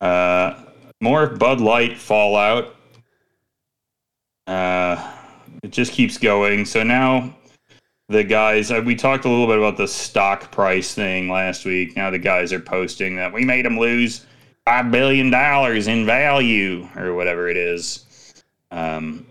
Uh, 0.00 0.60
more 1.00 1.28
Bud 1.28 1.60
Light 1.60 1.96
fallout. 1.96 2.74
Uh, 4.46 5.12
it 5.62 5.70
just 5.70 5.92
keeps 5.92 6.18
going. 6.18 6.64
So 6.64 6.82
now 6.82 7.34
the 8.08 8.24
guys. 8.24 8.72
Uh, 8.72 8.82
we 8.84 8.96
talked 8.96 9.24
a 9.24 9.28
little 9.28 9.46
bit 9.46 9.58
about 9.58 9.76
the 9.76 9.86
stock 9.86 10.50
price 10.50 10.94
thing 10.94 11.28
last 11.28 11.64
week. 11.64 11.96
Now 11.96 12.10
the 12.10 12.18
guys 12.18 12.52
are 12.52 12.60
posting 12.60 13.14
that 13.16 13.32
we 13.32 13.44
made 13.44 13.64
them 13.64 13.78
lose 13.78 14.26
five 14.70 14.92
billion 14.92 15.30
dollars 15.30 15.88
in 15.88 16.06
value 16.06 16.88
or 16.94 17.12
whatever 17.12 17.48
it 17.48 17.56
is. 17.56 18.06
Um, 18.70 19.26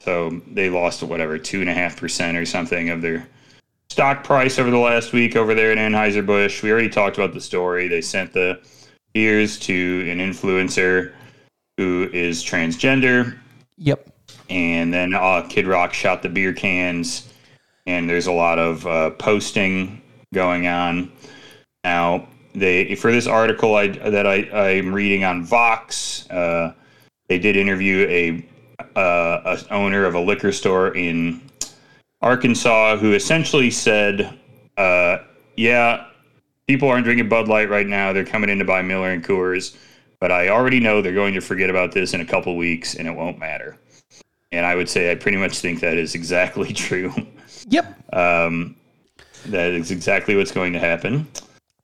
so 0.00 0.40
they 0.46 0.70
lost 0.70 1.02
whatever 1.02 1.36
two 1.36 1.60
and 1.60 1.68
a 1.68 1.74
half 1.74 1.98
percent 1.98 2.38
or 2.38 2.46
something 2.46 2.88
of 2.88 3.02
their 3.02 3.28
stock 3.90 4.24
price 4.24 4.58
over 4.58 4.70
the 4.70 4.78
last 4.78 5.12
week 5.12 5.36
over 5.36 5.54
there 5.54 5.72
at 5.72 5.76
Anheuser 5.76 6.24
Busch. 6.24 6.62
We 6.62 6.72
already 6.72 6.88
talked 6.88 7.18
about 7.18 7.34
the 7.34 7.40
story. 7.40 7.86
They 7.86 8.00
sent 8.00 8.32
the 8.32 8.62
beers 9.12 9.58
to 9.58 10.08
an 10.10 10.20
influencer 10.20 11.12
who 11.76 12.08
is 12.14 12.42
transgender, 12.42 13.38
Yep. 13.76 14.08
and 14.48 14.92
then 14.94 15.12
uh, 15.12 15.46
Kid 15.50 15.66
Rock 15.66 15.92
shot 15.92 16.22
the 16.22 16.30
beer 16.30 16.54
cans, 16.54 17.30
and 17.86 18.08
there's 18.08 18.26
a 18.26 18.32
lot 18.32 18.58
of 18.58 18.86
uh, 18.86 19.10
posting 19.10 20.00
going 20.32 20.66
on 20.66 21.12
now. 21.84 22.26
They 22.54 22.94
for 22.94 23.12
this 23.12 23.26
article 23.26 23.74
I, 23.74 23.88
that 23.88 24.26
I, 24.26 24.36
I'm 24.50 24.94
reading 24.94 25.24
on 25.24 25.44
Vox, 25.44 26.28
uh, 26.30 26.72
they 27.28 27.38
did 27.38 27.56
interview 27.56 28.06
a, 28.08 28.98
uh, 28.98 29.58
a 29.58 29.72
owner 29.72 30.04
of 30.04 30.14
a 30.14 30.20
liquor 30.20 30.52
store 30.52 30.96
in 30.96 31.42
Arkansas 32.22 32.96
who 32.96 33.12
essentially 33.12 33.70
said, 33.70 34.38
uh, 34.76 35.18
"Yeah, 35.56 36.06
people 36.66 36.88
aren't 36.88 37.04
drinking 37.04 37.28
Bud 37.28 37.48
Light 37.48 37.68
right 37.68 37.86
now. 37.86 38.12
They're 38.12 38.24
coming 38.24 38.50
in 38.50 38.58
to 38.58 38.64
buy 38.64 38.82
Miller 38.82 39.10
and 39.10 39.22
Coors, 39.22 39.76
but 40.20 40.32
I 40.32 40.48
already 40.48 40.80
know 40.80 41.02
they're 41.02 41.12
going 41.12 41.34
to 41.34 41.40
forget 41.40 41.70
about 41.70 41.92
this 41.92 42.14
in 42.14 42.20
a 42.20 42.26
couple 42.26 42.56
weeks, 42.56 42.94
and 42.94 43.06
it 43.06 43.14
won't 43.14 43.38
matter." 43.38 43.76
And 44.50 44.64
I 44.64 44.74
would 44.74 44.88
say 44.88 45.12
I 45.12 45.14
pretty 45.14 45.36
much 45.36 45.58
think 45.58 45.80
that 45.80 45.98
is 45.98 46.14
exactly 46.14 46.72
true. 46.72 47.12
Yep. 47.68 48.14
Um, 48.14 48.74
that 49.46 49.72
is 49.72 49.90
exactly 49.90 50.36
what's 50.36 50.52
going 50.52 50.72
to 50.72 50.78
happen. 50.78 51.26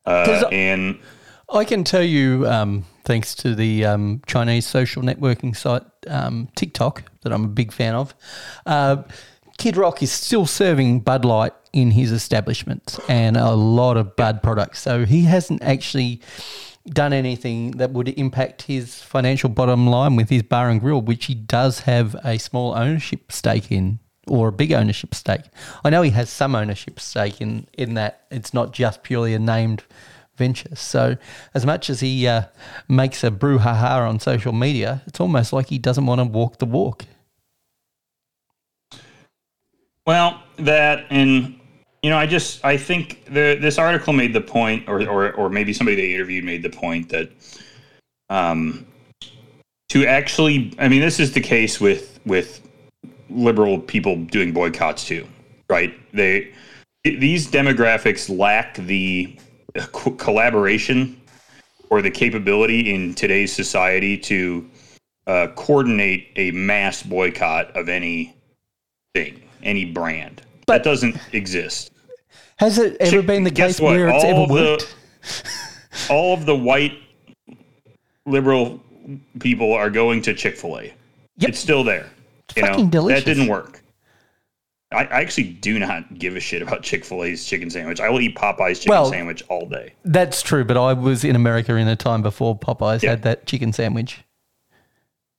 Uh, 0.07 0.49
and 0.53 0.99
I 1.49 1.65
can 1.65 1.85
tell 1.85 2.03
you, 2.03 2.47
um, 2.47 2.85
thanks 3.05 3.35
to 3.37 3.55
the 3.55 3.85
um, 3.85 4.23
Chinese 4.27 4.67
social 4.67 5.03
networking 5.03 5.57
site 5.57 5.83
um, 6.09 6.49
TikTok 6.57 7.05
that 7.23 7.33
I'm 7.33 7.45
a 7.45 7.49
big 7.49 7.73
fan 7.73 7.95
of, 7.95 8.15
uh, 8.67 9.03
Kid 9.57 9.77
Rock 9.77 10.03
is 10.03 10.11
still 10.11 10.47
serving 10.47 11.01
Bud 11.01 11.25
Light 11.25 11.53
in 11.73 11.93
his 11.93 12.13
establishments 12.13 12.99
and 13.09 13.37
a 13.37 13.53
lot 13.53 13.97
of 13.97 14.17
Bud 14.17 14.43
products. 14.43 14.81
So 14.81 15.05
he 15.05 15.23
hasn't 15.23 15.63
actually 15.63 16.21
done 16.87 17.13
anything 17.13 17.73
that 17.73 17.91
would 17.93 18.09
impact 18.09 18.63
his 18.63 19.03
financial 19.03 19.49
bottom 19.49 19.87
line 19.87 20.17
with 20.17 20.29
his 20.29 20.43
bar 20.43 20.69
and 20.69 20.81
grill, 20.81 21.01
which 21.01 21.27
he 21.27 21.35
does 21.35 21.81
have 21.81 22.15
a 22.25 22.39
small 22.39 22.75
ownership 22.75 23.33
stake 23.33 23.71
in 23.71 24.01
or 24.27 24.49
a 24.49 24.53
big 24.53 24.73
ownership 24.73 25.15
stake. 25.15 25.43
I 25.85 25.91
know 25.91 26.03
he 26.03 26.11
has 26.11 26.31
some 26.31 26.55
ownership 26.55 27.01
stake 27.01 27.41
in, 27.41 27.67
in 27.75 27.95
that 27.95 28.25
it's 28.31 28.55
not 28.55 28.73
just 28.73 29.03
purely 29.03 29.35
a 29.35 29.39
named 29.39 29.85
venture. 30.37 30.75
So 30.75 31.17
as 31.55 31.65
much 31.65 31.91
as 31.91 32.01
he 32.01 32.27
uh, 32.27 32.45
makes 32.89 33.23
a 33.25 33.31
brouhaha 33.31 34.09
on 34.09 34.21
social 34.21 34.53
media, 34.53 35.03
it's 35.07 35.21
almost 35.21 35.53
like 35.53 35.69
he 35.69 35.79
doesn't 35.79 36.07
want 36.07 36.21
to 36.21 36.25
walk 36.25 36.59
the 36.59 36.67
walk. 36.67 37.05
Well, 40.07 40.43
that 40.57 41.07
and 41.11 41.59
you 42.03 42.11
know, 42.11 42.19
I 42.19 42.27
just 42.27 42.63
I 42.65 42.77
think 42.77 43.25
the 43.25 43.57
this 43.59 43.79
article 43.79 44.13
made 44.13 44.35
the 44.35 44.41
point, 44.41 44.89
or 44.89 45.03
or 45.09 45.33
or 45.33 45.49
maybe 45.49 45.73
somebody 45.73 45.97
they 45.97 46.15
interviewed 46.15 46.45
made 46.45 46.63
the 46.63 46.71
point 46.71 47.09
that 47.09 47.31
um 48.29 48.87
to 49.89 50.07
actually, 50.07 50.75
I 50.79 50.89
mean, 50.89 51.01
this 51.01 51.21
is 51.21 51.33
the 51.33 51.41
case 51.41 51.81
with 51.81 52.21
with 52.27 52.61
liberal 53.31 53.79
people 53.79 54.17
doing 54.25 54.53
boycotts 54.53 55.05
too, 55.05 55.27
right? 55.69 55.95
They 56.13 56.53
these 57.05 57.47
demographics 57.49 58.35
lack 58.35 58.77
the 58.77 59.37
co- 59.93 60.13
collaboration 60.13 61.21
or 61.91 62.01
the 62.03 62.11
capability 62.11 62.95
in 62.95 63.15
today's 63.15 63.53
society 63.53 64.17
to 64.19 64.69
uh, 65.27 65.49
coordinate 65.55 66.29
a 66.37 66.51
mass 66.53 67.03
boycott 67.03 67.75
of 67.77 67.89
any 67.89 68.35
thing, 69.15 69.43
any 69.63 69.85
brand. 69.85 70.43
that 70.67 70.83
doesn't 70.83 71.17
exist. 71.33 71.91
Has 72.57 72.79
it 72.79 72.97
ever 73.01 73.23
been 73.23 73.45
the 73.45 73.51
case 73.51 73.81
what? 73.81 73.91
where 73.97 74.09
it's 74.09 74.25
All 74.25 74.31
ever 74.31 74.41
of 74.43 74.49
the- 74.49 74.55
worked? 74.55 74.97
All 76.11 76.35
of 76.35 76.47
the 76.47 76.57
white 76.57 76.99
liberal 78.27 78.81
people 79.41 79.73
are 79.73 79.91
going 79.91 80.23
to 80.23 80.35
Chick 80.35 80.57
Fil 80.57 80.79
A. 80.79 80.83
Yep. 80.83 80.95
It's 81.51 81.59
still 81.59 81.85
there. 81.85 82.09
You 82.57 82.63
fucking 82.63 82.85
know 82.87 82.91
delicious. 82.91 83.25
that 83.25 83.35
didn't 83.35 83.49
work. 83.49 83.83
I, 84.93 85.05
I 85.07 85.21
actually 85.23 85.45
do 85.55 85.79
not 85.79 86.19
give 86.19 86.37
a 86.37 86.41
shit 86.41 86.63
about 86.63 86.83
Chick 86.83 87.05
Fil 87.05 87.25
A's 87.25 87.45
chicken 87.45 87.69
sandwich. 87.71 88.01
I 88.01 88.09
will 88.11 88.21
eat 88.21 88.37
Popeye's 88.37 88.79
chicken 88.79 88.91
Well- 88.91 89.11
sandwich 89.11 89.43
all 89.49 89.67
day. 89.67 89.95
That's 90.05 90.41
true, 90.43 90.65
but 90.65 90.77
I 90.77 90.93
was 90.93 91.25
in 91.25 91.35
America 91.37 91.75
in 91.77 91.89
a 91.89 91.97
time 91.97 92.23
before 92.23 92.57
Popeyes 92.59 93.03
Yeah. 93.03 93.11
had 93.11 93.23
that 93.23 93.47
chicken 93.47 93.73
sandwich. 93.73 94.21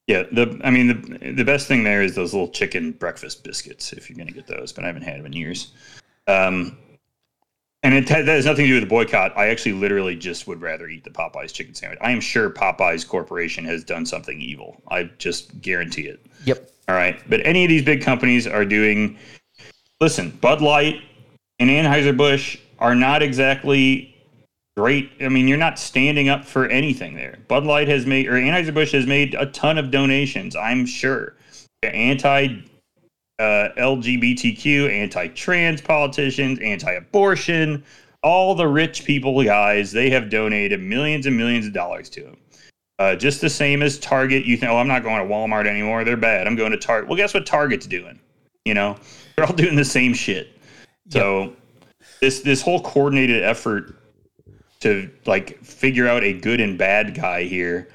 Yeah, 0.07 0.23
the 0.31 0.59
I 0.63 0.69
mean 0.69 0.87
the 0.87 1.31
the 1.31 1.43
best 1.45 1.67
thing 1.67 1.83
there 1.83 2.03
is 2.03 2.13
those 2.13 2.31
little 2.33 2.49
chicken 2.49 2.91
breakfast 2.91 3.43
biscuits 3.43 3.91
if 3.91 4.07
you're 4.09 4.15
going 4.17 4.27
to 4.27 4.33
get 4.33 4.45
those, 4.45 4.71
but 4.71 4.83
I 4.83 4.87
haven't 4.87 5.01
had 5.01 5.17
them 5.19 5.25
in 5.25 5.33
years. 5.33 5.71
Um, 6.27 6.77
and 7.81 7.93
it 7.95 8.07
ha- 8.07 8.17
that 8.21 8.27
has 8.27 8.45
nothing 8.45 8.65
to 8.65 8.67
do 8.67 8.73
with 8.75 8.83
the 8.83 8.89
boycott. 8.89 9.35
I 9.35 9.47
actually 9.47 9.73
literally 9.73 10.15
just 10.15 10.45
would 10.47 10.61
rather 10.61 10.87
eat 10.87 11.05
the 11.05 11.09
Popeyes 11.09 11.51
chicken 11.53 11.73
sandwich. 11.73 11.97
I 12.03 12.11
am 12.11 12.19
sure 12.21 12.51
Popeyes 12.51 13.07
Corporation 13.07 13.65
has 13.65 13.83
done 13.83 14.05
something 14.05 14.39
evil. 14.39 14.79
I 14.89 15.03
just 15.17 15.59
guarantee 15.61 16.03
it. 16.07 16.23
Yep. 16.45 16.69
All 16.87 16.95
right, 16.95 17.19
but 17.27 17.45
any 17.45 17.63
of 17.63 17.69
these 17.69 17.83
big 17.83 18.01
companies 18.01 18.45
are 18.45 18.65
doing. 18.65 19.17
Listen, 19.99 20.29
Bud 20.29 20.61
Light 20.61 21.01
and 21.59 21.69
Anheuser 21.69 22.15
Busch 22.15 22.57
are 22.79 22.95
not 22.95 23.23
exactly 23.23 24.15
great. 24.77 25.09
I 25.21 25.29
mean, 25.29 25.47
you're 25.47 25.57
not 25.57 25.79
standing 25.79 26.29
up 26.29 26.45
for 26.45 26.67
anything 26.67 27.15
there. 27.15 27.39
Bud 27.47 27.63
Light 27.63 27.87
has 27.87 28.05
made, 28.05 28.27
or 28.27 28.33
Anheuser 28.33 28.73
Busch 28.73 28.91
has 28.91 29.07
made 29.07 29.33
a 29.35 29.47
ton 29.47 29.77
of 29.77 29.89
donations. 29.89 30.55
I'm 30.55 30.85
sure. 30.85 31.35
Anti 31.81 32.61
uh, 33.39 33.69
LGBTQ, 33.77 34.89
anti-trans 34.89 35.81
politicians, 35.81 36.59
anti-abortion, 36.59 37.83
all 38.23 38.55
the 38.55 38.67
rich 38.67 39.05
people 39.05 39.43
guys, 39.43 39.91
they 39.91 40.09
have 40.09 40.29
donated 40.29 40.81
millions 40.81 41.25
and 41.25 41.37
millions 41.37 41.67
of 41.67 41.73
dollars 41.73 42.09
to 42.09 42.21
him. 42.21 42.37
Uh, 42.97 43.15
just 43.15 43.41
the 43.41 43.49
same 43.49 43.81
as 43.81 43.99
Target. 43.99 44.45
You 44.45 44.55
think, 44.55 44.71
oh, 44.71 44.77
I'm 44.77 44.87
not 44.87 45.03
going 45.03 45.25
to 45.25 45.33
Walmart 45.33 45.67
anymore. 45.67 46.03
They're 46.03 46.15
bad. 46.15 46.47
I'm 46.47 46.55
going 46.55 46.71
to 46.71 46.77
Target. 46.77 47.09
Well, 47.09 47.17
guess 47.17 47.33
what 47.33 47.45
Target's 47.45 47.87
doing? 47.87 48.19
You 48.63 48.73
know, 48.73 48.97
they're 49.35 49.45
all 49.45 49.53
doing 49.55 49.75
the 49.75 49.85
same 49.85 50.13
shit. 50.13 50.57
So 51.09 51.53
this 52.21 52.41
this 52.41 52.61
whole 52.61 52.81
coordinated 52.81 53.43
effort 53.43 53.99
to 54.79 55.09
like 55.25 55.63
figure 55.63 56.07
out 56.07 56.23
a 56.23 56.33
good 56.33 56.61
and 56.61 56.77
bad 56.77 57.15
guy 57.15 57.43
here. 57.43 57.89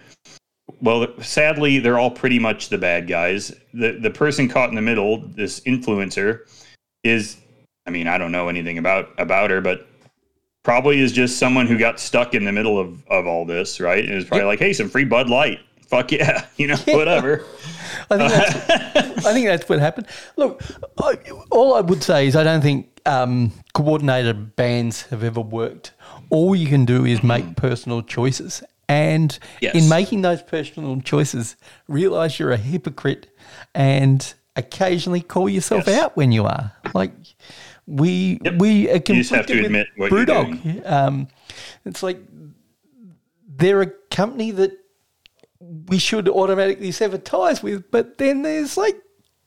Well, 0.81 1.09
sadly, 1.21 1.79
they're 1.79 1.99
all 1.99 2.11
pretty 2.11 2.39
much 2.39 2.69
the 2.69 2.79
bad 2.79 3.09
guys. 3.09 3.53
The 3.75 3.93
the 3.93 4.11
person 4.11 4.49
caught 4.49 4.69
in 4.69 4.75
the 4.75 4.83
middle, 4.83 5.19
this 5.19 5.61
influencer, 5.61 6.41
is 7.03 7.39
I 7.87 7.91
mean, 7.91 8.07
I 8.07 8.19
don't 8.19 8.33
know 8.33 8.49
anything 8.49 8.79
about 8.79 9.11
about 9.19 9.51
her, 9.51 9.61
but 9.61 9.89
probably 10.63 11.01
is 11.01 11.13
just 11.13 11.39
someone 11.39 11.67
who 11.67 11.79
got 11.79 11.99
stuck 12.01 12.35
in 12.35 12.45
the 12.45 12.53
middle 12.53 12.79
of, 12.79 13.07
of 13.09 13.27
all 13.27 13.45
this, 13.45 13.81
right? 13.81 14.05
And 14.05 14.15
is 14.15 14.25
probably 14.25 14.47
like, 14.47 14.59
hey, 14.59 14.73
some 14.73 14.89
free 14.89 15.05
Bud 15.05 15.29
Light. 15.29 15.61
Fuck 15.87 16.13
yeah, 16.13 16.47
you 16.57 16.69
know, 16.69 16.77
whatever. 16.89 17.45
I 18.11 18.17
think 18.17 18.31
that's, 18.31 19.27
I 19.27 19.33
think 19.33 19.47
that's 19.47 19.69
what 19.69 19.81
happened. 19.81 20.07
Look, 20.37 20.63
I, 20.99 21.19
all 21.51 21.75
I 21.75 21.81
would 21.81 22.03
say 22.03 22.27
is 22.29 22.37
I 22.37 22.45
don't 22.45 22.61
think 22.63 23.01
um, 23.07 23.53
coordinated 23.75 24.55
bans 24.55 25.03
have 25.07 25.25
ever 25.25 25.41
worked. 25.41 25.93
All 26.31 26.55
you 26.55 26.69
can 26.69 26.85
do 26.85 27.05
is 27.05 27.23
make 27.25 27.57
personal 27.57 28.03
choices. 28.03 28.63
And 28.89 29.37
Yes. 29.61 29.75
in 29.77 29.89
making 29.89 30.23
those 30.23 30.43
personal 30.43 31.01
choices, 31.01 31.57
realize 31.89 32.39
you're 32.39 32.51
a 32.53 32.57
hypocrite 32.57 33.29
and 33.75 34.33
occasionally 34.57 35.21
call 35.23 35.49
yourself 35.49 35.87
Yes. 35.87 36.01
out 36.03 36.17
when 36.17 36.31
you 36.33 36.45
are. 36.45 36.73
Like 36.95 37.13
we 37.91 38.39
we 38.59 38.89
are 38.89 38.95
You 38.95 39.01
just 39.01 39.31
have 39.31 39.47
to 39.47 39.65
admit 39.65 39.89
what 39.97 40.13
you're 40.13 40.25
Brewdog. 40.25 40.89
Um, 40.89 41.29
it's 41.85 42.03
like 42.03 42.21
they're 43.57 43.83
a 43.83 43.91
company 44.11 44.53
that 44.53 44.73
we 45.89 45.99
should 45.99 46.29
automatically 46.29 46.93
sever 46.93 47.19
ties 47.19 47.63
with, 47.63 47.91
but 47.91 48.19
then 48.19 48.43
there's 48.43 48.77
like 48.77 48.97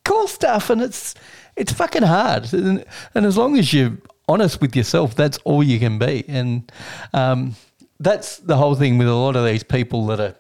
cool 0.03 0.27
stuff, 0.27 0.69
and 0.69 0.81
it's 0.81 1.15
it's 1.55 1.71
fucking 1.71 2.03
hard. 2.03 2.51
And, 2.53 2.83
and 3.15 3.25
as 3.25 3.37
long 3.37 3.57
as 3.57 3.73
you're 3.73 3.97
honest 4.27 4.59
with 4.59 4.75
yourself, 4.75 5.15
that's 5.15 5.37
all 5.45 5.63
you 5.63 5.79
can 5.79 5.97
be. 5.97 6.25
And 6.27 6.71
um, 7.13 7.55
that's 7.99 8.37
the 8.37 8.57
whole 8.57 8.75
thing 8.75 8.97
with 8.97 9.07
a 9.07 9.13
lot 9.13 9.35
of 9.35 9.45
these 9.45 9.63
people 9.63 10.05
that 10.07 10.19
are 10.19 10.35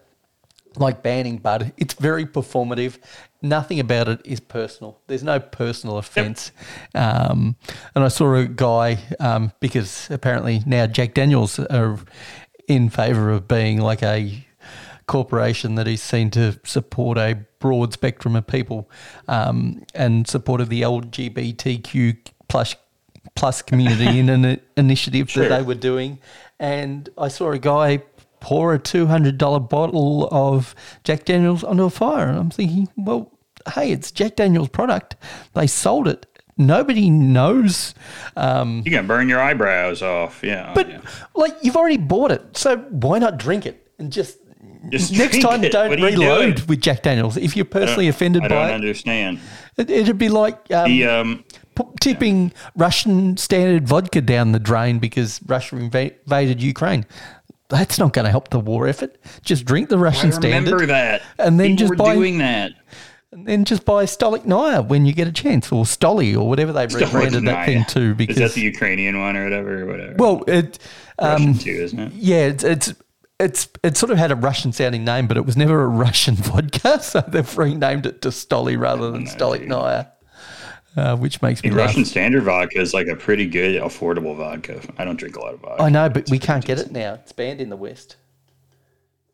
like 0.77 1.03
banning 1.03 1.37
Bud. 1.37 1.73
It's 1.77 1.93
very 1.93 2.25
performative. 2.25 2.97
Nothing 3.41 3.79
about 3.79 4.07
it 4.07 4.21
is 4.23 4.39
personal. 4.39 4.99
There's 5.07 5.23
no 5.23 5.39
personal 5.39 5.97
offence. 5.97 6.51
Um, 6.95 7.55
and 7.95 8.03
I 8.03 8.07
saw 8.07 8.33
a 8.35 8.47
guy 8.47 8.99
um, 9.19 9.51
because 9.59 10.07
apparently 10.09 10.61
now 10.65 10.87
Jack 10.87 11.13
Daniels 11.13 11.59
are 11.59 11.99
in 12.67 12.89
favour 12.89 13.29
of 13.31 13.47
being 13.47 13.81
like 13.81 14.01
a 14.03 14.45
corporation 15.05 15.75
that 15.75 15.87
is 15.87 16.01
seen 16.01 16.29
to 16.31 16.57
support 16.63 17.17
a 17.17 17.37
broad 17.59 17.93
spectrum 17.93 18.35
of 18.35 18.47
people 18.47 18.89
um, 19.27 19.83
and 19.93 20.27
of 20.61 20.69
the 20.69 20.81
LGBTQ 20.81 22.17
plus 22.47 22.75
plus 23.35 23.61
community 23.61 24.19
in 24.19 24.29
an 24.29 24.59
initiative 24.77 25.29
Sure. 25.29 25.47
that 25.47 25.57
they 25.57 25.63
were 25.63 25.75
doing. 25.75 26.19
And 26.59 27.09
I 27.17 27.27
saw 27.27 27.51
a 27.51 27.59
guy 27.59 28.03
pour 28.43 28.73
a 28.73 28.79
two 28.79 29.07
hundred 29.07 29.37
dollar 29.37 29.61
bottle 29.61 30.27
of 30.29 30.75
Jack 31.05 31.23
Daniels 31.23 31.63
onto 31.63 31.83
a 31.83 31.89
fire, 31.89 32.27
and 32.27 32.37
I'm 32.37 32.49
thinking, 32.51 32.89
well, 32.97 33.31
hey, 33.73 33.91
it's 33.91 34.11
Jack 34.11 34.35
Daniels 34.35 34.67
product. 34.67 35.15
They 35.53 35.65
sold 35.65 36.07
it. 36.09 36.25
Nobody 36.57 37.09
knows. 37.09 37.95
Um, 38.35 38.83
You 38.85 38.91
can 38.91 39.07
burn 39.07 39.29
your 39.29 39.39
eyebrows 39.39 40.01
off. 40.03 40.41
Yeah. 40.43 40.71
but 40.75 40.89
yeah. 40.89 40.99
like 41.33 41.55
you've 41.63 41.77
already 41.77 41.97
bought 41.97 42.31
it, 42.31 42.55
so 42.57 42.77
why 42.77 43.17
not 43.17 43.37
drink 43.37 43.65
it 43.65 43.87
and 43.97 44.11
just. 44.11 44.37
Just 44.89 45.13
next 45.17 45.39
time, 45.41 45.63
it. 45.63 45.71
don't 45.71 45.89
What 45.91 45.99
reload 46.01 46.59
with 46.67 46.81
Jack 46.81 47.03
Daniels. 47.03 47.37
If 47.37 47.55
you're 47.55 47.63
personally 47.63 48.09
offended 48.09 48.43
I 48.43 48.47
don't 48.49 48.71
understand. 48.71 49.39
it, 49.77 49.89
it'd 49.89 50.17
be 50.17 50.27
like 50.27 50.57
um, 50.73 50.89
The 50.91 51.05
um, 51.07 51.45
p- 51.75 51.85
tipping 52.01 52.51
Russian 52.75 53.37
standard 53.37 53.87
vodka 53.87 54.19
down 54.19 54.51
the 54.51 54.59
drain 54.59 54.99
because 54.99 55.39
Russia 55.45 55.77
inva- 55.77 56.13
invaded 56.25 56.61
Ukraine. 56.61 57.05
That's 57.73 57.97
not 57.99 58.13
going 58.13 58.25
to 58.25 58.31
help 58.31 58.49
the 58.49 58.59
war 58.59 58.87
effort. 58.87 59.17
Just 59.43 59.65
drink 59.65 59.89
the 59.89 59.97
I 59.97 60.01
Russian 60.01 60.29
remember 60.29 60.47
standard, 60.79 60.89
that. 60.89 61.21
and 61.39 61.59
then 61.59 61.71
People 61.75 61.87
just 61.89 61.97
buy- 61.97 62.13
doing 62.15 62.37
that. 62.37 62.71
and 63.31 63.45
then 63.47 63.65
just 63.65 63.83
buy 63.83 64.05
Stolichnaya 64.05 64.87
when 64.87 65.05
you 65.05 65.13
get 65.13 65.27
a 65.27 65.31
chance, 65.31 65.71
or 65.71 65.83
Stoli, 65.85 66.35
or 66.39 66.47
whatever 66.47 66.71
they 66.71 66.85
rebranded 66.87 67.45
that 67.45 67.65
thing 67.65 67.83
to. 67.85 68.11
Is 68.11 68.15
Because 68.15 68.35
that 68.37 68.53
the 68.53 68.61
Ukrainian 68.61 69.19
one 69.19 69.35
or 69.35 69.43
whatever? 69.45 69.81
Or 69.83 69.85
whatever. 69.87 70.15
well, 70.17 70.43
it 70.47 70.77
Russian 71.19 71.49
um, 71.49 71.57
too, 71.57 71.71
isn't 71.71 71.99
it? 71.99 72.13
yeah, 72.13 72.45
it's, 72.45 72.63
it's 72.63 72.93
it's 73.39 73.67
it 73.83 73.97
sort 73.97 74.11
of 74.11 74.17
had 74.19 74.31
a 74.31 74.35
Russian 74.35 74.71
sounding 74.71 75.03
name, 75.03 75.27
but 75.27 75.35
it 75.37 75.45
was 75.45 75.57
never 75.57 75.81
a 75.83 75.87
Russian 76.05 76.35
vodka, 76.35 77.01
so 77.01 77.21
they've 77.27 77.57
renamed 77.57 78.05
it 78.05 78.21
to 78.21 78.29
Stoli 78.29 78.77
rather 78.79 79.09
than 79.11 79.25
Stolichnaya, 79.25 80.09
uh, 80.95 81.15
which 81.17 81.41
makes 81.41 81.63
me. 81.63 81.69
Russian 81.69 82.05
standard 82.05 82.43
vodka 82.43 82.79
is 82.79 82.93
like 82.93 83.07
a 83.07 83.15
pretty 83.15 83.45
good, 83.47 83.81
affordable 83.81 84.35
vodka. 84.35 84.81
I 84.97 85.05
don't 85.05 85.17
drink 85.17 85.35
a 85.35 85.39
lot 85.39 85.53
of 85.53 85.59
vodka. 85.61 85.83
I 85.83 85.89
know, 85.89 86.09
but 86.09 86.29
we 86.29 86.39
can't 86.39 86.63
get 86.65 86.79
it 86.79 86.91
now. 86.91 87.15
It's 87.15 87.31
banned 87.31 87.61
in 87.61 87.69
the 87.69 87.77
West. 87.77 88.17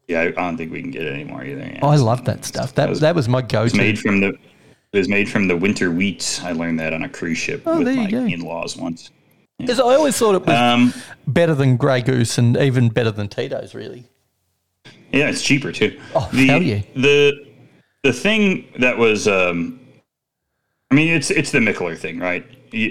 Yeah, 0.07 0.22
I 0.22 0.31
don't 0.31 0.57
think 0.57 0.72
we 0.72 0.81
can 0.81 0.90
get 0.91 1.03
it 1.03 1.14
anymore 1.14 1.44
either. 1.44 1.61
Yeah, 1.61 1.86
I 1.86 1.95
love 1.98 2.26
that 2.26 2.44
stuff. 2.45 2.73
That 2.76 2.90
was- 2.90 2.99
that 3.02 3.14
was 3.15 3.30
my 3.30 3.41
go-to. 3.44 3.77
made 3.77 3.99
from 3.99 4.22
the. 4.22 4.30
It 4.91 4.98
was 4.98 5.07
made 5.07 5.30
from 5.30 5.48
the 5.48 5.56
winter 5.56 5.91
wheat. 5.91 6.41
I 6.44 6.52
learned 6.52 6.80
that 6.80 6.94
on 6.94 7.03
a 7.03 7.10
cruise 7.10 7.38
ship 7.38 7.61
Oh, 7.68 7.77
with 7.77 7.95
my 7.95 8.07
in-laws 8.07 8.76
once. 8.76 9.11
Because 9.60 9.80
I 9.80 9.84
always 9.84 10.18
thought 10.18 10.34
it 10.34 10.45
was 10.45 10.56
Um, 10.57 10.94
better 11.27 11.53
than 11.53 11.77
Grey 11.77 12.02
Goose 12.02 12.40
and 12.40 12.57
even 12.57 12.90
better 12.90 13.11
than 13.11 13.27
Tito's. 13.27 13.76
Really. 13.76 14.06
Yeah, 15.11 15.30
it's 15.30 15.44
cheaper 15.44 15.72
too. 15.72 15.99
Oh, 16.15 16.27
the, 16.34 16.48
hell 16.48 16.64
yeah. 16.64 16.81
The 16.95 17.34
the 18.02 18.14
thing 18.14 18.65
that 18.80 18.98
was, 18.98 19.27
um, 19.27 19.80
I 20.91 20.95
mean, 20.95 21.09
it's 21.13 21.29
it's 21.29 21.51
the 21.51 21.59
Mikkeller 21.59 21.97
thing, 21.97 22.19
right? 22.19 22.45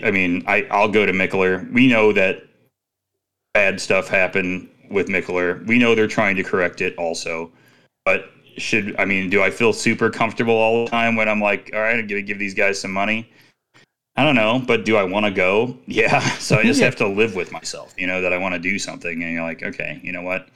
I 0.04 0.10
mean, 0.10 0.44
I 0.46 0.66
I'll 0.70 0.88
go 0.88 1.04
to 1.04 1.12
Mikkeller. 1.12 1.70
We 1.72 1.86
know 1.88 2.12
that 2.12 2.44
bad 3.54 3.80
stuff 3.80 4.08
happened 4.08 4.68
with 4.90 5.08
Mikkeller. 5.08 5.66
We 5.66 5.78
know 5.78 5.94
they're 5.94 6.06
trying 6.06 6.36
to 6.36 6.42
correct 6.42 6.80
it, 6.80 6.96
also. 6.96 7.50
But 8.04 8.30
should 8.56 8.94
I 8.98 9.04
mean, 9.04 9.30
do 9.30 9.42
I 9.42 9.50
feel 9.50 9.72
super 9.72 10.10
comfortable 10.10 10.54
all 10.54 10.84
the 10.84 10.90
time 10.90 11.16
when 11.16 11.28
I'm 11.28 11.40
like, 11.40 11.70
all 11.74 11.80
right, 11.80 11.98
I'm 11.98 12.06
gonna 12.06 12.22
give 12.22 12.38
these 12.38 12.54
guys 12.54 12.80
some 12.80 12.92
money? 12.92 13.30
I 14.16 14.24
don't 14.24 14.34
know, 14.34 14.60
but 14.66 14.84
do 14.84 14.96
I 14.96 15.04
want 15.04 15.26
to 15.26 15.30
go? 15.30 15.76
Yeah. 15.86 16.20
So 16.38 16.58
I 16.58 16.64
just 16.64 16.80
Yeah. 16.80 16.86
have 16.86 16.96
to 16.96 17.06
live 17.06 17.34
with 17.36 17.52
myself, 17.52 17.94
you 17.96 18.06
know, 18.06 18.20
that 18.20 18.32
I 18.32 18.38
want 18.38 18.52
to 18.54 18.58
do 18.58 18.78
something. 18.78 19.22
And 19.22 19.32
you're 19.32 19.42
like, 19.42 19.62
okay, 19.62 20.00
you 20.02 20.10
know 20.12 20.22
what? 20.22 20.48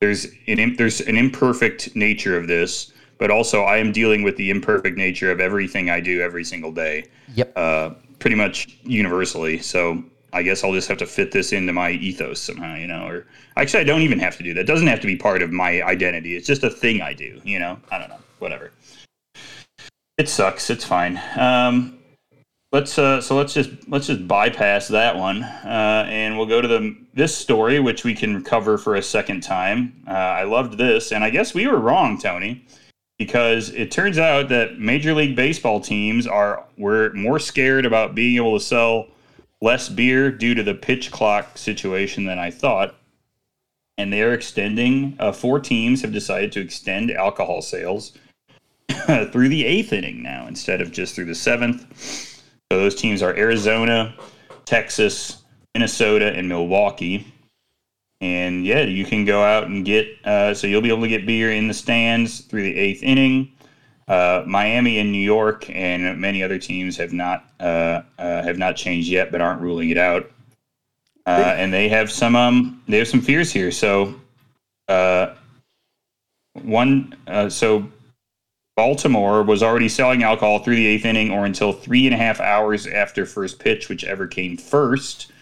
There's 0.00 0.26
an 0.46 0.76
there's 0.76 1.00
an 1.00 1.16
imperfect 1.16 1.94
nature 1.96 2.36
of 2.36 2.46
this, 2.48 2.92
but 3.18 3.30
also 3.30 3.62
I 3.62 3.78
am 3.78 3.92
dealing 3.92 4.22
with 4.22 4.36
the 4.36 4.50
imperfect 4.50 4.96
nature 4.96 5.30
of 5.30 5.40
everything 5.40 5.90
I 5.90 6.00
do 6.00 6.20
every 6.20 6.44
single 6.44 6.72
day, 6.72 7.04
Yep. 7.34 7.52
uh, 7.56 7.90
pretty 8.18 8.36
much 8.36 8.78
universally. 8.84 9.58
So 9.58 10.02
I 10.32 10.42
guess 10.42 10.64
I'll 10.64 10.72
just 10.72 10.88
have 10.88 10.98
to 10.98 11.06
fit 11.06 11.32
this 11.32 11.52
into 11.52 11.72
my 11.72 11.90
ethos 11.90 12.40
somehow, 12.40 12.74
you 12.76 12.86
know. 12.86 13.06
Or 13.06 13.26
actually, 13.56 13.80
I 13.80 13.84
don't 13.84 14.02
even 14.02 14.18
have 14.18 14.36
to 14.38 14.42
do 14.42 14.54
that. 14.54 14.60
It 14.60 14.66
doesn't 14.66 14.86
have 14.86 15.00
to 15.00 15.06
be 15.06 15.16
part 15.16 15.42
of 15.42 15.52
my 15.52 15.82
identity. 15.82 16.36
It's 16.36 16.46
just 16.46 16.62
a 16.64 16.70
thing 16.70 17.02
I 17.02 17.12
do, 17.12 17.40
you 17.44 17.58
know. 17.58 17.78
I 17.90 17.98
don't 17.98 18.08
know, 18.08 18.20
whatever. 18.38 18.72
It 20.18 20.28
sucks. 20.28 20.70
It's 20.70 20.84
fine. 20.84 21.20
Um, 21.36 21.98
let's 22.72 22.98
uh, 22.98 23.20
so 23.20 23.36
let's 23.36 23.52
just 23.52 23.70
let's 23.88 24.06
just 24.06 24.26
bypass 24.26 24.88
that 24.88 25.16
one, 25.16 25.42
uh, 25.42 26.06
and 26.08 26.36
we'll 26.36 26.46
go 26.46 26.60
to 26.60 26.68
the 26.68 26.96
this 27.14 27.36
story, 27.36 27.80
which 27.80 28.04
we 28.04 28.14
can 28.14 28.42
cover 28.42 28.78
for 28.78 28.94
a 28.94 29.02
second 29.02 29.42
time. 29.42 30.02
Uh, 30.06 30.12
I 30.12 30.44
loved 30.44 30.78
this, 30.78 31.12
and 31.12 31.22
I 31.24 31.30
guess 31.30 31.54
we 31.54 31.66
were 31.66 31.78
wrong, 31.78 32.18
Tony, 32.18 32.64
because 33.24 33.70
it 33.70 33.92
turns 33.92 34.18
out 34.18 34.48
that 34.48 34.80
Major 34.80 35.14
League 35.14 35.36
Baseball 35.36 35.80
teams 35.80 36.26
are 36.26 36.64
were 36.76 37.12
more 37.14 37.38
scared 37.38 37.86
about 37.86 38.16
being 38.16 38.34
able 38.34 38.58
to 38.58 38.64
sell 38.64 39.06
less 39.60 39.88
beer 39.88 40.32
due 40.32 40.56
to 40.56 40.62
the 40.64 40.74
pitch 40.74 41.12
clock 41.12 41.56
situation 41.56 42.24
than 42.24 42.40
I 42.40 42.50
thought. 42.50 42.96
And 43.96 44.12
they 44.12 44.22
are 44.22 44.32
extending. 44.32 45.16
Uh, 45.20 45.30
four 45.30 45.60
teams 45.60 46.02
have 46.02 46.12
decided 46.12 46.50
to 46.52 46.60
extend 46.60 47.12
alcohol 47.12 47.62
sales 47.62 48.18
through 49.30 49.50
the 49.50 49.64
eighth 49.64 49.92
inning 49.92 50.20
now 50.20 50.48
instead 50.48 50.80
of 50.80 50.90
just 50.90 51.14
through 51.14 51.26
the 51.26 51.34
seventh. 51.36 51.86
So 52.72 52.78
those 52.80 52.96
teams 52.96 53.22
are 53.22 53.36
Arizona, 53.36 54.16
Texas, 54.64 55.44
Minnesota, 55.74 56.32
and 56.32 56.48
Milwaukee. 56.48 57.32
And 58.22 58.64
yeah, 58.64 58.82
you 58.82 59.04
can 59.04 59.24
go 59.24 59.42
out 59.42 59.64
and 59.64 59.84
get. 59.84 60.06
Uh, 60.24 60.54
so 60.54 60.68
you'll 60.68 60.80
be 60.80 60.90
able 60.90 61.02
to 61.02 61.08
get 61.08 61.26
beer 61.26 61.50
in 61.50 61.66
the 61.66 61.74
stands 61.74 62.42
through 62.42 62.62
the 62.62 62.76
eighth 62.76 63.02
inning. 63.02 63.50
Uh, 64.06 64.44
Miami 64.46 64.98
and 65.00 65.10
New 65.10 65.18
York 65.18 65.68
and 65.68 66.20
many 66.20 66.42
other 66.42 66.58
teams 66.58 66.96
have 66.96 67.12
not 67.12 67.50
uh, 67.58 68.02
uh, 68.18 68.42
have 68.42 68.58
not 68.58 68.76
changed 68.76 69.08
yet, 69.08 69.32
but 69.32 69.40
aren't 69.40 69.60
ruling 69.60 69.90
it 69.90 69.98
out. 69.98 70.30
uh, 71.26 71.54
and 71.56 71.72
they 71.72 71.88
have 71.88 72.10
some 72.10 72.36
um 72.36 72.82
they 72.88 72.98
have 72.98 73.08
some 73.08 73.20
fears 73.20 73.52
here. 73.52 73.70
So, 73.72 74.14
uh, 74.88 75.34
one 76.62 77.14
uh, 77.26 77.48
so 77.48 77.88
Baltimore 78.76 79.42
was 79.42 79.62
already 79.62 79.88
selling 79.88 80.22
alcohol 80.22 80.60
through 80.60 80.76
the 80.76 80.86
eighth 80.86 81.04
inning 81.04 81.30
or 81.32 81.44
until 81.44 81.72
three 81.72 82.06
and 82.06 82.14
a 82.14 82.18
half 82.18 82.40
hours 82.40 82.86
after 82.86 83.26
first 83.26 83.58
pitch, 83.58 83.88
whichever 83.88 84.26
came 84.26 84.56
first. 84.56 85.32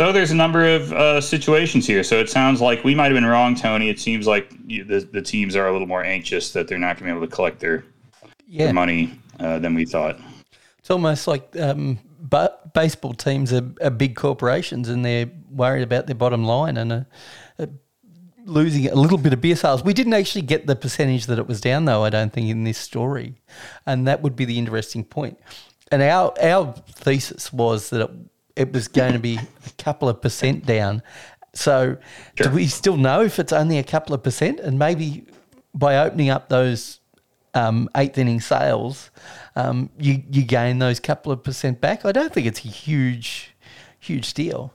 So 0.00 0.12
there's 0.12 0.30
a 0.30 0.34
number 0.34 0.64
of 0.66 0.94
uh, 0.94 1.20
situations 1.20 1.86
here. 1.86 2.02
So 2.02 2.18
it 2.20 2.30
sounds 2.30 2.62
like 2.62 2.84
we 2.84 2.94
might 2.94 3.12
have 3.12 3.16
been 3.16 3.26
wrong, 3.26 3.54
Tony. 3.54 3.90
It 3.90 4.00
seems 4.00 4.26
like 4.26 4.48
the 4.66 5.06
the 5.12 5.20
teams 5.20 5.54
are 5.54 5.68
a 5.68 5.72
little 5.72 5.86
more 5.86 6.02
anxious 6.02 6.54
that 6.54 6.68
they're 6.68 6.78
not 6.78 6.96
going 6.96 7.08
to 7.08 7.12
be 7.12 7.18
able 7.18 7.28
to 7.28 7.36
collect 7.36 7.60
their, 7.60 7.84
Yeah, 8.46 8.64
their 8.64 8.72
money 8.72 9.12
uh, 9.40 9.58
than 9.58 9.74
we 9.74 9.84
thought. 9.84 10.18
it's 10.78 10.90
almost 10.90 11.26
like 11.28 11.54
um, 11.60 11.98
but 12.18 12.72
baseball 12.72 13.12
teams 13.12 13.52
are, 13.52 13.70
are 13.82 13.90
big 13.90 14.16
corporations 14.16 14.88
and 14.88 15.04
they're 15.04 15.30
worried 15.50 15.82
about 15.82 16.06
their 16.06 16.16
bottom 16.16 16.46
line 16.46 16.78
and 16.78 16.92
are, 16.92 17.06
are 17.58 17.68
losing 18.46 18.86
a 18.88 18.94
little 18.94 19.18
bit 19.18 19.34
of 19.34 19.42
beer 19.42 19.54
sales. 19.54 19.84
We 19.84 19.92
didn't 19.92 20.14
actually 20.14 20.46
get 20.46 20.66
the 20.66 20.76
percentage 20.76 21.26
that 21.26 21.38
it 21.38 21.46
was 21.46 21.60
down, 21.60 21.84
though. 21.84 22.04
I 22.04 22.08
don't 22.08 22.32
think 22.32 22.48
in 22.48 22.64
this 22.64 22.78
story, 22.78 23.42
and 23.84 24.08
that 24.08 24.22
would 24.22 24.34
be 24.34 24.46
the 24.46 24.56
interesting 24.56 25.04
point. 25.04 25.38
And 25.92 26.00
our 26.00 26.32
our 26.40 26.72
thesis 26.88 27.52
was 27.52 27.90
that 27.90 28.00
it, 28.00 28.10
it 28.60 28.74
was 28.74 28.88
going 28.88 29.14
to 29.14 29.18
be 29.18 29.36
a 29.38 29.82
couple 29.82 30.08
of 30.08 30.20
percent 30.20 30.66
down. 30.66 31.02
So, 31.54 31.96
do 32.36 32.50
we 32.50 32.66
still 32.66 32.98
know 32.98 33.22
if 33.22 33.38
it's 33.38 33.52
only 33.52 33.78
a 33.78 33.82
couple 33.82 34.14
of 34.14 34.22
percent? 34.22 34.60
And 34.60 34.78
maybe 34.78 35.24
by 35.74 35.96
opening 35.96 36.28
up 36.28 36.50
those 36.50 37.00
um, 37.54 37.88
eighth 37.96 38.18
inning 38.18 38.40
sales, 38.40 39.10
um, 39.56 39.88
you 39.98 40.22
you 40.30 40.42
gain 40.44 40.78
those 40.78 41.00
couple 41.00 41.32
of 41.32 41.42
percent 41.42 41.80
back. 41.80 42.04
I 42.04 42.12
don't 42.12 42.32
think 42.32 42.46
it's 42.46 42.64
a 42.64 42.68
huge, 42.68 43.56
huge 43.98 44.34
deal. 44.34 44.72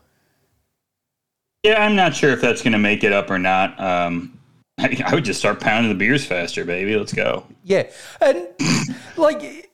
Yeah, 1.63 1.83
I'm 1.83 1.95
not 1.95 2.15
sure 2.15 2.31
if 2.31 2.41
that's 2.41 2.61
going 2.61 2.73
to 2.73 2.79
make 2.79 3.03
it 3.03 3.13
up 3.13 3.29
or 3.29 3.39
not. 3.39 3.79
Um, 3.79 4.39
I, 4.79 5.01
I 5.05 5.15
would 5.15 5.25
just 5.25 5.39
start 5.39 5.59
pounding 5.59 5.91
the 5.91 5.97
beers 5.97 6.25
faster, 6.25 6.65
baby. 6.65 6.97
Let's 6.97 7.13
go. 7.13 7.45
Yeah, 7.63 7.89
and 8.19 8.47
like 9.15 9.64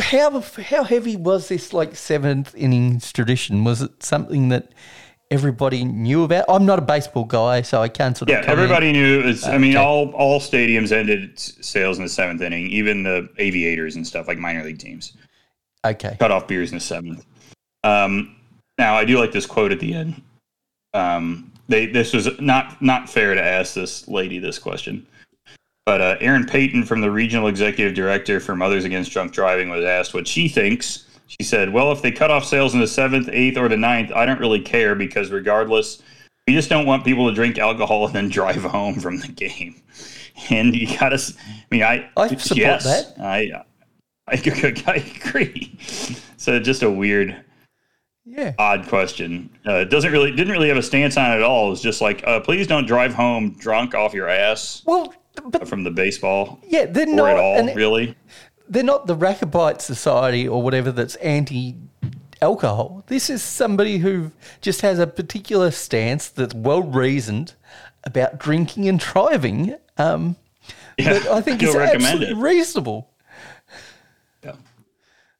how 0.00 0.40
how 0.40 0.84
heavy 0.84 1.16
was 1.16 1.48
this 1.48 1.72
like 1.72 1.96
seventh 1.96 2.54
innings 2.54 3.12
tradition? 3.12 3.64
Was 3.64 3.82
it 3.82 4.02
something 4.02 4.48
that 4.48 4.72
everybody 5.30 5.84
knew 5.84 6.24
about? 6.24 6.44
I'm 6.48 6.66
not 6.66 6.78
a 6.78 6.82
baseball 6.82 7.24
guy, 7.24 7.62
so 7.62 7.80
I 7.82 7.88
can't 7.88 8.16
sort 8.16 8.30
of. 8.30 8.34
Yeah, 8.36 8.50
everybody 8.50 8.92
knew. 8.92 9.20
It 9.20 9.26
was, 9.26 9.44
I 9.44 9.58
mean, 9.58 9.76
Okay. 9.76 9.84
all 9.84 10.10
all 10.12 10.40
stadiums 10.40 10.92
ended 10.92 11.38
sales 11.38 11.98
in 11.98 12.04
the 12.04 12.10
seventh 12.10 12.42
inning, 12.42 12.66
even 12.68 13.02
the 13.02 13.28
aviators 13.38 13.96
and 13.96 14.06
stuff 14.06 14.26
like 14.28 14.38
minor 14.38 14.64
league 14.64 14.78
teams 14.78 15.16
Okay, 15.84 16.16
cut 16.18 16.30
off 16.30 16.46
beers 16.48 16.72
in 16.72 16.78
the 16.78 16.84
seventh. 16.84 17.24
Um, 17.84 18.36
now, 18.78 18.96
I 18.96 19.04
do 19.04 19.18
like 19.18 19.32
this 19.32 19.46
quote 19.46 19.72
at 19.72 19.80
the 19.80 19.94
end. 19.94 20.20
Um, 20.94 21.52
they 21.68 21.86
this 21.86 22.12
was 22.12 22.28
not 22.40 22.82
not 22.82 23.08
fair 23.08 23.34
to 23.34 23.42
ask 23.42 23.74
this 23.74 24.08
lady 24.08 24.38
this 24.38 24.58
question, 24.58 25.06
but 25.86 26.00
uh, 26.00 26.16
Aaron 26.20 26.46
Payton 26.46 26.84
from 26.84 27.00
the 27.00 27.10
regional 27.10 27.48
executive 27.48 27.94
director 27.94 28.40
for 28.40 28.54
Mothers 28.54 28.84
Against 28.84 29.12
Drunk 29.12 29.32
Driving 29.32 29.70
was 29.70 29.84
asked 29.84 30.14
what 30.14 30.26
she 30.26 30.48
thinks. 30.48 31.06
She 31.26 31.44
said, 31.44 31.72
"Well, 31.72 31.92
if 31.92 32.02
they 32.02 32.10
cut 32.10 32.30
off 32.30 32.44
sales 32.44 32.74
in 32.74 32.80
the 32.80 32.86
seventh, 32.86 33.28
eighth, 33.32 33.56
or 33.56 33.68
the 33.68 33.76
ninth, 33.76 34.12
I 34.12 34.26
don't 34.26 34.40
really 34.40 34.60
care 34.60 34.94
because 34.94 35.30
regardless, 35.30 36.02
we 36.46 36.54
just 36.54 36.68
don't 36.68 36.86
want 36.86 37.04
people 37.04 37.28
to 37.28 37.34
drink 37.34 37.58
alcohol 37.58 38.06
and 38.06 38.14
then 38.14 38.28
drive 38.28 38.62
home 38.62 39.00
from 39.00 39.18
the 39.18 39.28
game." 39.28 39.80
And 40.48 40.74
you 40.74 40.86
got 40.98 41.10
to, 41.10 41.16
I 41.16 41.64
mean, 41.70 41.82
I 41.82 42.08
I 42.16 42.28
support 42.28 42.58
yes, 42.58 42.84
that. 42.84 43.22
I, 43.22 43.62
I, 44.26 44.40
I 44.86 44.94
agree. 45.16 45.76
So 46.36 46.58
just 46.58 46.82
a 46.82 46.90
weird 46.90 47.44
yeah, 48.24 48.54
odd 48.58 48.86
question. 48.88 49.50
Uh, 49.66 49.76
it 49.76 49.90
doesn't 49.90 50.12
really 50.12 50.30
didn't 50.30 50.52
really 50.52 50.68
have 50.68 50.76
a 50.76 50.82
stance 50.82 51.16
on 51.16 51.32
it 51.32 51.36
at 51.36 51.42
all. 51.42 51.66
It 51.66 51.70
was 51.70 51.82
just 51.82 52.00
like, 52.00 52.22
uh, 52.26 52.40
please 52.40 52.66
don't 52.66 52.86
drive 52.86 53.12
home 53.12 53.50
drunk 53.58 53.94
off 53.94 54.14
your 54.14 54.28
ass 54.28 54.82
well, 54.86 55.12
but 55.46 55.68
from 55.68 55.84
the 55.84 55.90
baseball 55.90 56.60
yeah, 56.66 56.86
they're 56.86 57.08
or 57.08 57.14
not 57.14 57.30
at 57.30 57.36
all. 57.38 57.56
and 57.56 57.76
really? 57.76 58.14
they're 58.68 58.82
not 58.84 59.06
the 59.06 59.16
Rechabite 59.16 59.80
Society 59.80 60.46
or 60.46 60.62
whatever 60.62 60.92
that's 60.92 61.14
anti 61.16 61.76
alcohol. 62.42 63.04
This 63.08 63.28
is 63.30 63.42
somebody 63.42 63.98
who 63.98 64.32
just 64.60 64.80
has 64.82 64.98
a 64.98 65.06
particular 65.06 65.70
stance 65.70 66.28
that's 66.28 66.54
well 66.54 66.82
reasoned 66.82 67.54
about 68.04 68.38
drinking 68.38 68.88
and 68.88 68.98
driving. 68.98 69.76
Um, 69.98 70.36
Yeah, 70.98 71.14
that 71.14 71.26
I 71.28 71.40
think 71.40 71.62
is 71.64 71.74
absolutely 71.74 72.28
it. 72.28 72.36
reasonable. 72.36 73.10
Yeah, 74.44 74.54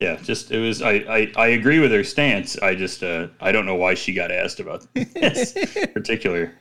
yeah. 0.00 0.16
Just 0.16 0.50
it 0.50 0.58
was. 0.58 0.82
I, 0.82 0.92
I 1.08 1.32
I 1.36 1.46
agree 1.48 1.78
with 1.78 1.90
her 1.92 2.04
stance. 2.04 2.58
I 2.58 2.74
just 2.74 3.02
uh, 3.02 3.28
I 3.40 3.52
don't 3.52 3.66
know 3.66 3.76
why 3.76 3.94
she 3.94 4.12
got 4.12 4.30
asked 4.30 4.60
about 4.60 4.86
this 4.94 5.52
particular 5.94 6.52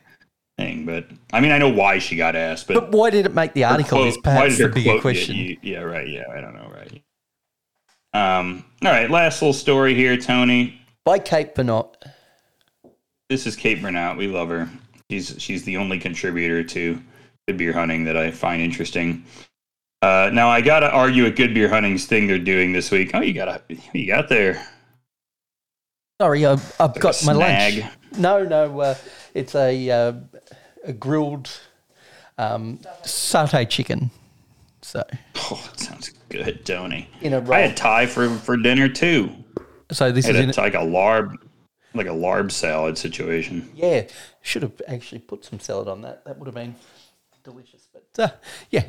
thing, 0.60 0.86
but 0.86 1.06
I 1.31 1.40
mean 1.40 1.52
I 1.52 1.57
know 1.57 1.69
why 1.69 1.99
she 1.99 2.15
got 2.15 2.36
asked, 2.36 2.68
but, 2.68 2.73
But 2.76 2.91
why 2.91 3.10
did 3.10 3.26
it 3.26 3.34
make 3.34 3.53
the 3.53 3.64
article? 3.64 3.99
quote- 3.99 4.07
is 4.10 4.18
why 4.18 4.22
perhaps 4.23 4.57
the 4.57 4.68
bigger 4.69 4.91
quote 4.91 5.02
question. 5.02 5.36
you- 5.36 5.57
yeah, 5.61 5.80
right. 5.80 6.07
Yeah, 6.07 6.26
I 6.36 6.41
don't 6.41 6.53
know, 6.53 6.69
right. 6.73 7.02
Um. 8.14 8.65
All 8.84 8.91
right. 8.91 9.10
Last 9.10 9.41
little 9.41 9.53
story 9.53 9.94
here, 9.94 10.18
Tony. 10.18 10.81
By 11.06 11.19
Kate 11.19 11.53
Bernot. 11.53 11.94
This 13.30 13.45
is 13.45 13.56
Kate 13.56 13.80
Bernot. 13.81 14.18
We 14.18 14.27
love 14.27 14.49
her. 14.49 14.68
She's 15.11 15.36
she's 15.38 15.64
the 15.64 15.77
only 15.77 15.99
contributor 15.99 16.64
to 16.64 16.99
Good 17.48 17.57
Beer 17.57 17.72
Hunting 17.73 18.03
that 18.06 18.18
I 18.18 18.31
find 18.31 18.61
interesting. 18.64 19.23
Uh, 20.02 20.31
now 20.34 20.49
I 20.49 20.61
gotta 20.61 20.90
argue 20.90 21.23
with 21.26 21.36
Good 21.36 21.53
Beer 21.53 21.69
Hunting's 21.69 22.06
thing 22.07 22.26
they're 22.26 22.40
doing 22.40 22.72
this 22.73 22.90
week. 22.90 23.11
Oh, 23.14 23.22
you 23.22 23.34
gotta 23.34 23.61
you 23.94 24.07
got 24.07 24.27
there. 24.27 24.65
Sorry, 26.19 26.45
I've, 26.45 26.76
I've 26.80 26.99
got 26.99 27.23
my 27.26 27.31
lunch. 27.34 27.84
No, 28.18 28.44
no, 28.44 28.80
uh, 28.80 28.95
it's 29.34 29.56
a 29.56 29.90
uh, 29.90 30.14
a 30.86 30.94
grilled 30.94 31.49
um, 32.38 32.80
satay 33.03 33.68
chicken. 33.69 34.11
So, 34.81 35.03
Oh, 35.52 35.61
that 35.69 35.80
sounds 35.80 36.10
good, 36.30 36.65
Tony. 36.65 37.10
In 37.22 37.34
a 37.34 37.38
I 37.38 37.40
roll. 37.41 37.53
had 37.53 37.77
Thai 37.77 38.06
for 38.06 38.30
for 38.30 38.56
dinner 38.57 38.88
too. 38.90 39.30
so 39.91 40.11
this 40.11 40.26
I 40.26 40.30
is 40.30 40.36
had 40.38 40.44
in 40.45 40.49
a, 40.52 40.61
like 40.61 40.73
a 40.73 40.77
larb, 40.77 41.36
like 41.94 42.07
a 42.07 42.11
larb 42.11 42.52
salad 42.52 42.98
situation. 42.98 43.69
yeah. 43.76 44.03
Should 44.41 44.64
have 44.64 44.81
actually 44.88 45.19
put 45.19 45.44
some 45.45 45.60
salad 45.60 45.88
on 45.90 46.02
that. 46.03 46.23
That 46.26 46.38
would 46.40 46.48
have 46.48 46.56
been 46.56 46.76
delicious. 47.44 47.88
But 47.94 48.23
uh, 48.23 48.36
yeah, 48.72 48.86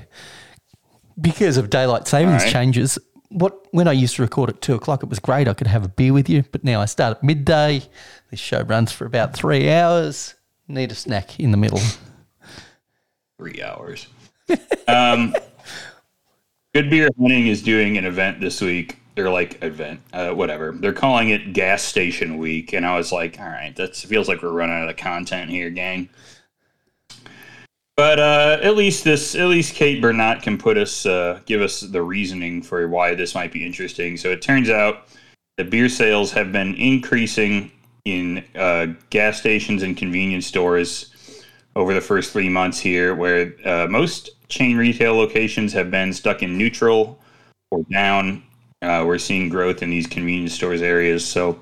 because 1.21 1.57
of 1.57 1.71
daylight 1.71 2.07
savings 2.07 2.43
Alright. 2.43 2.53
changes. 2.53 2.99
What 3.31 3.67
when 3.73 3.89
I 3.89 3.93
used 3.93 4.17
to 4.17 4.23
record 4.23 4.51
at 4.51 4.61
two 4.61 4.75
o'clock, 4.75 5.03
it 5.03 5.09
was 5.09 5.19
great. 5.19 5.49
I 5.49 5.55
could 5.55 5.67
have 5.69 5.85
a 5.85 5.89
beer 5.89 6.13
with 6.13 6.29
you. 6.29 6.45
But 6.51 6.65
now 6.65 6.81
I 6.81 6.85
start 6.85 7.17
at 7.17 7.23
midday. 7.25 7.83
This 8.31 8.41
show 8.41 8.63
runs 8.63 8.93
for 8.93 9.07
about 9.07 9.35
three 9.35 9.71
hours. 9.71 10.35
Need 10.69 10.93
a 10.93 10.95
snack 10.95 11.41
in 11.41 11.51
the 11.51 11.57
middle. 11.57 11.81
Three 13.39 13.63
hours. 13.63 14.07
um, 14.87 15.35
Good 16.75 16.91
Beer 16.91 17.09
Hunting 17.19 17.49
is 17.49 17.63
doing 17.63 17.97
an 17.97 18.05
event 18.05 18.41
this 18.41 18.61
week. 18.61 18.99
They're 19.17 19.31
like 19.31 19.63
event, 19.65 20.01
uh, 20.13 20.31
whatever. 20.31 20.73
They're 20.73 20.93
calling 20.93 21.31
it 21.31 21.53
Gas 21.53 21.83
Station 21.83 22.39
Week, 22.39 22.73
and 22.73 22.87
I 22.87 22.97
was 22.97 23.11
like, 23.11 23.41
all 23.41 23.47
right, 23.47 23.75
that 23.77 23.97
feels 23.97 24.29
like 24.29 24.43
we're 24.43 24.53
running 24.53 24.77
out 24.77 24.89
of 24.89 24.97
content 24.97 25.51
here, 25.51 25.71
gang. 25.71 26.09
But 28.01 28.19
uh, 28.19 28.57
at 28.63 28.77
least 28.77 29.05
this, 29.05 29.35
at 29.35 29.49
least 29.49 29.75
Kate 29.75 30.01
Bernot 30.01 30.41
can 30.41 30.57
put 30.57 30.79
us, 30.79 31.05
uh, 31.05 31.39
give 31.45 31.61
us 31.61 31.81
the 31.81 32.01
reasoning 32.01 32.63
for 32.63 32.89
why 32.89 33.15
this 33.15 33.35
might 33.35 33.53
be 33.53 33.63
interesting. 33.63 34.17
So 34.17 34.31
it 34.31 34.41
turns 34.41 34.71
out 34.71 35.09
that 35.59 35.69
beer 35.69 35.91
sales 35.91 36.33
have 36.33 36.51
been 36.51 36.75
increasing 36.77 37.71
in 38.07 38.43
uh, 38.57 38.95
gas 39.11 39.39
stations 39.39 39.83
and 39.83 39.99
convenience 39.99 40.47
stores 40.47 41.45
over 41.77 41.93
the 41.93 42.01
first 42.01 42.33
three 42.33 42.49
months 42.49 42.79
here, 42.79 43.15
where 43.15 43.53
uh, 43.67 43.87
most 43.87 44.31
chain 44.49 44.79
retail 44.79 45.15
locations 45.15 45.75
have 45.75 45.91
been 45.91 46.15
stuck 46.15 46.43
in 46.43 46.57
neutral 46.57 47.21
or 47.71 47.83
down. 47.93 48.43
Uh, 48.81 49.05
we're 49.07 49.19
seeing 49.19 49.51
growth 49.51 49.83
in 49.83 49.91
these 49.91 50.07
convenience 50.07 50.55
stores 50.55 50.81
areas. 50.81 51.23
So 51.23 51.61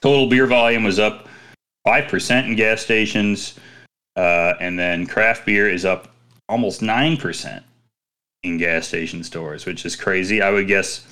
total 0.00 0.26
beer 0.26 0.46
volume 0.46 0.84
was 0.84 0.98
up 0.98 1.28
5% 1.86 2.46
in 2.46 2.56
gas 2.56 2.80
stations. 2.80 3.60
Uh, 4.16 4.54
and 4.60 4.78
then 4.78 5.06
craft 5.06 5.44
beer 5.44 5.68
is 5.68 5.84
up 5.84 6.08
almost 6.48 6.80
9% 6.80 7.62
in 8.42 8.58
gas 8.58 8.88
station 8.88 9.22
stores, 9.22 9.66
which 9.66 9.84
is 9.84 9.96
crazy. 9.96 10.40
I 10.40 10.50
would 10.50 10.66
guess. 10.66 11.06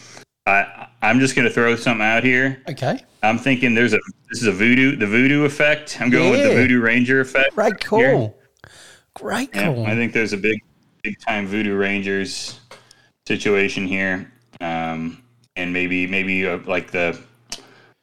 I, 0.46 0.88
I'm 1.02 1.20
just 1.20 1.34
going 1.34 1.46
to 1.46 1.52
throw 1.52 1.74
something 1.76 2.04
out 2.04 2.24
here. 2.24 2.62
Okay, 2.68 3.00
I'm 3.22 3.38
thinking 3.38 3.74
there's 3.74 3.94
a 3.94 4.00
this 4.30 4.42
is 4.42 4.46
a 4.46 4.52
voodoo 4.52 4.96
the 4.96 5.06
voodoo 5.06 5.44
effect. 5.44 5.98
I'm 6.00 6.10
going 6.10 6.30
with 6.30 6.42
the 6.42 6.54
voodoo 6.54 6.80
ranger 6.80 7.20
effect. 7.20 7.54
great 7.54 7.80
cool. 7.80 7.98
Here. 7.98 8.34
Great 9.14 9.50
Yeah. 9.54 9.70
I 9.86 9.94
think 9.94 10.12
there's 10.12 10.32
a 10.32 10.36
big 10.36 10.60
big 11.02 11.18
time 11.20 11.46
voodoo 11.46 11.76
rangers 11.76 12.60
situation 13.26 13.86
here, 13.86 14.30
um, 14.60 15.22
and 15.56 15.72
maybe 15.72 16.06
maybe 16.06 16.46
uh, 16.46 16.58
like 16.66 16.90
the 16.90 17.18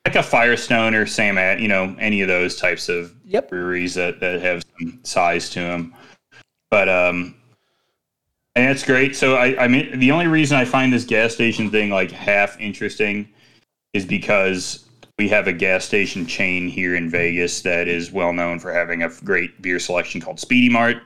like 0.06 0.16
a 0.16 0.24
Firestone 0.24 0.96
or 0.96 1.06
Sam 1.06 1.38
at 1.38 1.60
you 1.60 1.68
know 1.68 1.96
any 2.00 2.22
of 2.22 2.28
those 2.28 2.56
types 2.56 2.90
of 2.90 3.14
Yep. 3.26 3.50
breweries 3.50 3.94
that 3.96 4.20
that 4.20 4.42
have 4.42 4.64
some 4.80 5.00
size 5.04 5.50
to 5.52 5.60
them. 5.60 5.94
But 6.70 6.90
um, 6.90 7.36
and 8.56 8.68
that's 8.68 8.84
great. 8.84 9.16
So 9.16 9.36
I 9.36 9.64
I 9.64 9.68
mean 9.68 10.00
the 10.00 10.12
only 10.12 10.28
reason 10.28 10.58
I 10.58 10.66
find 10.66 10.92
this 10.92 11.06
gas 11.06 11.34
station 11.34 11.70
thing 11.70 11.90
like 11.90 12.12
half 12.12 12.60
interesting 12.60 13.30
is 13.94 14.06
because 14.06 14.86
we 15.18 15.30
have 15.30 15.48
a 15.48 15.54
gas 15.54 15.86
station 15.86 16.26
chain 16.26 16.68
here 16.68 16.96
in 16.96 17.10
Vegas 17.10 17.62
that 17.62 17.88
is 17.88 18.12
well 18.12 18.34
known 18.34 18.60
for 18.60 18.74
having 18.74 19.04
a 19.04 19.10
great 19.24 19.62
beer 19.62 19.80
selection 19.80 20.20
called 20.20 20.38
Speedee 20.38 20.72
Mart. 20.72 20.98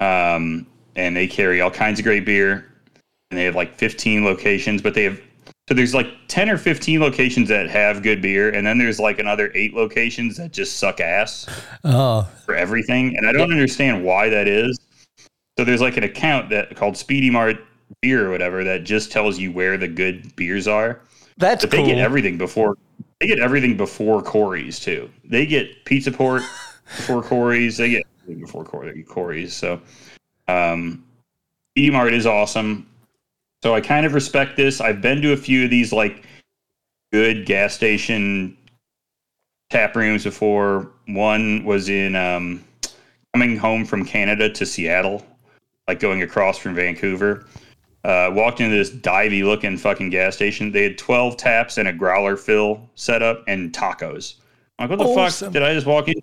Um, 0.00 0.66
and 0.94 1.14
they 1.14 1.26
carry 1.26 1.60
all 1.60 1.70
kinds 1.70 1.98
of 1.98 2.04
great 2.04 2.24
beer. 2.24 2.72
And 3.30 3.36
they 3.38 3.44
have 3.44 3.56
like 3.56 3.74
15 3.74 4.24
locations, 4.24 4.80
but 4.80 4.94
they 4.94 5.02
have 5.02 5.20
so 5.68 5.74
there's 5.74 5.94
like 5.94 6.06
10 6.28 6.48
or 6.48 6.58
15 6.58 7.00
locations 7.00 7.48
that 7.48 7.68
have 7.68 8.02
good 8.02 8.22
beer, 8.22 8.50
and 8.50 8.66
then 8.66 8.78
there's 8.78 9.00
like 9.00 9.18
another 9.18 9.50
eight 9.54 9.74
locations 9.74 10.36
that 10.36 10.52
just 10.52 10.78
suck 10.78 11.00
ass 11.00 11.46
Oh, 11.84 12.28
for 12.44 12.54
everything. 12.54 13.16
And 13.16 13.26
I 13.28 13.32
don't 13.32 13.50
understand 13.52 14.04
why 14.04 14.28
that 14.28 14.46
is. 14.48 14.78
So 15.58 15.64
there's 15.64 15.80
like 15.80 15.96
an 15.96 16.04
account 16.04 16.50
that 16.50 16.76
called 16.76 16.94
Speedee 16.94 17.32
Mart 17.32 17.56
Beer 18.02 18.26
or 18.26 18.30
whatever 18.30 18.62
that 18.64 18.84
just 18.84 19.10
tells 19.10 19.38
you 19.38 19.50
where 19.52 19.76
the 19.76 19.88
good 19.88 20.34
beers 20.36 20.68
are. 20.68 21.00
that's 21.38 21.64
But 21.64 21.70
they 21.70 21.78
cool. 21.78 21.86
get 21.86 21.98
everything 21.98 22.36
before 22.38 22.76
they 23.20 23.26
get 23.28 23.38
everything 23.38 23.76
before 23.76 24.22
Corey's 24.22 24.78
too. 24.78 25.08
They 25.24 25.46
get 25.46 25.84
Pizza 25.86 26.12
Port 26.12 26.42
before 26.96 27.22
Corey's. 27.22 27.76
They 27.78 27.90
get 27.90 28.04
before 28.26 28.64
Corey, 28.64 29.02
Corey's. 29.04 29.54
So 29.54 29.80
um 30.48 31.04
E 31.78 31.90
Mart 31.90 32.12
is 32.12 32.26
awesome. 32.26 32.86
So 33.66 33.74
I 33.74 33.80
kind 33.80 34.06
of 34.06 34.14
respect 34.14 34.56
this. 34.56 34.80
I've 34.80 35.02
been 35.02 35.20
to 35.22 35.32
a 35.32 35.36
few 35.36 35.64
of 35.64 35.70
these 35.70 35.92
like 35.92 36.22
good 37.12 37.46
gas 37.46 37.74
station 37.74 38.56
tap 39.70 39.96
rooms 39.96 40.22
before. 40.22 40.92
One 41.08 41.64
was 41.64 41.88
in 41.88 42.14
um 42.14 42.62
coming 43.34 43.56
home 43.56 43.84
from 43.84 44.04
Canada 44.04 44.48
to 44.50 44.64
Seattle, 44.64 45.26
like 45.88 45.98
going 45.98 46.22
across 46.22 46.58
from 46.58 46.76
Vancouver. 46.76 47.48
Uh, 48.04 48.30
walked 48.32 48.60
into 48.60 48.76
this 48.76 48.90
divey 48.90 49.42
looking 49.42 49.76
fucking 49.76 50.10
gas 50.10 50.36
station. 50.36 50.70
They 50.70 50.84
had 50.84 50.96
12 50.96 51.36
taps 51.36 51.76
and 51.76 51.88
a 51.88 51.92
growler 51.92 52.36
fill 52.36 52.88
set 52.94 53.20
up 53.20 53.42
and 53.48 53.72
tacos. 53.72 54.36
I'm 54.78 54.88
like, 54.88 54.90
what 54.96 55.04
the 55.04 55.10
Awesome. 55.10 55.46
fuck 55.48 55.52
did 55.54 55.64
I 55.64 55.74
just 55.74 55.88
walk 55.88 56.06
into? 56.06 56.22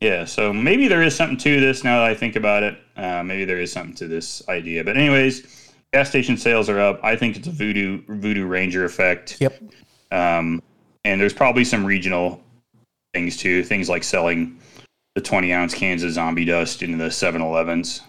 Yeah, 0.00 0.24
so 0.24 0.52
maybe 0.52 0.88
there 0.88 1.02
is 1.02 1.14
something 1.14 1.38
to 1.38 1.60
this 1.60 1.84
now 1.84 2.00
that 2.00 2.10
I 2.10 2.14
think 2.14 2.34
about 2.34 2.64
it. 2.64 2.76
Uh, 2.96 3.22
maybe 3.22 3.44
there 3.44 3.60
is 3.60 3.70
something 3.70 3.94
to 3.94 4.08
this 4.08 4.42
idea. 4.48 4.82
But, 4.82 4.96
anyways, 4.96 5.59
gas 5.92 6.08
station 6.08 6.36
sales 6.36 6.68
are 6.68 6.78
up. 6.78 7.00
I 7.02 7.16
think 7.16 7.36
it's 7.36 7.48
a 7.48 7.50
voodoo 7.50 8.02
voodoo 8.08 8.46
ranger 8.46 8.84
effect. 8.84 9.40
Yep. 9.40 9.62
Um, 10.12 10.62
and 11.04 11.20
there's 11.20 11.32
probably 11.32 11.64
some 11.64 11.84
regional 11.84 12.42
things 13.14 13.36
too. 13.36 13.62
Things 13.62 13.88
like 13.88 14.04
selling 14.04 14.58
the 15.14 15.20
20 15.20 15.52
ounce 15.52 15.74
cans 15.74 16.02
of 16.02 16.12
zombie 16.12 16.44
dust 16.44 16.82
into 16.82 16.96
the 16.96 17.10
7 17.10 17.42
Elevens 17.42 18.02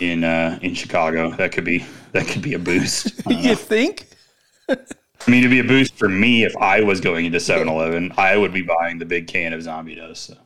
in 0.00 0.24
uh, 0.24 0.58
in 0.62 0.74
Chicago. 0.74 1.30
That 1.32 1.52
could 1.52 1.64
be 1.64 1.84
that 2.12 2.26
could 2.26 2.42
be 2.42 2.54
a 2.54 2.58
boost. 2.58 3.12
you 3.28 3.54
think? 3.54 4.08
I 4.68 5.30
mean, 5.30 5.40
it'd 5.40 5.50
be 5.50 5.60
a 5.60 5.64
boost 5.64 5.96
for 5.96 6.08
me 6.08 6.44
if 6.44 6.56
I 6.56 6.80
was 6.82 7.00
going 7.00 7.26
into 7.26 7.40
7 7.40 7.68
Eleven. 7.68 8.12
I 8.16 8.36
would 8.36 8.52
be 8.52 8.62
buying 8.62 8.98
the 8.98 9.04
big 9.04 9.26
can 9.26 9.52
of 9.52 9.62
zombie 9.62 9.94
dust. 9.94 10.26
So. 10.26 10.36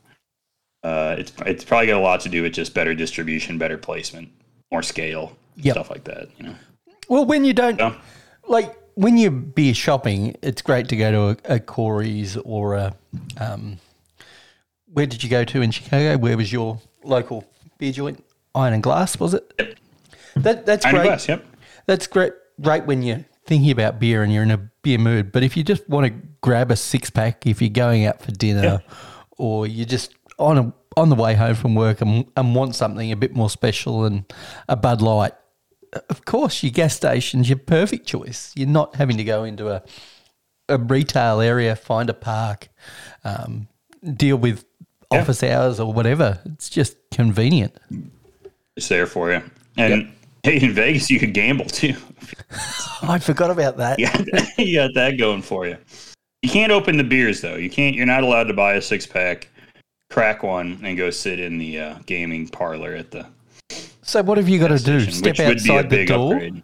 Uh, 0.83 1.17
it's 1.19 1.33
it's 1.45 1.65
probably 1.65 1.89
got 1.89 1.99
a 1.99 2.01
lot 2.01 2.21
to 2.21 2.29
do 2.29 2.43
with 2.43 2.53
just 2.53 2.73
better 2.73 2.95
distribution, 2.95 3.59
better 3.59 3.77
placement, 3.77 4.31
more 4.71 4.83
scale, 4.83 5.37
Yep. 5.57 5.75
stuff 5.75 5.91
like 5.91 6.05
that. 6.05 6.29
You 6.39 6.45
know, 6.47 6.55
Well, 7.09 7.25
when 7.27 7.45
you 7.45 7.53
don't 7.53 7.79
so, 7.79 7.95
like 8.49 8.77
when 8.95 9.17
you 9.19 9.31
beer 9.31 9.75
shopping, 9.75 10.37
it's 10.43 10.63
great 10.63 10.89
to 10.89 10.97
go 10.97 11.11
to 11.35 11.51
a, 11.53 11.55
a 11.57 11.61
Corey's 11.61 12.37
or 12.39 12.75
a. 12.75 12.95
Um, 13.39 13.79
where 14.93 15.07
did 15.07 15.23
you 15.23 15.31
go 15.31 15.45
to 15.45 15.63
in 15.63 15.71
Chicago? 15.71 16.19
Where 16.19 16.37
was 16.37 16.53
your 16.53 16.81
local 17.05 17.45
beer 17.79 17.93
joint? 17.93 18.25
Iron 18.55 18.75
and 18.75 18.83
Glass, 18.83 19.19
was 19.21 19.35
it? 19.35 19.53
Yep. 19.59 19.75
That 20.37 20.67
that's 20.67 20.85
Iron 20.87 20.95
great. 20.97 21.05
Glass, 21.07 21.29
yep. 21.29 21.45
That's 21.87 22.07
great. 22.07 22.33
Great 22.61 22.87
when 22.87 23.03
you're 23.03 23.25
thinking 23.47 23.71
about 23.71 23.99
beer 24.01 24.23
and 24.23 24.33
you're 24.33 24.43
in 24.43 24.51
a 24.51 24.59
beer 24.83 24.99
mood. 24.99 25.33
But 25.33 25.43
if 25.43 25.57
you 25.57 25.63
just 25.65 25.89
want 25.89 26.07
to 26.07 26.13
grab 26.41 26.71
a 26.71 26.77
six 26.77 27.11
pack, 27.11 27.47
if 27.47 27.61
you're 27.61 27.71
going 27.71 28.05
out 28.07 28.21
for 28.23 28.31
dinner, 28.33 28.83
or 29.39 29.67
you're 29.67 29.87
just 29.87 30.15
on 30.39 30.59
a 30.59 30.73
on 30.97 31.09
the 31.09 31.15
way 31.15 31.35
home 31.35 31.55
from 31.55 31.75
work 31.75 32.01
and, 32.01 32.27
and 32.37 32.55
want 32.55 32.75
something 32.75 33.13
a 33.13 33.17
bit 33.17 33.35
more 33.35 33.49
special 33.51 34.05
and 34.05 34.25
a 34.69 34.77
Bud 34.77 35.01
Light, 35.03 35.33
of 36.09 36.25
course, 36.25 36.63
your 36.63 36.73
gas 36.73 36.95
station's 36.97 37.49
your 37.49 37.59
perfect 37.59 38.07
choice. 38.07 38.53
You're 38.57 38.69
not 38.69 38.97
having 38.97 39.17
to 39.17 39.25
go 39.25 39.45
into 39.45 39.69
a 39.69 39.83
a 40.69 40.79
retail 40.79 41.41
area, 41.41 41.75
find 41.75 42.09
a 42.09 42.15
park, 42.15 42.69
um, 43.25 43.67
deal 44.15 44.37
with 44.37 44.65
Yeah. 45.13 45.21
office 45.23 45.43
hours 45.43 45.81
or 45.81 45.93
whatever. 45.93 46.39
It's 46.45 46.71
just 46.71 46.97
convenient. 47.11 47.77
It's 48.77 48.87
there 48.89 49.07
for 49.09 49.33
you. 49.33 49.43
And 49.77 50.13
hey, 50.45 50.61
in 50.61 50.73
Vegas, 50.73 51.11
you 51.11 51.19
could 51.19 51.35
gamble 51.35 51.65
too. 51.65 51.97
I 53.03 53.19
forgot 53.19 53.51
about 53.51 53.79
that. 53.79 53.99
you 53.99 54.07
got, 54.33 54.59
you 54.59 54.77
got 54.77 54.95
that 54.95 55.19
going 55.19 55.43
for 55.43 55.67
you. 55.67 55.77
You 56.43 56.51
can't 56.51 56.71
open 56.71 56.97
the 56.97 57.05
beers 57.05 57.41
though. 57.41 57.57
You 57.57 57.69
can't. 57.69 57.97
You're 57.97 58.07
not 58.07 58.23
allowed 58.23 58.45
to 58.45 58.55
buy 58.55 58.75
a 58.75 58.81
six 58.83 59.07
pack, 59.07 59.49
crack 60.11 60.43
one, 60.43 60.81
and 60.85 60.97
go 60.99 61.11
sit 61.11 61.39
in 61.41 61.59
the 61.59 61.81
uh, 61.81 61.95
gaming 62.07 62.49
parlor 62.49 62.95
at 62.95 63.11
the 63.11 63.27
So 64.03 64.23
what 64.23 64.37
have 64.39 64.49
you 64.49 64.59
got 64.59 64.69
to 64.69 64.79
do? 64.79 65.01
station, 65.01 65.13
Step 65.13 65.39
which 65.39 65.47
would 65.47 65.63
be 65.63 65.71
a 65.71 65.75
outside 65.79 65.91
the 65.91 66.05
door, 66.07 66.33
upgrade. 66.35 66.63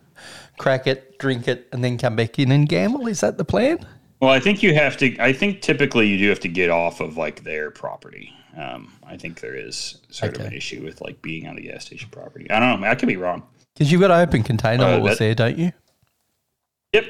crack 0.58 0.86
it, 0.86 1.18
drink 1.18 1.48
it, 1.48 1.68
and 1.72 1.82
then 1.82 1.96
come 1.96 2.16
back 2.16 2.38
in 2.38 2.50
and 2.52 2.68
gamble. 2.68 3.06
Is 3.06 3.20
that 3.20 3.38
the 3.38 3.44
plan? 3.44 3.78
Well, 4.20 4.30
I 4.30 4.40
think 4.40 4.62
you 4.62 4.74
have 4.74 4.96
to. 4.98 5.16
I 5.18 5.32
think 5.32 5.60
typically 5.62 6.08
you 6.08 6.18
do 6.18 6.28
have 6.28 6.40
to 6.40 6.48
get 6.48 6.70
off 6.70 7.00
of 7.00 7.16
like 7.16 7.44
their 7.44 7.70
property. 7.70 8.32
Um, 8.56 8.92
I 9.06 9.16
think 9.18 9.40
there 9.40 9.54
is 9.54 9.98
sort 10.08 10.34
of 10.36 10.46
an 10.46 10.54
issue 10.54 10.82
with 10.82 11.02
like 11.02 11.20
being 11.20 11.46
on 11.46 11.56
the 11.56 11.62
gas 11.62 11.84
station 11.84 12.08
property. 12.10 12.50
I 12.50 12.58
don't 12.58 12.80
know. 12.80 12.86
I 12.86 12.94
could 12.94 13.08
be 13.08 13.16
wrong. 13.18 13.42
Because 13.74 13.92
you've 13.92 14.00
got 14.00 14.10
an 14.10 14.20
open 14.26 14.42
container 14.42 14.84
Uh, 14.84 14.98
that- 15.00 15.18
there, 15.18 15.34
don't 15.34 15.58
you? 15.58 15.72
Yep, 16.94 17.04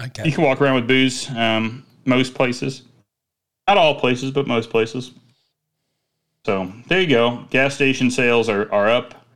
Okay. 0.00 0.24
you 0.26 0.30
can 0.32 0.44
walk 0.44 0.60
around 0.62 0.76
with 0.76 0.86
booze. 0.86 1.28
Um, 1.30 1.84
most 2.04 2.34
places, 2.34 2.82
not 3.66 3.76
all 3.76 3.96
places, 3.98 4.30
but 4.30 4.46
most 4.46 4.70
places. 4.70 5.10
So 6.48 6.72
there 6.86 7.02
you 7.02 7.06
go. 7.08 7.44
Gas 7.50 7.74
station 7.74 8.10
sales 8.10 8.48
are 8.48 8.72
are 8.72 8.88
up. 8.88 9.26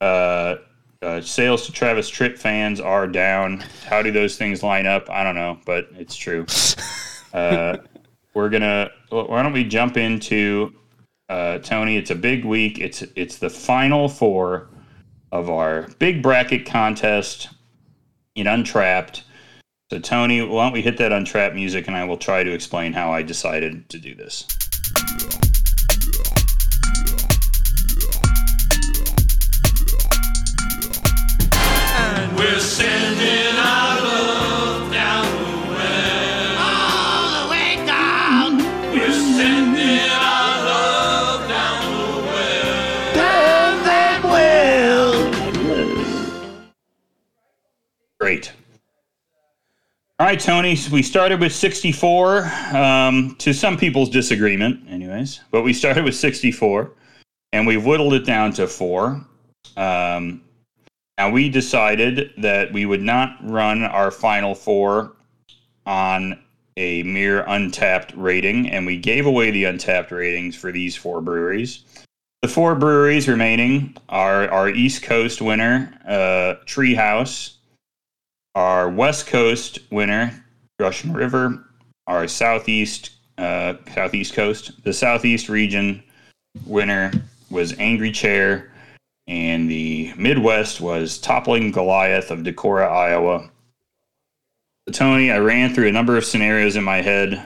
Uh, 0.00 0.54
uh, 1.02 1.20
sales 1.20 1.66
to 1.66 1.72
Travis 1.72 2.10
Tritt 2.10 2.38
fans 2.38 2.80
are 2.80 3.06
down. 3.06 3.62
How 3.84 4.00
do 4.00 4.10
those 4.10 4.38
things 4.38 4.62
line 4.62 4.86
up? 4.86 5.10
I 5.10 5.22
don't 5.22 5.34
know, 5.34 5.58
but 5.66 5.88
it's 5.92 6.16
true. 6.16 6.46
Uh, 7.34 7.76
we're 8.32 8.48
gonna. 8.48 8.90
Why 9.10 9.42
don't 9.42 9.52
we 9.52 9.64
jump 9.64 9.98
into 9.98 10.72
uh, 11.28 11.58
Tony? 11.58 11.98
It's 11.98 12.10
a 12.10 12.14
big 12.14 12.46
week. 12.46 12.78
It's 12.78 13.02
it's 13.14 13.36
the 13.36 13.50
final 13.50 14.08
four 14.08 14.70
of 15.32 15.50
our 15.50 15.88
big 15.98 16.22
bracket 16.22 16.64
contest 16.64 17.50
in 18.34 18.46
Untappd. 18.46 19.22
So 19.90 19.98
Tony, 19.98 20.40
why 20.40 20.64
don't 20.64 20.72
we 20.72 20.80
hit 20.80 20.96
that 20.96 21.12
Untappd 21.12 21.54
music, 21.54 21.88
and 21.88 21.96
I 21.96 22.04
will 22.04 22.16
try 22.16 22.42
to 22.42 22.52
explain 22.52 22.94
how 22.94 23.12
I 23.12 23.20
decided 23.20 23.90
to 23.90 23.98
do 23.98 24.14
this. 24.14 24.46
We're 32.36 32.60
sending 32.60 33.56
our 33.56 34.00
love 34.02 34.92
down 34.92 35.24
the 35.24 35.68
well. 35.72 36.58
All 36.58 37.44
the 37.44 37.50
way 37.50 37.76
down. 37.86 38.58
We're 38.92 39.10
sending 39.10 40.10
our 40.10 40.64
love 40.66 41.48
down 41.48 41.80
the 41.82 43.18
well. 44.28 45.32
Great. 48.20 48.52
All 50.18 50.26
right, 50.26 50.38
Tony. 50.38 50.76
so 50.76 50.92
We 50.92 51.02
started 51.02 51.40
with 51.40 51.54
64, 51.54 52.50
um, 52.74 53.34
to 53.38 53.54
some 53.54 53.78
people's 53.78 54.10
disagreement, 54.10 54.86
anyways, 54.90 55.40
but 55.50 55.62
we 55.62 55.72
started 55.72 56.04
with 56.04 56.14
64 56.16 56.92
and 57.52 57.66
we 57.66 57.76
whittled 57.78 58.12
it 58.12 58.26
down 58.26 58.52
to 58.52 58.66
four. 58.66 59.24
Um, 59.76 60.42
now, 61.18 61.30
we 61.30 61.48
decided 61.48 62.32
that 62.38 62.72
we 62.72 62.84
would 62.84 63.02
not 63.02 63.36
run 63.40 63.82
our 63.82 64.10
final 64.10 64.54
four 64.54 65.16
on 65.86 66.38
a 66.76 67.02
mere 67.04 67.42
untapped 67.44 68.12
rating, 68.14 68.68
and 68.68 68.84
we 68.84 68.98
gave 68.98 69.24
away 69.24 69.50
the 69.50 69.64
untapped 69.64 70.10
ratings 70.10 70.54
for 70.54 70.70
these 70.70 70.94
four 70.94 71.22
breweries. 71.22 71.84
The 72.42 72.48
four 72.48 72.74
breweries 72.74 73.28
remaining 73.28 73.96
are 74.10 74.48
our 74.50 74.68
East 74.68 75.02
Coast 75.02 75.40
winner, 75.40 75.98
uh, 76.06 76.62
Treehouse, 76.66 77.54
our 78.54 78.90
West 78.90 79.26
Coast 79.26 79.78
winner, 79.90 80.44
Russian 80.78 81.14
River, 81.14 81.64
our 82.06 82.28
Southeast 82.28 83.10
uh, 83.38 83.74
Southeast 83.94 84.34
Coast, 84.34 84.84
the 84.84 84.92
Southeast 84.92 85.48
region 85.48 86.02
winner 86.66 87.10
was 87.50 87.78
Angry 87.78 88.12
Chair, 88.12 88.70
and 89.26 89.70
the 89.70 90.12
Midwest 90.16 90.80
was 90.80 91.18
Toppling 91.18 91.72
Goliath 91.72 92.30
of 92.30 92.40
Decorah, 92.40 92.90
Iowa. 92.90 93.50
Tony, 94.92 95.32
I 95.32 95.38
ran 95.38 95.74
through 95.74 95.88
a 95.88 95.92
number 95.92 96.16
of 96.16 96.24
scenarios 96.24 96.76
in 96.76 96.84
my 96.84 97.02
head 97.02 97.44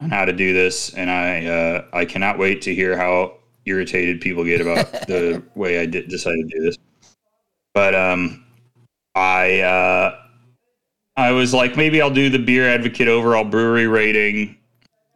on 0.00 0.10
how 0.10 0.24
to 0.24 0.32
do 0.32 0.52
this, 0.52 0.92
and 0.94 1.10
I 1.10 1.46
uh, 1.46 1.84
I 1.92 2.04
cannot 2.04 2.38
wait 2.38 2.62
to 2.62 2.74
hear 2.74 2.96
how 2.96 3.38
irritated 3.64 4.20
people 4.20 4.44
get 4.44 4.60
about 4.60 4.92
the 5.06 5.42
way 5.54 5.80
I 5.80 5.86
did, 5.86 6.08
decided 6.08 6.50
to 6.50 6.58
do 6.58 6.64
this. 6.64 6.76
But 7.72 7.94
um, 7.94 8.44
I 9.14 9.60
uh, 9.60 10.18
I 11.16 11.30
was 11.30 11.54
like, 11.54 11.76
maybe 11.76 12.02
I'll 12.02 12.10
do 12.10 12.28
the 12.28 12.38
beer 12.38 12.68
advocate 12.68 13.08
overall 13.08 13.44
brewery 13.44 13.86
rating. 13.86 14.56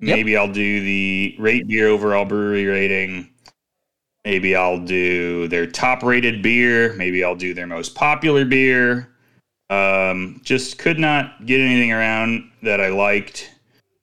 Maybe 0.00 0.36
I'll 0.36 0.52
do 0.52 0.80
the 0.80 1.34
rate 1.40 1.66
beer 1.66 1.88
overall 1.88 2.24
brewery 2.24 2.66
rating. 2.66 3.30
Maybe 4.24 4.54
I'll 4.54 4.84
do 4.84 5.48
their 5.48 5.66
top 5.66 6.02
rated 6.02 6.42
beer. 6.42 6.92
Maybe 6.94 7.24
I'll 7.24 7.36
do 7.36 7.54
their 7.54 7.66
most 7.66 7.94
popular 7.94 8.44
beer. 8.44 9.08
Um, 9.70 10.40
just 10.44 10.78
could 10.78 10.98
not 10.98 11.46
get 11.46 11.60
anything 11.60 11.92
around 11.92 12.50
that 12.62 12.80
I 12.80 12.88
liked. 12.88 13.50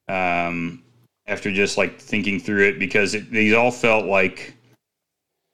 Um, 0.08 0.84
after 1.28 1.52
just 1.52 1.78
like 1.78 2.00
thinking 2.00 2.40
through 2.40 2.68
it, 2.68 2.80
because 2.80 3.16
it, 3.16 3.32
these 3.32 3.54
all 3.54 3.72
felt 3.72 4.06
like 4.06 4.56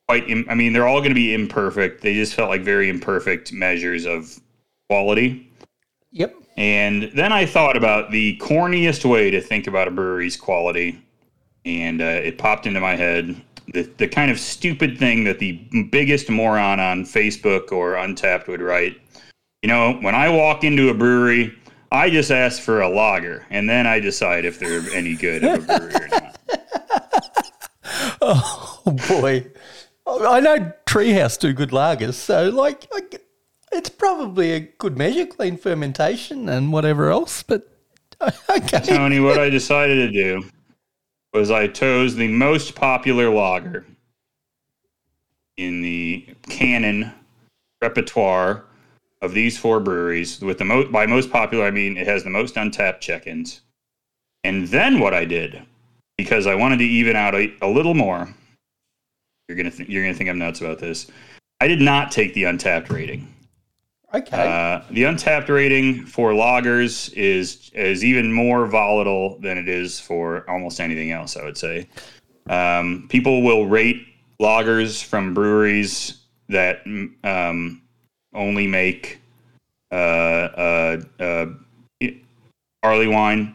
quite. 0.08 0.28
Im- 0.28 0.46
I 0.48 0.54
mean, 0.54 0.72
they're 0.72 0.86
all 0.86 1.00
going 1.00 1.10
to 1.10 1.14
be 1.14 1.34
imperfect. 1.34 2.02
They 2.02 2.14
just 2.14 2.34
felt 2.34 2.50
like 2.50 2.62
very 2.62 2.88
imperfect 2.88 3.52
measures 3.52 4.04
of 4.04 4.38
quality. 4.88 5.50
Yep. 6.10 6.34
And 6.58 7.10
then 7.14 7.32
I 7.32 7.46
thought 7.46 7.76
about 7.78 8.10
the 8.10 8.36
corniest 8.38 9.04
way 9.04 9.30
to 9.30 9.40
think 9.40 9.66
about 9.66 9.88
a 9.88 9.90
brewery's 9.90 10.36
quality, 10.36 11.02
and 11.64 12.02
uh, 12.02 12.04
it 12.04 12.36
popped 12.36 12.66
into 12.66 12.80
my 12.80 12.94
head 12.94 13.40
the, 13.68 13.82
the 13.98 14.08
kind 14.08 14.30
of 14.30 14.38
stupid 14.38 14.98
thing 14.98 15.24
that 15.24 15.38
the 15.38 15.52
biggest 15.90 16.28
moron 16.30 16.80
on 16.80 17.04
Facebook 17.04 17.72
or 17.72 17.94
Untappd 17.94 18.46
would 18.48 18.60
write. 18.60 19.00
You 19.62 19.68
know, 19.68 19.94
when 20.00 20.14
I 20.14 20.28
walk 20.28 20.64
into 20.64 20.88
a 20.88 20.94
brewery, 20.94 21.56
I 21.90 22.10
just 22.10 22.30
ask 22.30 22.60
for 22.60 22.80
a 22.80 22.88
lager, 22.88 23.46
and 23.50 23.68
then 23.68 23.86
I 23.86 24.00
decide 24.00 24.44
if 24.44 24.58
they're 24.58 24.82
any 24.92 25.14
good 25.14 25.44
of 25.44 25.68
a 25.68 25.78
brewery 25.78 25.94
or 25.94 26.08
not. 26.08 26.38
Oh 28.24 28.80
boy, 29.08 29.46
I 30.06 30.38
know 30.38 30.72
Treehouse 30.86 31.38
do 31.38 31.52
good 31.52 31.70
lagers, 31.70 32.14
so 32.14 32.50
like, 32.50 32.86
like 32.92 33.20
it's 33.72 33.88
probably 33.88 34.52
a 34.52 34.60
good 34.60 34.96
measure, 34.96 35.26
clean 35.26 35.56
fermentation 35.56 36.48
and 36.48 36.72
whatever 36.72 37.10
else. 37.10 37.42
But 37.42 37.68
okay, 38.48 38.80
Tony, 38.80 39.18
what 39.18 39.40
I 39.40 39.50
decided 39.50 39.96
to 39.96 40.10
do 40.12 40.48
was 41.32 41.50
I 41.50 41.66
chose 41.68 42.14
the 42.14 42.28
most 42.28 42.74
popular 42.74 43.30
lager 43.30 43.86
in 45.56 45.82
the 45.82 46.34
canon 46.48 47.12
repertoire 47.80 48.64
of 49.20 49.34
these 49.34 49.56
four 49.58 49.80
breweries. 49.80 50.40
With 50.40 50.58
the 50.58 50.64
most 50.64 50.92
by 50.92 51.06
most 51.06 51.30
popular, 51.30 51.64
I 51.64 51.70
mean 51.70 51.96
it 51.96 52.06
has 52.06 52.24
the 52.24 52.30
most 52.30 52.56
untapped 52.56 53.02
check-ins. 53.02 53.60
And 54.44 54.68
then 54.68 54.98
what 54.98 55.14
I 55.14 55.24
did, 55.24 55.62
because 56.18 56.46
I 56.46 56.54
wanted 56.54 56.78
to 56.78 56.84
even 56.84 57.16
out 57.16 57.34
a, 57.34 57.52
a 57.62 57.68
little 57.68 57.94
more, 57.94 58.34
you're 59.48 59.56
gonna 59.56 59.70
th- 59.70 59.88
you're 59.88 60.02
gonna 60.02 60.14
think 60.14 60.28
I'm 60.28 60.38
nuts 60.38 60.60
about 60.60 60.78
this. 60.78 61.06
I 61.60 61.68
did 61.68 61.80
not 61.80 62.10
take 62.10 62.34
the 62.34 62.44
untapped 62.44 62.90
rating. 62.90 63.32
Okay, 64.14 64.36
Uh, 64.36 64.82
the 64.90 65.04
untapped 65.04 65.48
rating 65.48 66.04
for 66.04 66.32
lagers 66.32 67.12
is 67.14 67.70
is 67.74 68.04
even 68.04 68.30
more 68.32 68.66
volatile 68.66 69.38
than 69.40 69.56
it 69.56 69.68
is 69.68 69.98
for 69.98 70.48
almost 70.50 70.80
anything 70.80 71.12
else. 71.12 71.36
I 71.36 71.44
would 71.44 71.56
say 71.56 71.88
um, 72.48 73.06
people 73.08 73.42
will 73.42 73.66
rate 73.66 74.06
lagers 74.38 75.02
from 75.02 75.32
breweries 75.32 76.18
that 76.48 76.82
um, 77.24 77.80
only 78.34 78.66
make 78.66 79.18
uh, 79.90 79.94
uh, 79.94 81.00
uh, 81.18 81.46
barley 82.82 83.06
wine. 83.06 83.54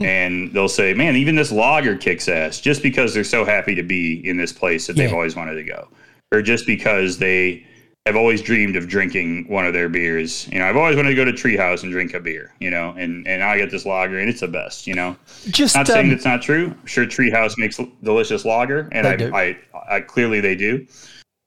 And 0.00 0.52
they'll 0.52 0.68
say, 0.68 0.94
"Man, 0.94 1.16
even 1.16 1.34
this 1.34 1.50
lager 1.50 1.96
kicks 1.96 2.28
ass," 2.28 2.60
just 2.60 2.84
because 2.84 3.14
they're 3.14 3.24
so 3.24 3.44
happy 3.44 3.74
to 3.74 3.82
be 3.82 4.24
in 4.24 4.36
this 4.36 4.52
place 4.52 4.86
that 4.86 4.94
they've 4.94 5.12
always 5.12 5.34
wanted 5.34 5.54
to 5.56 5.64
go, 5.64 5.88
or 6.30 6.40
just 6.40 6.66
because 6.66 7.18
they 7.18 7.66
have 8.08 8.16
always 8.16 8.42
dreamed 8.42 8.74
of 8.74 8.88
drinking 8.88 9.46
one 9.48 9.64
of 9.64 9.72
their 9.72 9.88
beers. 9.88 10.48
You 10.48 10.58
know, 10.58 10.66
I've 10.66 10.76
always 10.76 10.96
wanted 10.96 11.10
to 11.10 11.14
go 11.14 11.24
to 11.24 11.32
Treehouse 11.32 11.84
and 11.84 11.92
drink 11.92 12.12
a 12.14 12.20
beer. 12.20 12.52
You 12.58 12.70
know, 12.70 12.94
and 12.98 13.26
and 13.28 13.42
I 13.42 13.56
get 13.56 13.70
this 13.70 13.86
lager 13.86 14.18
and 14.18 14.28
it's 14.28 14.40
the 14.40 14.48
best. 14.48 14.86
You 14.86 14.94
know, 14.94 15.16
just 15.50 15.76
not 15.76 15.86
saying 15.86 16.06
um, 16.06 16.10
that's 16.10 16.24
not 16.24 16.42
true. 16.42 16.74
I'm 16.80 16.86
sure 16.86 17.06
Treehouse 17.06 17.56
makes 17.56 17.80
delicious 18.02 18.44
lager, 18.44 18.88
and 18.90 19.06
I. 19.06 19.30
I, 19.38 19.58
I 19.88 20.00
clearly 20.00 20.40
they 20.40 20.54
do. 20.54 20.86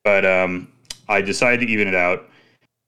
But 0.03 0.25
um, 0.25 0.71
I 1.09 1.21
decided 1.21 1.65
to 1.65 1.71
even 1.71 1.87
it 1.87 1.95
out. 1.95 2.27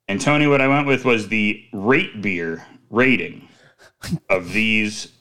And 0.07 0.19
Tony, 0.19 0.47
what 0.47 0.61
I 0.61 0.67
went 0.67 0.87
with 0.87 1.05
was 1.05 1.27
the 1.27 1.63
rate 1.73 2.21
beer 2.21 2.65
rating 2.89 3.47
of 4.29 4.51
these 4.53 5.11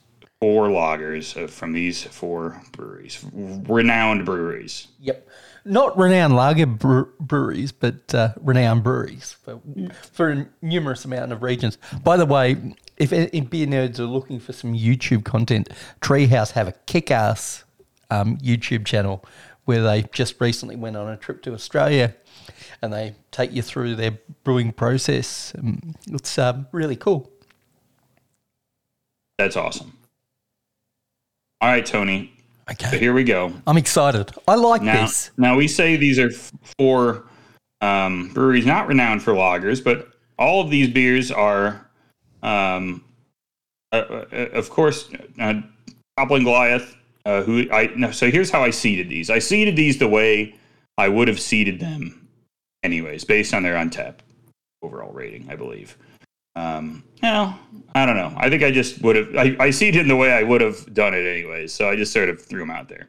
four 0.40 0.68
lagers 0.68 1.48
from 1.48 1.72
these 1.72 2.02
four 2.02 2.60
breweries, 2.72 3.24
renowned 3.32 4.26
breweries. 4.26 4.88
Yep. 4.98 5.28
Not 5.64 5.96
renowned 5.96 6.34
lager 6.34 6.66
breweries, 6.66 7.72
but 7.72 8.14
uh, 8.14 8.32
renowned 8.40 8.82
breweries 8.82 9.32
for, 9.32 9.60
for 10.12 10.30
a 10.30 10.46
numerous 10.60 11.04
amount 11.04 11.32
of 11.32 11.42
regions. 11.42 11.78
By 12.02 12.16
the 12.16 12.26
way, 12.26 12.74
if 12.96 13.12
any 13.12 13.40
beer 13.40 13.66
nerds 13.66 13.98
are 13.98 14.06
looking 14.06 14.40
for 14.40 14.52
some 14.52 14.74
YouTube 14.74 15.24
content, 15.24 15.68
Treehouse 16.00 16.52
have 16.52 16.68
a 16.68 16.72
kick-ass 16.86 17.64
um, 18.10 18.38
YouTube 18.38 18.84
channel 18.84 19.24
where 19.64 19.82
they 19.82 20.02
just 20.12 20.40
recently 20.40 20.76
went 20.76 20.96
on 20.96 21.08
a 21.08 21.16
trip 21.16 21.42
to 21.42 21.54
Australia 21.54 22.14
and 22.82 22.92
they 22.92 23.14
take 23.30 23.52
you 23.52 23.62
through 23.62 23.94
their 23.94 24.18
brewing 24.42 24.72
process. 24.72 25.52
Um, 25.56 25.94
it's 26.08 26.36
um, 26.38 26.66
really 26.72 26.96
cool. 26.96 27.30
That's 29.38 29.56
awesome. 29.56 29.96
All 31.60 31.68
right, 31.68 31.86
Tony. 31.86 32.31
So 32.68 32.72
Okay. 32.86 32.98
here 32.98 33.12
we 33.12 33.24
go. 33.24 33.52
I'm 33.66 33.76
excited. 33.76 34.30
I 34.46 34.54
like 34.54 34.82
Now, 34.82 35.02
this. 35.06 35.30
now 35.36 35.56
we 35.56 35.66
say 35.68 35.96
these 35.96 36.18
are 36.18 36.28
f- 36.30 36.52
four 36.78 37.24
um, 37.80 38.28
breweries 38.32 38.64
not 38.66 38.86
renowned 38.86 39.22
for 39.22 39.32
lagers, 39.34 39.82
but 39.82 40.08
all 40.38 40.60
of 40.62 40.70
these 40.70 40.88
beers 40.88 41.30
are, 41.30 41.88
um, 42.42 43.04
uh, 43.92 43.96
uh, 43.96 44.24
of 44.52 44.70
course, 44.70 45.08
uh, 45.40 45.54
Toppling 46.18 46.44
Goliath. 46.44 46.96
Uh, 47.24 47.40
who 47.42 47.70
I 47.70 47.88
no, 47.94 48.10
so 48.10 48.28
here's 48.32 48.50
how 48.50 48.64
I 48.64 48.70
seeded 48.70 49.08
these. 49.08 49.30
I 49.30 49.38
seeded 49.38 49.76
these 49.76 49.98
the 49.98 50.08
way 50.08 50.56
I 50.98 51.08
would 51.08 51.28
have 51.28 51.38
seeded 51.38 51.78
them, 51.78 52.26
anyways, 52.82 53.22
based 53.24 53.54
on 53.54 53.62
their 53.62 53.76
untapped 53.76 54.24
overall 54.82 55.12
rating, 55.12 55.48
I 55.48 55.54
believe. 55.54 55.96
Um, 56.54 57.02
no, 57.22 57.54
I 57.94 58.04
don't 58.06 58.16
know. 58.16 58.32
I 58.36 58.50
think 58.50 58.62
I 58.62 58.70
just 58.70 59.00
would 59.02 59.16
have. 59.16 59.36
I, 59.36 59.56
I 59.58 59.70
seeded 59.70 60.02
in 60.02 60.08
the 60.08 60.16
way 60.16 60.32
I 60.32 60.42
would 60.42 60.60
have 60.60 60.92
done 60.92 61.14
it 61.14 61.24
anyways. 61.26 61.72
So 61.72 61.88
I 61.88 61.96
just 61.96 62.12
sort 62.12 62.28
of 62.28 62.40
threw 62.42 62.60
them 62.60 62.70
out 62.70 62.88
there. 62.88 63.08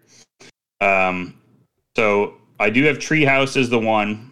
Um, 0.82 1.36
so 1.96 2.36
I 2.60 2.70
do 2.70 2.84
have 2.86 2.98
Treehouse 3.00 3.58
as 3.58 3.70
the 3.70 3.80
one. 3.80 4.30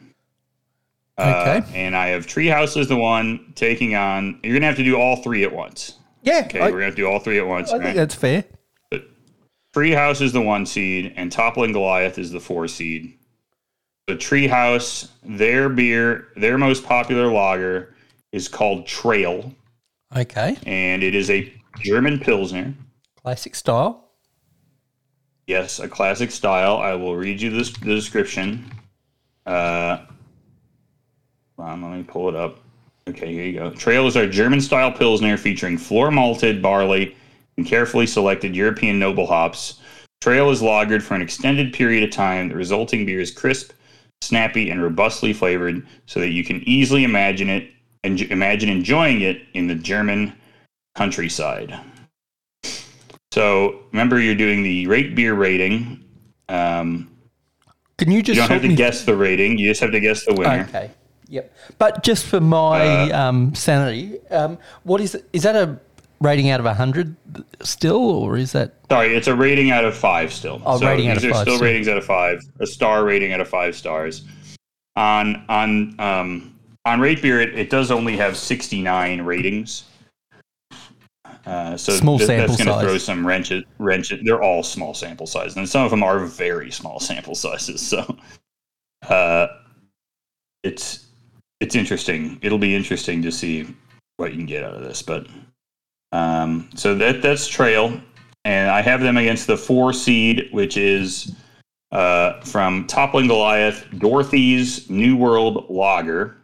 Uh, 1.17 1.61
Okay. 1.61 1.85
And 1.85 1.95
I 1.95 2.07
have 2.07 2.25
Treehouse 2.25 2.79
as 2.79 2.87
the 2.87 2.95
one 2.97 3.51
taking 3.55 3.95
on. 3.95 4.39
You're 4.43 4.53
gonna 4.55 4.65
have 4.67 4.77
to 4.77 4.83
do 4.83 4.95
all 4.99 5.17
three 5.17 5.43
at 5.43 5.51
once. 5.53 5.97
Yeah, 6.23 6.43
Okay, 6.45 6.59
I, 6.59 6.65
we're 6.65 6.71
gonna 6.73 6.85
have 6.85 6.95
to 6.95 7.01
do 7.01 7.07
all 7.07 7.19
three 7.19 7.37
at 7.39 7.47
once. 7.47 7.71
I 7.71 7.79
think 7.79 7.95
that's 7.95 8.15
fair. 8.15 8.45
But 8.89 9.03
Treehouse 9.75 10.21
is 10.21 10.31
the 10.33 10.41
one 10.41 10.65
seed, 10.65 11.13
and 11.17 11.31
Toppling 11.31 11.73
Goliath 11.73 12.17
is 12.17 12.31
the 12.31 12.39
four 12.39 12.67
seed. 12.67 13.17
The 14.07 14.15
Treehouse, 14.15 15.09
their 15.23 15.69
beer, 15.69 16.29
their 16.35 16.57
most 16.57 16.83
popular 16.85 17.27
lager 17.31 17.93
is 18.31 18.47
called 18.47 18.87
Trail, 18.87 19.53
Okay. 20.15 20.57
and 20.65 21.03
it 21.03 21.15
is 21.15 21.29
a 21.29 21.51
German 21.79 22.19
Pilsner. 22.19 22.73
Classic 23.21 23.55
style. 23.55 24.09
Yes, 25.47 25.79
a 25.79 25.87
classic 25.87 26.31
style. 26.31 26.77
I 26.77 26.93
will 26.93 27.15
read 27.15 27.41
you 27.41 27.49
this, 27.49 27.71
the 27.71 27.95
description. 27.95 28.71
Uh, 29.45 29.99
on, 31.57 31.81
let 31.81 31.91
me 31.97 32.03
pull 32.03 32.29
it 32.29 32.35
up. 32.35 32.59
Okay, 33.07 33.33
here 33.33 33.45
you 33.45 33.53
go. 33.53 33.69
Trail 33.71 34.07
is 34.07 34.15
our 34.15 34.27
German 34.27 34.61
style 34.61 34.91
Pilsner 34.91 35.37
featuring 35.37 35.77
floor 35.77 36.09
malted 36.11 36.61
barley 36.61 37.15
and 37.57 37.65
carefully 37.65 38.07
selected 38.07 38.55
European 38.55 38.97
noble 38.97 39.27
hops. 39.27 39.79
Trail 40.21 40.49
is 40.51 40.61
lagered 40.61 41.01
for 41.01 41.15
an 41.15 41.21
extended 41.21 41.73
period 41.73 42.03
of 42.03 42.11
time. 42.11 42.49
The 42.49 42.55
resulting 42.55 43.05
beer 43.05 43.19
is 43.19 43.31
crisp, 43.31 43.71
snappy, 44.21 44.69
and 44.69 44.81
robustly 44.81 45.33
flavored 45.33 45.85
so 46.05 46.19
that 46.19 46.29
you 46.29 46.43
can 46.43 46.61
easily 46.67 47.03
imagine 47.03 47.49
it 47.49 47.71
and 48.03 48.19
imagine 48.21 48.69
enjoying 48.69 49.21
it 49.21 49.41
in 49.53 49.67
the 49.67 49.75
German 49.75 50.33
countryside. 50.95 51.79
So 53.31 53.79
remember, 53.91 54.19
you're 54.19 54.35
doing 54.35 54.63
the 54.63 54.87
rate 54.87 55.15
beer 55.15 55.33
rating. 55.33 56.03
Um, 56.49 57.09
Can 57.97 58.11
you 58.11 58.21
just 58.21 58.35
you 58.35 58.41
don't 58.41 58.51
have 58.51 58.61
to 58.69 58.75
guess 58.75 59.05
the 59.05 59.15
rating. 59.15 59.57
You 59.57 59.69
just 59.69 59.79
have 59.81 59.91
to 59.91 59.99
guess 59.99 60.25
the 60.25 60.33
winner. 60.33 60.65
Okay. 60.69 60.91
Yep. 61.29 61.53
But 61.77 62.03
just 62.03 62.25
for 62.25 62.41
my 62.41 63.09
Uh, 63.11 63.17
um, 63.29 63.55
sanity, 63.55 64.19
um, 64.31 64.57
what 64.83 64.99
is 64.99 65.17
is 65.31 65.43
that 65.43 65.55
a 65.55 65.79
rating 66.19 66.49
out 66.49 66.59
of 66.59 66.65
hundred 66.75 67.15
still, 67.61 68.01
or 68.01 68.37
is 68.37 68.51
that 68.51 68.73
Sorry, 68.89 69.15
it's 69.15 69.27
a 69.27 69.35
rating 69.35 69.71
out 69.71 69.85
of 69.85 69.95
five 69.95 70.33
still. 70.33 70.61
Oh, 70.65 70.77
rating 70.79 71.07
out 71.07 71.15
these 71.15 71.23
of 71.25 71.31
are 71.31 71.33
five, 71.35 71.41
still 71.43 71.57
so- 71.59 71.63
ratings 71.63 71.87
out 71.87 71.97
of 71.97 72.03
five. 72.05 72.41
A 72.59 72.67
star 72.67 73.05
rating 73.05 73.31
out 73.31 73.39
of 73.39 73.47
five 73.47 73.77
stars. 73.77 74.25
On 74.97 75.45
on 75.47 75.95
um, 75.99 76.50
on 76.85 76.99
Rate 76.99 77.21
Beer, 77.21 77.41
it, 77.41 77.57
it 77.57 77.69
does 77.69 77.91
only 77.91 78.17
have 78.17 78.37
69 78.37 79.21
ratings. 79.21 79.85
Uh, 81.45 81.75
so 81.75 81.93
Small 81.93 82.17
th- 82.17 82.27
that's 82.27 82.55
going 82.55 82.67
to 82.67 82.85
throw 82.85 82.97
some 82.97 83.25
wrenches. 83.25 83.63
Wrenches. 83.79 84.21
They're 84.23 84.43
all 84.43 84.63
small 84.63 84.93
sample 84.93 85.25
sizes, 85.25 85.57
and 85.57 85.67
some 85.67 85.83
of 85.83 85.91
them 85.91 86.03
are 86.03 86.19
very 86.19 86.71
small 86.71 86.99
sample 86.99 87.35
sizes. 87.35 87.81
So, 87.81 88.17
uh, 89.07 89.47
it's 90.63 91.07
it's 91.59 91.75
interesting. 91.75 92.37
It'll 92.41 92.59
be 92.59 92.75
interesting 92.75 93.21
to 93.23 93.31
see 93.31 93.67
what 94.17 94.31
you 94.31 94.37
can 94.37 94.45
get 94.45 94.63
out 94.63 94.75
of 94.75 94.83
this. 94.83 95.01
But 95.01 95.27
um, 96.11 96.69
so 96.75 96.93
that 96.95 97.21
that's 97.21 97.47
Trail, 97.47 97.99
and 98.45 98.69
I 98.69 98.81
have 98.81 99.01
them 99.01 99.17
against 99.17 99.47
the 99.47 99.57
four 99.57 99.93
seed, 99.93 100.49
which 100.51 100.77
is 100.77 101.35
uh, 101.91 102.39
from 102.41 102.85
Toppling 102.85 103.27
Goliath, 103.27 103.85
Dorothy's 103.97 104.89
New 104.89 105.17
World 105.17 105.65
Lager. 105.69 106.37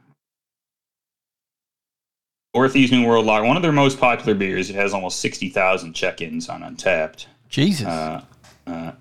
Dorothy's 2.58 2.92
New 2.92 3.06
World 3.06 3.28
Lager, 3.28 3.46
one 3.46 3.56
of 3.56 3.62
their 3.62 3.72
most 3.72 4.00
popular 4.00 4.34
beers. 4.34 4.72
It 4.72 4.76
has 4.76 4.92
almost 4.92 5.20
sixty 5.20 5.48
thousand 5.48 5.94
check-ins 5.94 6.50
on 6.50 6.62
Untappd 6.62 7.28
Jesus. 7.50 7.86
uh, 7.86 8.24
uh, 8.66 8.92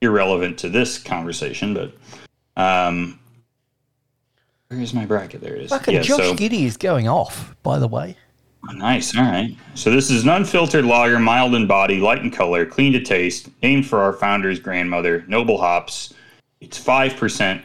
irrelevant 0.00 0.58
to 0.58 0.68
this 0.68 0.98
conversation, 0.98 1.74
but 1.74 1.92
um, 2.60 3.20
where's 4.66 4.92
my 4.92 5.06
bracket? 5.06 5.40
There 5.40 5.54
it 5.54 5.62
is. 5.62 5.70
Fucking 5.70 5.94
Yeah, 5.94 6.00
Josh 6.02 6.18
so- 6.18 6.34
Giddey 6.34 6.64
is 6.64 6.76
going 6.76 7.06
off, 7.06 7.54
by 7.62 7.78
the 7.78 7.86
way. 7.86 8.16
Nice. 8.72 9.16
All 9.16 9.22
right. 9.22 9.54
So 9.74 9.92
this 9.92 10.10
is 10.10 10.24
an 10.24 10.30
unfiltered 10.30 10.84
lager, 10.84 11.18
mild 11.20 11.54
in 11.54 11.68
body, 11.68 12.00
light 12.00 12.18
in 12.22 12.32
color, 12.32 12.66
clean 12.66 12.94
to 12.94 13.00
taste, 13.00 13.48
named 13.62 13.86
for 13.86 14.00
our 14.00 14.12
founder's 14.14 14.58
grandmother, 14.58 15.22
Noble 15.28 15.58
Hops. 15.58 16.14
It's 16.60 16.78
five 16.78 17.14
percent. 17.16 17.62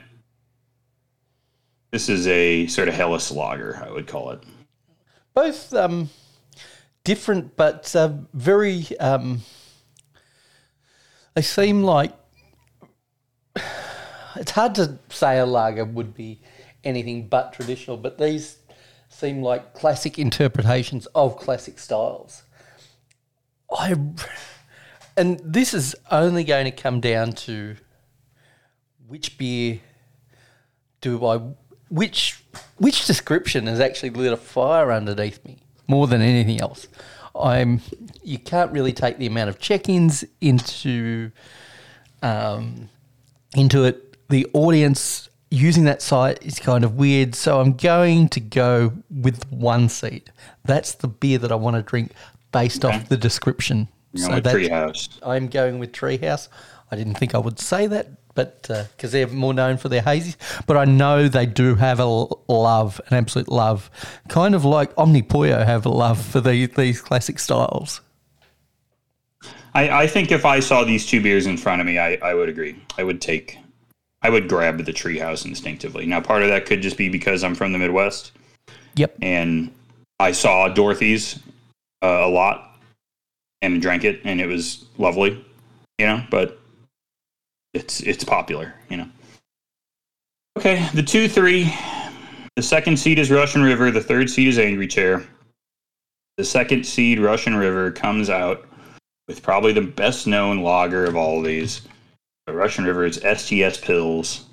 This 1.89 2.07
is 2.07 2.27
a 2.27 2.67
sort 2.67 2.87
of 2.87 2.93
Helles 2.93 3.31
lager, 3.31 3.81
I 3.83 3.89
would 3.89 4.05
call 4.05 4.29
it. 4.29 4.43
Both 5.33 5.73
um, 5.73 6.09
different, 7.03 7.55
but 7.55 7.95
uh, 7.95 8.13
very. 8.33 8.85
Um, 8.99 9.41
they 11.33 11.41
seem 11.41 11.83
like. 11.83 12.13
It's 14.35 14.51
hard 14.51 14.75
to 14.75 14.99
say 15.09 15.39
a 15.39 15.45
lager 15.45 15.83
would 15.83 16.13
be 16.13 16.39
anything 16.83 17.27
but 17.27 17.51
traditional, 17.51 17.97
but 17.97 18.17
these 18.17 18.57
seem 19.09 19.41
like 19.41 19.73
classic 19.73 20.19
interpretations 20.19 21.07
of 21.07 21.37
classic 21.37 21.79
styles. 21.79 22.43
I, 23.71 23.95
and 25.17 25.39
this 25.43 25.73
is 25.73 25.95
only 26.09 26.43
going 26.43 26.65
to 26.65 26.71
come 26.71 27.01
down 27.01 27.33
to 27.33 27.75
which 29.07 29.37
beer 29.37 29.79
do 31.01 31.25
I 31.25 31.37
which 31.89 32.38
which 32.79 33.05
description 33.05 33.67
has 33.67 33.79
actually 33.79 34.09
lit 34.11 34.33
a 34.33 34.37
fire 34.37 34.91
underneath 34.91 35.43
me 35.45 35.57
more 35.87 36.07
than 36.07 36.21
anything 36.21 36.59
else. 36.61 36.87
I'm 37.35 37.81
you 38.23 38.37
can't 38.39 38.71
really 38.71 38.91
take 38.93 39.17
the 39.17 39.27
amount 39.27 39.49
of 39.49 39.59
check-ins 39.59 40.23
into 40.41 41.31
um, 42.21 42.89
into 43.55 43.85
it. 43.85 44.17
The 44.29 44.45
audience 44.53 45.29
using 45.51 45.85
that 45.85 46.01
site 46.01 46.43
is 46.45 46.59
kind 46.59 46.83
of 46.83 46.95
weird, 46.95 47.33
so 47.35 47.59
I'm 47.59 47.73
going 47.73 48.29
to 48.29 48.39
go 48.39 48.93
with 49.09 49.49
one 49.51 49.89
seat. 49.89 50.29
That's 50.65 50.93
the 50.93 51.07
beer 51.07 51.37
that 51.39 51.51
I 51.51 51.55
want 51.55 51.75
to 51.75 51.81
drink 51.81 52.11
based 52.51 52.85
Okay. 52.85 52.95
off 52.95 53.09
the 53.09 53.17
description. 53.17 53.87
You're 54.13 54.27
So 54.27 54.35
with 54.35 54.43
that's- 54.43 54.67
Treehouse. 54.67 55.19
I'm 55.23 55.47
going 55.47 55.79
with 55.79 55.91
Treehouse. 55.91 56.49
I 56.91 56.95
didn't 56.95 57.15
think 57.15 57.33
I 57.35 57.37
would 57.39 57.59
say 57.59 57.87
that, 57.87 58.07
but 58.39 58.89
because 58.95 59.11
they're 59.11 59.27
more 59.27 59.53
known 59.53 59.75
for 59.75 59.89
their 59.89 60.01
hazies, 60.01 60.37
but 60.65 60.77
I 60.77 60.85
know 60.85 61.27
they 61.27 61.45
do 61.45 61.75
have 61.75 61.99
a 61.99 62.05
love, 62.05 63.01
an 63.07 63.17
absolute 63.17 63.49
love, 63.49 63.91
kind 64.29 64.55
of 64.55 64.63
like 64.63 64.95
Omnipollo 64.95 65.65
have 65.65 65.85
a 65.85 65.89
love 65.89 66.23
for 66.23 66.39
the, 66.39 66.67
these 66.67 67.01
classic 67.01 67.37
styles. 67.37 67.99
I, 69.73 69.89
I 70.03 70.07
think 70.07 70.31
if 70.31 70.45
I 70.45 70.61
saw 70.61 70.85
these 70.85 71.05
two 71.05 71.21
beers 71.21 71.47
in 71.47 71.57
front 71.57 71.81
of 71.81 71.87
me, 71.87 71.99
I, 71.99 72.15
I 72.21 72.33
would 72.33 72.47
agree. 72.47 72.81
I 72.97 73.03
would 73.03 73.19
take, 73.19 73.57
I 74.21 74.29
would 74.29 74.47
grab 74.47 74.77
the 74.85 74.93
Treehouse 74.93 75.45
instinctively. 75.45 76.05
Now, 76.05 76.21
part 76.21 76.41
of 76.41 76.47
that 76.47 76.65
could 76.65 76.81
just 76.81 76.97
be 76.97 77.09
because 77.09 77.43
I'm 77.43 77.55
from 77.55 77.73
the 77.73 77.79
Midwest 77.79 78.31
Yep. 78.95 79.17
and 79.21 79.69
I 80.17 80.31
saw 80.31 80.69
Dorothy's 80.69 81.39
uh, 82.01 82.21
a 82.23 82.29
lot 82.29 82.79
and 83.61 83.81
drank 83.81 84.05
it, 84.05 84.21
and 84.23 84.39
it 84.39 84.47
was 84.47 84.85
lovely, 84.97 85.45
you 85.97 86.05
know. 86.05 86.23
But 86.31 86.57
it's 87.73 88.01
it's 88.01 88.23
popular, 88.23 88.73
you 88.89 88.97
know. 88.97 89.09
Okay, 90.57 90.87
the 90.93 91.03
two 91.03 91.27
three. 91.27 91.73
The 92.55 92.63
second 92.63 92.97
seed 92.97 93.19
is 93.19 93.31
Russian 93.31 93.63
River. 93.63 93.91
The 93.91 94.01
third 94.01 94.29
seed 94.29 94.49
is 94.49 94.59
Angry 94.59 94.87
Chair. 94.87 95.23
The 96.37 96.43
second 96.43 96.85
seed, 96.85 97.19
Russian 97.19 97.55
River, 97.55 97.91
comes 97.91 98.29
out 98.29 98.65
with 99.27 99.43
probably 99.43 99.71
the 99.71 99.81
best 99.81 100.25
known 100.27 100.61
lager 100.61 101.05
of 101.05 101.15
all 101.15 101.39
of 101.39 101.45
these. 101.45 101.81
The 102.47 102.53
Russian 102.53 102.83
River 102.85 103.05
is 103.05 103.17
STS 103.17 103.79
Pils. 103.79 104.43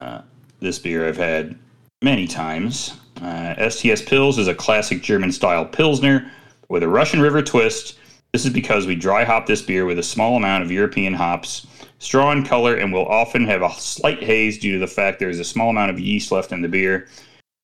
Uh, 0.00 0.22
this 0.60 0.78
beer 0.78 1.06
I've 1.06 1.16
had 1.16 1.58
many 2.02 2.26
times. 2.26 2.94
Uh, 3.20 3.54
STS 3.68 4.02
Pils 4.02 4.38
is 4.38 4.48
a 4.48 4.54
classic 4.54 5.02
German 5.02 5.30
style 5.30 5.64
Pilsner 5.64 6.30
with 6.68 6.82
a 6.82 6.88
Russian 6.88 7.20
River 7.20 7.42
twist. 7.42 7.98
This 8.32 8.44
is 8.44 8.52
because 8.52 8.86
we 8.86 8.94
dry 8.94 9.24
hop 9.24 9.46
this 9.46 9.62
beer 9.62 9.84
with 9.84 9.98
a 9.98 10.02
small 10.02 10.36
amount 10.36 10.64
of 10.64 10.72
European 10.72 11.14
hops, 11.14 11.66
straw 12.04 12.30
in 12.32 12.44
color, 12.44 12.76
and 12.76 12.92
will 12.92 13.06
often 13.06 13.46
have 13.46 13.62
a 13.62 13.70
slight 13.72 14.22
haze 14.22 14.58
due 14.58 14.72
to 14.72 14.78
the 14.78 14.86
fact 14.86 15.18
there 15.18 15.30
is 15.30 15.40
a 15.40 15.44
small 15.44 15.70
amount 15.70 15.90
of 15.90 15.98
yeast 15.98 16.30
left 16.30 16.52
in 16.52 16.60
the 16.60 16.68
beer. 16.68 17.08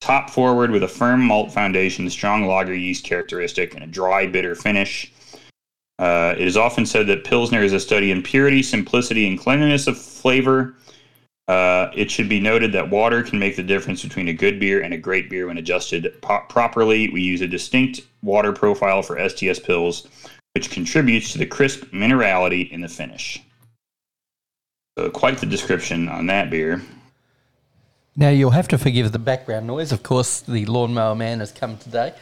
Hop 0.02 0.30
forward 0.30 0.70
with 0.70 0.82
a 0.82 0.88
firm 0.88 1.22
malt 1.22 1.52
foundation, 1.52 2.08
strong 2.08 2.46
lager 2.46 2.74
yeast 2.74 3.04
characteristic, 3.04 3.74
and 3.74 3.84
a 3.84 3.86
dry, 3.86 4.26
bitter 4.26 4.54
finish. 4.54 5.12
Uh, 5.98 6.34
it 6.38 6.46
is 6.46 6.56
often 6.56 6.86
said 6.86 7.06
that 7.06 7.24
Pilsner 7.24 7.62
is 7.62 7.74
a 7.74 7.80
study 7.80 8.10
in 8.10 8.22
purity, 8.22 8.62
simplicity, 8.62 9.28
and 9.28 9.38
cleanliness 9.38 9.86
of 9.86 9.98
flavor. 9.98 10.74
Uh, 11.46 11.90
it 11.94 12.10
should 12.10 12.28
be 12.28 12.40
noted 12.40 12.72
that 12.72 12.88
water 12.88 13.22
can 13.22 13.38
make 13.38 13.56
the 13.56 13.62
difference 13.62 14.02
between 14.02 14.28
a 14.28 14.32
good 14.32 14.58
beer 14.58 14.80
and 14.80 14.94
a 14.94 14.98
great 14.98 15.28
beer 15.28 15.48
when 15.48 15.58
adjusted 15.58 16.14
po- 16.22 16.44
properly. 16.48 17.10
We 17.10 17.20
use 17.20 17.42
a 17.42 17.46
distinct 17.46 18.00
water 18.22 18.52
profile 18.52 19.02
for 19.02 19.18
STS 19.28 19.60
Pils, 19.60 20.06
which 20.54 20.70
contributes 20.70 21.32
to 21.32 21.38
the 21.38 21.46
crisp 21.46 21.82
minerality 21.92 22.70
in 22.70 22.80
the 22.80 22.88
finish. 22.88 23.42
So, 24.98 25.10
quite 25.10 25.38
the 25.38 25.46
description 25.46 26.08
on 26.08 26.26
that 26.26 26.50
beer. 26.50 26.82
Now 28.16 28.28
you'll 28.28 28.50
have 28.50 28.68
to 28.68 28.78
forgive 28.78 29.12
the 29.12 29.18
background 29.18 29.66
noise. 29.66 29.92
Of 29.92 30.02
course, 30.02 30.40
the 30.40 30.66
lawnmower 30.66 31.14
man 31.14 31.40
has 31.40 31.52
come 31.52 31.78
today, 31.78 32.12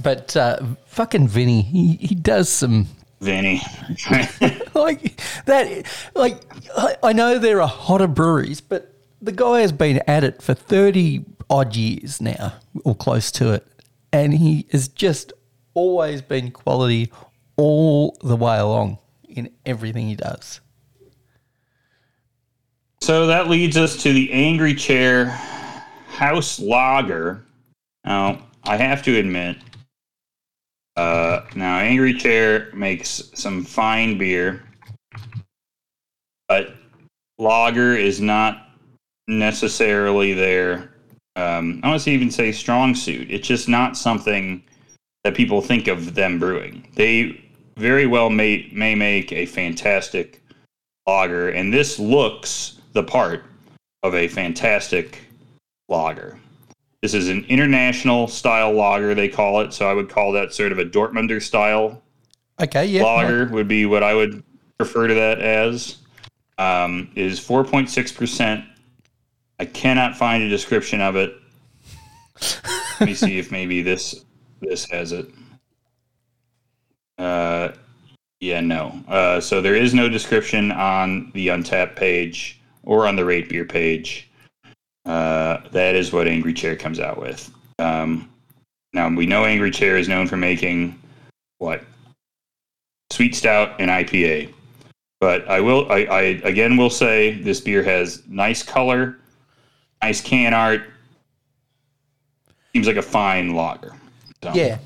but 0.00 0.36
uh, 0.36 0.60
fucking 0.86 1.28
Vinny, 1.28 1.62
he, 1.62 1.96
he 1.96 2.14
does 2.14 2.48
some 2.48 2.86
Vinny. 3.20 3.62
like 4.74 5.20
that. 5.46 5.86
Like 6.14 6.40
I, 6.76 6.96
I 7.02 7.12
know 7.12 7.38
there 7.38 7.62
are 7.62 7.68
hotter 7.68 8.06
breweries, 8.06 8.60
but 8.60 8.94
the 9.22 9.32
guy 9.32 9.60
has 9.60 9.72
been 9.72 10.02
at 10.06 10.24
it 10.24 10.42
for 10.42 10.54
thirty 10.54 11.24
odd 11.48 11.74
years 11.74 12.20
now, 12.20 12.54
or 12.84 12.94
close 12.94 13.32
to 13.32 13.54
it, 13.54 13.66
and 14.12 14.34
he 14.34 14.66
has 14.72 14.88
just 14.88 15.32
always 15.72 16.22
been 16.22 16.50
quality 16.50 17.10
all 17.56 18.16
the 18.22 18.36
way 18.36 18.58
along 18.58 18.98
in 19.28 19.50
everything 19.64 20.06
he 20.06 20.16
does. 20.16 20.60
So 23.04 23.26
that 23.26 23.50
leads 23.50 23.76
us 23.76 24.02
to 24.02 24.14
the 24.14 24.32
Angry 24.32 24.74
Chair 24.74 25.26
House 26.06 26.58
Lager. 26.58 27.44
Now, 28.02 28.46
I 28.62 28.78
have 28.78 29.02
to 29.02 29.18
admit, 29.18 29.58
uh, 30.96 31.42
now 31.54 31.80
Angry 31.80 32.14
Chair 32.14 32.70
makes 32.72 33.30
some 33.34 33.62
fine 33.62 34.16
beer, 34.16 34.62
but 36.48 36.76
lager 37.36 37.94
is 37.94 38.22
not 38.22 38.70
necessarily 39.28 40.32
their, 40.32 40.94
um, 41.36 41.80
I 41.82 41.88
want 41.88 42.00
to 42.00 42.10
even 42.10 42.30
say 42.30 42.52
strong 42.52 42.94
suit. 42.94 43.30
It's 43.30 43.46
just 43.46 43.68
not 43.68 43.98
something 43.98 44.64
that 45.24 45.34
people 45.34 45.60
think 45.60 45.88
of 45.88 46.14
them 46.14 46.38
brewing. 46.38 46.90
They 46.94 47.50
very 47.76 48.06
well 48.06 48.30
may, 48.30 48.70
may 48.72 48.94
make 48.94 49.30
a 49.30 49.44
fantastic 49.44 50.42
lager, 51.06 51.50
and 51.50 51.70
this 51.70 51.98
looks 51.98 52.73
the 52.94 53.02
part 53.02 53.44
of 54.02 54.14
a 54.14 54.28
fantastic 54.28 55.20
lager. 55.88 56.38
This 57.02 57.12
is 57.12 57.28
an 57.28 57.44
international 57.48 58.28
style 58.28 58.72
lager, 58.72 59.14
they 59.14 59.28
call 59.28 59.60
it. 59.60 59.74
So 59.74 59.88
I 59.88 59.92
would 59.92 60.08
call 60.08 60.32
that 60.32 60.54
sort 60.54 60.72
of 60.72 60.78
a 60.78 60.84
Dortmunder 60.84 61.42
style 61.42 62.02
Okay, 62.60 62.86
yeah, 62.86 63.02
lager, 63.02 63.46
would 63.46 63.68
be 63.68 63.84
what 63.84 64.02
I 64.02 64.14
would 64.14 64.42
refer 64.78 65.08
to 65.08 65.14
that 65.14 65.40
as. 65.40 65.98
Um, 66.56 67.10
it 67.16 67.26
is 67.26 67.40
4.6%. 67.40 68.64
I 69.58 69.64
cannot 69.64 70.16
find 70.16 70.42
a 70.42 70.48
description 70.48 71.00
of 71.00 71.16
it. 71.16 71.34
Let 73.00 73.08
me 73.08 73.14
see 73.14 73.38
if 73.38 73.50
maybe 73.50 73.82
this 73.82 74.24
this 74.60 74.88
has 74.90 75.12
it. 75.12 75.28
Uh, 77.18 77.70
yeah, 78.40 78.60
no. 78.60 79.00
Uh, 79.08 79.40
so 79.40 79.60
there 79.60 79.74
is 79.74 79.94
no 79.94 80.08
description 80.08 80.72
on 80.72 81.30
the 81.34 81.48
Untappd 81.48 81.96
page 81.96 82.60
or 82.84 83.06
on 83.06 83.16
the 83.16 83.24
Rate 83.24 83.48
Beer 83.48 83.64
page. 83.64 84.28
Uh, 85.04 85.60
that 85.72 85.94
is 85.94 86.12
what 86.12 86.26
Angry 86.26 86.54
Chair 86.54 86.76
comes 86.76 86.98
out 86.98 87.20
with. 87.20 87.50
Um, 87.78 88.30
now 88.92 89.08
we 89.08 89.26
know 89.26 89.44
Angry 89.44 89.70
Chair 89.70 89.96
is 89.96 90.08
known 90.08 90.26
for 90.26 90.36
making 90.36 90.98
what 91.58 91.82
sweet 93.10 93.34
stout 93.34 93.80
and 93.80 93.90
IPA, 93.90 94.52
but 95.20 95.46
I 95.48 95.60
will 95.60 95.90
I, 95.92 96.04
I 96.04 96.20
again 96.44 96.76
will 96.76 96.90
say 96.90 97.40
this 97.40 97.60
beer 97.60 97.82
has 97.82 98.22
nice 98.26 98.62
color, 98.62 99.18
nice 100.02 100.20
can 100.20 100.54
art. 100.54 100.82
Seems 102.72 102.86
like 102.86 102.96
a 102.96 103.02
fine 103.02 103.54
lager. 103.54 103.94
So. 104.42 104.52
Yeah. 104.54 104.78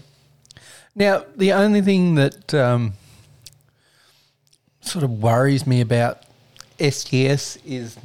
Now, 0.95 1.25
the 1.37 1.53
only 1.53 1.81
thing 1.81 2.17
that 2.17 2.53
um, 2.53 2.95
sort 4.81 5.05
of 5.05 5.23
worries 5.23 5.67
me 5.67 5.81
about 5.81 6.23
STS 6.79 7.57
is 7.65 7.97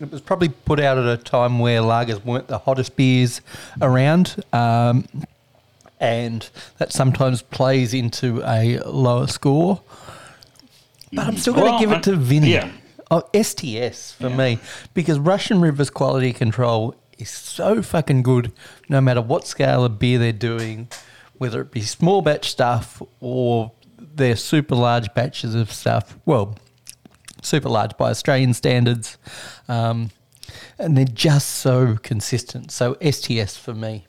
it 0.00 0.10
was 0.10 0.20
probably 0.20 0.48
put 0.48 0.80
out 0.80 0.98
at 0.98 1.06
a 1.06 1.16
time 1.22 1.58
where 1.60 1.80
lagers 1.80 2.24
weren't 2.24 2.48
the 2.48 2.58
hottest 2.58 2.96
beers 2.96 3.40
around. 3.80 4.42
Um, 4.52 5.04
and 6.00 6.48
that 6.78 6.92
sometimes 6.92 7.42
plays 7.42 7.94
into 7.94 8.42
a 8.44 8.80
lower 8.80 9.28
score. 9.28 9.80
But 11.12 11.26
I'm 11.28 11.36
still 11.36 11.54
going 11.54 11.66
to 11.66 11.70
Well, 11.72 11.78
give 11.80 11.92
it 11.92 12.02
to 12.04 12.16
Vinny. 12.16 12.52
yeah. 12.54 12.70
Oh, 13.10 13.22
STS 13.40 14.12
for 14.12 14.30
me 14.30 14.58
because 14.94 15.18
Russian 15.18 15.60
River's 15.60 15.90
quality 15.90 16.32
control 16.32 16.96
is 17.18 17.28
so 17.28 17.82
fucking 17.82 18.22
good 18.22 18.50
no 18.88 19.00
matter 19.02 19.20
what 19.20 19.46
scale 19.46 19.84
of 19.84 19.98
beer 19.98 20.18
they're 20.18 20.32
doing, 20.32 20.88
whether 21.36 21.60
it 21.60 21.70
be 21.70 21.82
small 21.82 22.22
batch 22.22 22.50
stuff 22.50 23.02
or 23.20 23.70
their 23.98 24.34
super 24.34 24.74
large 24.74 25.12
batches 25.14 25.54
of 25.54 25.70
stuff. 25.70 26.16
Well, 26.24 26.56
super 27.42 27.68
large 27.68 27.96
by 27.96 28.10
Australian 28.10 28.54
standards. 28.54 29.18
Um, 29.68 30.10
and 30.78 30.96
they're 30.96 31.04
just 31.04 31.48
so 31.56 31.98
consistent. 32.02 32.70
So 32.70 32.96
STS 33.02 33.56
for 33.56 33.74
me. 33.74 34.06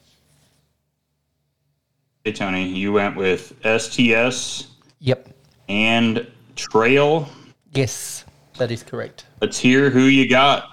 Hey, 2.23 2.31
Tony, 2.31 2.65
you 2.67 2.93
went 2.93 3.17
with 3.17 3.53
STS 3.65 4.67
Yep. 4.99 5.29
and 5.67 6.25
Trail. 6.55 7.27
Yes, 7.73 8.23
that 8.57 8.71
is 8.71 8.83
correct. 8.83 9.25
Let's 9.41 9.57
hear 9.57 9.89
who 9.89 10.03
you 10.03 10.29
got. 10.29 10.69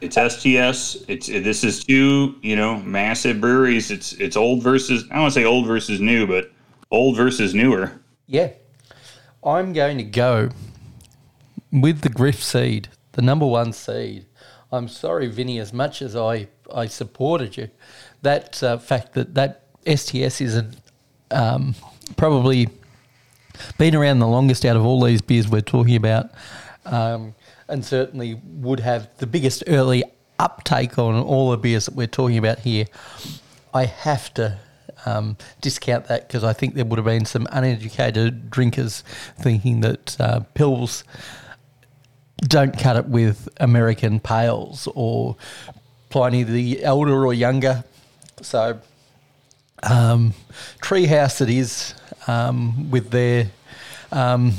It's 0.00 0.16
STS. 0.16 1.02
It's 1.08 1.26
this 1.26 1.64
is 1.64 1.82
two, 1.82 2.36
you 2.42 2.54
know, 2.54 2.76
massive 2.80 3.40
breweries. 3.40 3.90
It's 3.90 4.12
it's 4.14 4.36
old 4.36 4.62
versus 4.62 5.04
I 5.10 5.14
don't 5.14 5.22
want 5.22 5.34
to 5.34 5.40
say 5.40 5.44
old 5.46 5.66
versus 5.66 6.00
new, 6.00 6.26
but 6.26 6.52
old 6.90 7.16
versus 7.16 7.54
newer. 7.54 7.90
Yeah. 8.26 8.50
I'm 9.42 9.72
going 9.72 9.96
to 9.98 10.04
go 10.04 10.50
with 11.72 12.00
the 12.00 12.08
Griff 12.08 12.42
seed, 12.42 12.88
the 13.12 13.22
number 13.22 13.46
one 13.46 13.72
seed. 13.72 14.26
I'm 14.72 14.88
sorry, 14.88 15.28
Vinny, 15.28 15.58
as 15.58 15.72
much 15.72 16.02
as 16.02 16.16
I, 16.16 16.48
I 16.74 16.86
supported 16.86 17.56
you, 17.56 17.70
that 18.22 18.62
uh, 18.62 18.78
fact 18.78 19.14
that 19.14 19.34
that 19.34 19.62
STS 19.86 20.40
isn't 20.40 20.76
um, 21.30 21.74
probably 22.16 22.68
been 23.78 23.94
around 23.94 24.18
the 24.18 24.26
longest 24.26 24.64
out 24.64 24.76
of 24.76 24.84
all 24.84 25.02
these 25.02 25.22
beers 25.22 25.48
we're 25.48 25.60
talking 25.60 25.96
about, 25.96 26.30
um, 26.84 27.34
and 27.68 27.84
certainly 27.84 28.40
would 28.44 28.80
have 28.80 29.08
the 29.18 29.26
biggest 29.26 29.62
early 29.66 30.02
uptake 30.38 30.98
on 30.98 31.14
all 31.14 31.50
the 31.50 31.56
beers 31.56 31.86
that 31.86 31.94
we're 31.94 32.06
talking 32.06 32.38
about 32.38 32.60
here. 32.60 32.86
I 33.72 33.84
have 33.84 34.32
to 34.34 34.58
um, 35.04 35.36
discount 35.60 36.06
that 36.06 36.26
because 36.26 36.44
I 36.44 36.52
think 36.52 36.74
there 36.74 36.84
would 36.84 36.98
have 36.98 37.06
been 37.06 37.24
some 37.24 37.46
uneducated 37.52 38.50
drinkers 38.50 39.02
thinking 39.38 39.80
that 39.80 40.20
uh, 40.20 40.40
Pils 40.54 41.04
don't 42.38 42.78
cut 42.78 42.96
it 42.96 43.06
with 43.06 43.48
American 43.58 44.20
pales 44.20 44.88
or 44.94 45.36
Pliny 46.10 46.42
the 46.42 46.82
Elder 46.82 47.24
or 47.24 47.34
younger. 47.34 47.84
So, 48.42 48.80
um, 49.82 50.34
Treehouse 50.82 51.40
it 51.40 51.50
is 51.50 51.94
um, 52.26 52.90
with 52.90 53.10
their 53.10 53.50
um, 54.12 54.52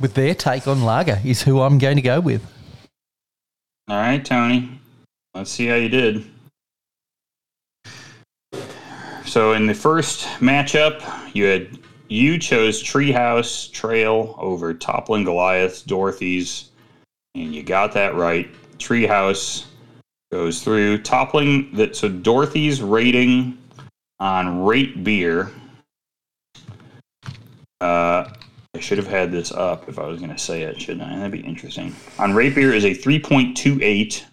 with 0.00 0.14
their 0.14 0.34
take 0.34 0.66
on 0.66 0.82
lager 0.82 1.20
is 1.24 1.42
who 1.42 1.60
I'm 1.60 1.78
going 1.78 1.96
to 1.96 2.02
go 2.02 2.20
with. 2.20 2.44
All 3.88 3.96
right, 3.96 4.24
Tony. 4.24 4.80
Let's 5.34 5.50
see 5.50 5.66
how 5.66 5.76
you 5.76 5.88
did. 5.88 6.24
So 9.26 9.52
in 9.52 9.66
the 9.66 9.74
first 9.74 10.24
matchup, 10.40 11.02
you 11.34 11.44
had 11.44 11.78
you 12.08 12.38
chose 12.38 12.82
Treehouse 12.82 13.70
Trail 13.70 14.34
over 14.38 14.74
Toppling 14.74 15.22
Goliath 15.22 15.86
Dorothy's, 15.86 16.69
and 17.34 17.54
you 17.54 17.62
got 17.62 17.92
that 17.92 18.14
right. 18.14 18.48
Treehouse 18.78 19.66
goes 20.32 20.62
through 20.62 21.02
toppling 21.02 21.74
that 21.74 21.96
so 21.96 22.08
Dorothy's 22.08 22.82
rating 22.82 23.58
on 24.18 24.64
rate 24.64 25.02
beer. 25.02 25.50
Uh, 27.80 28.30
I 28.74 28.80
should 28.80 28.98
have 28.98 29.06
had 29.06 29.32
this 29.32 29.52
up 29.52 29.88
if 29.88 29.98
I 29.98 30.06
was 30.06 30.18
going 30.18 30.30
to 30.30 30.38
say 30.38 30.62
it, 30.62 30.80
shouldn't 30.80 31.02
I? 31.02 31.16
That'd 31.16 31.32
be 31.32 31.40
interesting. 31.40 31.94
On 32.18 32.34
rate 32.34 32.54
beer 32.54 32.72
is 32.72 32.84
a 32.84 32.90
3.28 32.90 34.24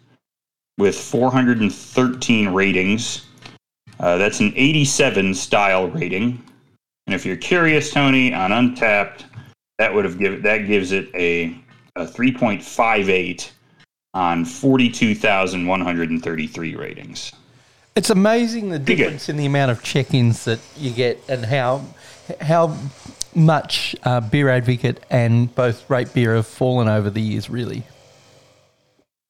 with 0.78 0.96
413 0.98 2.50
ratings. 2.50 3.26
Uh, 4.00 4.18
that's 4.18 4.40
an 4.40 4.54
87 4.56 5.34
style 5.34 5.88
rating. 5.88 6.44
And 7.08 7.16
if 7.16 7.26
you're 7.26 7.38
curious, 7.38 7.92
Tony, 7.92 8.34
on 8.34 8.52
Untappd, 8.52 9.24
that 9.80 9.94
would 9.94 10.06
have 10.06 10.20
given 10.20 10.42
that 10.44 10.68
gives 10.68 10.92
it 10.92 11.10
a, 11.16 11.58
a 11.98 12.06
3.58 12.06 13.52
on 14.14 14.46
42,133 14.46 16.76
ratings. 16.76 17.34
It's 17.96 18.10
amazing 18.10 18.70
the 18.70 18.80
difference 18.80 19.30
in 19.30 19.38
the 19.38 19.46
amount 19.46 19.72
of 19.72 19.82
check-ins 19.84 20.44
that 20.46 20.60
you 20.78 20.92
get 20.92 21.22
and 21.28 21.46
how 21.46 21.84
how 22.42 22.78
much 23.34 23.96
uh, 24.04 24.20
Beer 24.22 24.50
Advocate 24.50 25.04
and 25.10 25.54
both 25.56 25.90
Rate 25.90 26.14
Beer 26.14 26.36
have 26.36 26.46
fallen 26.46 26.88
over 26.88 27.10
the 27.10 27.22
years. 27.22 27.50
Really, 27.50 27.82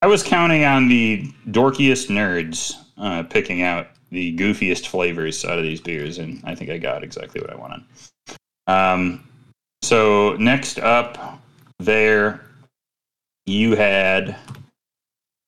I 0.01 0.07
was 0.07 0.21
counting 0.21 0.65
on 0.65 0.89
the 0.89 1.31
dorkiest 1.49 2.09
nerds 2.09 2.73
uh, 2.97 3.23
picking 3.23 3.61
out 3.61 3.87
the 4.09 4.35
goofiest 4.37 4.87
flavors 4.87 5.45
out 5.45 5.57
of 5.57 5.63
these 5.63 5.81
beers, 5.81 6.17
and 6.17 6.41
I 6.43 6.55
think 6.55 6.69
I 6.69 6.77
got 6.77 7.03
exactly 7.03 7.39
what 7.39 7.49
I 7.49 7.55
wanted. 7.55 7.83
Um, 8.67 9.27
so 9.81 10.35
next 10.37 10.79
up, 10.79 11.39
there 11.79 12.46
you 13.47 13.75
had 13.75 14.35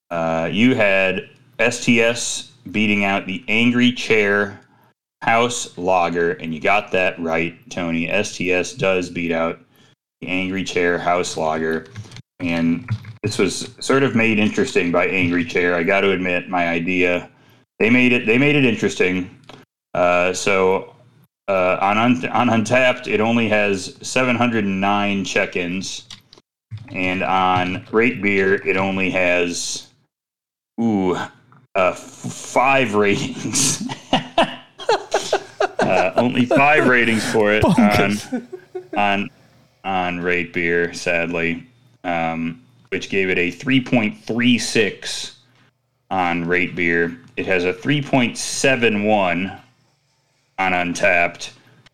uh, 0.10 0.50
you 0.52 0.74
had 0.74 1.30
STS 1.60 2.52
beating 2.72 3.04
out 3.04 3.28
the 3.28 3.44
Angry 3.48 3.92
Chair 3.92 4.60
House 5.22 5.78
Lager, 5.78 6.32
and 6.32 6.54
you 6.54 6.60
got 6.60 6.92
that 6.92 7.20
right, 7.20 7.58
Tony. 7.70 8.08
STS 8.24 8.74
does 8.74 9.10
beat 9.10 9.32
out 9.32 9.60
the 10.22 10.28
Angry 10.28 10.64
Chair 10.64 10.98
House 10.98 11.38
Lager, 11.38 11.86
and 12.40 12.90
this 13.22 13.38
was 13.38 13.76
sort 13.80 14.02
of 14.02 14.16
made 14.16 14.40
interesting 14.40 14.92
by 14.92 15.06
Angry 15.08 15.44
Chair. 15.46 15.76
I 15.76 15.84
got 15.84 16.02
to 16.02 16.12
admit, 16.12 16.50
my 16.50 16.70
idea 16.70 17.30
they 17.80 17.90
made 17.90 18.14
it 18.14 18.26
they 18.26 18.38
made 18.38 18.56
it 18.56 18.66
interesting. 18.66 19.38
Uh, 19.94 20.34
so 20.34 20.96
uh, 21.50 21.78
on 21.82 21.98
on 21.98 22.48
Untappd, 22.48 23.08
it 23.08 23.20
only 23.20 23.50
has 23.50 23.98
709 24.02 25.26
check-ins, 25.26 26.08
and 26.92 27.24
on 27.24 27.86
Rate 27.92 28.22
Beer, 28.22 28.56
it 28.56 28.78
only 28.78 29.10
has 29.12 29.88
ooh 30.80 31.16
uh, 31.16 31.28
f- 31.76 32.00
five 32.00 32.96
ratings. 32.96 33.88
uh, 35.80 36.14
only 36.16 36.46
five 36.46 36.88
ratings 36.88 37.30
for 37.32 37.54
it 37.54 37.64
on 37.64 38.18
on 38.98 39.30
on 39.84 40.20
Rate 40.20 40.54
Beer, 40.54 40.94
sadly, 40.94 41.68
um, 42.04 42.62
which 42.90 43.10
gave 43.10 43.30
it 43.30 43.38
a 43.38 43.52
3.36 43.52 45.36
on 46.12 46.46
Rate 46.46 46.76
Beer. 46.76 47.18
It 47.38 47.46
has 47.46 47.64
a 47.64 47.74
3.71 47.74 49.60
on 50.58 50.72
Untappd. 50.72 51.52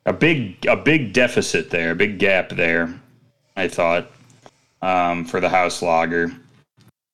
A 0.08 0.14
big 0.14 0.66
a 0.68 0.76
big 0.76 1.14
deficit 1.14 1.72
there, 1.72 1.92
a 1.92 1.96
big 1.96 2.20
gap 2.20 2.50
there. 2.50 2.94
I 3.56 3.68
thought 3.68 4.12
um, 4.86 5.26
for 5.26 5.40
the 5.42 5.50
House 5.50 5.82
Lager. 5.82 6.32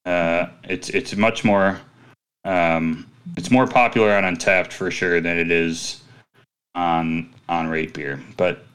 Uh, 0.06 0.48
it's 0.65 0.89
it's 0.89 1.15
much 1.15 1.43
more 1.43 1.80
um, 2.43 3.07
it's 3.38 3.49
more 3.49 3.65
popular 3.68 4.11
on 4.11 4.23
Untappd 4.23 4.73
for 4.73 4.91
sure 4.91 5.22
than 5.22 5.38
it 5.38 5.49
is 5.52 6.02
on 6.76 7.34
on 7.48 7.68
Rate 7.68 7.93
Beer, 7.93 8.19
but 8.35 8.65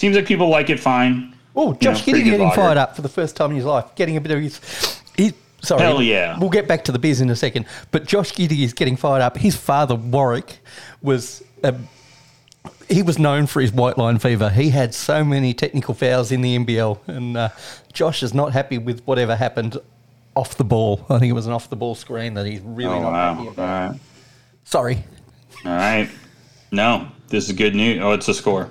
seems 0.00 0.16
like 0.16 0.26
people 0.26 0.48
like 0.48 0.70
it 0.70 0.80
fine. 0.80 1.34
oh, 1.54 1.72
You 1.72 1.78
Josh 1.78 2.06
know, 2.06 2.14
Giddey 2.14 2.24
getting 2.24 2.50
fired 2.52 2.78
up 2.78 2.96
for 2.96 3.02
the 3.02 3.08
first 3.08 3.36
time 3.36 3.50
in 3.50 3.56
his 3.56 3.66
life, 3.66 3.94
getting 3.96 4.16
a 4.16 4.20
bit 4.20 4.32
of 4.32 4.40
his. 4.40 5.00
He, 5.16 5.34
sorry, 5.60 5.82
Hell 5.82 6.00
yeah. 6.00 6.38
We'll 6.38 6.48
get 6.48 6.66
back 6.66 6.84
to 6.84 6.92
the 6.92 6.98
beers 6.98 7.20
in 7.20 7.28
a 7.28 7.36
second, 7.36 7.66
but 7.90 8.06
Josh 8.06 8.32
Giddey 8.32 8.62
is 8.62 8.72
getting 8.72 8.96
fired 8.96 9.20
up. 9.20 9.36
His 9.36 9.56
father 9.56 9.94
Warwick 9.94 10.58
was. 11.02 11.42
A, 11.62 11.74
he 12.88 13.02
was 13.02 13.18
known 13.18 13.46
for 13.46 13.60
his 13.60 13.72
white 13.72 13.96
line 13.98 14.18
fever. 14.18 14.50
He 14.50 14.70
had 14.70 14.94
so 14.94 15.24
many 15.24 15.54
technical 15.54 15.94
fouls 15.94 16.30
in 16.32 16.40
the 16.42 16.58
NBL, 16.58 16.98
and 17.08 17.36
uh, 17.36 17.48
Josh 17.92 18.22
is 18.22 18.34
not 18.34 18.52
happy 18.52 18.78
with 18.78 19.00
whatever 19.04 19.36
happened 19.36 19.78
off 20.34 20.56
the 20.56 20.64
ball. 20.64 21.04
I 21.08 21.18
think 21.18 21.30
it 21.30 21.34
was 21.34 21.46
an 21.46 21.52
off 21.52 21.70
the 21.70 21.76
ball 21.76 21.94
screen 21.94 22.34
that 22.34 22.46
he's 22.46 22.60
really 22.60 22.94
Oh 22.94 23.02
not 23.02 23.12
wow! 23.12 23.34
happy 23.34 23.48
about. 23.48 23.90
right, 23.92 24.00
Sorry. 24.64 25.04
all 25.64 25.72
right. 25.72 26.08
No, 26.72 27.08
this 27.28 27.48
is 27.48 27.56
good 27.56 27.74
news. 27.74 28.00
Oh, 28.02 28.12
it's 28.12 28.28
a 28.28 28.34
score. 28.34 28.70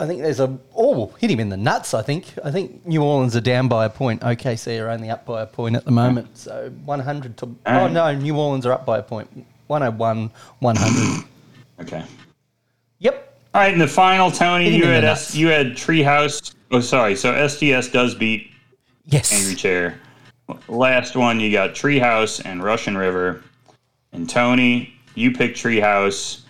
I 0.00 0.06
think 0.06 0.22
there's 0.22 0.40
a 0.40 0.58
oh 0.74 1.06
hit 1.18 1.30
him 1.30 1.38
in 1.40 1.48
the 1.50 1.56
nuts. 1.56 1.94
I 1.94 2.02
think 2.02 2.26
I 2.44 2.50
think 2.50 2.84
New 2.84 3.02
Orleans 3.02 3.36
are 3.36 3.40
down 3.40 3.68
by 3.68 3.84
a 3.84 3.90
point. 3.90 4.22
OKC 4.22 4.80
are 4.82 4.90
only 4.90 5.08
up 5.08 5.24
by 5.24 5.42
a 5.42 5.46
point 5.46 5.76
at 5.76 5.84
the 5.84 5.92
moment. 5.92 6.36
So 6.36 6.70
100 6.84 7.36
to 7.38 7.46
oh 7.46 7.54
right. 7.66 7.92
no, 7.92 8.12
New 8.14 8.36
Orleans 8.36 8.66
are 8.66 8.72
up 8.72 8.84
by 8.84 8.98
a 8.98 9.02
point. 9.02 9.46
101, 9.80 10.30
100. 10.60 11.24
Okay. 11.80 12.04
yep. 12.98 13.36
All 13.54 13.60
right, 13.60 13.72
and 13.72 13.80
the 13.80 13.88
final, 13.88 14.30
Tony, 14.30 14.64
Hitting 14.64 14.80
you 14.80 14.86
had 14.86 15.04
nuts. 15.04 15.30
S, 15.30 15.34
you 15.36 15.48
had 15.48 15.68
Treehouse. 15.72 16.54
Oh, 16.70 16.80
sorry. 16.80 17.14
So 17.16 17.46
STS 17.48 17.88
does 17.88 18.14
beat 18.14 18.50
Yes. 19.06 19.32
Angry 19.32 19.54
Chair. 19.54 20.00
Last 20.68 21.14
one, 21.16 21.38
you 21.40 21.50
got 21.52 21.70
Treehouse 21.70 22.40
and 22.44 22.62
Russian 22.62 22.96
River. 22.96 23.42
And 24.12 24.28
Tony, 24.28 24.94
you 25.14 25.32
picked 25.32 25.56
Treehouse, 25.58 26.40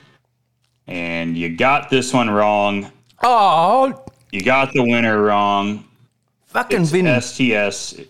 and 0.86 1.36
you 1.36 1.54
got 1.56 1.90
this 1.90 2.12
one 2.12 2.28
wrong. 2.30 2.90
Oh, 3.22 4.04
You 4.32 4.42
got 4.42 4.72
the 4.72 4.82
winner 4.82 5.22
wrong. 5.22 5.84
fucking 6.46 6.82
It's 6.82 6.90
Vin. 6.90 7.20
STS 7.20 8.00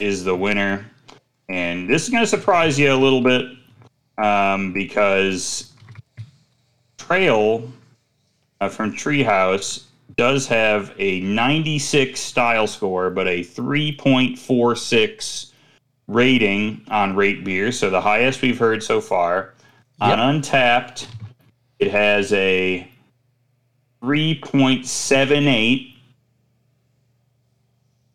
is 0.00 0.24
the 0.24 0.34
winner, 0.34 0.84
and 1.48 1.88
this 1.88 2.04
is 2.04 2.08
going 2.10 2.22
to 2.22 2.26
surprise 2.28 2.78
you 2.78 2.92
a 2.92 2.96
little 2.96 3.20
bit 3.20 3.44
um, 4.18 4.72
because 4.72 5.72
Trail 6.98 7.70
uh, 8.60 8.68
from 8.68 8.92
Treehouse 8.92 9.84
does 10.16 10.46
have 10.46 10.94
a 10.98 11.20
96 11.20 12.20
style 12.20 12.66
score, 12.66 13.10
but 13.10 13.26
a 13.26 13.40
3.46 13.40 15.50
rating 16.06 16.84
on 16.88 17.16
Rate 17.16 17.44
Beer, 17.44 17.72
so 17.72 17.90
the 17.90 18.00
highest 18.00 18.42
we've 18.42 18.58
heard 18.58 18.82
so 18.82 19.00
far. 19.00 19.54
On 20.00 20.18
Untappd, 20.18 21.06
it 21.78 21.90
has 21.90 22.32
a 22.32 22.88
3.78 24.02 25.94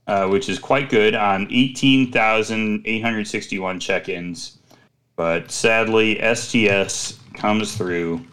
uh, 0.09 0.27
which 0.27 0.49
is 0.49 0.57
quite 0.57 0.89
good 0.89 1.13
on 1.13 1.45
18,861 1.51 3.79
check 3.79 4.09
ins. 4.09 4.57
But 5.19 5.51
sadly, 5.51 6.17
STS 6.33 7.19
comes 7.33 7.75
through 7.75 8.25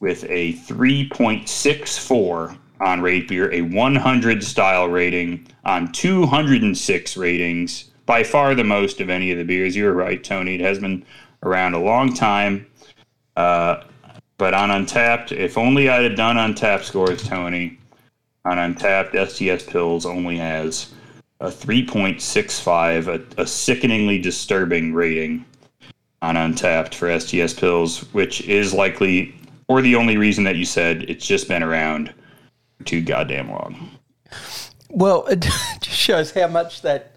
with 0.00 0.24
a 0.30 0.54
3.64 0.54 2.56
on 2.80 3.02
Rate 3.02 3.28
Beer, 3.28 3.52
a 3.52 3.60
100 3.60 4.42
style 4.42 4.88
rating 4.88 5.46
on 5.66 5.92
206 5.92 7.16
ratings. 7.18 7.90
By 8.06 8.24
far 8.24 8.54
the 8.54 8.64
most 8.64 9.02
of 9.02 9.10
any 9.10 9.30
of 9.30 9.36
the 9.36 9.44
beers. 9.44 9.76
You 9.76 9.84
were 9.84 9.92
right, 9.92 10.24
Tony. 10.24 10.54
It 10.54 10.62
has 10.62 10.78
been 10.78 11.04
around 11.42 11.74
a 11.74 11.82
long 11.82 12.14
time. 12.14 12.66
Uh, 13.36 13.82
but 14.38 14.54
on 14.54 14.70
Untappd, 14.70 15.32
if 15.32 15.58
only 15.58 15.90
I'd 15.90 16.04
have 16.04 16.16
done 16.16 16.36
Untappd 16.36 16.84
scores, 16.84 17.22
Tony, 17.22 17.78
on 18.46 18.56
Untappd, 18.56 19.10
STS 19.28 19.70
Pils 19.70 20.06
only 20.06 20.38
has 20.38 20.94
a 21.40 21.48
3.65, 21.48 23.08
a, 23.08 23.42
a 23.42 23.46
sickeningly 23.46 24.18
disturbing 24.18 24.94
rating 24.94 25.44
on 26.22 26.36
Untappd 26.36 26.94
for 26.94 27.18
STS 27.18 27.52
Pils, 27.52 28.02
which 28.14 28.40
is 28.42 28.72
likely, 28.72 29.34
or 29.68 29.82
the 29.82 29.96
only 29.96 30.16
reason 30.16 30.44
that 30.44 30.56
you 30.56 30.64
said 30.64 31.02
it's 31.10 31.26
just 31.26 31.48
been 31.48 31.62
around 31.62 32.14
too 32.84 33.02
goddamn 33.02 33.50
long. 33.50 33.90
Well, 34.88 35.26
it 35.30 35.40
just 35.40 35.98
shows 35.98 36.30
how 36.30 36.46
much 36.46 36.82
that 36.82 37.10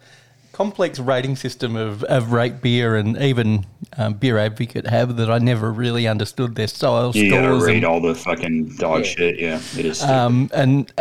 complex 0.52 0.99
rating 0.99 1.36
system 1.36 1.76
of, 1.76 2.03
of 2.06 2.32
rate 2.32 2.61
beer 2.61 2.95
and 2.95 3.18
even 3.18 3.65
um, 3.98 4.14
beer 4.14 4.38
advocate 4.38 4.88
have 4.88 5.18
that 5.18 5.30
I 5.30 5.38
never 5.38 5.72
really 5.72 6.07
understood 6.07 6.56
their 6.56 6.68
style 6.68 7.11
You 7.14 7.30
gotta 7.30 7.53
rate 7.64 7.77
and, 7.77 7.86
all 7.86 7.99
the 7.99 8.15
fucking 8.15 8.77
dog 8.77 9.06
shit. 9.06 9.38
Yeah, 9.38 9.61
it 9.77 9.86
is. 9.86 10.02
um, 10.02 10.49
and 10.53 10.91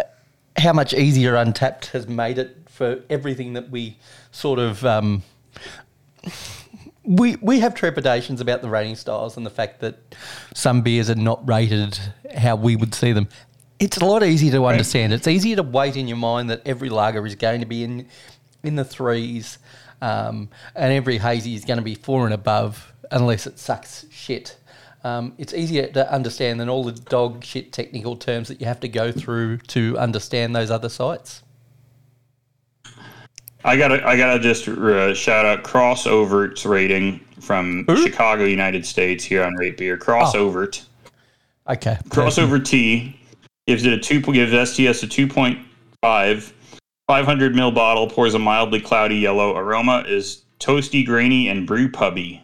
how 0.57 0.73
much 0.73 0.93
easier 0.93 1.35
Untappd 1.35 1.87
has 1.87 2.09
made 2.09 2.39
it 2.39 2.57
for 2.69 3.03
everything 3.09 3.53
that 3.53 3.71
we 3.71 3.97
sort 4.33 4.59
of 4.59 4.85
um, 4.85 5.23
we 7.05 7.37
we 7.37 7.61
have 7.61 7.75
trepidations 7.75 8.41
about 8.41 8.63
the 8.63 8.69
rating 8.69 8.97
styles 8.97 9.37
and 9.37 9.45
the 9.45 9.51
fact 9.51 9.81
that 9.81 10.15
some 10.55 10.83
beers 10.83 11.11
are 11.11 11.15
not 11.15 11.47
rated 11.47 11.99
how 12.37 12.57
we 12.57 12.77
would 12.77 12.95
see 12.95 13.13
them. 13.13 13.29
It's 13.79 13.99
a 13.99 14.05
lot 14.05 14.23
easier 14.23 14.53
to 14.53 14.65
understand. 14.65 15.13
It's 15.13 15.27
easier 15.27 15.57
to 15.57 15.63
weight 15.63 15.97
in 15.97 16.09
your 16.09 16.17
mind 16.17 16.49
that 16.51 16.63
every 16.65 16.89
lager 16.89 17.27
is 17.27 17.35
going 17.35 17.61
to 17.61 17.67
be 17.67 17.85
in 17.85 18.09
in 18.63 18.77
the 18.77 18.85
threes, 18.85 19.59
um, 20.01 20.49
and 20.75 20.93
every 20.93 21.19
hazy 21.19 21.55
is 21.55 21.65
going 21.65 21.77
to 21.77 21.85
be 21.85 21.95
four 21.95 22.25
and 22.25 22.33
above, 22.33 22.93
unless 23.11 23.47
it 23.47 23.59
sucks 23.59 24.07
shit. 24.11 24.57
Um, 25.03 25.35
it's 25.37 25.53
easier 25.53 25.89
to 25.89 26.11
understand 26.11 26.59
than 26.59 26.71
all 26.71 26.83
the 26.83 26.93
dog 26.93 27.45
shit 27.45 27.73
technical 27.73 28.17
terms 28.17 28.49
that 28.49 28.59
you 28.59 28.67
have 28.67 28.81
to 28.81 28.89
go 28.89 29.13
through 29.13 29.59
to 29.59 29.99
understand 29.99 30.57
those 30.57 30.71
other 30.71 30.89
sites. 30.89 31.44
I 33.65 33.77
gotta, 33.77 34.07
I 34.07 34.17
gotta 34.17 34.39
just 34.39 34.69
uh, 34.69 35.15
shout 35.15 35.47
out 35.47 35.65
Crossovert's 35.65 36.67
rating 36.67 37.21
from 37.41 37.87
Chicago, 37.97 38.45
United 38.45 38.85
States, 38.85 39.25
here 39.25 39.43
on 39.43 39.55
Rate 39.55 39.79
Beer. 39.79 39.97
Crossovert. 39.97 40.85
Okay. 41.69 41.97
Crossover 42.09 42.63
T 42.63 43.19
gives 43.67 43.85
it 43.85 43.93
a 43.95 43.99
two 43.99 44.21
gives 44.21 44.71
STS 44.71 45.03
a 45.03 45.07
two 45.07 45.27
point 45.27 45.59
five. 46.03 46.53
500 47.07 47.53
ml 47.55 47.75
bottle 47.75 48.09
pours 48.09 48.33
a 48.33 48.39
mildly 48.39 48.81
cloudy 48.81 49.17
yellow. 49.17 49.55
Aroma 49.57 50.05
is 50.07 50.45
toasty, 50.59 51.05
grainy, 51.05 51.49
and 51.49 51.67
brew 51.67 51.91
pubby. 51.91 52.43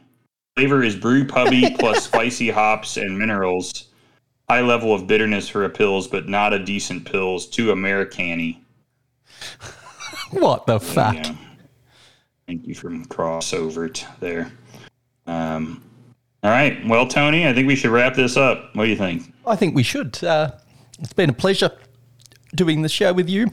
Flavor 0.56 0.82
is 0.82 0.97
brew 0.97 1.26
pubby 1.26 1.74
plus 1.78 2.05
spicy 2.05 2.51
hops 2.51 2.98
and 2.98 3.18
minerals. 3.18 3.88
High 4.51 4.60
level 4.60 4.92
of 4.92 5.06
bitterness 5.06 5.48
for 5.48 5.64
a 5.64 5.70
pils, 5.70 6.10
but 6.10 6.28
not 6.28 6.52
a 6.52 6.59
decent 6.59 7.05
pils. 7.05 7.51
Too 7.51 7.70
Americani. 7.70 8.62
What 10.31 10.66
the 10.66 10.81
fuck? 10.81 11.15
Yeah. 11.15 11.35
Thank 12.47 12.66
you 12.66 12.74
from 12.74 13.05
Crossovert 13.07 14.05
there. 14.20 14.51
Um, 15.27 15.82
all 16.43 16.51
right. 16.51 16.85
Well, 16.86 17.07
Tony, 17.07 17.47
I 17.47 17.52
think 17.52 17.69
we 17.69 17.77
should 17.77 17.90
wrap 17.90 18.15
this 18.15 18.36
up. 18.36 18.74
What 18.74 18.85
do 18.85 18.90
you 18.90 18.97
think? 18.97 19.32
I 19.47 19.57
think 19.57 19.74
we 19.74 19.82
should. 19.82 20.23
Uh, 20.23 20.52
it's 20.98 21.12
been 21.12 21.31
a 21.31 21.35
pleasure 21.35 21.70
doing 22.55 22.82
the 22.82 22.89
show 22.89 23.12
with 23.12 23.28
you, 23.28 23.47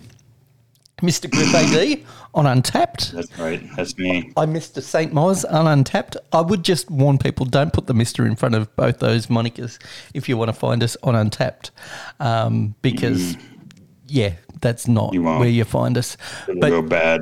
Mr. 1.01 1.29
Griff 1.29 1.53
AD 1.53 2.05
on 2.33 2.45
Untappd. 2.45 3.11
That's 3.11 3.37
right. 3.37 3.61
That's 3.75 3.97
me. 3.97 4.31
I'm 4.37 4.53
Mr. 4.53 4.81
St. 4.81 5.13
Moz 5.13 5.45
on 5.51 5.83
Untappd. 5.83 6.17
I 6.31 6.41
would 6.41 6.63
just 6.63 6.89
warn 6.89 7.17
people 7.17 7.45
don't 7.45 7.73
put 7.73 7.87
the 7.87 7.93
Mr. 7.93 8.25
in 8.25 8.35
front 8.35 8.55
of 8.55 8.73
both 8.75 8.99
those 8.99 9.27
monikers 9.27 9.79
if 10.13 10.27
you 10.27 10.37
want 10.37 10.49
to 10.49 10.53
find 10.53 10.81
us 10.83 10.97
on 11.03 11.13
Untappd, 11.13 11.71
um, 12.19 12.75
because, 12.81 13.37
yeah, 14.07 14.33
that's 14.61 14.87
not 14.87 15.13
You 15.13 15.23
where 15.23 15.47
you 15.47 15.63
find 15.63 15.97
us. 15.97 16.17
It'll 16.47 16.61
But 16.61 16.69
go 16.69 16.81
bad. 16.81 17.21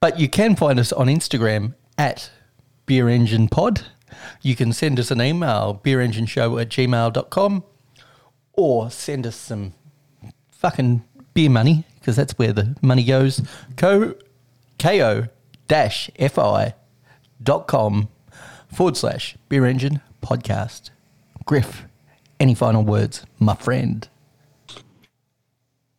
But 0.00 0.18
you 0.18 0.28
can 0.28 0.56
find 0.56 0.78
us 0.80 0.92
on 0.92 1.06
Instagram 1.06 1.74
at 1.96 2.30
Beer 2.86 3.08
Engine 3.08 3.48
Pod. 3.48 3.82
You 4.42 4.56
can 4.56 4.72
send 4.72 4.98
us 5.00 5.10
an 5.10 5.22
email, 5.22 5.80
beerengineshow 5.82 6.60
at 6.60 6.68
gmail.com, 6.68 7.64
or 8.52 8.90
send 8.90 9.26
us 9.26 9.36
some 9.36 9.74
fucking 10.50 11.02
beer 11.34 11.48
money, 11.50 11.84
because 11.98 12.16
that's 12.16 12.38
where 12.38 12.52
the 12.52 12.76
money 12.82 13.04
goes. 13.04 13.40
Co, 13.76 14.14
ko 14.78 15.28
dash 15.68 16.10
fi 16.30 16.74
dot 17.42 17.66
com 17.66 18.08
forward 18.72 18.96
slash 18.96 19.36
beer 19.48 19.64
engine 19.64 20.00
podcast. 20.22 20.90
Griff, 21.44 21.86
any 22.38 22.54
final 22.54 22.82
words, 22.82 23.24
my 23.38 23.54
friend? 23.54 24.08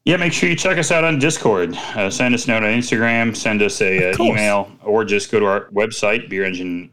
Yeah, 0.06 0.18
make 0.18 0.34
sure 0.34 0.50
you 0.50 0.56
check 0.56 0.78
us 0.78 0.92
out 0.92 1.06
on 1.06 1.18
Discord. 1.18 1.76
Uh, 1.76 2.10
send 2.10 2.36
us 2.36 2.46
a 2.46 2.50
note 2.50 2.64
on 2.64 2.70
Instagram. 2.70 3.36
Send 3.36 3.62
us 3.62 3.82
a 3.82 4.12
uh, 4.12 4.24
email, 4.24 4.70
or 4.84 5.06
just 5.06 5.32
go 5.32 5.40
to 5.40 5.46
our 5.46 5.70
website, 5.70 6.30
Beer 6.30 6.44
Engine 6.44 6.92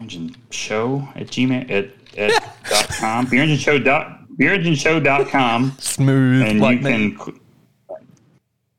Engine 0.00 0.36
Show 0.50 1.08
at 1.16 1.26
gmail 1.26 1.70
at, 1.70 1.90
at 2.16 2.54
dot 2.70 2.88
com. 2.88 3.26
Beer 3.26 3.42
Engine 3.42 3.58
Show 3.58 3.78
dot 3.78 4.36
Beer 4.36 4.54
Engine 4.54 4.76
Show 4.76 5.00
dot 5.00 5.28
com, 5.28 5.76
Smooth 5.78 6.42
and 6.46 6.60
like 6.60 6.78
you 6.78 6.84
can 6.84 7.40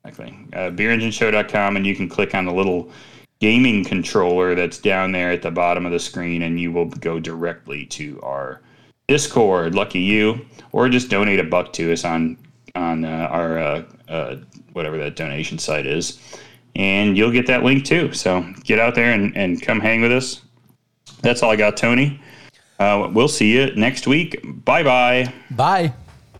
exactly 0.05 0.47
uh, 0.53 0.69
beerengineshow.com, 0.69 1.75
and 1.75 1.85
you 1.85 1.95
can 1.95 2.07
click 2.09 2.35
on 2.35 2.45
the 2.45 2.53
little 2.53 2.91
gaming 3.39 3.83
controller 3.83 4.55
that's 4.55 4.77
down 4.77 5.11
there 5.11 5.31
at 5.31 5.41
the 5.41 5.51
bottom 5.51 5.85
of 5.85 5.91
the 5.91 5.99
screen, 5.99 6.43
and 6.43 6.59
you 6.59 6.71
will 6.71 6.85
go 6.85 7.19
directly 7.19 7.85
to 7.85 8.19
our 8.21 8.61
Discord. 9.07 9.75
Lucky 9.75 9.99
you, 9.99 10.45
or 10.71 10.87
just 10.87 11.09
donate 11.09 11.39
a 11.39 11.43
buck 11.43 11.73
to 11.73 11.91
us 11.91 12.05
on 12.05 12.37
on 12.75 13.05
uh, 13.05 13.27
our 13.29 13.57
uh, 13.59 13.83
uh, 14.07 14.35
whatever 14.73 14.97
that 14.97 15.15
donation 15.15 15.57
site 15.57 15.85
is, 15.85 16.19
and 16.75 17.17
you'll 17.17 17.31
get 17.31 17.47
that 17.47 17.63
link 17.63 17.85
too. 17.85 18.13
So 18.13 18.45
get 18.63 18.79
out 18.79 18.95
there 18.95 19.11
and, 19.11 19.35
and 19.37 19.61
come 19.61 19.79
hang 19.79 20.01
with 20.01 20.11
us. 20.11 20.41
That's 21.21 21.43
all 21.43 21.51
I 21.51 21.55
got, 21.55 21.77
Tony. 21.77 22.19
Uh, 22.79 23.09
we'll 23.13 23.27
see 23.27 23.53
you 23.53 23.73
next 23.75 24.07
week. 24.07 24.39
Bye 24.65 24.83
bye. 24.83 25.33
Bye. 25.51 25.93